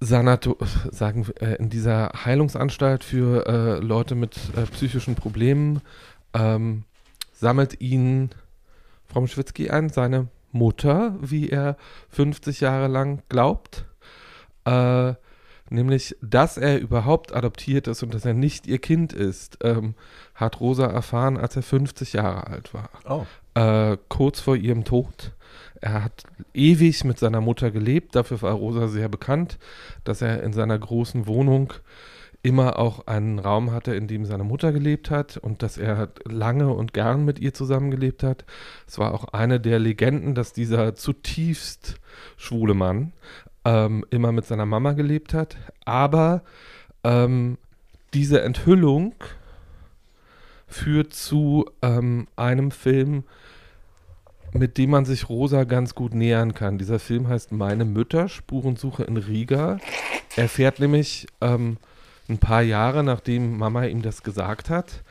Sanato 0.00 0.56
sagen 0.90 1.26
wir, 1.26 1.42
äh, 1.42 1.56
in 1.56 1.70
dieser 1.70 2.12
Heilungsanstalt 2.24 3.04
für 3.04 3.46
äh, 3.46 3.84
Leute 3.84 4.14
mit 4.14 4.36
äh, 4.56 4.62
psychischen 4.62 5.14
Problemen 5.14 5.80
ähm, 6.34 6.84
sammelt 7.32 7.80
ihn 7.80 8.30
Frau 9.06 9.26
Schwitzky 9.26 9.70
ein, 9.70 9.88
seine 9.88 10.28
Mutter, 10.52 11.16
wie 11.20 11.48
er 11.48 11.76
50 12.10 12.60
Jahre 12.60 12.88
lang 12.88 13.22
glaubt. 13.28 13.84
Äh, 14.64 15.14
nämlich, 15.70 16.16
dass 16.22 16.56
er 16.58 16.78
überhaupt 16.80 17.34
adoptiert 17.34 17.86
ist 17.88 18.02
und 18.02 18.14
dass 18.14 18.24
er 18.24 18.34
nicht 18.34 18.66
ihr 18.66 18.78
Kind 18.78 19.12
ist, 19.12 19.58
ähm, 19.62 19.94
hat 20.34 20.60
Rosa 20.60 20.86
erfahren, 20.86 21.36
als 21.36 21.56
er 21.56 21.62
50 21.62 22.12
Jahre 22.14 22.46
alt 22.46 22.72
war 22.74 22.90
Oh. 23.08 23.26
äh, 23.60 23.96
kurz 24.08 24.40
vor 24.40 24.56
ihrem 24.56 24.84
Tod. 24.84 25.32
Er 25.80 26.04
hat 26.04 26.24
ewig 26.54 27.04
mit 27.04 27.18
seiner 27.18 27.40
Mutter 27.40 27.70
gelebt. 27.70 28.14
Dafür 28.16 28.40
war 28.42 28.52
Rosa 28.54 28.88
sehr 28.88 29.08
bekannt, 29.08 29.58
dass 30.04 30.22
er 30.22 30.42
in 30.42 30.52
seiner 30.52 30.78
großen 30.78 31.26
Wohnung 31.26 31.72
immer 32.42 32.78
auch 32.78 33.06
einen 33.08 33.38
Raum 33.40 33.72
hatte, 33.72 33.94
in 33.94 34.06
dem 34.06 34.24
seine 34.24 34.44
Mutter 34.44 34.72
gelebt 34.72 35.10
hat 35.10 35.36
und 35.36 35.62
dass 35.62 35.78
er 35.78 36.10
lange 36.24 36.72
und 36.72 36.92
gern 36.94 37.24
mit 37.24 37.40
ihr 37.40 37.52
zusammengelebt 37.52 38.22
hat. 38.22 38.44
Es 38.86 38.98
war 38.98 39.12
auch 39.14 39.24
eine 39.32 39.58
der 39.58 39.78
Legenden, 39.80 40.34
dass 40.34 40.52
dieser 40.52 40.94
zutiefst 40.94 41.96
schwule 42.36 42.74
Mann 42.74 43.12
ähm, 43.66 44.06
immer 44.10 44.30
mit 44.30 44.46
seiner 44.46 44.64
Mama 44.64 44.92
gelebt 44.92 45.34
hat. 45.34 45.56
Aber 45.84 46.42
ähm, 47.02 47.58
diese 48.14 48.40
Enthüllung 48.42 49.14
führt 50.68 51.12
zu 51.12 51.68
ähm, 51.82 52.28
einem 52.36 52.70
Film, 52.70 53.24
mit 54.52 54.78
dem 54.78 54.90
man 54.90 55.04
sich 55.04 55.28
Rosa 55.28 55.64
ganz 55.64 55.94
gut 55.94 56.14
nähern 56.14 56.54
kann. 56.54 56.78
Dieser 56.78 57.00
Film 57.00 57.28
heißt 57.28 57.52
Meine 57.52 57.84
Mütter, 57.84 58.28
Spurensuche 58.28 59.02
in 59.02 59.16
Riga. 59.16 59.78
Er 60.36 60.48
fährt 60.48 60.78
nämlich 60.78 61.26
ähm, 61.40 61.76
ein 62.28 62.38
paar 62.38 62.62
Jahre, 62.62 63.02
nachdem 63.02 63.58
Mama 63.58 63.84
ihm 63.84 64.02
das 64.02 64.22
gesagt 64.22 64.70
hat, 64.70 65.02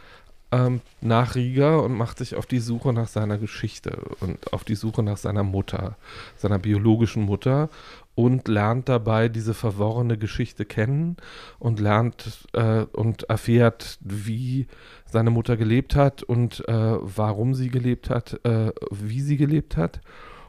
ähm, 0.52 0.82
nach 1.02 1.36
Riga 1.36 1.78
und 1.78 1.94
macht 1.94 2.20
sich 2.20 2.36
auf 2.36 2.46
die 2.46 2.60
Suche 2.60 2.94
nach 2.94 3.08
seiner 3.08 3.38
Geschichte 3.38 3.98
und 4.22 4.54
auf 4.54 4.64
die 4.64 4.76
Suche 4.76 5.04
nach 5.04 5.18
seiner 5.18 5.44
Mutter, 5.44 5.98
seiner 6.38 6.60
biologischen 6.60 7.24
Mutter 7.24 7.70
und 8.16 8.48
lernt 8.48 8.88
dabei 8.88 9.28
diese 9.28 9.54
verworrene 9.54 10.18
Geschichte 10.18 10.66
kennen 10.66 11.18
und 11.60 11.82
lernt 11.82 12.48
äh, 12.54 12.86
und 12.94 13.24
erfährt, 13.24 14.00
wie 14.02 14.68
seine 15.06 15.30
Mutter 15.30 15.58
gelebt 15.58 15.96
hat 15.96 16.24
und 16.24 16.68
äh, 16.68 16.74
warum 16.74 17.54
sie 17.54 17.70
gelebt 17.70 18.10
hat, 18.10 18.40
äh, 18.46 18.72
wie 18.90 19.22
sie 19.22 19.36
gelebt 19.36 19.76
hat 19.76 20.00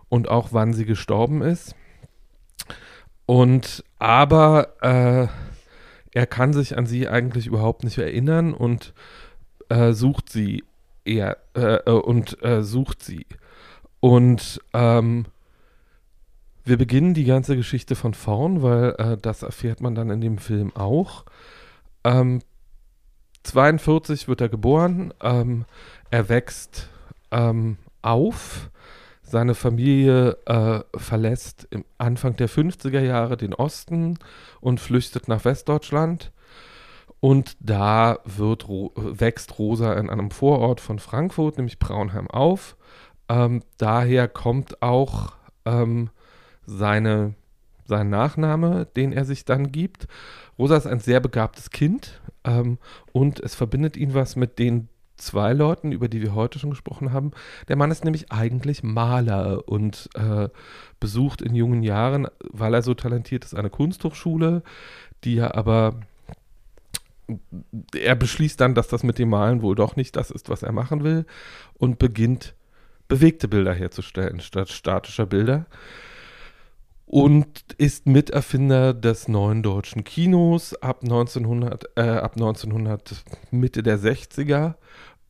und 0.08 0.28
auch 0.28 0.52
wann 0.52 0.72
sie 0.72 0.84
gestorben 0.84 1.42
ist. 1.42 1.74
Und 3.26 3.82
aber 3.98 4.76
äh, 4.80 5.26
er 6.12 6.26
kann 6.26 6.52
sich 6.52 6.78
an 6.78 6.86
sie 6.86 7.08
eigentlich 7.08 7.48
überhaupt 7.48 7.82
nicht 7.82 7.98
erinnern 7.98 8.54
und 8.54 8.94
äh, 9.68 9.92
sucht 9.92 10.30
sie 10.30 10.62
eher 11.04 11.36
äh, 11.54 11.90
und 11.90 12.38
sucht 12.60 13.02
sie. 13.02 13.26
Und 14.00 14.60
ähm, 14.72 15.26
wir 16.66 16.76
beginnen 16.76 17.14
die 17.14 17.24
ganze 17.24 17.56
Geschichte 17.56 17.94
von 17.94 18.12
vorn, 18.12 18.60
weil 18.60 18.94
äh, 18.98 19.16
das 19.16 19.42
erfährt 19.42 19.80
man 19.80 19.94
dann 19.94 20.10
in 20.10 20.20
dem 20.20 20.38
Film 20.38 20.74
auch. 20.74 21.24
Ähm, 22.04 22.40
42 23.44 24.26
wird 24.26 24.40
er 24.40 24.48
geboren, 24.48 25.14
ähm, 25.22 25.64
er 26.10 26.28
wächst 26.28 26.88
ähm, 27.30 27.78
auf, 28.02 28.70
seine 29.22 29.54
Familie 29.54 30.36
äh, 30.46 30.80
verlässt 30.98 31.68
im 31.70 31.84
Anfang 31.98 32.36
der 32.36 32.48
50er 32.48 33.00
Jahre 33.00 33.36
den 33.36 33.54
Osten 33.54 34.18
und 34.60 34.80
flüchtet 34.80 35.28
nach 35.28 35.44
Westdeutschland. 35.44 36.32
Und 37.20 37.56
da 37.60 38.18
wird, 38.24 38.68
wächst 38.68 39.58
Rosa 39.58 39.94
in 39.94 40.10
einem 40.10 40.30
Vorort 40.30 40.80
von 40.80 40.98
Frankfurt, 40.98 41.56
nämlich 41.56 41.78
Braunheim, 41.78 42.28
auf. 42.28 42.76
Ähm, 43.28 43.62
daher 43.78 44.28
kommt 44.28 44.82
auch 44.82 45.32
ähm, 45.64 46.10
seine, 46.66 47.34
sein 47.86 48.10
Nachname, 48.10 48.86
den 48.96 49.12
er 49.12 49.24
sich 49.24 49.44
dann 49.44 49.72
gibt. 49.72 50.06
Rosa 50.58 50.76
ist 50.76 50.86
ein 50.86 51.00
sehr 51.00 51.20
begabtes 51.20 51.70
Kind 51.70 52.20
ähm, 52.44 52.78
und 53.12 53.40
es 53.40 53.54
verbindet 53.54 53.96
ihn 53.96 54.14
was 54.14 54.36
mit 54.36 54.58
den 54.58 54.88
zwei 55.16 55.52
Leuten, 55.52 55.92
über 55.92 56.08
die 56.08 56.20
wir 56.20 56.34
heute 56.34 56.58
schon 56.58 56.70
gesprochen 56.70 57.12
haben. 57.12 57.30
Der 57.68 57.76
Mann 57.76 57.90
ist 57.90 58.04
nämlich 58.04 58.30
eigentlich 58.30 58.82
Maler 58.82 59.66
und 59.66 60.10
äh, 60.14 60.48
besucht 61.00 61.40
in 61.40 61.54
jungen 61.54 61.82
Jahren, 61.82 62.28
weil 62.50 62.74
er 62.74 62.82
so 62.82 62.94
talentiert 62.94 63.44
ist, 63.44 63.54
eine 63.54 63.70
Kunsthochschule, 63.70 64.62
die 65.24 65.38
er 65.38 65.56
aber 65.56 66.00
er 67.94 68.14
beschließt 68.14 68.60
dann, 68.60 68.74
dass 68.74 68.86
das 68.86 69.02
mit 69.02 69.18
dem 69.18 69.30
Malen 69.30 69.60
wohl 69.60 69.74
doch 69.74 69.96
nicht 69.96 70.14
das 70.14 70.30
ist, 70.30 70.48
was 70.48 70.62
er 70.62 70.70
machen 70.70 71.02
will 71.02 71.26
und 71.74 71.98
beginnt 71.98 72.54
bewegte 73.08 73.48
Bilder 73.48 73.74
herzustellen 73.74 74.40
statt 74.40 74.68
statischer 74.68 75.26
Bilder 75.26 75.66
und 77.06 77.72
ist 77.78 78.06
Miterfinder 78.06 78.92
des 78.92 79.28
neuen 79.28 79.62
deutschen 79.62 80.04
Kinos 80.04 80.74
ab 80.74 81.00
1900, 81.02 81.90
äh, 81.96 82.02
ab 82.02 82.32
1900 82.34 83.24
Mitte 83.52 83.82
der 83.82 83.98
60er 83.98 84.74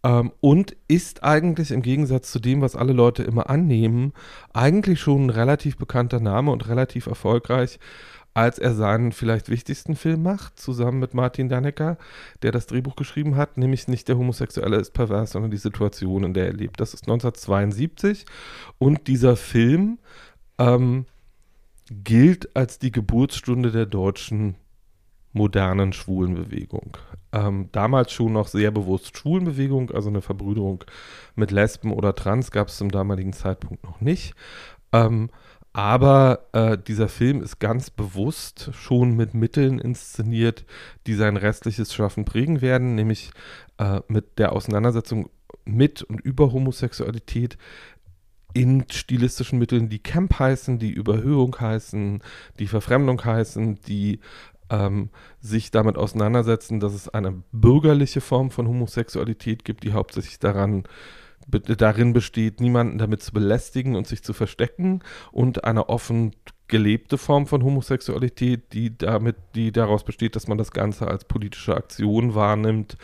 ähm, 0.02 0.32
und 0.40 0.74
ist 0.88 1.22
eigentlich 1.22 1.70
im 1.70 1.82
Gegensatz 1.82 2.32
zu 2.32 2.38
dem, 2.38 2.62
was 2.62 2.76
alle 2.76 2.94
Leute 2.94 3.22
immer 3.22 3.50
annehmen, 3.50 4.14
eigentlich 4.54 5.00
schon 5.00 5.26
ein 5.26 5.30
relativ 5.30 5.76
bekannter 5.76 6.18
Name 6.18 6.50
und 6.50 6.66
relativ 6.66 7.06
erfolgreich, 7.06 7.78
als 8.32 8.58
er 8.58 8.74
seinen 8.74 9.12
vielleicht 9.12 9.48
wichtigsten 9.48 9.96
Film 9.96 10.22
macht, 10.22 10.58
zusammen 10.58 10.98
mit 10.98 11.14
Martin 11.14 11.48
Dannecker, 11.48 11.96
der 12.42 12.52
das 12.52 12.66
Drehbuch 12.66 12.96
geschrieben 12.96 13.36
hat, 13.36 13.56
nämlich 13.58 13.88
nicht 13.88 14.08
der 14.08 14.18
Homosexuelle 14.18 14.76
ist 14.76 14.92
pervers, 14.92 15.32
sondern 15.32 15.50
die 15.50 15.56
Situation, 15.56 16.24
in 16.24 16.34
der 16.34 16.46
er 16.46 16.52
lebt. 16.52 16.80
Das 16.80 16.94
ist 16.94 17.04
1972 17.04 18.26
und 18.78 19.08
dieser 19.08 19.36
Film 19.36 19.98
ähm, 20.58 21.06
gilt 21.90 22.54
als 22.56 22.78
die 22.78 22.92
Geburtsstunde 22.92 23.70
der 23.70 23.86
deutschen 23.86 24.56
modernen 25.32 25.92
Schwulenbewegung. 25.92 26.96
Ähm, 27.32 27.68
damals 27.72 28.12
schon 28.12 28.32
noch 28.32 28.48
sehr 28.48 28.70
bewusst 28.70 29.16
Schwulenbewegung, 29.16 29.90
also 29.90 30.08
eine 30.08 30.22
Verbrüderung 30.22 30.84
mit 31.34 31.50
Lesben 31.50 31.92
oder 31.92 32.14
Trans 32.14 32.50
gab 32.50 32.68
es 32.68 32.78
zum 32.78 32.90
damaligen 32.90 33.32
Zeitpunkt 33.32 33.84
noch 33.84 34.00
nicht. 34.00 34.34
Ähm, 34.92 35.28
aber 35.74 36.46
äh, 36.52 36.78
dieser 36.78 37.08
Film 37.08 37.42
ist 37.42 37.58
ganz 37.58 37.90
bewusst 37.90 38.70
schon 38.72 39.14
mit 39.14 39.34
Mitteln 39.34 39.78
inszeniert, 39.78 40.64
die 41.06 41.12
sein 41.12 41.36
restliches 41.36 41.92
Schaffen 41.92 42.24
prägen 42.24 42.62
werden, 42.62 42.94
nämlich 42.94 43.30
äh, 43.76 44.00
mit 44.08 44.38
der 44.38 44.52
Auseinandersetzung 44.54 45.28
mit 45.66 46.02
und 46.02 46.20
über 46.22 46.50
Homosexualität 46.52 47.58
in 48.56 48.86
stilistischen 48.90 49.58
Mitteln, 49.58 49.90
die 49.90 49.98
Camp 49.98 50.38
heißen, 50.38 50.78
die 50.78 50.90
Überhöhung 50.90 51.54
heißen, 51.60 52.22
die 52.58 52.66
Verfremdung 52.66 53.22
heißen, 53.22 53.82
die 53.82 54.20
ähm, 54.70 55.10
sich 55.40 55.70
damit 55.70 55.98
auseinandersetzen, 55.98 56.80
dass 56.80 56.94
es 56.94 57.10
eine 57.10 57.42
bürgerliche 57.52 58.22
Form 58.22 58.50
von 58.50 58.66
Homosexualität 58.66 59.66
gibt, 59.66 59.84
die 59.84 59.92
hauptsächlich 59.92 60.38
daran 60.38 60.84
darin 61.48 62.14
besteht, 62.14 62.60
niemanden 62.60 62.96
damit 62.96 63.22
zu 63.22 63.32
belästigen 63.32 63.94
und 63.94 64.08
sich 64.08 64.24
zu 64.24 64.32
verstecken 64.32 65.00
und 65.32 65.64
eine 65.64 65.90
offen 65.90 66.34
gelebte 66.66 67.18
Form 67.18 67.46
von 67.46 67.62
Homosexualität, 67.62 68.72
die 68.72 68.96
damit, 68.96 69.36
die 69.54 69.70
daraus 69.70 70.02
besteht, 70.02 70.34
dass 70.34 70.48
man 70.48 70.58
das 70.58 70.72
Ganze 70.72 71.06
als 71.06 71.24
politische 71.24 71.76
Aktion 71.76 72.34
wahrnimmt 72.34 72.96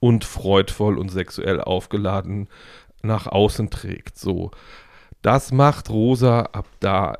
und 0.00 0.24
freudvoll 0.24 0.98
und 0.98 1.10
sexuell 1.10 1.60
aufgeladen 1.60 2.48
nach 3.02 3.28
außen 3.28 3.70
trägt. 3.70 4.18
So. 4.18 4.50
Das 5.26 5.50
macht 5.50 5.90
Rosa 5.90 6.42
ab 6.52 6.66
da 6.78 7.18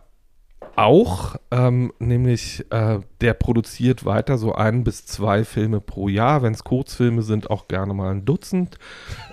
auch, 0.76 1.34
ähm, 1.50 1.92
nämlich 1.98 2.64
äh, 2.70 3.00
der 3.20 3.34
produziert 3.34 4.04
weiter 4.04 4.38
so 4.38 4.54
ein 4.54 4.84
bis 4.84 5.06
zwei 5.06 5.42
Filme 5.42 5.80
pro 5.80 6.08
Jahr, 6.08 6.42
wenn 6.42 6.52
es 6.52 6.62
Kurzfilme 6.62 7.22
sind, 7.22 7.50
auch 7.50 7.66
gerne 7.66 7.94
mal 7.94 8.12
ein 8.12 8.24
Dutzend. 8.24 8.78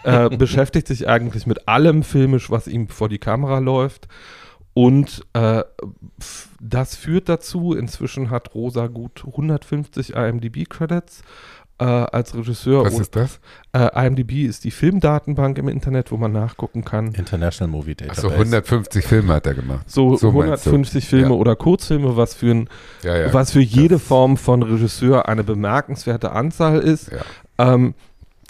Äh, 0.03 0.27
beschäftigt 0.37 0.87
sich 0.87 1.07
eigentlich 1.07 1.45
mit 1.45 1.67
allem 1.67 2.01
filmisch, 2.01 2.49
was 2.49 2.65
ihm 2.65 2.87
vor 2.87 3.09
die 3.09 3.19
Kamera 3.19 3.59
läuft. 3.59 4.07
Und 4.73 5.23
äh, 5.33 5.63
das 6.59 6.95
führt 6.95 7.29
dazu, 7.29 7.75
inzwischen 7.75 8.31
hat 8.31 8.55
Rosa 8.55 8.87
gut 8.87 9.23
150 9.23 10.15
IMDb-Credits 10.15 11.21
äh, 11.79 11.83
als 11.85 12.35
Regisseur. 12.35 12.85
Was 12.85 12.99
ist 12.99 13.15
das? 13.15 13.39
Äh, 13.73 14.05
IMDb 14.07 14.45
ist 14.45 14.63
die 14.63 14.71
Filmdatenbank 14.71 15.57
im 15.57 15.67
Internet, 15.67 16.11
wo 16.11 16.17
man 16.17 16.31
nachgucken 16.31 16.85
kann. 16.85 17.07
International 17.13 17.71
Movie 17.71 17.95
Database. 17.95 18.27
Achso, 18.27 18.31
150 18.37 19.05
Filme 19.05 19.33
hat 19.33 19.47
er 19.47 19.53
gemacht. 19.55 19.89
So, 19.89 20.15
So 20.15 20.31
meinst 20.31 20.65
du? 20.65 20.69
150 20.71 21.07
Filme 21.07 21.29
Ja. 21.29 21.35
oder 21.35 21.55
Kurzfilme, 21.55 22.15
was 22.15 22.33
für, 22.35 22.51
ein, 22.51 22.69
Ja, 23.01 23.17
ja. 23.17 23.33
was 23.33 23.51
für 23.51 23.61
jede 23.61 23.97
Form 23.99 24.37
von 24.37 24.61
Regisseur 24.63 25.27
eine 25.27 25.43
bemerkenswerte 25.43 26.31
Anzahl 26.31 26.79
ist. 26.79 27.11
Ja. 27.11 27.73
Ähm, 27.73 27.93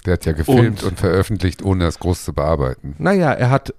Der 0.04 0.12
hat 0.14 0.26
ja 0.26 0.32
gefilmt 0.32 0.82
Und- 0.82 0.88
und, 0.90 1.00
veröffentlicht, 1.00 1.62
ohne 1.64 1.84
das 1.84 1.98
groß 1.98 2.26
zu 2.26 2.34
bearbeiten. 2.34 2.94
Naja, 2.98 3.32
er 3.32 3.48
hat, 3.48 3.72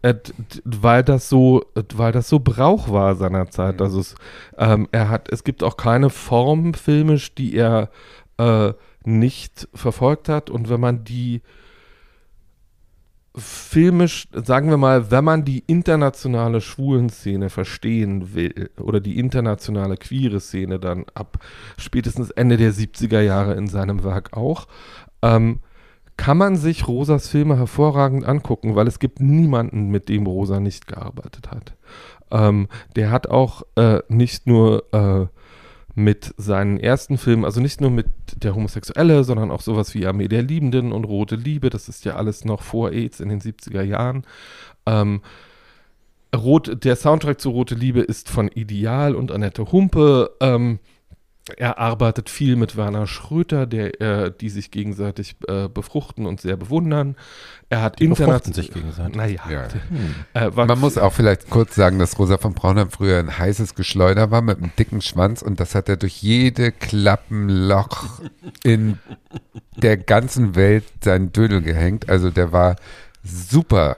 weil 0.63 1.03
das 1.03 1.29
so, 1.29 1.63
weil 1.93 2.11
das 2.11 2.27
so 2.29 2.39
Brauch 2.39 2.89
war 2.91 3.15
seinerzeit. 3.15 3.79
Also 3.79 3.99
es, 3.99 4.15
ähm, 4.57 4.87
er 4.91 5.09
hat, 5.09 5.31
es 5.31 5.43
gibt 5.43 5.61
auch 5.63 5.77
keine 5.77 6.09
Form 6.09 6.73
filmisch, 6.73 7.35
die 7.35 7.55
er 7.55 7.89
äh, 8.39 8.73
nicht 9.07 9.67
verfolgt 9.73 10.29
hat. 10.29 10.49
Und 10.49 10.69
wenn 10.69 10.79
man 10.79 11.03
die 11.03 11.41
filmisch, 13.37 14.27
sagen 14.31 14.69
wir 14.69 14.77
mal, 14.77 15.11
wenn 15.11 15.23
man 15.23 15.43
die 15.43 15.63
internationale 15.67 16.61
Schwulenszene 16.61 17.49
verstehen 17.49 18.33
will 18.33 18.69
oder 18.77 18.99
die 18.99 19.19
internationale 19.19 19.97
queere 19.97 20.39
Szene 20.39 20.79
dann 20.79 21.05
ab 21.13 21.39
spätestens 21.77 22.31
Ende 22.31 22.57
der 22.57 22.71
70er 22.71 23.19
Jahre 23.21 23.55
in 23.55 23.67
seinem 23.67 24.03
Werk 24.03 24.37
auch, 24.37 24.67
ähm, 25.21 25.59
kann 26.17 26.37
man 26.37 26.55
sich 26.55 26.87
Rosas 26.87 27.27
Filme 27.27 27.57
hervorragend 27.57 28.25
angucken, 28.25 28.75
weil 28.75 28.87
es 28.87 28.99
gibt 28.99 29.19
niemanden, 29.19 29.89
mit 29.89 30.07
dem 30.07 30.27
Rosa 30.27 30.61
nicht 30.61 30.87
gearbeitet 30.87 31.51
hat. 31.51 31.75
Ähm, 32.31 32.67
der 32.95 33.11
hat 33.11 33.27
auch 33.27 33.63
äh, 33.75 33.99
nicht 34.07 34.47
nur 34.47 34.85
äh, 34.93 35.27
mit 35.95 36.33
seinen 36.37 36.77
ersten 36.77 37.17
Filmen, 37.17 37.45
also 37.45 37.61
nicht 37.61 37.79
nur 37.79 37.89
mit 37.89 38.07
der 38.35 38.53
Homosexuelle, 38.53 39.23
sondern 39.23 39.49
auch 39.49 39.61
sowas 39.61 39.93
wie 39.95 40.05
Armee 40.05 40.27
der 40.27 40.43
Liebenden 40.43 40.91
und 40.91 41.05
Rote 41.05 41.37
Liebe, 41.37 41.69
das 41.69 41.87
ist 41.87 42.03
ja 42.03 42.15
alles 42.15 42.43
noch 42.43 42.61
vor 42.61 42.91
AIDS 42.91 43.21
in 43.21 43.29
den 43.29 43.39
70er 43.39 43.81
Jahren. 43.81 44.25
Ähm, 44.85 45.21
Rot, 46.35 46.83
der 46.83 46.97
Soundtrack 46.97 47.39
zu 47.39 47.49
Rote 47.49 47.75
Liebe 47.75 48.01
ist 48.01 48.29
von 48.29 48.49
Ideal 48.49 49.15
und 49.15 49.31
Annette 49.31 49.71
Humpe. 49.71 50.31
Ähm, 50.41 50.79
er 51.57 51.77
arbeitet 51.77 52.29
viel 52.29 52.55
mit 52.55 52.75
Werner 52.75 53.05
Schröter, 53.05 53.67
der, 53.67 54.01
äh, 54.01 54.31
die 54.39 54.49
sich 54.49 54.71
gegenseitig 54.71 55.35
äh, 55.47 55.67
befruchten 55.67 56.25
und 56.25 56.41
sehr 56.41 56.57
bewundern. 56.57 57.15
Er 57.69 57.83
hat 57.83 58.01
international. 58.01 58.53
sich 58.55 58.71
gegenseitig. 58.71 59.15
Naja, 59.15 59.41
Ja. 59.49 59.67
äh, 60.47 60.55
war 60.55 60.65
Man 60.65 60.79
muss 60.79 60.97
auch 60.97 61.13
vielleicht 61.13 61.49
kurz 61.51 61.75
sagen, 61.75 61.99
dass 61.99 62.17
Rosa 62.17 62.37
von 62.39 62.53
Braunheim 62.53 62.89
früher 62.89 63.19
ein 63.19 63.37
heißes 63.37 63.75
Geschleuder 63.75 64.31
war 64.31 64.41
mit 64.41 64.57
einem 64.57 64.71
dicken 64.77 65.01
Schwanz 65.01 65.43
und 65.43 65.59
das 65.59 65.75
hat 65.75 65.87
er 65.87 65.97
durch 65.97 66.21
jede 66.23 66.71
Klappenloch 66.71 68.21
in 68.63 68.97
der 69.77 69.97
ganzen 69.97 70.55
Welt 70.55 70.85
seinen 71.03 71.31
Dödel 71.31 71.61
gehängt. 71.61 72.09
Also 72.09 72.31
der 72.31 72.51
war 72.53 72.75
super 73.23 73.97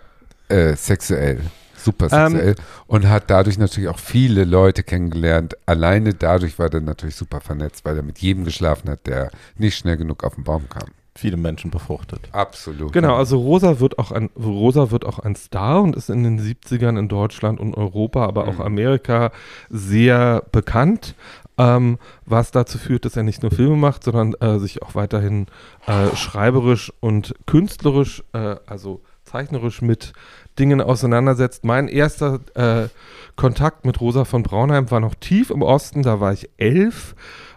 äh, 0.50 0.76
sexuell. 0.76 1.42
Super 1.88 2.10
Ähm, 2.12 2.34
sexuell 2.34 2.56
und 2.88 3.08
hat 3.08 3.30
dadurch 3.30 3.58
natürlich 3.58 3.90
auch 3.90 4.00
viele 4.00 4.44
Leute 4.44 4.84
kennengelernt. 4.84 5.56
Alleine 5.66 6.14
dadurch 6.14 6.60
war 6.60 6.72
er 6.74 6.82
natürlich 6.82 7.16
super 7.16 7.40
vernetzt, 7.40 7.86
weil 7.86 7.96
er 7.96 8.04
mit 8.04 8.20
jedem 8.20 8.44
geschlafen 8.44 8.90
hat, 8.90 9.08
der 9.08 9.32
nicht 9.58 9.78
schnell 9.78 9.96
genug 9.96 10.26
auf 10.26 10.36
den 10.36 10.44
Baum 10.44 10.68
kam. 10.68 10.90
Viele 11.16 11.38
Menschen 11.38 11.72
befruchtet. 11.72 12.28
Absolut. 12.34 12.92
Genau, 12.92 13.16
also 13.16 13.40
Rosa 13.40 13.80
wird 13.80 13.98
auch 13.98 14.12
ein 14.12 14.30
Rosa 14.38 14.92
wird 14.92 15.06
auch 15.06 15.18
ein 15.18 15.36
Star 15.36 15.82
und 15.82 15.96
ist 15.96 16.10
in 16.10 16.24
den 16.24 16.40
70ern 16.40 17.00
in 17.00 17.08
Deutschland 17.08 17.60
und 17.60 17.74
Europa, 17.74 18.26
aber 18.26 18.48
auch 18.50 18.60
Amerika 18.60 19.32
sehr 19.70 20.44
bekannt. 20.52 21.16
Ähm, 21.58 21.98
was 22.26 22.52
dazu 22.52 22.78
führt, 22.78 23.06
dass 23.06 23.16
er 23.16 23.24
nicht 23.24 23.42
nur 23.42 23.50
Filme 23.50 23.78
macht, 23.78 24.04
sondern 24.04 24.36
äh, 24.42 24.60
sich 24.60 24.84
auch 24.84 24.94
weiterhin 24.94 25.48
äh, 25.88 26.16
schreiberisch 26.16 26.94
und 27.00 27.34
künstlerisch, 27.48 28.24
äh, 28.34 28.58
also 28.68 29.02
zeichnerisch 29.24 29.82
mit 29.82 30.14
Dingen 30.60 30.82
auseinandersetzt. 30.82 31.66
Mein 31.66 31.88
erster 31.88 32.40
äh, 32.56 32.90
Kontakt 33.36 33.86
mit 33.86 34.02
Rosa 34.02 34.26
von 34.26 34.44
Braunheim 34.44 34.92
war 34.92 35.00
noch 35.00 35.16
tief 35.16 35.50
im 35.50 35.62
Osten, 35.62 36.04
da 36.04 36.20
war 36.20 36.34
ich 36.34 36.50
elf. 36.58 37.16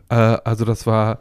Äh, 0.09 0.15
also 0.15 0.65
das 0.65 0.87
war 0.87 1.19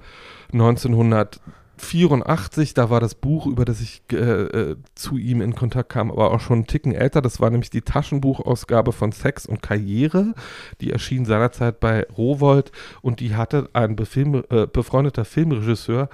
1984, 0.51 2.73
da 2.73 2.89
war 2.89 2.99
das 2.99 3.15
Buch, 3.15 3.45
über 3.45 3.65
das 3.65 3.81
ich 3.81 4.01
äh, 4.11 4.15
äh, 4.15 4.75
zu 4.95 5.17
ihm 5.17 5.41
in 5.41 5.55
Kontakt 5.55 5.89
kam, 5.89 6.11
aber 6.11 6.31
auch 6.31 6.41
schon 6.41 6.57
einen 6.57 6.67
Ticken 6.67 6.93
älter. 6.93 7.21
Das 7.21 7.39
war 7.39 7.49
nämlich 7.49 7.69
die 7.69 7.81
Taschenbuchausgabe 7.81 8.91
von 8.91 9.11
Sex 9.11 9.45
und 9.45 9.61
Karriere. 9.61 10.33
Die 10.81 10.91
erschien 10.91 11.25
seinerzeit 11.25 11.79
bei 11.79 12.05
Rowold 12.17 12.71
und 13.01 13.21
die 13.21 13.35
hatte 13.35 13.69
ein 13.73 13.95
befilm, 13.95 14.43
äh, 14.49 14.67
befreundeter 14.67 15.25
Filmregisseur, 15.25 16.09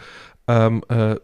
ähm, 0.47 0.83
äh, 0.89 1.15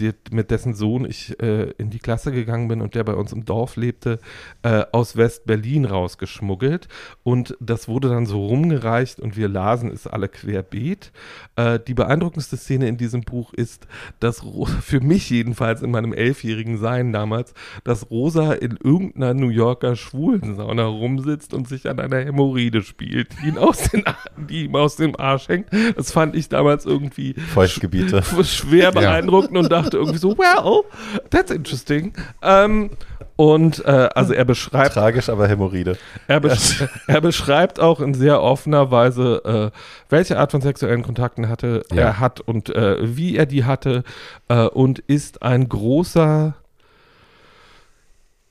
die, 0.00 0.12
mit 0.30 0.50
dessen 0.50 0.74
Sohn 0.74 1.04
ich 1.04 1.38
äh, 1.40 1.70
in 1.78 1.90
die 1.90 1.98
Klasse 1.98 2.32
gegangen 2.32 2.68
bin 2.68 2.80
und 2.80 2.94
der 2.94 3.04
bei 3.04 3.14
uns 3.14 3.32
im 3.32 3.44
Dorf 3.44 3.76
lebte, 3.76 4.18
äh, 4.62 4.84
aus 4.92 5.16
West-Berlin 5.16 5.84
rausgeschmuggelt. 5.84 6.88
Und 7.22 7.56
das 7.60 7.88
wurde 7.88 8.08
dann 8.08 8.26
so 8.26 8.46
rumgereicht 8.46 9.20
und 9.20 9.36
wir 9.36 9.48
lasen 9.48 9.90
es 9.90 10.06
alle 10.06 10.28
querbeet. 10.28 11.12
Äh, 11.56 11.78
die 11.86 11.94
beeindruckendste 11.94 12.56
Szene 12.56 12.88
in 12.88 12.96
diesem 12.96 13.22
Buch 13.22 13.52
ist, 13.52 13.86
dass 14.18 14.42
für 14.80 15.00
mich 15.00 15.30
jedenfalls 15.30 15.82
in 15.82 15.90
meinem 15.90 16.12
elfjährigen 16.12 16.78
Sein 16.78 17.12
damals, 17.12 17.54
dass 17.84 18.10
Rosa 18.10 18.52
in 18.52 18.78
irgendeiner 18.82 19.34
New 19.34 19.50
Yorker 19.50 19.96
Schwulensauna 19.96 20.84
rumsitzt 20.84 21.54
und 21.54 21.68
sich 21.68 21.88
an 21.88 22.00
einer 22.00 22.18
Hämorrhoide 22.18 22.82
spielt, 22.82 23.28
die, 23.42 23.48
ihn 23.48 23.58
aus 23.58 23.90
den, 23.90 24.04
die 24.36 24.64
ihm 24.64 24.76
aus 24.76 24.96
dem 24.96 25.18
Arsch 25.18 25.48
hängt. 25.48 25.68
Das 25.96 26.12
fand 26.12 26.34
ich 26.34 26.48
damals 26.48 26.86
irgendwie 26.86 27.34
Feuchtgebiete. 27.34 28.22
schwer 28.44 28.92
beeindruckend 28.92 29.58
und 29.58 29.70
dachte 29.70 29.89
irgendwie 29.94 30.18
so, 30.18 30.36
well, 30.38 30.82
that's 31.30 31.50
interesting. 31.50 32.12
Ähm, 32.42 32.90
und 33.36 33.84
äh, 33.86 34.08
also 34.14 34.34
er 34.34 34.44
beschreibt, 34.44 34.94
Tragisch, 34.94 35.28
aber 35.30 35.48
Hämorrhoide. 35.48 35.96
er, 36.28 36.40
besch 36.40 36.84
er 37.06 37.20
beschreibt 37.20 37.80
auch 37.80 38.00
in 38.00 38.12
sehr 38.12 38.42
offener 38.42 38.90
Weise, 38.90 39.72
äh, 39.72 39.78
welche 40.10 40.38
Art 40.38 40.50
von 40.52 40.60
sexuellen 40.60 41.02
Kontakten 41.02 41.48
hatte 41.48 41.82
Ja. 41.90 42.02
er 42.02 42.20
hat 42.20 42.40
und 42.40 42.68
äh, 42.68 42.98
wie 43.16 43.36
er 43.36 43.46
die 43.46 43.64
hatte 43.64 44.04
äh, 44.48 44.64
und 44.66 44.98
ist 44.98 45.42
ein 45.42 45.68
großer 45.68 46.54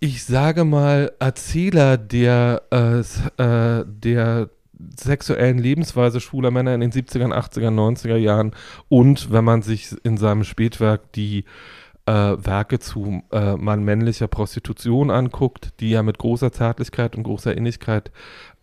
ich 0.02 0.24
sage 0.24 0.64
mal, 0.64 1.12
Erzähler 1.20 1.98
der, 1.98 2.62
äh, 2.72 3.00
äh, 3.44 3.84
der 3.86 4.50
sexuellen 4.98 5.58
Lebensweise 5.58 6.20
schwuler 6.20 6.52
Männer 6.52 6.74
in 6.74 6.82
den 6.82 6.92
70ern, 6.92 7.34
80ern, 7.34 7.76
90er 7.76 8.16
Jahren 8.16 8.52
und 8.88 9.32
wenn 9.32 9.44
man 9.44 9.62
sich 9.62 9.96
in 10.04 10.18
seinem 10.18 10.44
Spätwerk 10.44 11.12
die 11.14 11.46
äh, 12.06 12.12
Werke 12.12 12.80
zu 12.80 13.24
äh, 13.32 13.56
Mann 13.56 13.84
männlicher 13.84 14.28
Prostitution 14.28 15.12
anguckt, 15.12 15.74
die 15.80 15.94
er 15.94 16.04
mit 16.04 16.18
großer 16.18 16.52
Zärtlichkeit 16.52 17.16
und 17.16 17.24
großer 17.24 17.56
Innigkeit 17.56 18.12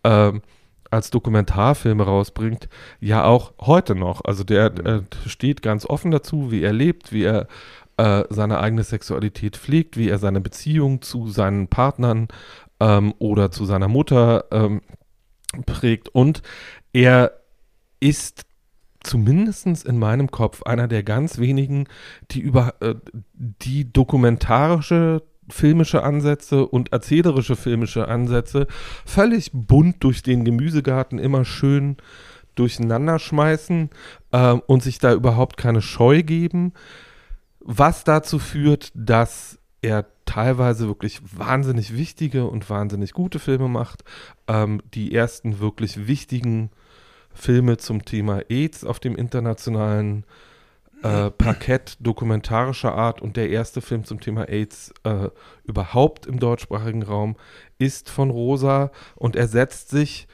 ähm, 0.03 0.41
als 0.89 1.11
Dokumentarfilme 1.11 2.03
rausbringt, 2.03 2.69
ja 2.99 3.25
auch 3.25 3.53
heute 3.59 3.95
noch. 3.95 4.23
Also 4.23 4.43
der 4.43 4.65
äh, 4.85 5.01
steht 5.25 5.61
ganz 5.61 5.85
offen 5.85 6.11
dazu, 6.11 6.51
wie 6.51 6.61
er 6.61 6.73
lebt, 6.73 7.11
wie 7.11 7.23
er 7.23 7.47
äh, 7.97 8.23
seine 8.29 8.59
eigene 8.59 8.83
Sexualität 8.83 9.57
pflegt, 9.57 9.97
wie 9.97 10.09
er 10.09 10.17
seine 10.17 10.41
Beziehung 10.41 11.01
zu 11.01 11.29
seinen 11.29 11.67
Partnern 11.67 12.27
ähm, 12.79 13.13
oder 13.19 13.51
zu 13.51 13.65
seiner 13.65 13.87
Mutter 13.87 14.45
ähm, 14.51 14.81
prägt. 15.63 16.09
Und 16.09 16.41
er 16.93 17.31
ist 17.99 18.45
zumindest 19.01 19.85
in 19.85 19.97
meinem 19.97 20.29
Kopf 20.31 20.63
einer 20.63 20.87
der 20.87 21.03
ganz 21.03 21.39
wenigen, 21.39 21.85
die 22.31 22.41
über 22.41 22.75
äh, 22.81 22.95
die 23.33 23.91
dokumentarische 23.91 25.23
filmische 25.49 26.03
Ansätze 26.03 26.67
und 26.67 26.91
erzählerische 26.91 27.55
filmische 27.55 28.07
Ansätze 28.07 28.67
völlig 29.05 29.51
bunt 29.53 30.03
durch 30.03 30.21
den 30.21 30.43
Gemüsegarten 30.43 31.19
immer 31.19 31.45
schön 31.45 31.97
durcheinander 32.55 33.19
schmeißen 33.19 33.89
ähm, 34.33 34.61
und 34.65 34.83
sich 34.83 34.99
da 34.99 35.13
überhaupt 35.13 35.57
keine 35.57 35.81
Scheu 35.81 36.23
geben, 36.23 36.73
was 37.59 38.03
dazu 38.03 38.39
führt, 38.39 38.91
dass 38.93 39.59
er 39.87 40.05
teilweise 40.25 40.87
wirklich 40.87 41.21
wahnsinnig 41.35 41.95
wichtige 41.95 42.45
und 42.45 42.69
wahnsinnig 42.69 43.13
gute 43.13 43.39
Filme 43.39 43.69
macht. 43.69 44.03
Ähm, 44.47 44.81
die 44.93 45.15
ersten 45.15 45.59
wirklich 45.59 46.07
wichtigen 46.07 46.69
Filme 47.33 47.77
zum 47.77 48.03
Thema 48.03 48.41
AIDS 48.49 48.83
auf 48.83 48.99
dem 48.99 49.15
internationalen 49.15 50.25
äh, 51.03 51.31
Parkett 51.31 51.95
dokumentarischer 52.01 52.93
Art 52.93 53.21
und 53.21 53.37
der 53.37 53.49
erste 53.49 53.81
Film 53.81 54.03
zum 54.03 54.19
Thema 54.19 54.49
AIDS 54.49 54.93
äh, 55.03 55.29
überhaupt 55.63 56.25
im 56.25 56.39
deutschsprachigen 56.39 57.03
Raum 57.03 57.37
ist 57.77 58.09
von 58.09 58.29
Rosa 58.29 58.91
und 59.15 59.35
er 59.35 59.47
setzt 59.47 59.89
sich 59.89 60.27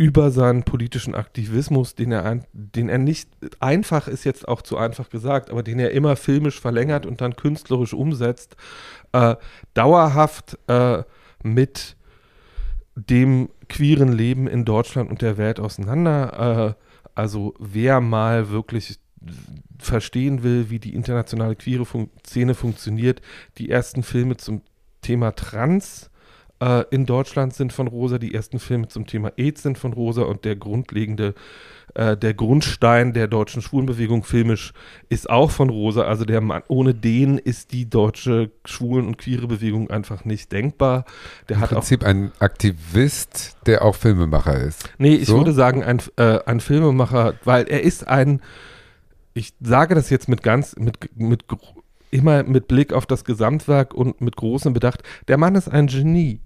über 0.00 0.30
seinen 0.30 0.62
politischen 0.62 1.14
Aktivismus, 1.14 1.94
den 1.94 2.12
er, 2.12 2.40
den 2.54 2.88
er 2.88 2.96
nicht 2.96 3.28
einfach 3.60 4.08
ist 4.08 4.24
jetzt 4.24 4.48
auch 4.48 4.62
zu 4.62 4.78
einfach 4.78 5.10
gesagt, 5.10 5.50
aber 5.50 5.62
den 5.62 5.78
er 5.78 5.90
immer 5.90 6.16
filmisch 6.16 6.58
verlängert 6.58 7.04
und 7.04 7.20
dann 7.20 7.36
künstlerisch 7.36 7.92
umsetzt, 7.92 8.56
äh, 9.12 9.36
dauerhaft 9.74 10.58
äh, 10.68 11.02
mit 11.42 11.96
dem 12.94 13.50
queeren 13.68 14.10
Leben 14.10 14.46
in 14.46 14.64
Deutschland 14.64 15.10
und 15.10 15.20
der 15.20 15.36
Welt 15.36 15.60
auseinander. 15.60 16.76
Äh, 16.78 16.82
also 17.14 17.52
wer 17.58 18.00
mal 18.00 18.48
wirklich 18.48 18.98
verstehen 19.78 20.42
will, 20.42 20.70
wie 20.70 20.78
die 20.78 20.94
internationale 20.94 21.56
queere 21.56 21.84
Fun 21.84 22.08
Szene 22.26 22.54
funktioniert, 22.54 23.20
die 23.58 23.68
ersten 23.68 24.02
Filme 24.02 24.38
zum 24.38 24.62
Thema 25.02 25.32
Trans 25.32 26.09
äh, 26.60 26.84
in 26.90 27.06
Deutschland 27.06 27.54
sind 27.54 27.72
von 27.72 27.86
Rosa, 27.86 28.18
die 28.18 28.34
ersten 28.34 28.58
Filme 28.58 28.88
zum 28.88 29.06
Thema 29.06 29.32
AIDS 29.36 29.62
sind 29.62 29.78
von 29.78 29.92
Rosa 29.92 30.22
und 30.22 30.44
der 30.44 30.56
grundlegende, 30.56 31.34
äh, 31.94 32.16
der 32.16 32.34
Grundstein 32.34 33.12
der 33.12 33.28
deutschen 33.28 33.62
Schwulenbewegung 33.62 34.24
filmisch 34.24 34.72
ist 35.08 35.28
auch 35.30 35.50
von 35.50 35.70
Rosa. 35.70 36.02
Also 36.02 36.24
der 36.24 36.40
Mann, 36.40 36.62
ohne 36.68 36.94
den 36.94 37.38
ist 37.38 37.72
die 37.72 37.88
deutsche 37.88 38.50
Schwulen- 38.64 39.06
und 39.06 39.18
queere 39.18 39.46
Bewegung 39.46 39.90
einfach 39.90 40.24
nicht 40.24 40.52
denkbar. 40.52 41.04
Der 41.48 41.56
Im 41.56 41.62
hat 41.62 41.70
Prinzip 41.70 42.02
auch, 42.02 42.08
ein 42.08 42.32
Aktivist, 42.38 43.56
der 43.66 43.82
auch 43.84 43.94
Filmemacher 43.94 44.60
ist. 44.60 44.88
Nee, 44.98 45.14
ich 45.14 45.28
So? 45.28 45.38
würde 45.38 45.52
sagen, 45.52 45.82
ein, 45.82 46.00
äh, 46.16 46.40
ein 46.44 46.60
Filmemacher, 46.60 47.34
weil 47.44 47.64
er 47.68 47.82
ist 47.82 48.06
ein, 48.06 48.42
ich 49.32 49.54
sage 49.60 49.94
das 49.94 50.10
jetzt 50.10 50.28
mit 50.28 50.42
ganz, 50.42 50.76
mit, 50.76 51.16
mit 51.18 51.44
immer 52.10 52.42
mit 52.42 52.68
Blick 52.68 52.92
auf 52.92 53.06
das 53.06 53.24
Gesamtwerk 53.24 53.94
und 53.94 54.20
mit 54.20 54.36
großem 54.36 54.72
Bedacht, 54.72 55.02
der 55.28 55.38
Mann 55.38 55.54
ist 55.54 55.68
ein 55.68 55.86
Genie. 55.86 56.40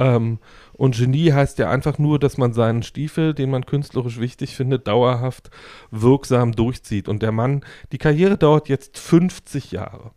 Ähm, 0.00 0.38
und 0.72 0.96
Genie 0.96 1.32
heißt 1.32 1.58
ja 1.58 1.70
einfach 1.70 1.98
nur, 1.98 2.18
dass 2.18 2.38
man 2.38 2.54
seinen 2.54 2.82
Stiefel, 2.82 3.34
den 3.34 3.50
man 3.50 3.66
künstlerisch 3.66 4.18
wichtig 4.18 4.56
findet, 4.56 4.88
dauerhaft 4.88 5.50
wirksam 5.90 6.52
durchzieht. 6.52 7.06
Und 7.06 7.22
der 7.22 7.32
Mann, 7.32 7.64
die 7.92 7.98
Karriere 7.98 8.38
dauert 8.38 8.68
jetzt 8.68 8.98
50 8.98 9.72
Jahre. 9.72 10.12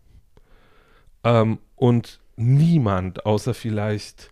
Ähm, 1.22 1.58
und 1.76 2.20
niemand, 2.36 3.26
außer 3.26 3.52
vielleicht 3.52 4.30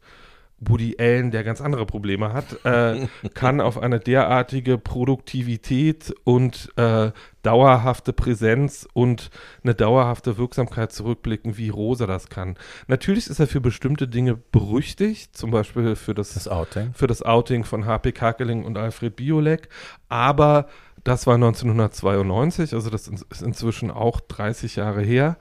Woody 0.65 0.97
Allen, 0.99 1.31
der 1.31 1.45
ganz 1.45 1.61
andere 1.61 1.87
Probleme 1.87 2.33
hat, 2.33 2.65
äh, 2.65 3.07
kann 3.35 3.61
auf 3.61 3.79
eine 3.79 3.99
derartige 4.01 4.79
Produktivität 4.79 6.15
und 6.25 6.71
äh, 6.77 7.11
dauerhafte 7.43 8.13
Präsenz 8.13 8.87
und 8.93 9.31
eine 9.65 9.75
dauerhafte 9.75 10.39
Wirksamkeit 10.39 10.93
zurückblicken, 10.93 11.57
wie 11.57 11.69
Rosa 11.69 12.07
das 12.07 12.29
kann. 12.29 12.57
Natürlich 12.87 13.27
ist 13.27 13.41
er 13.41 13.49
für 13.49 13.61
bestimmte 13.61 14.07
Dinge 14.07 14.37
berüchtigt, 14.37 15.37
zum 15.37 15.51
Beispiel 15.51 15.97
für 15.97 16.15
das, 16.15 16.35
Das 16.35 16.47
Outing. 16.49 16.93
für 16.95 17.09
das 17.09 17.23
Outing 17.23 17.65
von 17.65 17.85
H.P. 17.85 18.13
Kakeling 18.13 18.65
und 18.65 18.79
Alfred 18.79 19.17
Biolek, 19.17 19.69
aber 20.09 20.67
das 21.05 21.27
war 21.27 21.35
1992, 21.35 22.75
also 22.75 22.89
das 22.91 23.09
ist 23.09 23.43
inzwischen 23.43 23.91
auch 23.91 24.21
30 24.21 24.77
Jahre 24.77 25.03
her. 25.03 25.37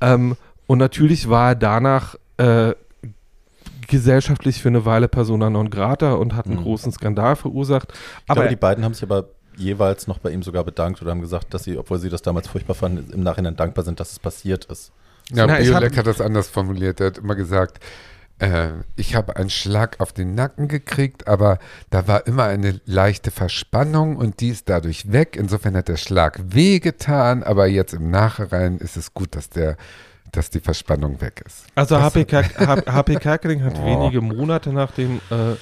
Ähm, 0.00 0.36
und 0.66 0.78
natürlich 0.78 1.28
war 1.28 1.50
er 1.50 1.54
danach 1.56 2.16
äh, 2.38 2.72
gesellschaftlich 3.94 4.60
für 4.60 4.68
eine 4.68 4.84
Weile 4.84 5.08
persona 5.08 5.50
non 5.50 5.70
grata 5.70 6.14
und 6.14 6.34
hat 6.34 6.46
einen 6.46 6.56
Mhm. 6.58 6.62
großen 6.62 6.92
Skandal 6.92 7.36
verursacht. 7.36 7.92
Aber 8.26 8.42
glaube, 8.42 8.48
die 8.50 8.56
beiden 8.56 8.84
haben 8.84 8.94
sich 8.94 9.02
aber 9.04 9.28
jeweils 9.56 10.06
noch 10.08 10.18
bei 10.18 10.30
ihm 10.30 10.42
sogar 10.42 10.64
bedankt 10.64 11.00
oder 11.00 11.12
haben 11.12 11.20
gesagt, 11.20 11.54
dass 11.54 11.64
sie, 11.64 11.78
obwohl 11.78 11.98
sie 11.98 12.08
das 12.08 12.22
damals 12.22 12.48
furchtbar 12.48 12.74
fanden, 12.74 13.12
im 13.12 13.22
Nachhinein 13.22 13.54
dankbar 13.56 13.84
sind, 13.84 14.00
dass 14.00 14.10
es 14.12 14.18
passiert 14.18 14.64
ist. 14.66 14.90
Ja, 15.32 15.46
Na, 15.46 15.58
Biolek 15.58 15.96
hat 15.96 16.06
das 16.06 16.20
anders 16.20 16.48
formuliert. 16.48 17.00
Er 17.00 17.06
hat 17.06 17.18
immer 17.18 17.34
gesagt, 17.36 17.78
äh, 18.40 18.70
ich 18.96 19.14
habe 19.14 19.36
einen 19.36 19.48
Schlag 19.48 20.00
auf 20.00 20.12
den 20.12 20.34
Nacken 20.34 20.66
gekriegt, 20.66 21.28
aber 21.28 21.58
da 21.90 22.08
war 22.08 22.26
immer 22.26 22.44
eine 22.44 22.80
leichte 22.84 23.30
Verspannung 23.30 24.16
und 24.16 24.40
die 24.40 24.48
ist 24.48 24.68
dadurch 24.68 25.12
weg. 25.12 25.36
Insofern 25.38 25.76
hat 25.76 25.86
der 25.86 25.96
Schlag 25.96 26.40
wehgetan, 26.44 27.44
aber 27.44 27.66
jetzt 27.68 27.94
im 27.94 28.10
Nachhinein 28.10 28.78
ist 28.78 28.96
es 28.96 29.14
gut, 29.14 29.36
dass 29.36 29.48
der 29.50 29.76
dass 30.36 30.50
die 30.50 30.60
Verspannung 30.60 31.20
weg 31.20 31.42
ist. 31.46 31.66
Also 31.74 32.00
HP, 32.00 32.24
Kerkeling 33.20 33.62
hat 33.62 33.78
Oh. 33.78 33.84
wenige 33.84 34.20
Monate 34.20 34.72
nach 34.72 34.90
dem, 34.92 35.20
äh, 35.30 35.54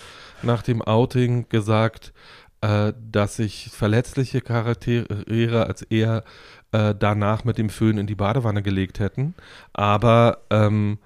nach 0.43 0.63
dem 0.63 0.83
Outing 0.83 1.49
gesagt, 1.49 2.13
äh, 2.61 2.93
dass 3.11 3.37
sich 3.37 3.71
verletzliche 3.73 4.41
Charaktere 4.41 5.67
als 5.67 5.83
er 5.83 6.25
äh, 6.73 6.95
danach 6.99 7.45
mit 7.45 7.59
dem 7.59 7.69
Föhn 7.69 7.99
in 7.99 8.07
die 8.07 8.15
Badewanne 8.15 8.63
gelegt 8.63 8.99
hätten. 8.99 9.35
Aber 9.73 10.39
ähm, 10.51 10.99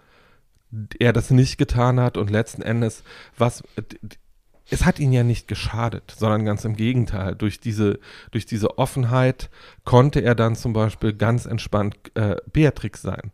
er 0.98 1.12
das 1.12 1.30
nicht 1.30 1.58
getan 1.58 2.00
hat 2.00 2.16
und 2.16 2.30
letzten 2.30 2.62
Endes, 2.62 3.02
was 3.36 3.62
es 4.68 4.84
hat 4.84 4.98
ihn 4.98 5.12
ja 5.12 5.22
nicht 5.22 5.46
geschadet, 5.48 6.14
sondern 6.16 6.44
ganz 6.44 6.64
im 6.64 6.74
Gegenteil. 6.76 7.34
Durch 7.36 7.60
diese, 7.60 8.00
durch 8.32 8.46
diese 8.46 8.78
Offenheit 8.78 9.48
konnte 9.86 10.20
er 10.20 10.34
dann 10.34 10.54
zum 10.56 10.74
Beispiel 10.74 11.14
ganz 11.14 11.46
entspannt 11.46 11.94
äh, 12.14 12.36
Beatrix 12.52 13.00
sein. 13.00 13.30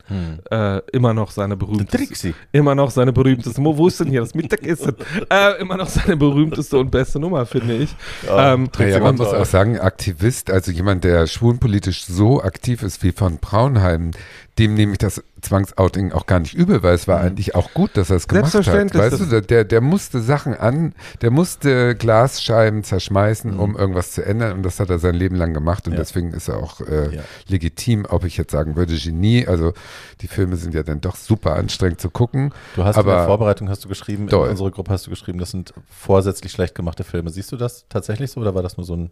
Äh, 0.51 0.81
immer 0.93 1.15
noch 1.15 1.33
seine 1.33 1.57
berühmteste, 1.57 1.97
Trixie. 1.97 2.35
immer 2.53 2.77
noch 2.77 2.91
seine 2.93 3.13
berühmteste, 3.13 3.61
wo 3.65 3.89
ist 3.89 3.99
denn 3.99 4.09
hier 4.11 4.21
das 4.21 4.35
Mittagessen? 4.37 4.95
äh, 5.33 5.61
immer 5.61 5.77
noch 5.79 5.89
seine 5.89 6.17
berühmteste 6.17 6.79
und 6.79 6.91
beste 6.93 7.19
Nummer, 7.19 7.47
finde 7.47 7.75
ich. 7.79 7.97
Ja, 8.25 8.53
ähm, 8.55 8.69
Ja, 8.79 9.01
man 9.01 9.17
muss 9.17 9.29
auch 9.33 9.47
sagen, 9.47 9.81
Aktivist, 9.81 10.51
also 10.51 10.71
jemand, 10.71 11.03
der 11.03 11.27
schwulenpolitisch 11.27 12.05
so 12.05 12.43
aktiv 12.43 12.83
ist 12.85 13.03
wie 13.03 13.13
von 13.13 13.39
Braunheim, 13.39 14.13
dem 14.59 14.75
nehme 14.75 14.93
ich 14.93 14.99
das 14.99 15.23
Zwangsouting 15.41 16.13
auch 16.13 16.27
gar 16.27 16.39
nicht 16.39 16.53
übel, 16.55 16.83
weil 16.83 16.95
es 16.95 17.09
war 17.09 17.19
eigentlich 17.21 17.55
auch 17.55 17.73
gut, 17.73 17.97
dass 17.97 18.11
er 18.11 18.17
es 18.17 18.29
gemacht 18.29 18.45
hat. 18.45 18.53
Selbstverständlich, 18.53 19.03
Weißt 19.03 19.21
du, 19.21 19.25
der- 19.25 19.41
der, 19.41 19.65
der 19.65 19.81
musste 19.81 20.21
Sachen 20.21 20.55
an, 20.55 20.93
der 21.23 21.31
musste 21.31 21.95
Glasscheiben 21.97 22.85
zerschmeißen, 22.85 23.55
Mhm. 23.55 23.61
um 23.61 23.77
irgendwas 23.77 24.13
zu 24.13 24.25
ändern 24.25 24.53
und 24.53 24.63
das 24.63 24.79
hat 24.79 24.91
er 24.91 24.99
sein 24.99 25.15
Leben 25.15 25.35
lang 25.37 25.55
gemacht 25.55 25.87
und 25.87 25.95
Ja. 25.95 25.99
deswegen 26.01 26.33
ist 26.35 26.42
er 26.49 26.59
auch 26.59 26.81
äh, 26.81 27.17
Ja. 27.17 27.23
legitim, 27.49 28.07
ob 28.09 28.25
ich 28.25 28.37
jetzt 28.37 28.51
sagen 28.53 28.77
würde, 28.77 28.97
Genie, 28.97 29.47
also 29.47 29.73
die 30.21 30.29
Filme 30.29 30.57
sind 30.57 30.75
ja 30.75 30.83
dann 30.83 31.01
doch 31.01 31.17
super 31.17 31.55
anstrengend 31.57 32.01
zu 32.01 32.11
gucken. 32.11 32.53
Du 32.77 32.85
hast 32.85 32.97
in 32.97 33.01
Aber- 33.01 33.15
der 33.17 33.27
Vorbereitung 33.27 33.69
hast 33.69 33.85
du 33.85 33.89
geschrieben, 33.89 34.27
Doll. 34.29 34.47
in 34.47 34.51
unsere 34.53 34.71
Gruppe 34.71 34.93
hast 34.93 35.07
du 35.07 35.11
geschrieben, 35.11 35.39
das 35.39 35.51
sind 35.51 35.73
vorsätzlich 35.91 36.53
schlecht 36.53 36.75
gemachte 36.75 37.05
Filme. 37.05 37.31
Siehst 37.31 37.51
du 37.53 37.57
das 37.57 37.87
tatsächlich 37.89 38.31
so 38.31 38.41
oder 38.41 38.55
war 38.55 38.63
das 38.63 38.77
nur 38.77 38.85
so 38.87 38.95
ein 38.97 39.11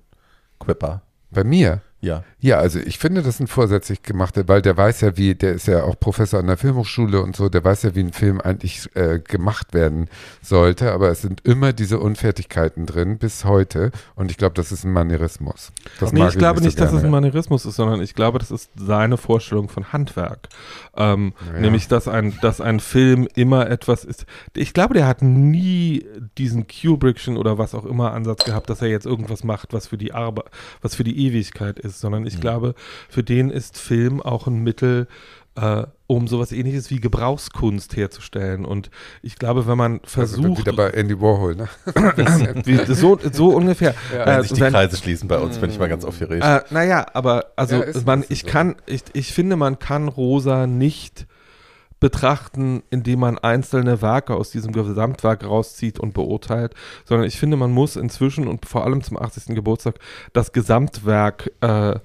Quipper? 0.59 1.03
Bei 1.31 1.45
mir, 1.45 1.81
Ja. 2.01 2.25
Ja, 2.41 2.59
also 2.59 2.79
ich 2.79 2.99
finde, 2.99 3.23
das 3.23 3.37
sind 3.37 3.49
vorsätzlich 3.49 4.03
gemachte, 4.03 4.49
weil 4.49 4.63
der 4.63 4.77
weiß 4.77 5.03
ja, 5.03 5.17
wie, 5.17 5.35
der 5.35 5.53
ist 5.53 5.67
ja 5.67 5.85
auch 5.85 5.99
Professor 6.01 6.41
an 6.41 6.47
der 6.47 6.57
Filmhochschule 6.57 7.21
und 7.21 7.37
so, 7.37 7.49
der 7.49 7.63
weiß 7.63 7.83
ja, 7.83 7.95
wie 7.95 8.01
ein 8.01 8.13
Film 8.13 8.41
eigentlich 8.41 8.89
äh, 8.95 9.19
gemacht 9.19 9.75
werden 9.75 10.09
sollte, 10.41 10.93
aber 10.93 11.11
es 11.11 11.21
sind 11.21 11.43
immer 11.47 11.73
diese 11.75 11.99
Unfertigkeiten 12.01 12.87
drin 12.87 13.19
bis 13.19 13.45
heute 13.45 13.91
und 14.15 14.31
ich 14.31 14.39
glaube, 14.39 14.55
das 14.55 14.73
ist 14.73 14.85
ein 14.85 14.93
Manierismus. 14.93 15.73
Das 15.99 16.13
nee, 16.13 16.27
ich 16.27 16.39
glaube 16.39 16.61
so 16.61 16.65
nicht, 16.65 16.81
dass 16.81 16.93
es 16.93 17.05
ein 17.05 17.11
Manierismus 17.11 17.67
ist, 17.67 17.77
sondern 17.77 18.01
ich 18.01 18.15
glaube, 18.15 18.39
das 18.39 18.51
ist 18.51 18.71
seine 18.77 19.19
Vorstellung 19.19 19.69
von 19.69 19.93
Handwerk. 19.93 20.49
Ähm, 20.97 21.35
Ja. 21.53 21.61
Nämlich, 21.61 21.89
dass 21.89 22.09
ein, 22.09 22.39
dass 22.41 22.61
ein 22.61 22.81
Film 22.81 23.29
immer 23.35 23.69
etwas 23.69 24.05
ist. 24.05 24.25
Ich 24.55 24.73
glaube, 24.73 24.95
der 24.95 25.07
hat 25.07 25.23
nie 25.23 26.07
diesen 26.39 26.67
Kubrickschen 26.67 27.37
oder 27.37 27.59
was 27.59 27.75
auch 27.75 27.85
immer 27.85 28.13
Ansatz 28.13 28.45
gehabt, 28.45 28.71
dass 28.71 28.83
er 28.83 28.89
jetzt 28.89 29.07
irgendwas 29.07 29.45
macht, 29.45 29.73
was 29.73 29.89
für 29.89 29.99
die 29.99 30.13
Arbeit, 30.13 30.47
was 30.81 30.95
für 30.95 31.05
die 31.05 31.27
Ewigkeit 31.27 31.79
ist, 31.79 31.90
sondern 31.99 32.27
ich 32.27 32.37
Mhm. 32.37 32.41
glaube, 32.41 32.75
für 33.09 33.23
den 33.25 33.51
ist 33.51 33.79
Film 33.79 34.21
auch 34.23 34.47
ein 34.47 34.63
Mittel, 34.63 35.09
äh, 35.57 35.85
um 36.07 36.29
sowas 36.29 36.53
ähnliches 36.53 36.91
wie 36.91 37.01
Gebrauchskunst 37.01 37.97
herzustellen. 37.97 38.65
Und 38.65 38.91
ich 39.23 39.37
glaube, 39.37 39.67
wenn 39.67 39.77
man 39.77 39.95
also 39.95 40.07
versucht, 40.07 40.59
wieder 40.61 40.73
bei 40.73 40.91
Andy 40.91 41.21
Warhol, 41.21 41.57
ne? 41.57 41.69
wie, 42.65 42.95
so, 42.95 43.19
so 43.33 43.49
ungefähr, 43.51 43.95
Ja. 44.15 44.27
Wenn 44.27 44.39
äh, 44.39 44.43
sich 44.43 44.53
die 44.53 44.61
wenn- 44.61 44.73
Kreise 44.73 44.97
schließen 44.97 45.29
bei 45.29 45.39
uns, 45.39 45.59
bin 45.59 45.71
ich 45.71 45.79
mal 45.79 45.89
ganz 45.89 46.05
aufgeregt. 46.05 46.45
äh, 46.45 46.61
naja, 46.71 47.07
aber 47.15 47.47
also 47.57 47.77
Ja, 47.77 47.83
ist- 47.83 48.07
man, 48.07 48.23
ist 48.23 48.31
ich 48.31 48.43
so. 48.43 48.49
kann, 48.49 48.77
ich, 48.87 49.03
ich 49.13 49.33
finde, 49.33 49.57
man 49.57 49.79
kann 49.79 50.07
Rosa 50.09 50.67
nicht 50.67 51.27
betrachten, 52.01 52.83
indem 52.91 53.21
man 53.21 53.39
einzelne 53.39 54.01
Werke 54.03 54.35
aus 54.35 54.51
diesem 54.51 54.73
Gesamtwerk 54.73 55.45
rauszieht 55.45 56.01
und 56.01 56.15
beurteilt, 56.15 56.75
sondern 57.05 57.27
ich 57.27 57.39
finde, 57.39 57.57
man 57.57 57.71
muss 57.71 57.97
inzwischen 57.97 58.49
und 58.49 58.67
vor 58.67 58.85
allem 58.85 59.03
zum 59.03 59.19
80. 59.19 59.55
Geburtstag 59.55 59.97
das 60.33 60.53
Gesamtwerk 60.53 61.51
äh, 61.61 61.99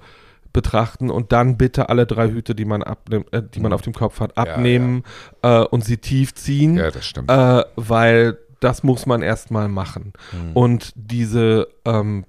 betrachten 0.52 1.10
und 1.10 1.32
dann 1.32 1.56
bitte 1.58 1.88
alle 1.90 2.06
drei 2.06 2.30
Hüte, 2.30 2.54
die 2.54 2.64
man 2.64 2.82
abnimmt, 2.82 3.32
äh, 3.32 3.42
die 3.42 3.60
man 3.60 3.70
Mhm. 3.70 3.74
auf 3.74 3.82
dem 3.82 3.92
Kopf 3.94 4.20
hat, 4.20 4.32
Ja, 4.36 4.44
abnehmen 4.44 5.02
Äh, 5.42 5.60
und 5.60 5.84
sie 5.84 5.96
tief 5.98 6.34
ziehen, 6.34 6.76
Ja, 6.76 6.90
das 6.90 7.04
stimmt. 7.06 7.30
äh, 7.30 7.64
weil 7.76 8.38
das 8.60 8.82
muss 8.82 9.04
man 9.04 9.20
erstmal 9.22 9.68
machen. 9.68 10.12
Mhm. 10.32 10.52
Und 10.54 10.92
diese 10.94 11.68
ähm, 11.84 12.24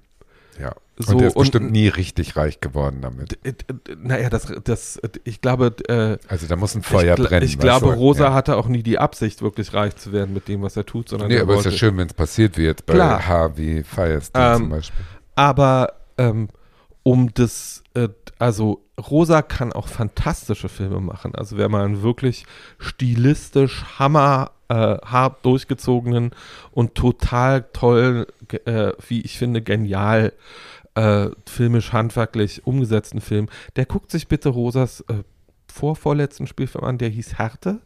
ja. 0.60 0.74
So 0.98 1.12
und 1.12 1.18
der 1.20 1.28
ist 1.28 1.36
und- 1.36 1.42
bestimmt 1.42 1.70
nie 1.70 1.88
richtig 1.88 2.36
reich 2.36 2.60
geworden 2.60 2.98
damit. 3.00 3.38
Naja, 4.02 4.28
das, 4.30 4.52
das, 4.64 5.00
ich 5.24 5.40
glaube, 5.40 5.74
äh, 5.88 6.18
Also 6.28 6.46
da 6.46 6.56
muss 6.56 6.74
ein 6.74 6.82
Feuer 6.82 7.16
ich, 7.18 7.24
brennen. 7.24 7.46
ich 7.46 7.58
glaube, 7.58 7.86
du? 7.86 7.92
Rosa 7.92 8.24
ja. 8.24 8.34
hatte 8.34 8.56
auch 8.56 8.66
nie 8.68 8.82
die 8.82 8.98
Absicht, 8.98 9.42
wirklich 9.42 9.72
reich 9.74 9.96
zu 9.96 10.12
werden 10.12 10.34
mit 10.34 10.48
dem, 10.48 10.62
was 10.62 10.76
er 10.76 10.84
tut, 10.86 11.08
sondern 11.08 11.28
Nee, 11.28 11.36
er 11.36 11.42
aber 11.42 11.54
es 11.54 11.60
ist 11.60 11.64
wollte, 11.66 11.76
ja 11.76 11.78
schön, 11.78 11.96
wenn 11.98 12.08
es 12.08 12.14
passiert 12.14 12.58
wird, 12.58 12.84
bei 12.86 12.94
Klar. 12.94 13.26
Harvey 13.26 13.84
Firestein 13.84 14.52
Ähm, 14.54 14.58
zum 14.58 14.70
Beispiel. 14.70 15.04
Aber, 15.36 15.92
ähm, 16.18 16.48
um 17.04 17.32
das, 17.32 17.82
äh, 17.94 18.08
also 18.38 18.82
Rosa 18.98 19.42
kann 19.42 19.72
auch 19.72 19.86
fantastische 19.88 20.68
Filme 20.68 21.00
machen. 21.00 21.34
Also 21.34 21.56
wer 21.56 21.68
mal 21.68 21.84
einen 21.84 22.02
wirklich 22.02 22.44
stilistisch 22.78 23.84
hammer 23.98 24.50
äh, 24.68 24.74
hart 25.04 25.44
durchgezogenen 25.44 26.32
und 26.72 26.94
total 26.94 27.64
toll, 27.72 28.26
äh, 28.66 28.92
wie 29.08 29.22
ich 29.22 29.38
finde, 29.38 29.62
genial 29.62 30.32
äh, 30.98 31.30
filmisch 31.46 31.92
handwerklich 31.92 32.66
umgesetzten 32.66 33.20
Film, 33.20 33.48
der 33.76 33.86
guckt 33.86 34.10
sich 34.10 34.26
bitte 34.28 34.48
Rosas 34.48 35.00
äh, 35.08 35.22
vorvorletzten 35.72 36.46
Spielfilm 36.46 36.84
an, 36.84 36.98
der 36.98 37.08
hieß 37.10 37.38
Härte 37.38 37.80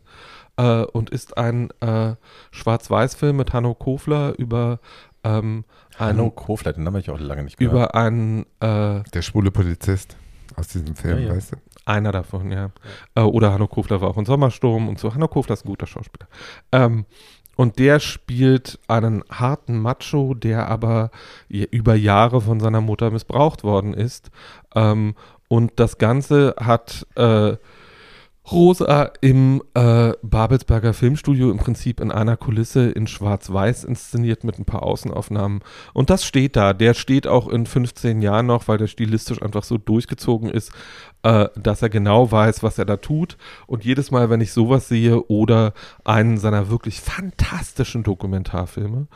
äh, 0.56 0.82
und 0.84 1.10
ist 1.10 1.36
ein 1.36 1.70
äh, 1.80 2.14
Schwarz-Weiß-Film 2.52 3.36
mit 3.36 3.52
Hanno 3.52 3.74
Kofler 3.74 4.34
über 4.38 4.80
ähm, 5.24 5.64
Hanno 5.98 6.22
einen, 6.24 6.34
Kofler, 6.34 6.72
den 6.72 6.86
habe 6.86 6.98
ich 7.00 7.10
auch 7.10 7.20
lange 7.20 7.44
nicht 7.44 7.58
gehört. 7.58 7.72
über 7.74 7.94
einen 7.94 8.44
äh, 8.60 9.02
Der 9.12 9.22
schwule 9.22 9.50
Polizist 9.50 10.16
aus 10.56 10.68
diesem 10.68 10.96
Film, 10.96 11.18
Ja, 11.18 11.24
ja. 11.28 11.36
weißt 11.36 11.52
du? 11.52 11.56
Einer 11.84 12.12
davon, 12.12 12.50
ja. 12.50 12.70
Äh, 13.14 13.20
oder 13.22 13.52
Hanno 13.52 13.66
Kofler 13.68 14.00
war 14.00 14.10
auch 14.10 14.18
in 14.18 14.24
Sommersturm 14.24 14.88
und 14.88 14.98
so. 14.98 15.12
Hanno 15.14 15.28
Kofler 15.28 15.54
ist 15.54 15.64
ein 15.64 15.68
guter 15.68 15.86
Schauspieler. 15.86 16.28
Ähm, 16.70 17.04
und 17.62 17.78
der 17.78 18.00
spielt 18.00 18.80
einen 18.88 19.22
harten 19.30 19.78
Macho, 19.78 20.34
der 20.34 20.68
aber 20.68 21.12
über 21.48 21.94
Jahre 21.94 22.40
von 22.40 22.58
seiner 22.58 22.80
Mutter 22.80 23.12
missbraucht 23.12 23.62
worden 23.62 23.94
ist. 23.94 24.32
Ähm, 24.74 25.14
und 25.46 25.70
das 25.76 25.98
Ganze 25.98 26.56
hat 26.58 27.06
äh, 27.14 27.54
Rosa 28.50 29.12
im 29.20 29.62
äh, 29.74 30.14
Babelsberger 30.22 30.94
Filmstudio 30.94 31.50
im 31.50 31.58
Prinzip 31.58 32.00
in 32.00 32.10
einer 32.10 32.36
Kulisse 32.36 32.90
in 32.90 33.06
Schwarz-Weiß 33.06 33.84
inszeniert 33.84 34.42
mit 34.42 34.58
ein 34.58 34.64
paar 34.64 34.82
Außenaufnahmen. 34.82 35.60
Und 35.94 36.10
das 36.10 36.24
steht 36.24 36.56
da. 36.56 36.72
Der 36.72 36.94
steht 36.94 37.28
auch 37.28 37.48
in 37.48 37.66
15 37.66 38.20
Jahren 38.20 38.46
noch, 38.46 38.66
weil 38.66 38.78
der 38.78 38.88
stilistisch 38.88 39.40
einfach 39.40 39.62
so 39.62 39.78
durchgezogen 39.78 40.50
ist, 40.50 40.72
äh, 41.22 41.48
dass 41.54 41.82
er 41.82 41.88
genau 41.88 42.32
weiß, 42.32 42.64
was 42.64 42.78
er 42.78 42.84
da 42.84 42.96
tut. 42.96 43.36
Und 43.68 43.84
jedes 43.84 44.10
Mal, 44.10 44.28
wenn 44.28 44.40
ich 44.40 44.52
sowas 44.52 44.88
sehe 44.88 45.22
oder 45.28 45.72
einen 46.04 46.36
seiner 46.36 46.68
wirklich 46.68 47.00
fantastischen 47.00 48.02
Dokumentarfilme, 48.02 49.06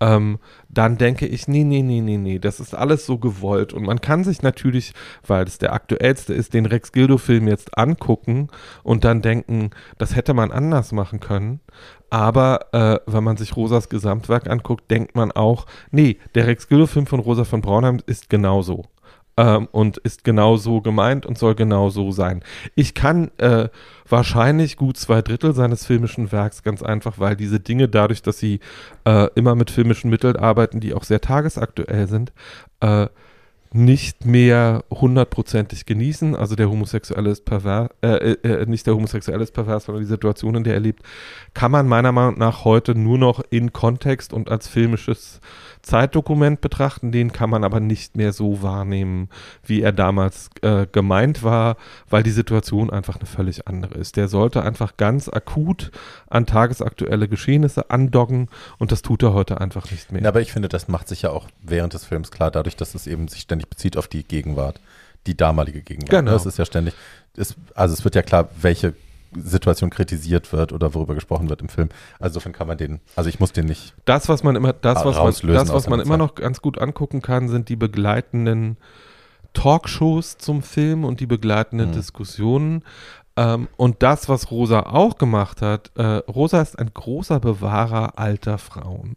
ähm, 0.00 0.38
dann 0.68 0.96
denke 0.96 1.26
ich, 1.26 1.46
nee, 1.46 1.64
nee, 1.64 1.82
nee, 1.82 2.00
nee, 2.00 2.16
nee, 2.16 2.38
das 2.38 2.58
ist 2.58 2.74
alles 2.74 3.06
so 3.06 3.18
gewollt. 3.18 3.72
Und 3.72 3.84
man 3.84 4.00
kann 4.00 4.24
sich 4.24 4.42
natürlich, 4.42 4.94
weil 5.26 5.44
es 5.44 5.58
der 5.58 5.72
aktuellste 5.72 6.34
ist, 6.34 6.54
den 6.54 6.66
Rex 6.66 6.92
Gildo-Film 6.92 7.48
jetzt 7.48 7.76
angucken 7.76 8.48
und 8.82 9.04
dann 9.04 9.22
denken, 9.22 9.70
das 9.98 10.16
hätte 10.16 10.34
man 10.34 10.50
anders 10.50 10.92
machen 10.92 11.20
können. 11.20 11.60
Aber 12.08 12.66
äh, 12.72 12.98
wenn 13.06 13.24
man 13.24 13.36
sich 13.36 13.56
Rosas 13.56 13.88
Gesamtwerk 13.88 14.48
anguckt, 14.48 14.90
denkt 14.90 15.14
man 15.14 15.30
auch, 15.30 15.66
nee, 15.90 16.18
der 16.34 16.46
Rex 16.46 16.66
Gildo-Film 16.68 17.06
von 17.06 17.20
Rosa 17.20 17.44
von 17.44 17.60
Braunheim 17.60 18.00
ist 18.06 18.30
genauso. 18.30 18.86
Ähm, 19.36 19.68
und 19.70 19.96
ist 19.98 20.24
genau 20.24 20.56
so 20.56 20.80
gemeint 20.80 21.24
und 21.24 21.38
soll 21.38 21.54
genau 21.54 21.88
so 21.88 22.10
sein. 22.10 22.42
Ich 22.74 22.94
kann 22.94 23.30
äh, 23.38 23.68
wahrscheinlich 24.08 24.76
gut 24.76 24.96
zwei 24.96 25.22
Drittel 25.22 25.54
seines 25.54 25.86
filmischen 25.86 26.32
Werks 26.32 26.62
ganz 26.62 26.82
einfach, 26.82 27.18
weil 27.18 27.36
diese 27.36 27.60
Dinge 27.60 27.88
dadurch, 27.88 28.22
dass 28.22 28.38
sie 28.38 28.60
äh, 29.04 29.28
immer 29.34 29.54
mit 29.54 29.70
filmischen 29.70 30.10
Mitteln 30.10 30.36
arbeiten, 30.36 30.80
die 30.80 30.94
auch 30.94 31.04
sehr 31.04 31.20
tagesaktuell 31.20 32.08
sind, 32.08 32.32
äh, 32.80 33.06
nicht 33.72 34.24
mehr 34.24 34.84
hundertprozentig 34.90 35.86
genießen. 35.86 36.34
Also 36.34 36.56
der 36.56 36.68
Homosexuelle 36.68 37.30
ist 37.30 37.44
pervers, 37.44 37.90
äh, 38.02 38.32
äh, 38.32 38.66
nicht 38.66 38.86
der 38.86 38.94
Homosexuelle 38.94 39.44
ist 39.44 39.52
pervers, 39.52 39.84
sondern 39.84 40.02
die 40.02 40.08
Situation, 40.08 40.56
in 40.56 40.64
der 40.64 40.74
er 40.74 40.80
lebt, 40.80 41.04
kann 41.54 41.70
man 41.70 41.86
meiner 41.86 42.10
Meinung 42.10 42.38
nach 42.38 42.64
heute 42.64 42.96
nur 42.96 43.18
noch 43.18 43.40
in 43.50 43.72
Kontext 43.72 44.32
und 44.32 44.50
als 44.50 44.66
filmisches 44.66 45.40
Zeitdokument 45.82 46.60
betrachten. 46.60 47.12
Den 47.12 47.32
kann 47.32 47.50
man 47.50 47.64
aber 47.64 47.80
nicht 47.80 48.16
mehr 48.16 48.32
so 48.32 48.62
wahrnehmen, 48.62 49.28
wie 49.64 49.82
er 49.82 49.92
damals 49.92 50.50
äh, 50.62 50.86
gemeint 50.90 51.42
war, 51.42 51.76
weil 52.08 52.22
die 52.22 52.30
Situation 52.30 52.90
einfach 52.90 53.16
eine 53.16 53.26
völlig 53.26 53.68
andere 53.68 53.94
ist. 53.94 54.16
Der 54.16 54.28
sollte 54.28 54.62
einfach 54.62 54.96
ganz 54.96 55.28
akut 55.28 55.90
an 56.28 56.46
tagesaktuelle 56.46 57.28
Geschehnisse 57.28 57.90
andocken 57.90 58.48
und 58.78 58.92
das 58.92 59.02
tut 59.02 59.22
er 59.22 59.32
heute 59.32 59.60
einfach 59.60 59.90
nicht 59.90 60.12
mehr. 60.12 60.22
Ja, 60.22 60.28
aber 60.28 60.40
ich 60.40 60.52
finde, 60.52 60.68
das 60.68 60.88
macht 60.88 61.08
sich 61.08 61.22
ja 61.22 61.30
auch 61.30 61.46
während 61.62 61.94
des 61.94 62.04
Films 62.04 62.30
klar, 62.30 62.50
dadurch, 62.50 62.76
dass 62.76 62.94
es 62.94 63.06
eben 63.06 63.28
sich 63.28 63.42
ständig 63.42 63.59
bezieht 63.68 63.96
auf 63.96 64.08
die 64.08 64.24
Gegenwart, 64.24 64.80
die 65.26 65.36
damalige 65.36 65.82
Gegenwart. 65.82 66.10
Genau. 66.10 66.32
Das 66.32 66.46
ist 66.46 66.58
ja 66.58 66.64
ständig, 66.64 66.94
es, 67.36 67.54
also 67.74 67.92
es 67.94 68.04
wird 68.04 68.14
ja 68.14 68.22
klar, 68.22 68.48
welche 68.60 68.94
Situation 69.36 69.90
kritisiert 69.90 70.52
wird 70.52 70.72
oder 70.72 70.92
worüber 70.94 71.14
gesprochen 71.14 71.48
wird 71.48 71.60
im 71.60 71.68
Film. 71.68 71.88
Also 72.18 72.34
insofern 72.34 72.52
kann 72.52 72.66
man 72.66 72.78
den, 72.78 73.00
also 73.14 73.28
ich 73.28 73.38
muss 73.38 73.52
den 73.52 73.66
nicht, 73.66 73.94
das, 74.04 74.28
was 74.28 74.42
man 74.42 74.56
immer, 74.56 74.72
das, 74.72 75.04
was 75.04 75.16
man, 75.16 75.54
das, 75.54 75.72
was 75.72 75.88
man 75.88 76.00
immer 76.00 76.16
noch 76.16 76.34
ganz 76.34 76.60
gut 76.60 76.78
angucken 76.78 77.22
kann, 77.22 77.48
sind 77.48 77.68
die 77.68 77.76
begleitenden 77.76 78.76
Talkshows 79.52 80.38
zum 80.38 80.62
Film 80.62 81.04
und 81.04 81.20
die 81.20 81.26
begleitenden 81.26 81.90
Mhm. 81.90 81.94
Diskussionen. 81.94 82.84
Ähm, 83.36 83.68
und 83.76 84.02
das, 84.02 84.28
was 84.28 84.50
Rosa 84.50 84.80
auch 84.80 85.16
gemacht 85.16 85.62
hat, 85.62 85.90
äh, 85.96 86.02
Rosa 86.02 86.60
ist 86.60 86.78
ein 86.78 86.90
großer 86.92 87.40
Bewahrer 87.40 88.18
alter 88.18 88.58
Frauen. 88.58 89.14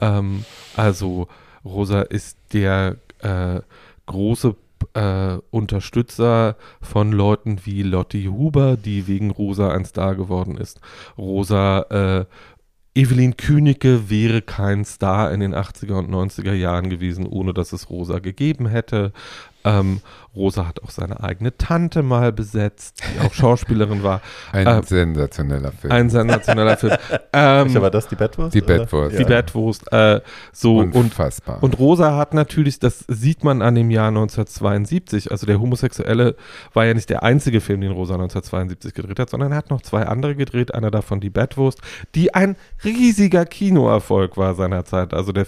Ähm, 0.00 0.44
also 0.76 1.28
Rosa 1.64 2.02
ist 2.02 2.38
der 2.52 2.96
äh, 3.20 3.60
große 4.06 4.56
äh, 4.94 5.38
Unterstützer 5.50 6.56
von 6.80 7.12
Leuten 7.12 7.60
wie 7.64 7.82
Lotti 7.82 8.24
Huber, 8.24 8.76
die 8.76 9.06
wegen 9.06 9.30
Rosa 9.30 9.70
ein 9.70 9.84
Star 9.84 10.14
geworden 10.14 10.56
ist. 10.56 10.80
Rosa 11.18 11.80
äh, 11.90 12.24
Evelyn 12.94 13.36
Kühnecke 13.36 14.08
wäre 14.08 14.40
kein 14.40 14.86
Star 14.86 15.30
in 15.30 15.40
den 15.40 15.54
80er 15.54 15.98
und 15.98 16.10
90er 16.10 16.54
Jahren 16.54 16.88
gewesen, 16.88 17.26
ohne 17.26 17.52
dass 17.52 17.74
es 17.74 17.90
Rosa 17.90 18.20
gegeben 18.20 18.66
hätte. 18.66 19.12
Ähm, 19.66 20.00
Rosa 20.34 20.66
hat 20.66 20.82
auch 20.82 20.90
seine 20.90 21.22
eigene 21.22 21.56
Tante 21.56 22.02
mal 22.02 22.32
besetzt, 22.32 23.02
die 23.02 23.26
auch 23.26 23.32
Schauspielerin 23.34 24.02
war. 24.02 24.20
Ein 24.52 24.66
Äh, 24.66 24.82
sensationeller 24.82 25.72
Film. 25.72 25.92
Ein 25.92 26.10
sensationeller 26.10 26.76
Film. 26.76 26.92
Ähm, 27.32 27.74
war 27.74 27.90
das, 27.90 28.06
die 28.08 28.14
Bettwurst? 28.16 28.54
die 28.54 28.62
oder? 28.62 28.78
Bettwurst. 28.78 29.18
die 29.18 29.24
Bettwurst. 29.24 29.92
Äh, 29.92 30.20
so 30.52 30.78
und 30.78 30.94
Unfassbar. 30.94 31.62
und 31.62 31.78
Rosa 31.78 32.16
hat 32.16 32.34
natürlich, 32.34 32.78
das 32.78 33.04
sieht 33.08 33.44
man 33.44 33.62
an 33.62 33.74
dem 33.74 33.90
Jahr 33.90 34.08
1972, 34.08 35.30
also 35.30 35.46
der 35.46 35.60
Homosexuelle 35.60 36.36
war 36.72 36.84
ja 36.84 36.94
nicht 36.94 37.10
der 37.10 37.22
einzige 37.22 37.60
Film, 37.60 37.80
den 37.80 37.92
Rosa 37.92 38.14
1972 38.14 38.94
gedreht 38.94 39.18
hat, 39.18 39.30
sondern 39.30 39.52
er 39.52 39.58
hat 39.58 39.70
noch 39.70 39.82
zwei 39.82 40.02
andere 40.06 40.36
gedreht, 40.36 40.74
einer 40.74 40.90
davon 40.90 41.20
die 41.20 41.30
Batwurst, 41.30 41.80
die 42.14 42.34
ein 42.34 42.56
riesiger 42.84 43.46
Kinoerfolg 43.46 44.36
war 44.36 44.54
seinerzeit. 44.54 45.14
Also 45.14 45.32
der, 45.32 45.46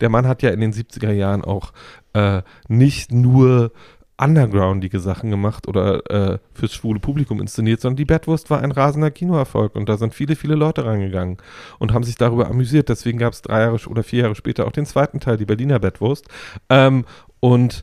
der 0.00 0.08
Mann 0.08 0.26
hat 0.26 0.42
ja 0.42 0.50
in 0.50 0.60
den 0.60 0.72
70er 0.72 1.12
Jahren 1.12 1.44
auch 1.44 1.72
äh, 2.12 2.42
nicht 2.68 3.12
nur 3.12 3.72
undergroundige 4.20 5.00
Sachen 5.00 5.30
gemacht 5.30 5.66
oder 5.66 6.10
äh, 6.10 6.38
fürs 6.52 6.74
schwule 6.74 7.00
Publikum 7.00 7.40
inszeniert, 7.40 7.80
sondern 7.80 7.96
die 7.96 8.04
Batwurst 8.04 8.50
war 8.50 8.60
ein 8.60 8.70
rasender 8.70 9.10
Kinoerfolg 9.10 9.74
und 9.74 9.88
da 9.88 9.96
sind 9.96 10.14
viele, 10.14 10.36
viele 10.36 10.56
Leute 10.56 10.84
rangegangen 10.84 11.38
und 11.78 11.94
haben 11.94 12.04
sich 12.04 12.16
darüber 12.16 12.48
amüsiert. 12.48 12.90
Deswegen 12.90 13.18
gab 13.18 13.32
es 13.32 13.40
drei 13.40 13.60
Jahre 13.60 13.78
oder 13.88 14.02
vier 14.02 14.24
Jahre 14.24 14.34
später 14.34 14.66
auch 14.66 14.72
den 14.72 14.84
zweiten 14.84 15.20
Teil, 15.20 15.38
die 15.38 15.46
Berliner 15.46 15.78
Batwurst. 15.78 16.26
Ähm, 16.68 17.06
und 17.40 17.82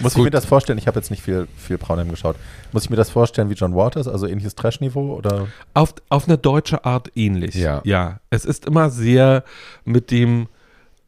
Muss 0.00 0.12
ich 0.12 0.16
Gut. 0.16 0.24
mir 0.24 0.30
das 0.30 0.44
vorstellen? 0.44 0.78
Ich 0.78 0.88
habe 0.88 0.98
jetzt 0.98 1.10
nicht 1.10 1.22
viel, 1.22 1.46
viel 1.56 1.78
Braunheim 1.78 2.10
geschaut. 2.10 2.34
Muss 2.72 2.84
ich 2.84 2.90
mir 2.90 2.96
das 2.96 3.10
vorstellen 3.10 3.48
wie 3.48 3.54
John 3.54 3.76
Waters, 3.76 4.08
also 4.08 4.26
ähnliches 4.26 4.56
Trash-Niveau 4.56 5.14
oder? 5.14 5.46
auf, 5.74 5.94
auf 6.08 6.26
eine 6.26 6.36
deutsche 6.36 6.84
Art 6.84 7.12
ähnlich. 7.14 7.54
Ja. 7.54 7.80
ja. 7.84 8.18
Es 8.30 8.44
ist 8.44 8.66
immer 8.66 8.90
sehr 8.90 9.44
mit 9.84 10.10
dem, 10.10 10.48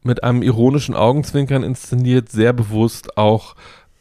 mit 0.05 0.23
einem 0.23 0.41
ironischen 0.41 0.95
Augenzwinkern 0.95 1.63
inszeniert, 1.63 2.29
sehr 2.29 2.53
bewusst 2.53 3.17
auch 3.17 3.55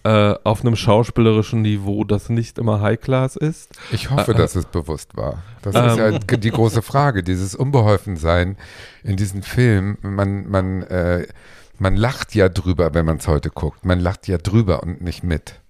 äh, 0.04 0.34
auf 0.44 0.60
einem 0.60 0.76
schauspielerischen 0.76 1.62
Niveau, 1.62 2.04
das 2.04 2.28
nicht 2.28 2.58
immer 2.58 2.80
High-Class 2.82 3.36
ist. 3.36 3.70
Ich 3.90 4.10
hoffe, 4.10 4.32
Äh, 4.32 4.34
äh. 4.34 4.38
dass 4.38 4.54
es 4.54 4.66
bewusst 4.66 5.16
war. 5.16 5.42
Das 5.62 5.74
Ähm. 5.74 5.86
ist 5.86 5.96
ja 5.96 6.18
g- 6.18 6.36
die 6.36 6.50
große 6.50 6.82
Frage, 6.82 7.22
dieses 7.22 7.54
Unbeholfensein 7.54 8.58
in 9.02 9.16
diesem 9.16 9.42
Film. 9.42 9.96
Man, 10.02 10.46
man, 10.48 10.82
äh, 10.82 11.26
man 11.78 11.96
lacht 11.96 12.34
ja 12.34 12.50
drüber, 12.50 12.92
wenn 12.92 13.06
man 13.06 13.16
es 13.16 13.26
heute 13.28 13.48
guckt. 13.50 13.84
Man 13.86 13.98
lacht 13.98 14.28
ja 14.28 14.36
drüber 14.36 14.82
und 14.82 15.00
nicht 15.00 15.24
mit. 15.24 15.60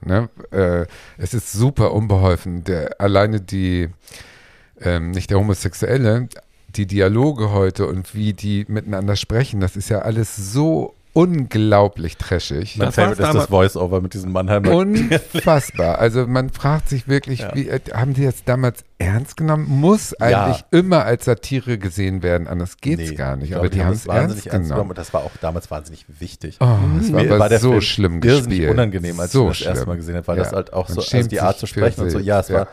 Ne? 0.00 0.30
Äh, 0.50 0.86
es 1.18 1.34
ist 1.34 1.52
super 1.52 1.92
unbeholfen. 1.92 2.64
Der, 2.64 3.00
alleine 3.02 3.40
die, 3.42 3.90
ähm, 4.80 5.10
nicht 5.10 5.28
der 5.30 5.38
Homosexuelle, 5.38 6.28
die 6.76 6.86
Dialoge 6.86 7.50
heute 7.52 7.86
und 7.86 8.14
wie 8.14 8.32
die 8.32 8.64
miteinander 8.68 9.16
sprechen, 9.16 9.60
das 9.60 9.76
ist 9.76 9.88
ja 9.88 10.00
alles 10.00 10.36
so 10.36 10.94
unglaublich 11.12 12.16
trashig. 12.16 12.76
Mein 12.76 12.86
Das 12.88 12.96
Favorite 12.96 13.22
ist 13.22 13.34
das 13.34 13.46
Voice-Over 13.46 14.00
mit 14.00 14.14
diesem 14.14 14.32
Mannheimer. 14.32 14.72
Unfassbar. 14.72 15.98
Also 16.00 16.26
man 16.26 16.50
fragt 16.50 16.88
sich 16.88 17.06
wirklich, 17.06 17.40
Ja. 17.40 17.54
wie, 17.54 17.68
äh, 17.68 17.78
haben 17.92 18.14
die 18.14 18.24
das 18.24 18.42
damals 18.44 18.84
ernst 18.98 19.36
genommen? 19.36 19.66
Muss 19.68 20.12
eigentlich 20.20 20.64
immer 20.72 21.04
als 21.04 21.24
Satire 21.26 21.78
gesehen 21.78 22.22
werden, 22.24 22.48
anders 22.48 22.78
geht's 22.78 23.10
Nee, 23.10 23.14
gar 23.16 23.34
ich 23.36 23.42
nicht. 23.42 23.54
Aber 23.54 23.68
die 23.68 23.84
haben 23.84 23.92
es 23.92 24.06
ernst 24.06 24.50
genommen. 24.50 24.90
und 24.90 24.98
das 24.98 25.14
war 25.14 25.22
auch 25.22 25.30
damals 25.40 25.70
wahnsinnig 25.70 26.04
wichtig. 26.18 26.56
Oh, 26.60 26.66
das 26.98 27.12
war 27.12 27.38
war 27.38 27.48
der 27.48 27.60
so 27.60 27.70
Film 27.70 27.80
schlimm 27.80 28.20
gespielt. 28.20 28.70
unangenehm, 28.70 29.20
als 29.20 29.30
so 29.32 29.50
ich 29.50 29.60
das 29.60 29.68
erste 29.68 29.86
Mal 29.86 29.96
gesehen 29.96 30.16
habe, 30.16 30.26
weil 30.26 30.38
Ja. 30.38 30.42
das 30.44 30.52
halt 30.52 30.72
auch 30.72 30.88
Man 30.88 30.96
so, 31.00 31.16
also 31.16 31.28
die 31.28 31.40
Art 31.40 31.58
zu 31.58 31.66
sprechen 31.66 32.00
und 32.02 32.10
so, 32.10 32.18
ja, 32.18 32.40
es 32.40 32.48
ja. 32.48 32.56
war 32.58 32.68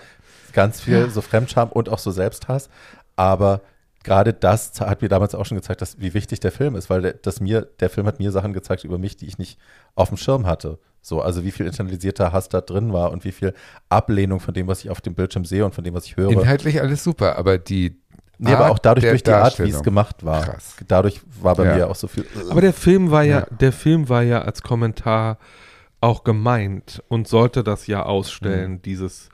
ganz 0.54 0.82
viel 0.82 1.10
so 1.12 1.22
Fremdscham 1.22 1.70
und 1.70 1.90
auch 1.90 2.00
so 2.00 2.10
Selbsthass, 2.12 2.70
aber 3.16 3.62
gerade 4.04 4.34
das 4.34 4.80
hat 4.82 5.02
mir 5.02 5.10
damals 5.10 5.36
auch 5.36 5.46
schon 5.46 5.58
gezeigt, 5.58 5.82
dass, 5.82 6.00
wie 6.00 6.14
wichtig 6.14 6.40
der 6.40 6.52
Film 6.52 6.76
ist, 6.76 6.90
weil 6.90 7.02
der, 7.02 7.14
das 7.14 7.40
mir, 7.40 7.62
der 7.80 7.90
Film 7.90 8.08
hat 8.08 8.20
mir 8.20 8.32
Sachen 8.32 8.54
gezeigt 8.54 8.84
über 8.84 8.98
mich, 8.98 9.18
die 9.18 9.26
ich 9.28 9.38
nicht 9.38 9.60
auf 9.96 10.10
dem 10.10 10.18
Schirm 10.18 10.46
hatte. 10.48 10.80
So, 11.02 11.22
also 11.22 11.44
wie 11.44 11.52
viel 11.52 11.66
internalisierter 11.66 12.32
Hass 12.32 12.48
da 12.50 12.62
drin 12.62 12.94
war 12.94 13.12
und 13.12 13.26
wie 13.26 13.32
viel 13.32 13.54
Ablehnung 13.90 14.40
von 14.40 14.54
dem, 14.54 14.68
was 14.68 14.84
ich 14.84 14.90
auf 14.92 15.02
dem 15.02 15.16
Bildschirm 15.16 15.46
sehe 15.46 15.66
und 15.66 15.74
von 15.74 15.84
dem, 15.84 15.94
was 15.96 16.06
ich 16.06 16.16
höre. 16.18 16.30
Inhaltlich 16.32 16.80
alles 16.82 17.04
super, 17.04 17.38
aber 17.38 17.58
die 17.58 17.98
Nee, 18.44 18.54
aber 18.54 18.72
auch 18.72 18.80
dadurch, 18.80 19.06
durch 19.08 19.22
die 19.22 19.32
Art, 19.32 19.60
wie 19.60 19.70
es 19.70 19.84
gemacht 19.84 20.26
war. 20.26 20.44
Krass. 20.44 20.76
Dadurch 20.88 21.22
war 21.42 21.56
bei 21.56 21.66
Ja. 21.66 21.76
mir 21.76 21.90
auch 21.92 21.96
so 21.96 22.08
viel. 22.08 22.26
Aber 22.50 22.60
der 22.62 22.74
Film 22.74 23.12
war 23.12 23.22
ja, 23.24 23.42
Ja. 23.42 23.48
der 23.52 23.72
Film 23.72 24.10
war 24.10 24.24
ja 24.24 24.42
als 24.42 24.64
Kommentar 24.64 25.38
auch 26.00 26.24
gemeint 26.24 27.04
und 27.08 27.28
sollte 27.28 27.64
das 27.64 27.86
ja 27.86 28.02
ausstellen, 28.02 28.72
Mhm. 28.74 28.82
dieses 28.82 29.30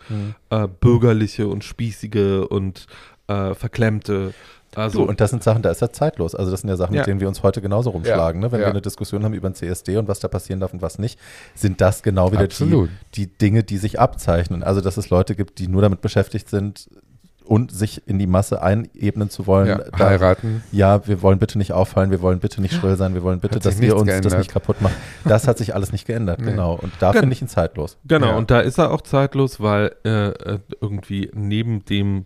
äh, 0.49 0.68
bürgerliche 0.68 1.48
und 1.48 1.64
spießige 1.64 2.45
und 2.49 2.88
äh, 3.27 3.53
verklemmte. 3.56 4.34
Also 4.76 4.99
So, 4.99 5.07
und 5.10 5.19
das 5.22 5.30
sind 5.31 5.44
Sachen, 5.44 5.61
da 5.61 5.72
ist 5.72 5.81
er 5.81 5.91
zeitlos. 5.91 6.35
Also 6.35 6.52
das 6.52 6.61
sind 6.61 6.69
ja 6.69 6.76
Sachen, 6.76 6.94
Ja. 6.94 7.02
mit 7.02 7.07
denen 7.07 7.19
wir 7.19 7.27
uns 7.27 7.41
heute 7.44 7.61
genauso 7.61 7.89
rumschlagen. 7.91 8.41
Ne? 8.41 8.52
Wenn 8.52 8.60
Ja. 8.60 8.68
wir 8.68 8.72
eine 8.72 8.81
Diskussion 8.81 9.23
haben 9.23 9.34
über 9.34 9.48
ein 9.49 9.56
CSD 9.56 9.98
und 9.98 10.07
was 10.07 10.19
da 10.19 10.27
passieren 10.27 10.60
darf 10.60 10.73
und 10.73 10.81
was 10.81 10.99
nicht, 10.99 11.19
sind 11.56 11.81
das 11.81 12.03
genau 12.03 12.31
wieder 12.31 12.48
die, 12.48 12.88
die 13.15 13.27
Dinge, 13.27 13.64
die 13.64 13.77
sich 13.77 13.99
abzeichnen. 13.99 14.64
Also 14.64 14.81
dass 14.81 14.98
es 14.98 15.10
Leute 15.10 15.35
gibt, 15.35 15.60
die 15.60 15.68
nur 15.68 15.81
damit 15.81 16.02
beschäftigt 16.02 16.49
sind 16.49 16.89
und 17.45 17.72
sich 17.72 18.06
in 18.07 18.19
die 18.19 18.27
Masse 18.27 18.61
einebnen 18.61 19.30
zu 19.30 19.48
wollen. 19.48 19.68
ja, 19.69 19.77
Da- 19.77 20.10
heiraten. 20.10 20.64
ja, 20.73 21.07
wir 21.07 21.22
wollen 21.22 21.39
bitte 21.39 21.57
nicht 21.57 21.72
auffallen, 21.72 22.11
wir 22.11 22.22
wollen 22.22 22.39
bitte 22.39 22.61
nicht 22.61 22.73
schrill 22.76 22.98
sein, 22.98 23.14
wir 23.14 23.23
wollen 23.23 23.39
bitte, 23.39 23.60
dass 23.60 23.80
nichts 23.80 23.94
uns 23.94 24.03
das 24.06 24.19
geändert. 24.19 24.38
nicht 24.39 24.52
kaputt 24.52 24.81
macht. 24.81 24.95
Das 25.23 25.48
hat 25.48 25.57
sich 25.57 25.73
alles 25.73 25.94
nicht 25.94 26.06
geändert, 26.06 26.39
Nee. 26.41 26.52
genau. 26.52 26.73
Und 26.76 26.91
da 26.99 27.14
Gen- 27.14 27.22
finde 27.22 27.34
ich 27.34 27.41
ihn 27.41 27.48
zeitlos. 27.48 27.98
Genau, 28.06 28.27
Ja. 28.31 28.35
und 28.35 28.52
da 28.52 28.60
ist 28.60 28.77
er 28.77 28.91
auch 28.91 28.99
zeitlos, 29.02 29.61
weil 29.61 29.95
äh, 30.03 30.10
äh, 30.27 30.60
irgendwie 30.81 31.31
neben 31.34 31.85
dem 31.85 32.26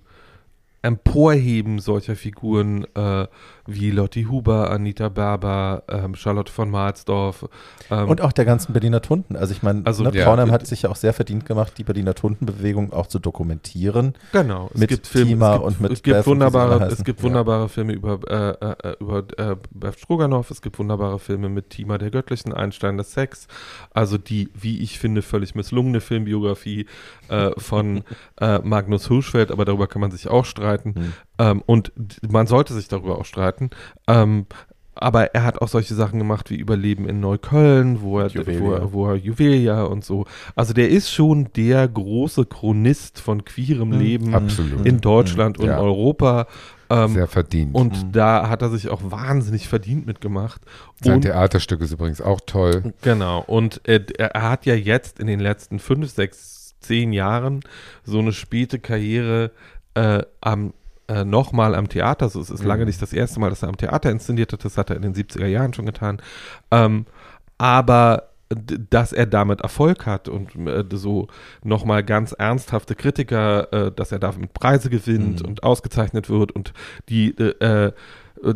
Emporheben 0.81 1.79
solcher 1.79 2.15
Figuren 2.15 2.85
äh, 2.95 3.27
wie 3.67 3.91
Lotti 3.91 4.23
Huber, 4.23 4.71
Anita 4.71 5.09
Berber, 5.09 5.83
ähm, 5.89 6.15
Charlotte 6.15 6.51
von 6.51 6.69
Marsdorf 6.69 7.47
ähm, 7.89 8.09
Und 8.09 8.21
auch 8.21 8.31
der 8.31 8.45
ganzen 8.45 8.73
Berliner 8.73 9.01
Tunden. 9.01 9.35
Also 9.35 9.53
ich 9.53 9.63
meine, 9.63 9.81
Also, 9.85 10.03
ne, 10.03 10.11
ja. 10.13 10.25
Braunheim 10.25 10.51
hat 10.51 10.65
sich 10.67 10.83
ja 10.83 10.89
auch 10.89 10.95
sehr 10.95 11.13
verdient 11.13 11.45
gemacht, 11.45 11.73
die 11.77 11.83
Berliner 11.83 12.13
Tundenbewegung 12.15 12.93
auch 12.93 13.07
zu 13.07 13.19
dokumentieren. 13.19 14.13
Genau, 14.31 14.69
es 14.73 14.79
Mit 14.79 14.89
gibt 14.89 15.07
Filme, 15.07 15.31
Tima 15.31 15.53
es 15.55 15.59
gibt, 15.59 15.65
und 15.65 15.81
mit 15.81 15.91
es 15.91 16.03
gibt 16.03 16.15
alle 16.15 16.25
wunderbare, 16.25 16.85
es 16.87 17.03
gibt 17.03 17.19
Ja. 17.19 17.23
wunderbare 17.25 17.69
Filme 17.69 17.93
über 17.93 18.19
äh, 18.27 18.89
äh, 18.89 18.95
über 18.99 19.23
äh, 19.37 19.55
Bev 19.71 19.97
Stroganoff, 19.97 20.51
es 20.51 20.61
gibt 20.61 20.79
wunderbare 20.79 21.19
Filme 21.19 21.49
mit 21.49 21.69
Tima 21.71 21.97
der 21.97 22.11
Göttlichen, 22.11 22.53
Einstein 22.53 22.97
des 22.97 23.13
Sex, 23.13 23.47
also 23.93 24.17
die, 24.17 24.49
wie 24.53 24.79
ich 24.81 24.99
finde, 24.99 25.21
völlig 25.21 25.55
misslungene 25.55 26.01
Filmbiografie 26.01 26.85
äh, 27.29 27.51
von 27.57 28.03
äh, 28.41 28.59
Magnus 28.59 29.07
Hirschfeld, 29.07 29.51
aber 29.51 29.65
darüber 29.65 29.87
kann 29.87 30.01
man 30.01 30.11
sich 30.11 30.27
auch 30.27 30.45
streiten 30.45 30.95
Hm. 30.95 31.13
Ähm, 31.41 31.61
und 31.65 31.91
man 32.29 32.45
sollte 32.47 32.73
sich 32.73 32.87
darüber 32.87 33.17
auch 33.17 33.25
streiten. 33.25 33.69
Ähm, 34.07 34.45
aber 34.93 35.33
er 35.33 35.43
hat 35.45 35.59
auch 35.61 35.69
solche 35.69 35.95
Sachen 35.95 36.19
gemacht 36.19 36.49
wie 36.51 36.57
Überleben 36.57 37.07
in 37.07 37.21
Neukölln, 37.21 38.01
wo 38.01 38.19
er, 38.19 38.27
Juwelia. 38.27 38.59
wo 38.61 38.73
er, 38.73 38.93
wo 38.93 39.07
er 39.07 39.15
Juwelia 39.15 39.83
und 39.83 40.03
so. 40.05 40.25
Also 40.55 40.73
der 40.73 40.89
ist 40.89 41.09
schon 41.11 41.47
der 41.55 41.87
große 41.87 42.45
Chronist 42.45 43.19
von 43.19 43.43
queerem 43.45 43.93
Hm. 43.93 43.99
Leben 43.99 44.35
Absolut. 44.35 44.85
in 44.85 44.99
Deutschland 45.01 45.57
und 45.59 45.67
Ja. 45.67 45.79
Europa. 45.79 46.45
Ähm, 46.89 47.13
Sehr 47.13 47.27
verdient. 47.27 47.73
und 47.73 47.93
Mhm. 48.07 48.11
da 48.11 48.49
hat 48.49 48.61
er 48.61 48.69
sich 48.69 48.89
auch 48.89 48.99
wahnsinnig 49.03 49.69
verdient 49.69 50.05
mitgemacht. 50.05 50.61
Sein 51.01 51.15
Und, 51.15 51.21
Theaterstück 51.21 51.79
ist 51.81 51.93
übrigens 51.93 52.19
auch 52.21 52.41
toll. 52.45 52.93
genau. 53.01 53.41
Und 53.47 53.79
er, 53.85 54.01
er 54.19 54.49
hat 54.51 54.65
ja 54.65 54.75
jetzt 54.75 55.19
in 55.21 55.27
den 55.27 55.39
letzten 55.39 55.79
fünf, 55.79 56.11
sechs, 56.11 56.75
zehn 56.81 57.13
Jahren 57.13 57.61
so 58.03 58.19
eine 58.19 58.33
späte 58.33 58.77
Karriere 58.77 59.51
äh, 59.93 60.21
am 60.41 60.73
äh, 61.11 61.25
nochmal 61.25 61.75
am 61.75 61.87
Theater. 61.89 62.29
So, 62.29 62.39
es 62.41 62.49
ist 62.49 62.61
Mhm. 62.61 62.67
lange 62.67 62.85
nicht 62.85 63.01
das 63.01 63.13
erste 63.13 63.39
Mal, 63.39 63.49
dass 63.49 63.63
er 63.63 63.69
am 63.69 63.77
Theater 63.77 64.09
inszeniert 64.11 64.53
hat. 64.53 64.63
Das 64.65 64.77
hat 64.77 64.89
er 64.89 64.95
in 64.95 65.01
den 65.01 65.13
70er 65.13 65.47
Jahren 65.47 65.73
schon 65.73 65.85
getan. 65.85 66.21
Ähm, 66.71 67.05
aber 67.57 68.27
dass 68.89 69.13
er 69.13 69.27
damit 69.27 69.61
Erfolg 69.61 70.05
hat 70.05 70.27
und 70.27 70.53
äh, 70.67 70.83
so 70.93 71.27
nochmal 71.63 72.03
ganz 72.03 72.33
ernsthafte 72.33 72.95
Kritiker, 72.95 73.71
äh, 73.71 73.91
dass 73.93 74.11
er 74.11 74.19
damit 74.19 74.53
Preise 74.53 74.89
gewinnt 74.89 75.41
Mhm. 75.41 75.47
und 75.47 75.63
ausgezeichnet 75.63 76.29
wird 76.29 76.51
und 76.51 76.73
die 77.07 77.29
äh, 77.37 77.85
äh, 77.87 77.91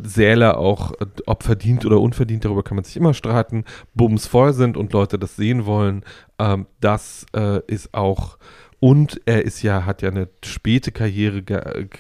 Säle 0.04 0.58
auch, 0.58 0.92
äh, 1.00 1.06
ob 1.28 1.44
verdient 1.44 1.86
oder 1.86 2.02
unverdient, 2.02 2.44
darüber 2.44 2.62
kann 2.64 2.76
man 2.76 2.84
sich 2.84 2.98
immer 2.98 3.14
streiten, 3.14 3.64
bums 3.94 4.28
voll 4.28 4.52
sind 4.52 4.76
und 4.76 4.92
Leute 4.92 5.18
das 5.18 5.38
sehen 5.38 5.66
wollen, 5.66 6.04
ähm, 6.40 6.66
das 6.82 7.26
äh, 7.34 7.62
ist 7.68 7.94
auch 7.94 8.38
und 8.86 9.20
er 9.26 9.44
ist 9.44 9.64
ja, 9.64 9.88
hat 9.88 10.04
ja 10.04 10.10
eine 10.10 10.28
späte 10.44 10.92
Karriere, 10.92 11.42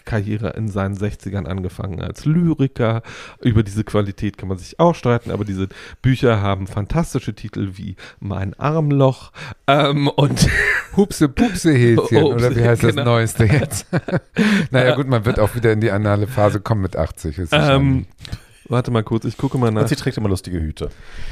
Karriere 0.06 0.50
in 0.52 0.68
seinen 0.68 0.96
60ern 0.96 1.48
angefangen 1.48 2.00
als 2.00 2.26
Lyriker. 2.26 3.02
Über 3.42 3.64
diese 3.64 3.84
Qualität 3.84 4.38
kann 4.38 4.50
man 4.50 4.60
sich 4.60 4.80
auch 4.80 4.94
streiten, 4.94 5.32
aber 5.32 5.46
diese 5.46 5.68
Bücher 6.04 6.44
haben 6.44 6.68
fantastische 6.68 7.34
Titel 7.34 7.72
wie 7.74 7.96
Mein 8.20 8.54
Armloch 8.60 9.32
ähm, 9.66 10.08
und 10.10 10.48
Hupse 10.96 11.28
Pupse 11.28 11.74
Häschen, 11.74 12.22
oder 12.22 12.56
wie 12.56 12.64
heißt 12.64 12.84
das 12.84 12.92
genau. 12.92 13.06
Neueste 13.06 13.46
jetzt? 13.46 13.88
naja 14.70 14.94
gut, 14.94 15.08
man 15.08 15.26
wird 15.26 15.40
auch 15.40 15.56
wieder 15.56 15.72
in 15.72 15.82
die 15.82 15.90
anale 15.90 16.28
Phase 16.28 16.60
kommen 16.60 16.84
mit 16.84 16.96
80. 16.96 17.40
Ist 17.40 17.52
ähm, 17.52 18.06
warte 18.70 18.92
mal 18.92 19.04
kurz, 19.04 19.26
ich 19.26 19.38
gucke 19.38 19.58
mal 19.58 19.72
nach. 19.72 19.82
Und 19.84 19.90
sie 19.90 19.96
trägt 19.96 20.18
immer 20.18 20.30
lustige 20.30 20.60
Hüte. 20.60 20.90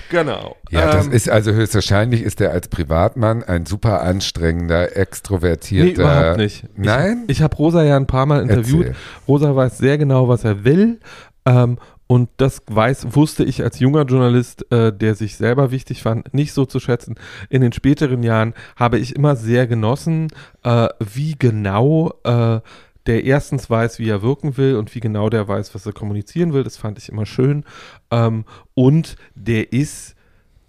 Genau. 0.10 0.56
ja, 0.70 0.92
das 0.92 1.08
Ähm, 1.08 1.12
ist 1.14 1.30
also 1.30 1.52
höchstwahrscheinlich 1.52 2.22
ist 2.22 2.42
er 2.42 2.52
als 2.52 2.68
Privatmann 2.68 3.44
ein 3.44 3.66
super 3.66 4.02
anstrengender, 4.02 4.82
Nee, 4.94 5.00
extrovertierter. 5.02 6.02
überhaupt 6.02 6.38
nicht. 6.38 6.66
Nein? 6.76 7.24
Ich, 7.28 7.38
ich 7.38 7.42
habe 7.42 7.56
Rosa 7.56 7.84
ja 7.84 7.96
ein 7.98 8.08
paar 8.08 8.26
Mal 8.26 8.42
interviewt. 8.42 8.88
Erzähl. 8.88 9.02
Rosa 9.28 9.56
weiß 9.56 9.78
sehr 9.78 9.98
genau, 9.98 10.28
was 10.28 10.44
er 10.44 10.64
will. 10.64 11.00
Ähm, 11.46 11.78
und 12.08 12.30
das 12.38 12.62
weiß, 12.68 13.16
wusste 13.16 13.44
ich 13.44 13.64
als 13.64 13.80
junger 13.80 14.04
Journalist, 14.04 14.72
äh, 14.72 14.92
der 14.96 15.16
sich 15.16 15.36
selber 15.38 15.72
wichtig 15.72 16.04
fand, 16.04 16.34
nicht 16.34 16.54
so 16.54 16.66
zu 16.66 16.80
schätzen. 16.80 17.16
In 17.50 17.62
den 17.62 17.72
späteren 17.74 18.22
Jahren 18.24 18.54
habe 18.76 19.00
ich 19.00 19.16
immer 19.16 19.36
sehr 19.36 19.66
genossen, 19.68 20.28
äh, 20.64 20.90
wie 21.00 21.36
genau 21.40 22.14
äh, 22.24 22.60
der 23.06 23.24
erstens 23.24 23.70
weiß, 23.70 24.00
wie 24.00 24.10
er 24.10 24.22
wirken 24.22 24.58
will 24.58 24.76
und 24.76 24.94
wie 24.96 25.00
genau 25.00 25.30
der 25.30 25.48
weiß, 25.48 25.76
was 25.76 25.86
er 25.86 25.94
kommunizieren 25.94 26.54
will. 26.54 26.64
Das 26.64 26.78
fand 26.78 26.98
ich 26.98 27.10
immer 27.10 27.26
schön. 27.26 27.66
Ähm, 28.12 28.46
und 28.74 29.16
der 29.36 29.74
ist 29.74 30.16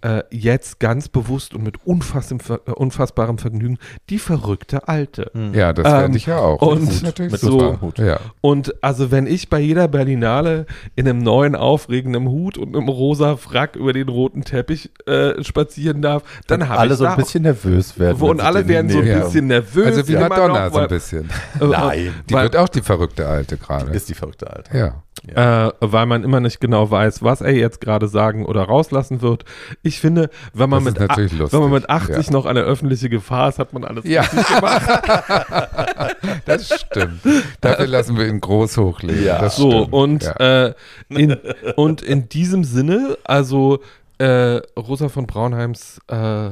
äh, 0.01 0.23
jetzt 0.31 0.79
ganz 0.79 1.07
bewusst 1.09 1.53
und 1.53 1.63
mit 1.63 1.77
äh, 1.85 2.71
unfassbarem 2.71 3.37
Vergnügen 3.37 3.77
die 4.09 4.19
verrückte 4.19 4.87
Alte. 4.87 5.31
Ja, 5.53 5.73
das 5.73 5.85
Ähm, 5.85 5.91
werde 5.93 6.17
ich 6.17 6.25
ja 6.25 6.37
auch. 6.39 6.61
und 6.61 6.87
das 6.87 6.95
ist 6.95 7.03
natürlich 7.03 7.31
mit 7.31 7.41
so-. 7.41 7.79
Hut. 7.81 7.97
Ja. 7.99 8.19
Und 8.41 8.75
also 8.83 9.11
wenn 9.11 9.27
ich 9.27 9.49
bei 9.49 9.59
jeder 9.59 9.87
Berlinale 9.87 10.65
in 10.95 11.07
einem 11.07 11.19
neuen 11.19 11.55
aufregenden 11.55 12.27
Hut 12.27 12.57
und 12.57 12.75
einem 12.75 12.89
rosa 12.89 13.37
Frack 13.37 13.75
über 13.75 13.93
den 13.93 14.09
roten 14.09 14.43
Teppich 14.43 14.91
äh, 15.07 15.43
spazieren 15.43 16.01
darf, 16.01 16.23
dann 16.47 16.67
habe 16.69 16.79
alle 16.79 16.93
ich 16.93 16.97
so 16.99 17.03
da 17.05 17.11
ein 17.11 17.17
bisschen 17.17 17.43
nervös 17.43 17.97
werden. 17.99 18.19
wo, 18.19 18.29
und 18.29 18.41
alle 18.41 18.59
den 18.63 18.69
werden 18.69 18.89
so 18.91 18.99
ein 18.99 19.21
bisschen 19.21 19.47
nervös. 19.47 19.85
Also 19.87 20.07
wie 20.07 20.15
Madonna 20.17 20.65
noch, 20.67 20.73
so 20.73 20.79
ein 20.79 20.87
bisschen. 20.87 21.29
äh, 21.59 21.65
Nein, 21.65 22.13
Die 22.29 22.33
weil, 22.33 22.43
wird 22.43 22.57
auch 22.57 22.69
die 22.69 22.81
verrückte 22.81 23.27
Alte 23.27 23.57
gerade. 23.57 23.91
Ist 23.91 24.09
die 24.09 24.13
verrückte 24.13 24.51
Alte. 24.51 24.77
Ja. 24.77 25.03
Äh, 25.33 25.71
weil 25.79 26.05
man 26.05 26.23
immer 26.23 26.39
nicht 26.39 26.59
genau 26.59 26.89
weiß, 26.91 27.23
was 27.23 27.41
er 27.41 27.53
jetzt 27.53 27.81
gerade 27.81 28.07
sagen 28.07 28.45
oder 28.45 28.63
rauslassen 28.63 29.21
wird. 29.21 29.45
Ich 29.83 29.99
finde, 29.99 30.29
wenn 30.53 30.69
man, 30.69 30.83
Das 30.85 30.93
mit, 30.99 31.09
a- 31.11 31.17
wenn 31.51 31.59
man 31.61 31.71
mit 31.71 31.89
80 31.89 32.27
ja. 32.27 32.31
noch 32.33 32.45
eine 32.45 32.61
öffentliche 32.61 33.09
Gefahr 33.09 33.49
ist, 33.49 33.59
hat 33.59 33.73
man 33.73 33.83
alles 33.83 34.05
Ja. 34.05 34.21
richtig 34.21 34.47
gemacht. 34.55 34.81
Das 36.45 36.69
stimmt. 36.81 37.21
Dafür 37.61 37.87
lassen 37.87 38.17
wir 38.17 38.27
ihn 38.27 38.39
groß 38.41 38.77
hochlegen. 38.77 39.23
Ja. 39.23 39.39
das 39.39 39.55
So, 39.55 39.71
stimmt. 39.71 39.93
und, 39.93 40.23
ja. 40.23 40.65
äh, 40.67 40.73
in, 41.09 41.37
und 41.75 42.01
in 42.01 42.29
diesem 42.29 42.63
Sinne, 42.63 43.17
also 43.23 43.79
äh, 44.17 44.61
Rosa 44.77 45.09
von 45.09 45.27
Braunheims 45.27 45.99
äh, 46.07 46.51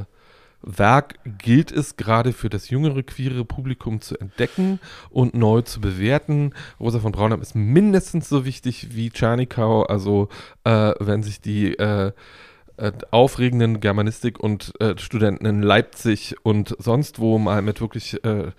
Werk 0.64 1.18
gilt 1.38 1.70
es 1.70 1.96
gerade 1.96 2.32
für 2.32 2.48
das 2.48 2.70
jüngere 2.70 3.02
queere 3.02 3.44
Publikum 3.44 4.00
zu 4.00 4.18
entdecken 4.18 4.80
und 5.10 5.34
neu 5.34 5.62
zu 5.62 5.80
bewerten. 5.80 6.52
Rosa 6.80 7.00
von 7.00 7.12
Braunheim 7.12 7.42
ist 7.42 7.54
mindestens 7.54 8.28
so 8.28 8.44
wichtig 8.44 8.94
wie 8.94 9.10
Czernikau, 9.10 9.82
also 9.82 10.28
äh, 10.64 10.92
wenn 10.98 11.22
sich 11.22 11.40
die 11.40 11.74
äh, 11.78 12.12
äh, 12.76 12.92
aufregenden 13.10 13.80
Germanistik 13.80 14.40
und 14.40 14.72
äh, 14.80 14.98
Studenten 14.98 15.46
in 15.46 15.62
Leipzig 15.62 16.34
und 16.42 16.74
sonst 16.78 17.20
wo 17.20 17.38
mal 17.38 17.62
mit 17.62 17.80
wirklich 17.80 18.24
äh, 18.24 18.50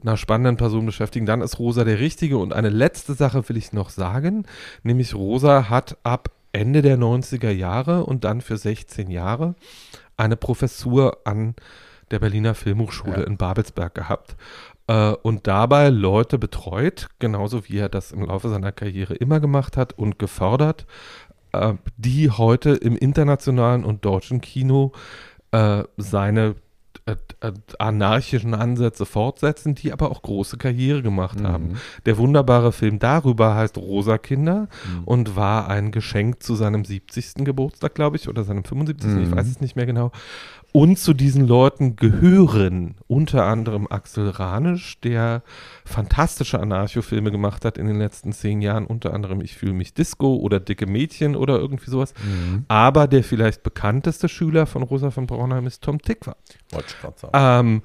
einer 0.00 0.16
spannenden 0.16 0.56
Person 0.56 0.86
beschäftigen, 0.86 1.26
dann 1.26 1.42
ist 1.42 1.58
Rosa 1.58 1.84
der 1.84 1.98
Richtige. 1.98 2.38
Und 2.38 2.52
eine 2.52 2.70
letzte 2.70 3.14
Sache 3.14 3.46
will 3.48 3.56
ich 3.56 3.72
noch 3.72 3.90
sagen, 3.90 4.46
nämlich 4.84 5.14
Rosa 5.14 5.68
hat 5.68 5.98
ab 6.02 6.30
Ende 6.52 6.80
der 6.80 6.96
90er 6.98 7.50
Jahre 7.50 8.06
und 8.06 8.24
dann 8.24 8.40
für 8.40 8.56
16 8.56 9.10
Jahre 9.10 9.54
eine 10.18 10.36
Professur 10.36 11.18
an 11.24 11.54
der 12.10 12.18
Berliner 12.18 12.54
Filmhochschule 12.54 13.20
Ja. 13.20 13.24
in 13.24 13.36
Babelsberg 13.36 13.94
gehabt 13.94 14.36
äh, 14.86 15.12
und 15.22 15.46
dabei 15.46 15.88
Leute 15.88 16.38
betreut, 16.38 17.08
genauso 17.18 17.68
wie 17.68 17.78
er 17.78 17.88
das 17.88 18.12
im 18.12 18.22
Laufe 18.24 18.48
seiner 18.48 18.72
Karriere 18.72 19.14
immer 19.14 19.40
gemacht 19.40 19.76
hat 19.76 19.92
und 19.94 20.18
gefördert, 20.18 20.86
äh, 21.52 21.74
die 21.96 22.30
heute 22.30 22.70
im 22.70 22.96
internationalen 22.96 23.84
und 23.84 24.04
deutschen 24.04 24.40
Kino 24.40 24.92
äh, 25.52 25.84
seine 25.96 26.56
anarchischen 27.78 28.54
Ansätze 28.54 29.06
fortsetzen, 29.06 29.74
die 29.74 29.92
aber 29.92 30.10
auch 30.10 30.22
große 30.22 30.56
Karriere 30.56 31.02
gemacht 31.02 31.42
haben. 31.42 31.74
Der 32.06 32.18
wunderbare 32.18 32.72
Film 32.72 32.98
darüber 32.98 33.54
heißt 33.54 33.76
Rosa 33.78 34.18
Kinder 34.18 34.68
und 35.04 35.36
war 35.36 35.68
ein 35.68 35.90
Geschenk 35.90 36.42
zu 36.42 36.54
seinem 36.54 36.84
70. 36.84 37.44
Geburtstag, 37.44 37.94
glaube 37.94 38.16
ich, 38.16 38.28
oder 38.28 38.44
seinem 38.44 38.64
75. 38.64 39.10
Ich 39.22 39.28
Mhm. 39.28 39.36
weiß 39.36 39.46
es 39.48 39.60
nicht 39.60 39.76
mehr 39.76 39.86
genau. 39.86 40.10
Und 40.78 40.96
zu 40.96 41.12
diesen 41.12 41.44
Leuten 41.44 41.96
gehören 41.96 42.94
unter 43.08 43.46
anderem 43.46 43.88
Axel 43.90 44.28
Ranisch, 44.28 45.00
der 45.00 45.42
fantastische 45.84 46.60
Anarcho-Filme 46.60 47.32
gemacht 47.32 47.64
hat 47.64 47.78
in 47.78 47.88
den 47.88 47.98
letzten 47.98 48.32
zehn 48.32 48.62
Jahren, 48.62 48.86
unter 48.86 49.12
anderem 49.12 49.40
Ich 49.40 49.56
fühle 49.56 49.72
mich 49.72 49.92
Disco 49.92 50.36
oder 50.36 50.60
Dicke 50.60 50.86
Mädchen 50.86 51.34
oder 51.34 51.58
irgendwie 51.58 51.90
sowas. 51.90 52.14
Mhm. 52.22 52.64
Aber 52.68 53.08
der 53.08 53.24
vielleicht 53.24 53.64
bekannteste 53.64 54.28
Schüler 54.28 54.66
von 54.66 54.84
Rosa 54.84 55.10
von 55.10 55.26
Braunheim 55.26 55.66
ist 55.66 55.82
Tom 55.82 56.00
Tick 56.00 56.28
war. 56.28 56.36
Ähm, 57.32 57.82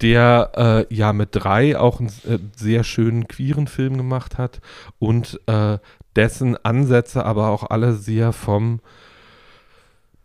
der 0.00 0.86
äh, 0.88 0.94
ja 0.94 1.12
mit 1.12 1.28
drei 1.32 1.78
auch 1.78 2.00
einen 2.00 2.08
äh, 2.26 2.38
sehr 2.56 2.84
schönen 2.84 3.28
queeren 3.28 3.66
Film 3.66 3.98
gemacht 3.98 4.38
hat 4.38 4.62
und 4.98 5.38
äh, 5.44 5.76
dessen 6.16 6.56
Ansätze 6.64 7.26
aber 7.26 7.48
auch 7.50 7.68
alle 7.68 7.92
sehr 7.92 8.32
vom 8.32 8.80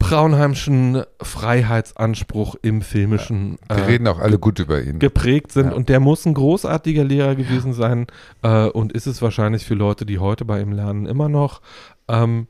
Braunheimschen 0.10 1.04
Freiheitsanspruch 1.22 2.56
im 2.62 2.82
filmischen 2.82 3.58
Wir 3.68 3.78
äh, 3.78 3.86
reden 3.86 4.08
auch 4.08 4.20
alle 4.20 4.38
gut 4.38 4.60
über 4.60 4.82
ihn. 4.82 5.00
geprägt 5.00 5.52
sind. 5.52 5.68
Ja. 5.68 5.74
Und 5.74 5.90
der 5.90 6.00
muss 6.00 6.26
ein 6.26 6.36
großartiger 6.36 7.04
Lehrer 7.04 7.36
gewesen 7.36 7.74
sein 7.74 8.06
äh, 8.44 8.68
und 8.68 8.92
ist 8.94 9.08
es 9.08 9.22
wahrscheinlich 9.22 9.66
für 9.66 9.74
Leute, 9.74 10.06
die 10.06 10.20
heute 10.20 10.46
bei 10.46 10.62
ihm 10.62 10.72
lernen, 10.72 11.08
immer 11.08 11.28
noch. 11.28 11.62
Ähm, 12.08 12.48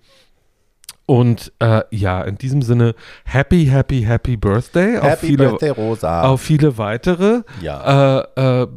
und 1.08 1.54
äh, 1.60 1.84
ja, 1.92 2.24
in 2.24 2.38
diesem 2.38 2.62
Sinne, 2.62 2.96
happy, 3.26 3.68
happy, 3.68 4.02
happy 4.02 4.38
Birthday 4.38 4.98
auf, 4.98 5.04
Happy 5.04 5.28
viele, 5.28 5.50
Birthday, 5.50 5.70
Rosa. 5.70 6.24
auf 6.24 6.42
viele 6.42 6.78
weitere. 6.78 7.44
ja. 7.62 8.22
Äh, 8.36 8.64
äh, 8.64 8.68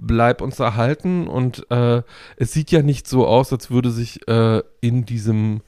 bleib 0.00 0.42
uns 0.42 0.60
erhalten 0.60 1.26
und 1.26 1.66
äh, 1.70 2.02
es 2.36 2.52
sieht 2.52 2.70
ja 2.70 2.82
nicht 2.82 3.08
so 3.08 3.26
aus, 3.26 3.52
als 3.52 3.70
würde 3.70 3.90
sich 3.90 4.28
äh, 4.28 4.62
in 4.80 5.06
diesem 5.06 5.62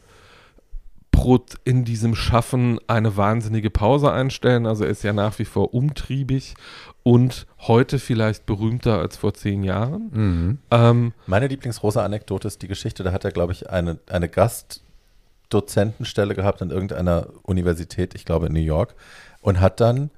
Pro 1.21 1.39
in 1.65 1.85
diesem 1.85 2.15
Schaffen 2.15 2.79
eine 2.87 3.17
wahnsinnige 3.17 3.69
Pause 3.69 4.11
einstellen. 4.11 4.65
Also 4.65 4.85
er 4.85 4.91
ist 4.91 5.03
ja 5.03 5.13
nach 5.13 5.39
wie 5.39 5.45
vor 5.45 5.75
umtriebig 5.75 6.55
und 7.03 7.47
heute 7.59 7.99
vielleicht 7.99 8.47
berühmter 8.47 8.99
als 8.99 9.19
vor 9.19 9.35
zehn 9.35 9.63
Jahren. 9.63 10.09
Mhm. 10.13 10.59
Ähm, 10.71 11.13
Meine 11.27 11.49
Lieblings-Rosa-Anekdote 11.49 12.49
ist 12.49 12.63
die 12.63 12.69
Geschichte, 12.69 13.03
da 13.03 13.13
hat 13.13 13.27
er, 13.27 13.33
glaube 13.33 13.53
ich, 13.53 13.69
eine, 13.69 13.99
eine 14.09 14.31
Gastdozentenstelle 14.31 16.35
gehabt 16.35 16.63
an 16.63 16.71
irgendeiner 16.71 17.27
Universität, 17.43 18.15
ich 18.15 18.25
glaube 18.25 18.47
in 18.47 18.55
New 18.55 18.61
York, 18.61 18.95
und 19.43 19.61
hat 19.61 19.81
dann 19.81 20.09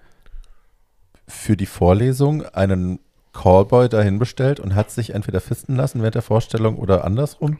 für 1.26 1.56
die 1.56 1.66
Vorlesung 1.66 2.46
einen 2.46 3.00
Callboy 3.32 3.88
dahin 3.88 4.18
bestellt 4.18 4.60
und 4.60 4.74
hat 4.74 4.90
sich 4.90 5.14
entweder 5.14 5.40
fisten 5.40 5.76
lassen 5.76 6.00
während 6.00 6.14
der 6.14 6.22
Vorstellung 6.22 6.76
oder 6.76 7.04
andersrum, 7.04 7.58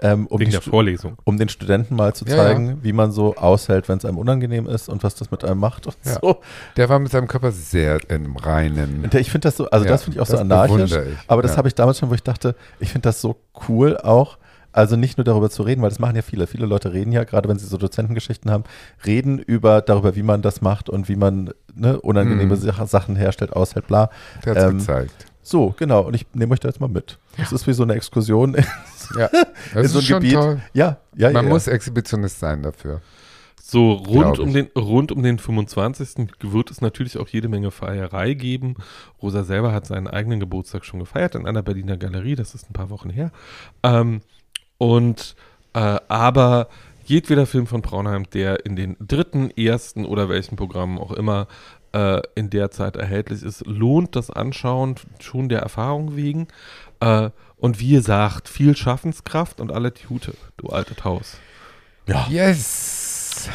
ähm, 0.00 0.26
um, 0.26 0.38
wegen 0.38 0.50
die 0.50 0.56
der 0.56 0.60
Vorlesung. 0.62 1.16
um 1.24 1.38
den 1.38 1.48
Studenten 1.48 1.96
mal 1.96 2.14
zu 2.14 2.24
Ja, 2.26 2.36
zeigen, 2.36 2.78
wie 2.82 2.92
man 2.92 3.10
so 3.10 3.34
aushält, 3.36 3.88
wenn 3.88 3.96
es 3.98 4.04
einem 4.04 4.18
unangenehm 4.18 4.66
ist 4.66 4.88
und 4.88 5.02
was 5.02 5.14
das 5.14 5.30
mit 5.30 5.42
einem 5.44 5.58
macht 5.60 5.86
und 5.86 5.96
Ja. 6.04 6.18
so. 6.20 6.40
Der 6.76 6.88
war 6.88 6.98
mit 6.98 7.10
seinem 7.10 7.26
Körper 7.28 7.52
sehr 7.52 7.98
im 8.10 8.36
Reinen. 8.36 9.08
Der- 9.10 9.20
Ich 9.20 9.30
finde 9.30 9.48
das 9.48 9.56
so, 9.56 9.70
also 9.70 9.86
Ja, 9.86 9.92
das 9.92 10.04
finde 10.04 10.18
ich 10.18 10.20
auch 10.22 10.26
so 10.26 10.36
anarchisch. 10.36 10.92
Aber 11.26 11.40
das 11.42 11.52
ja. 11.52 11.56
habe 11.58 11.68
ich 11.68 11.74
damals 11.74 11.98
schon, 11.98 12.10
wo 12.10 12.14
ich 12.14 12.22
dachte, 12.22 12.54
ich 12.78 12.90
finde 12.90 13.08
das 13.08 13.20
so 13.20 13.36
cool 13.68 13.96
auch. 13.96 14.36
Also 14.74 14.96
nicht 14.96 15.18
nur 15.18 15.24
darüber 15.24 15.50
zu 15.50 15.62
reden, 15.62 15.82
weil 15.82 15.88
das 15.90 16.00
machen 16.00 16.16
ja 16.16 16.22
viele. 16.22 16.48
Viele 16.48 16.66
Leute 16.66 16.92
reden 16.92 17.12
ja, 17.12 17.22
gerade 17.22 17.48
wenn 17.48 17.58
sie 17.58 17.66
so 17.66 17.76
Dozentengeschichten 17.76 18.50
haben, 18.50 18.64
reden 19.06 19.38
über 19.38 19.80
darüber, 19.82 20.16
wie 20.16 20.24
man 20.24 20.42
das 20.42 20.62
macht 20.62 20.90
und 20.90 21.08
wie 21.08 21.14
man 21.14 21.50
ne, 21.74 22.00
unangenehme. 22.00 22.56
Sach- 22.56 22.86
Sachen 22.88 23.14
herstellt, 23.14 23.52
aushält, 23.52 23.86
bla. 23.86 24.10
Der 24.44 24.54
hat's 24.56 24.64
ähm, 24.64 24.78
gezeigt. 24.78 25.26
So, 25.42 25.74
genau. 25.78 26.00
Und 26.02 26.14
ich 26.14 26.26
nehme 26.34 26.52
euch 26.54 26.60
da 26.60 26.68
jetzt 26.68 26.80
mal 26.80 26.88
mit. 26.88 27.18
Das 27.36 27.52
ist 27.52 27.66
wie 27.68 27.72
so 27.72 27.84
eine 27.84 27.94
Exkursion 27.94 28.54
in 28.54 28.64
Ja, 29.16 29.28
das 29.74 29.92
so 29.92 29.98
ist 30.00 30.02
ein 30.02 30.02
schon 30.02 30.20
Gebiet. 30.22 30.34
toll. 30.34 30.60
Ja, 30.72 30.96
ja, 31.16 31.30
Man 31.30 31.44
ja. 31.44 31.50
muss 31.50 31.68
Exhibitionist 31.68 32.40
sein 32.40 32.62
dafür. 32.62 33.00
So 33.62 33.92
rund 33.92 34.38
um, 34.40 34.52
den, 34.52 34.68
rund 34.76 35.10
um 35.12 35.22
den 35.22 35.38
25. 35.38 36.28
wird 36.40 36.70
es 36.70 36.80
natürlich 36.80 37.16
auch 37.18 37.28
jede 37.28 37.48
Menge 37.48 37.70
Feierei 37.70 38.34
geben. 38.34 38.74
Rosa 39.22 39.42
selber 39.44 39.72
hat 39.72 39.86
seinen 39.86 40.06
eigenen 40.06 40.38
Geburtstag 40.40 40.84
schon 40.84 41.00
gefeiert 41.00 41.34
in 41.34 41.46
einer 41.46 41.62
Berliner 41.62 41.96
Galerie, 41.96 42.34
das 42.34 42.54
ist 42.54 42.68
ein 42.68 42.74
paar 42.74 42.90
Wochen 42.90 43.08
her. 43.10 43.30
Ähm, 43.82 44.20
und 44.78 45.34
äh, 45.74 45.98
aber 46.08 46.68
jedweder 47.04 47.46
Film 47.46 47.66
von 47.66 47.82
Braunheim, 47.82 48.28
der 48.30 48.64
in 48.64 48.76
den 48.76 48.96
dritten, 48.98 49.50
ersten 49.50 50.06
oder 50.06 50.28
welchen 50.28 50.56
Programmen 50.56 50.98
auch 50.98 51.12
immer 51.12 51.46
äh, 51.92 52.20
in 52.34 52.50
der 52.50 52.70
Zeit 52.70 52.96
erhältlich 52.96 53.42
ist, 53.42 53.66
lohnt 53.66 54.16
das 54.16 54.30
Anschauen 54.30 54.96
schon 55.20 55.48
der 55.48 55.60
Erfahrung 55.60 56.16
wegen. 56.16 56.48
Äh, 57.00 57.30
und 57.56 57.80
wie 57.80 57.92
gesagt, 57.92 58.48
viel 58.48 58.76
Schaffenskraft 58.76 59.60
und 59.60 59.72
alle 59.72 59.90
die 59.90 60.08
Hute, 60.08 60.34
du 60.56 60.68
altes 60.68 61.04
Haus. 61.04 61.36
ja, 62.06 62.26
Yes! 62.28 63.48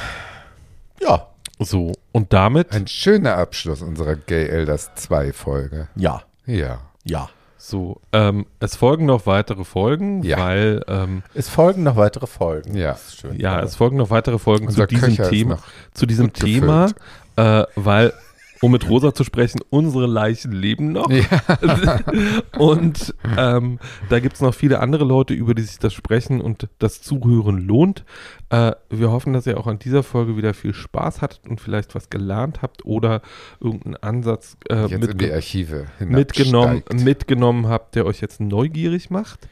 ja, 1.01 1.27
So, 1.59 1.93
und 2.11 2.33
damit 2.33 2.71
Ein 2.71 2.87
schöner 2.87 3.35
Abschluss 3.37 3.81
unserer 3.81 4.15
Gay 4.15 4.47
Elders 4.47 4.91
2 4.95 5.33
Folge. 5.33 5.89
ja, 5.95 6.23
Ja. 6.45 6.79
ja. 7.03 7.29
So, 7.61 7.99
ähm, 8.13 8.45
es 8.61 8.77
folgen 8.77 9.05
noch 9.05 9.25
weitere 9.25 9.65
Folgen, 9.65 10.23
Ja. 10.23 10.37
weil, 10.39 10.81
ähm, 10.87 11.23
Es 11.33 11.49
folgen 11.49 11.83
noch 11.83 11.97
weitere 11.97 12.25
Folgen. 12.25 12.75
Ja. 12.77 12.97
Schön. 13.13 13.37
ja, 13.37 13.61
es 13.61 13.75
folgen 13.75 13.97
noch 13.97 14.09
weitere 14.09 14.39
Folgen 14.39 14.67
Unser 14.67 14.87
zu 14.87 14.95
diesem 14.95 15.09
Köcher 15.17 15.29
Thema, 15.29 15.55
noch 15.55 15.63
zu 15.93 16.05
diesem 16.05 16.31
Thema, 16.31 16.87
äh, 17.35 17.63
weil, 17.75 18.13
um 18.61 18.71
mit 18.71 18.89
Rosa 18.89 19.13
zu 19.13 19.23
sprechen, 19.23 19.61
unsere 19.69 20.05
Leichen 20.05 20.51
leben 20.51 20.91
noch. 20.91 21.09
und 22.57 23.15
ähm, 23.37 23.79
da 24.09 24.19
gibt 24.19 24.35
es 24.35 24.41
noch 24.41 24.53
viele 24.53 24.79
andere 24.79 25.05
Leute, 25.05 25.33
über 25.33 25.53
die 25.53 25.61
sich 25.61 25.79
das 25.79 25.93
Sprechen 25.93 26.41
und 26.41 26.67
das 26.79 27.01
Zuhören 27.01 27.59
lohnt. 27.59 28.03
Äh, 28.49 28.73
wir 28.89 29.11
hoffen, 29.11 29.33
dass 29.33 29.47
ihr 29.47 29.57
auch 29.57 29.67
an 29.67 29.79
dieser 29.79 30.03
Folge 30.03 30.35
wieder 30.35 30.53
viel 30.53 30.73
Spaß 30.73 31.21
hattet 31.21 31.41
und 31.47 31.61
vielleicht 31.61 31.95
was 31.95 32.09
gelernt 32.09 32.61
habt 32.61 32.85
oder 32.85 33.21
irgendeinen 33.59 33.95
Ansatz 33.97 34.57
äh, 34.69 34.85
mitge- 34.85 35.13
die 35.15 35.31
Archive 35.31 35.85
mitgenommen, 35.99 36.83
mitgenommen 36.93 37.67
habt, 37.67 37.95
der 37.95 38.05
euch 38.05 38.21
jetzt 38.21 38.39
neugierig 38.41 39.09
macht. 39.09 39.47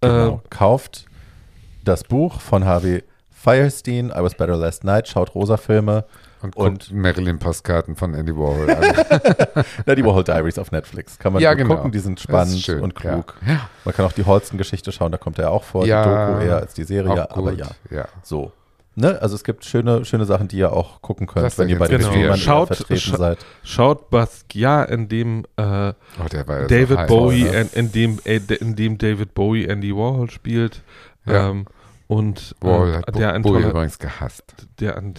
Genau. 0.00 0.42
Äh, 0.44 0.48
Kauft 0.50 1.06
das 1.84 2.04
Buch 2.04 2.40
von 2.40 2.64
Harvey 2.64 3.02
Firestein, 3.30 4.06
I 4.06 4.22
Was 4.22 4.34
Better 4.34 4.56
Last 4.56 4.84
Night, 4.84 5.08
schaut 5.08 5.34
Rosa-Filme. 5.34 6.04
Und, 6.44 6.56
Und- 6.56 6.78
guckt 6.80 6.92
Marilyn-Postkarten 6.92 7.96
von 7.96 8.14
Andy 8.14 8.34
Warhol 8.36 8.70
an. 8.70 9.64
Na, 9.86 9.94
die 9.94 10.04
Warhol 10.04 10.24
Diaries 10.24 10.58
auf 10.58 10.70
Netflix. 10.72 11.18
Kann 11.18 11.32
man 11.32 11.42
Ja, 11.42 11.54
genau. 11.54 11.74
gucken, 11.76 11.90
die 11.90 11.98
sind 11.98 12.18
Das 12.18 12.22
spannend 12.24 12.60
schön, 12.60 12.80
und 12.82 12.94
klug. 12.94 13.34
Ja. 13.46 13.68
Man 13.84 13.94
kann 13.94 14.04
auch 14.04 14.12
die 14.12 14.24
Holsten-Geschichte 14.24 14.92
schauen, 14.92 15.10
da 15.12 15.18
kommt 15.18 15.38
er 15.38 15.50
auch 15.50 15.64
vor. 15.64 15.86
Ja. 15.86 16.02
Die 16.02 16.32
Doku 16.32 16.44
eher 16.46 16.56
als 16.58 16.74
die 16.74 16.84
Serie, 16.84 17.30
Auch 17.30 17.36
aber 17.36 17.52
ja. 17.52 17.68
ja. 17.90 18.06
So. 18.22 18.52
Ne? 18.96 19.20
Also 19.20 19.34
es 19.34 19.42
gibt 19.42 19.64
schöne, 19.64 20.04
schöne 20.04 20.24
Sachen, 20.24 20.46
die 20.46 20.58
ihr 20.58 20.72
auch 20.72 21.02
gucken 21.02 21.26
könnt, 21.26 21.42
Lasst 21.42 21.58
wenn 21.58 21.68
ihr 21.68 21.78
bei 21.80 21.88
den 21.88 21.96
inspirieren. 22.00 22.36
Streamern 22.36 22.66
Schaut- 22.68 22.76
vertreten 22.76 23.00
scha- 23.14 23.18
seid. 23.18 23.38
schaut 23.64 24.10
Basquiat, 24.10 24.88
in 24.90 25.08
dem 25.08 25.44
äh, 25.56 25.88
Oh, 26.22 26.28
der 26.30 26.46
war 26.46 26.56
ja 26.58 26.62
so 26.62 26.68
David 26.68 26.98
heiß. 26.98 27.08
Bowie, 27.08 27.42
ne? 27.44 27.60
in, 27.62 27.68
in, 27.72 27.92
dem, 27.92 28.18
äh, 28.24 28.36
in 28.60 28.76
dem 28.76 28.98
David 28.98 29.34
Bowie 29.34 29.64
Andy 29.66 29.92
Warhol 29.96 30.30
spielt. 30.30 30.82
Ja. 31.26 31.48
Ähm, 31.50 31.64
und 32.06 32.54
Warhol 32.60 32.90
äh, 32.90 32.96
hat 32.98 33.06
Bo 33.06 33.18
der, 33.18 33.32
ein 33.32 33.42
Bowie 33.42 33.62
übrigens 33.64 33.98
gehasst. 33.98 34.44
der, 34.78 34.96
ein, 34.96 35.14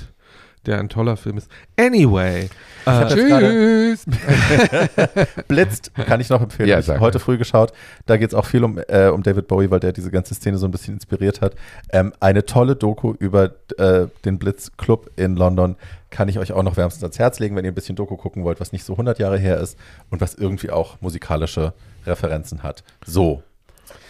der 0.67 0.79
ein 0.79 0.89
toller 0.89 1.17
Film 1.17 1.37
ist. 1.37 1.49
Anyway. 1.77 2.49
Äh, 2.85 3.05
Tschüss! 3.07 4.05
Blitzt, 5.47 5.91
kann 5.95 6.19
ich 6.21 6.29
noch 6.29 6.41
empfehlen. 6.41 6.69
Ja, 6.69 6.79
ich 6.79 6.85
sag 6.85 6.99
heute 6.99 7.19
früh 7.19 7.37
geschaut. 7.37 7.73
Da 8.05 8.17
geht 8.17 8.29
es 8.29 8.33
auch 8.35 8.45
viel 8.45 8.63
um, 8.63 8.79
äh, 8.87 9.07
um 9.07 9.23
David 9.23 9.47
Bowie, 9.47 9.71
weil 9.71 9.79
der 9.79 9.91
diese 9.91 10.11
ganze 10.11 10.35
Szene 10.35 10.57
so 10.57 10.67
ein 10.67 10.71
bisschen 10.71 10.95
inspiriert 10.95 11.41
hat. 11.41 11.55
Ähm, 11.91 12.13
eine 12.19 12.45
tolle 12.45 12.75
Doku 12.75 13.13
über 13.17 13.51
äh, 13.77 14.07
den 14.23 14.37
Blitz 14.37 14.71
Club 14.77 15.09
in 15.15 15.35
London 15.35 15.75
kann 16.11 16.29
ich 16.29 16.39
euch 16.39 16.53
auch 16.53 16.63
noch 16.63 16.77
wärmstens 16.77 17.03
ans 17.03 17.19
Herz 17.19 17.39
legen, 17.39 17.55
wenn 17.55 17.65
ihr 17.65 17.71
ein 17.71 17.75
bisschen 17.75 17.95
Doku 17.95 18.15
gucken 18.15 18.43
wollt, 18.43 18.59
was 18.61 18.71
nicht 18.71 18.85
so 18.85 18.93
100 18.93 19.19
Jahre 19.19 19.37
her 19.37 19.59
ist 19.59 19.77
und 20.11 20.21
was 20.21 20.35
irgendwie 20.35 20.69
auch 20.69 21.01
musikalische 21.01 21.73
Referenzen 22.05 22.63
hat. 22.63 22.83
So, 23.05 23.43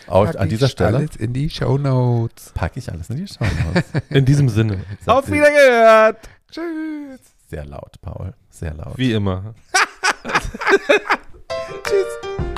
auch 0.07 0.25
Pack 0.25 0.39
an 0.39 0.49
dieser 0.49 0.67
ich 0.67 0.73
Stelle 0.73 0.97
Alles 0.97 1.15
in 1.15 1.33
die 1.33 1.49
Shownotes. 1.49 2.51
packe 2.53 2.79
ich 2.79 2.91
alles 2.91 3.09
in 3.09 3.17
die 3.17 3.27
Show 3.27 3.45
Notes. 3.73 3.83
in 4.09 4.25
diesem 4.25 4.49
Sinne. 4.49 4.79
Auf 5.05 5.29
Wiedergehört! 5.31 6.17
Tschüss! 6.51 7.19
Sehr 7.47 7.65
laut, 7.65 7.99
Paul. 8.01 8.33
Sehr 8.49 8.73
laut. 8.73 8.97
Wie 8.97 9.11
immer. 9.13 9.53
Tschüss. 11.83 12.54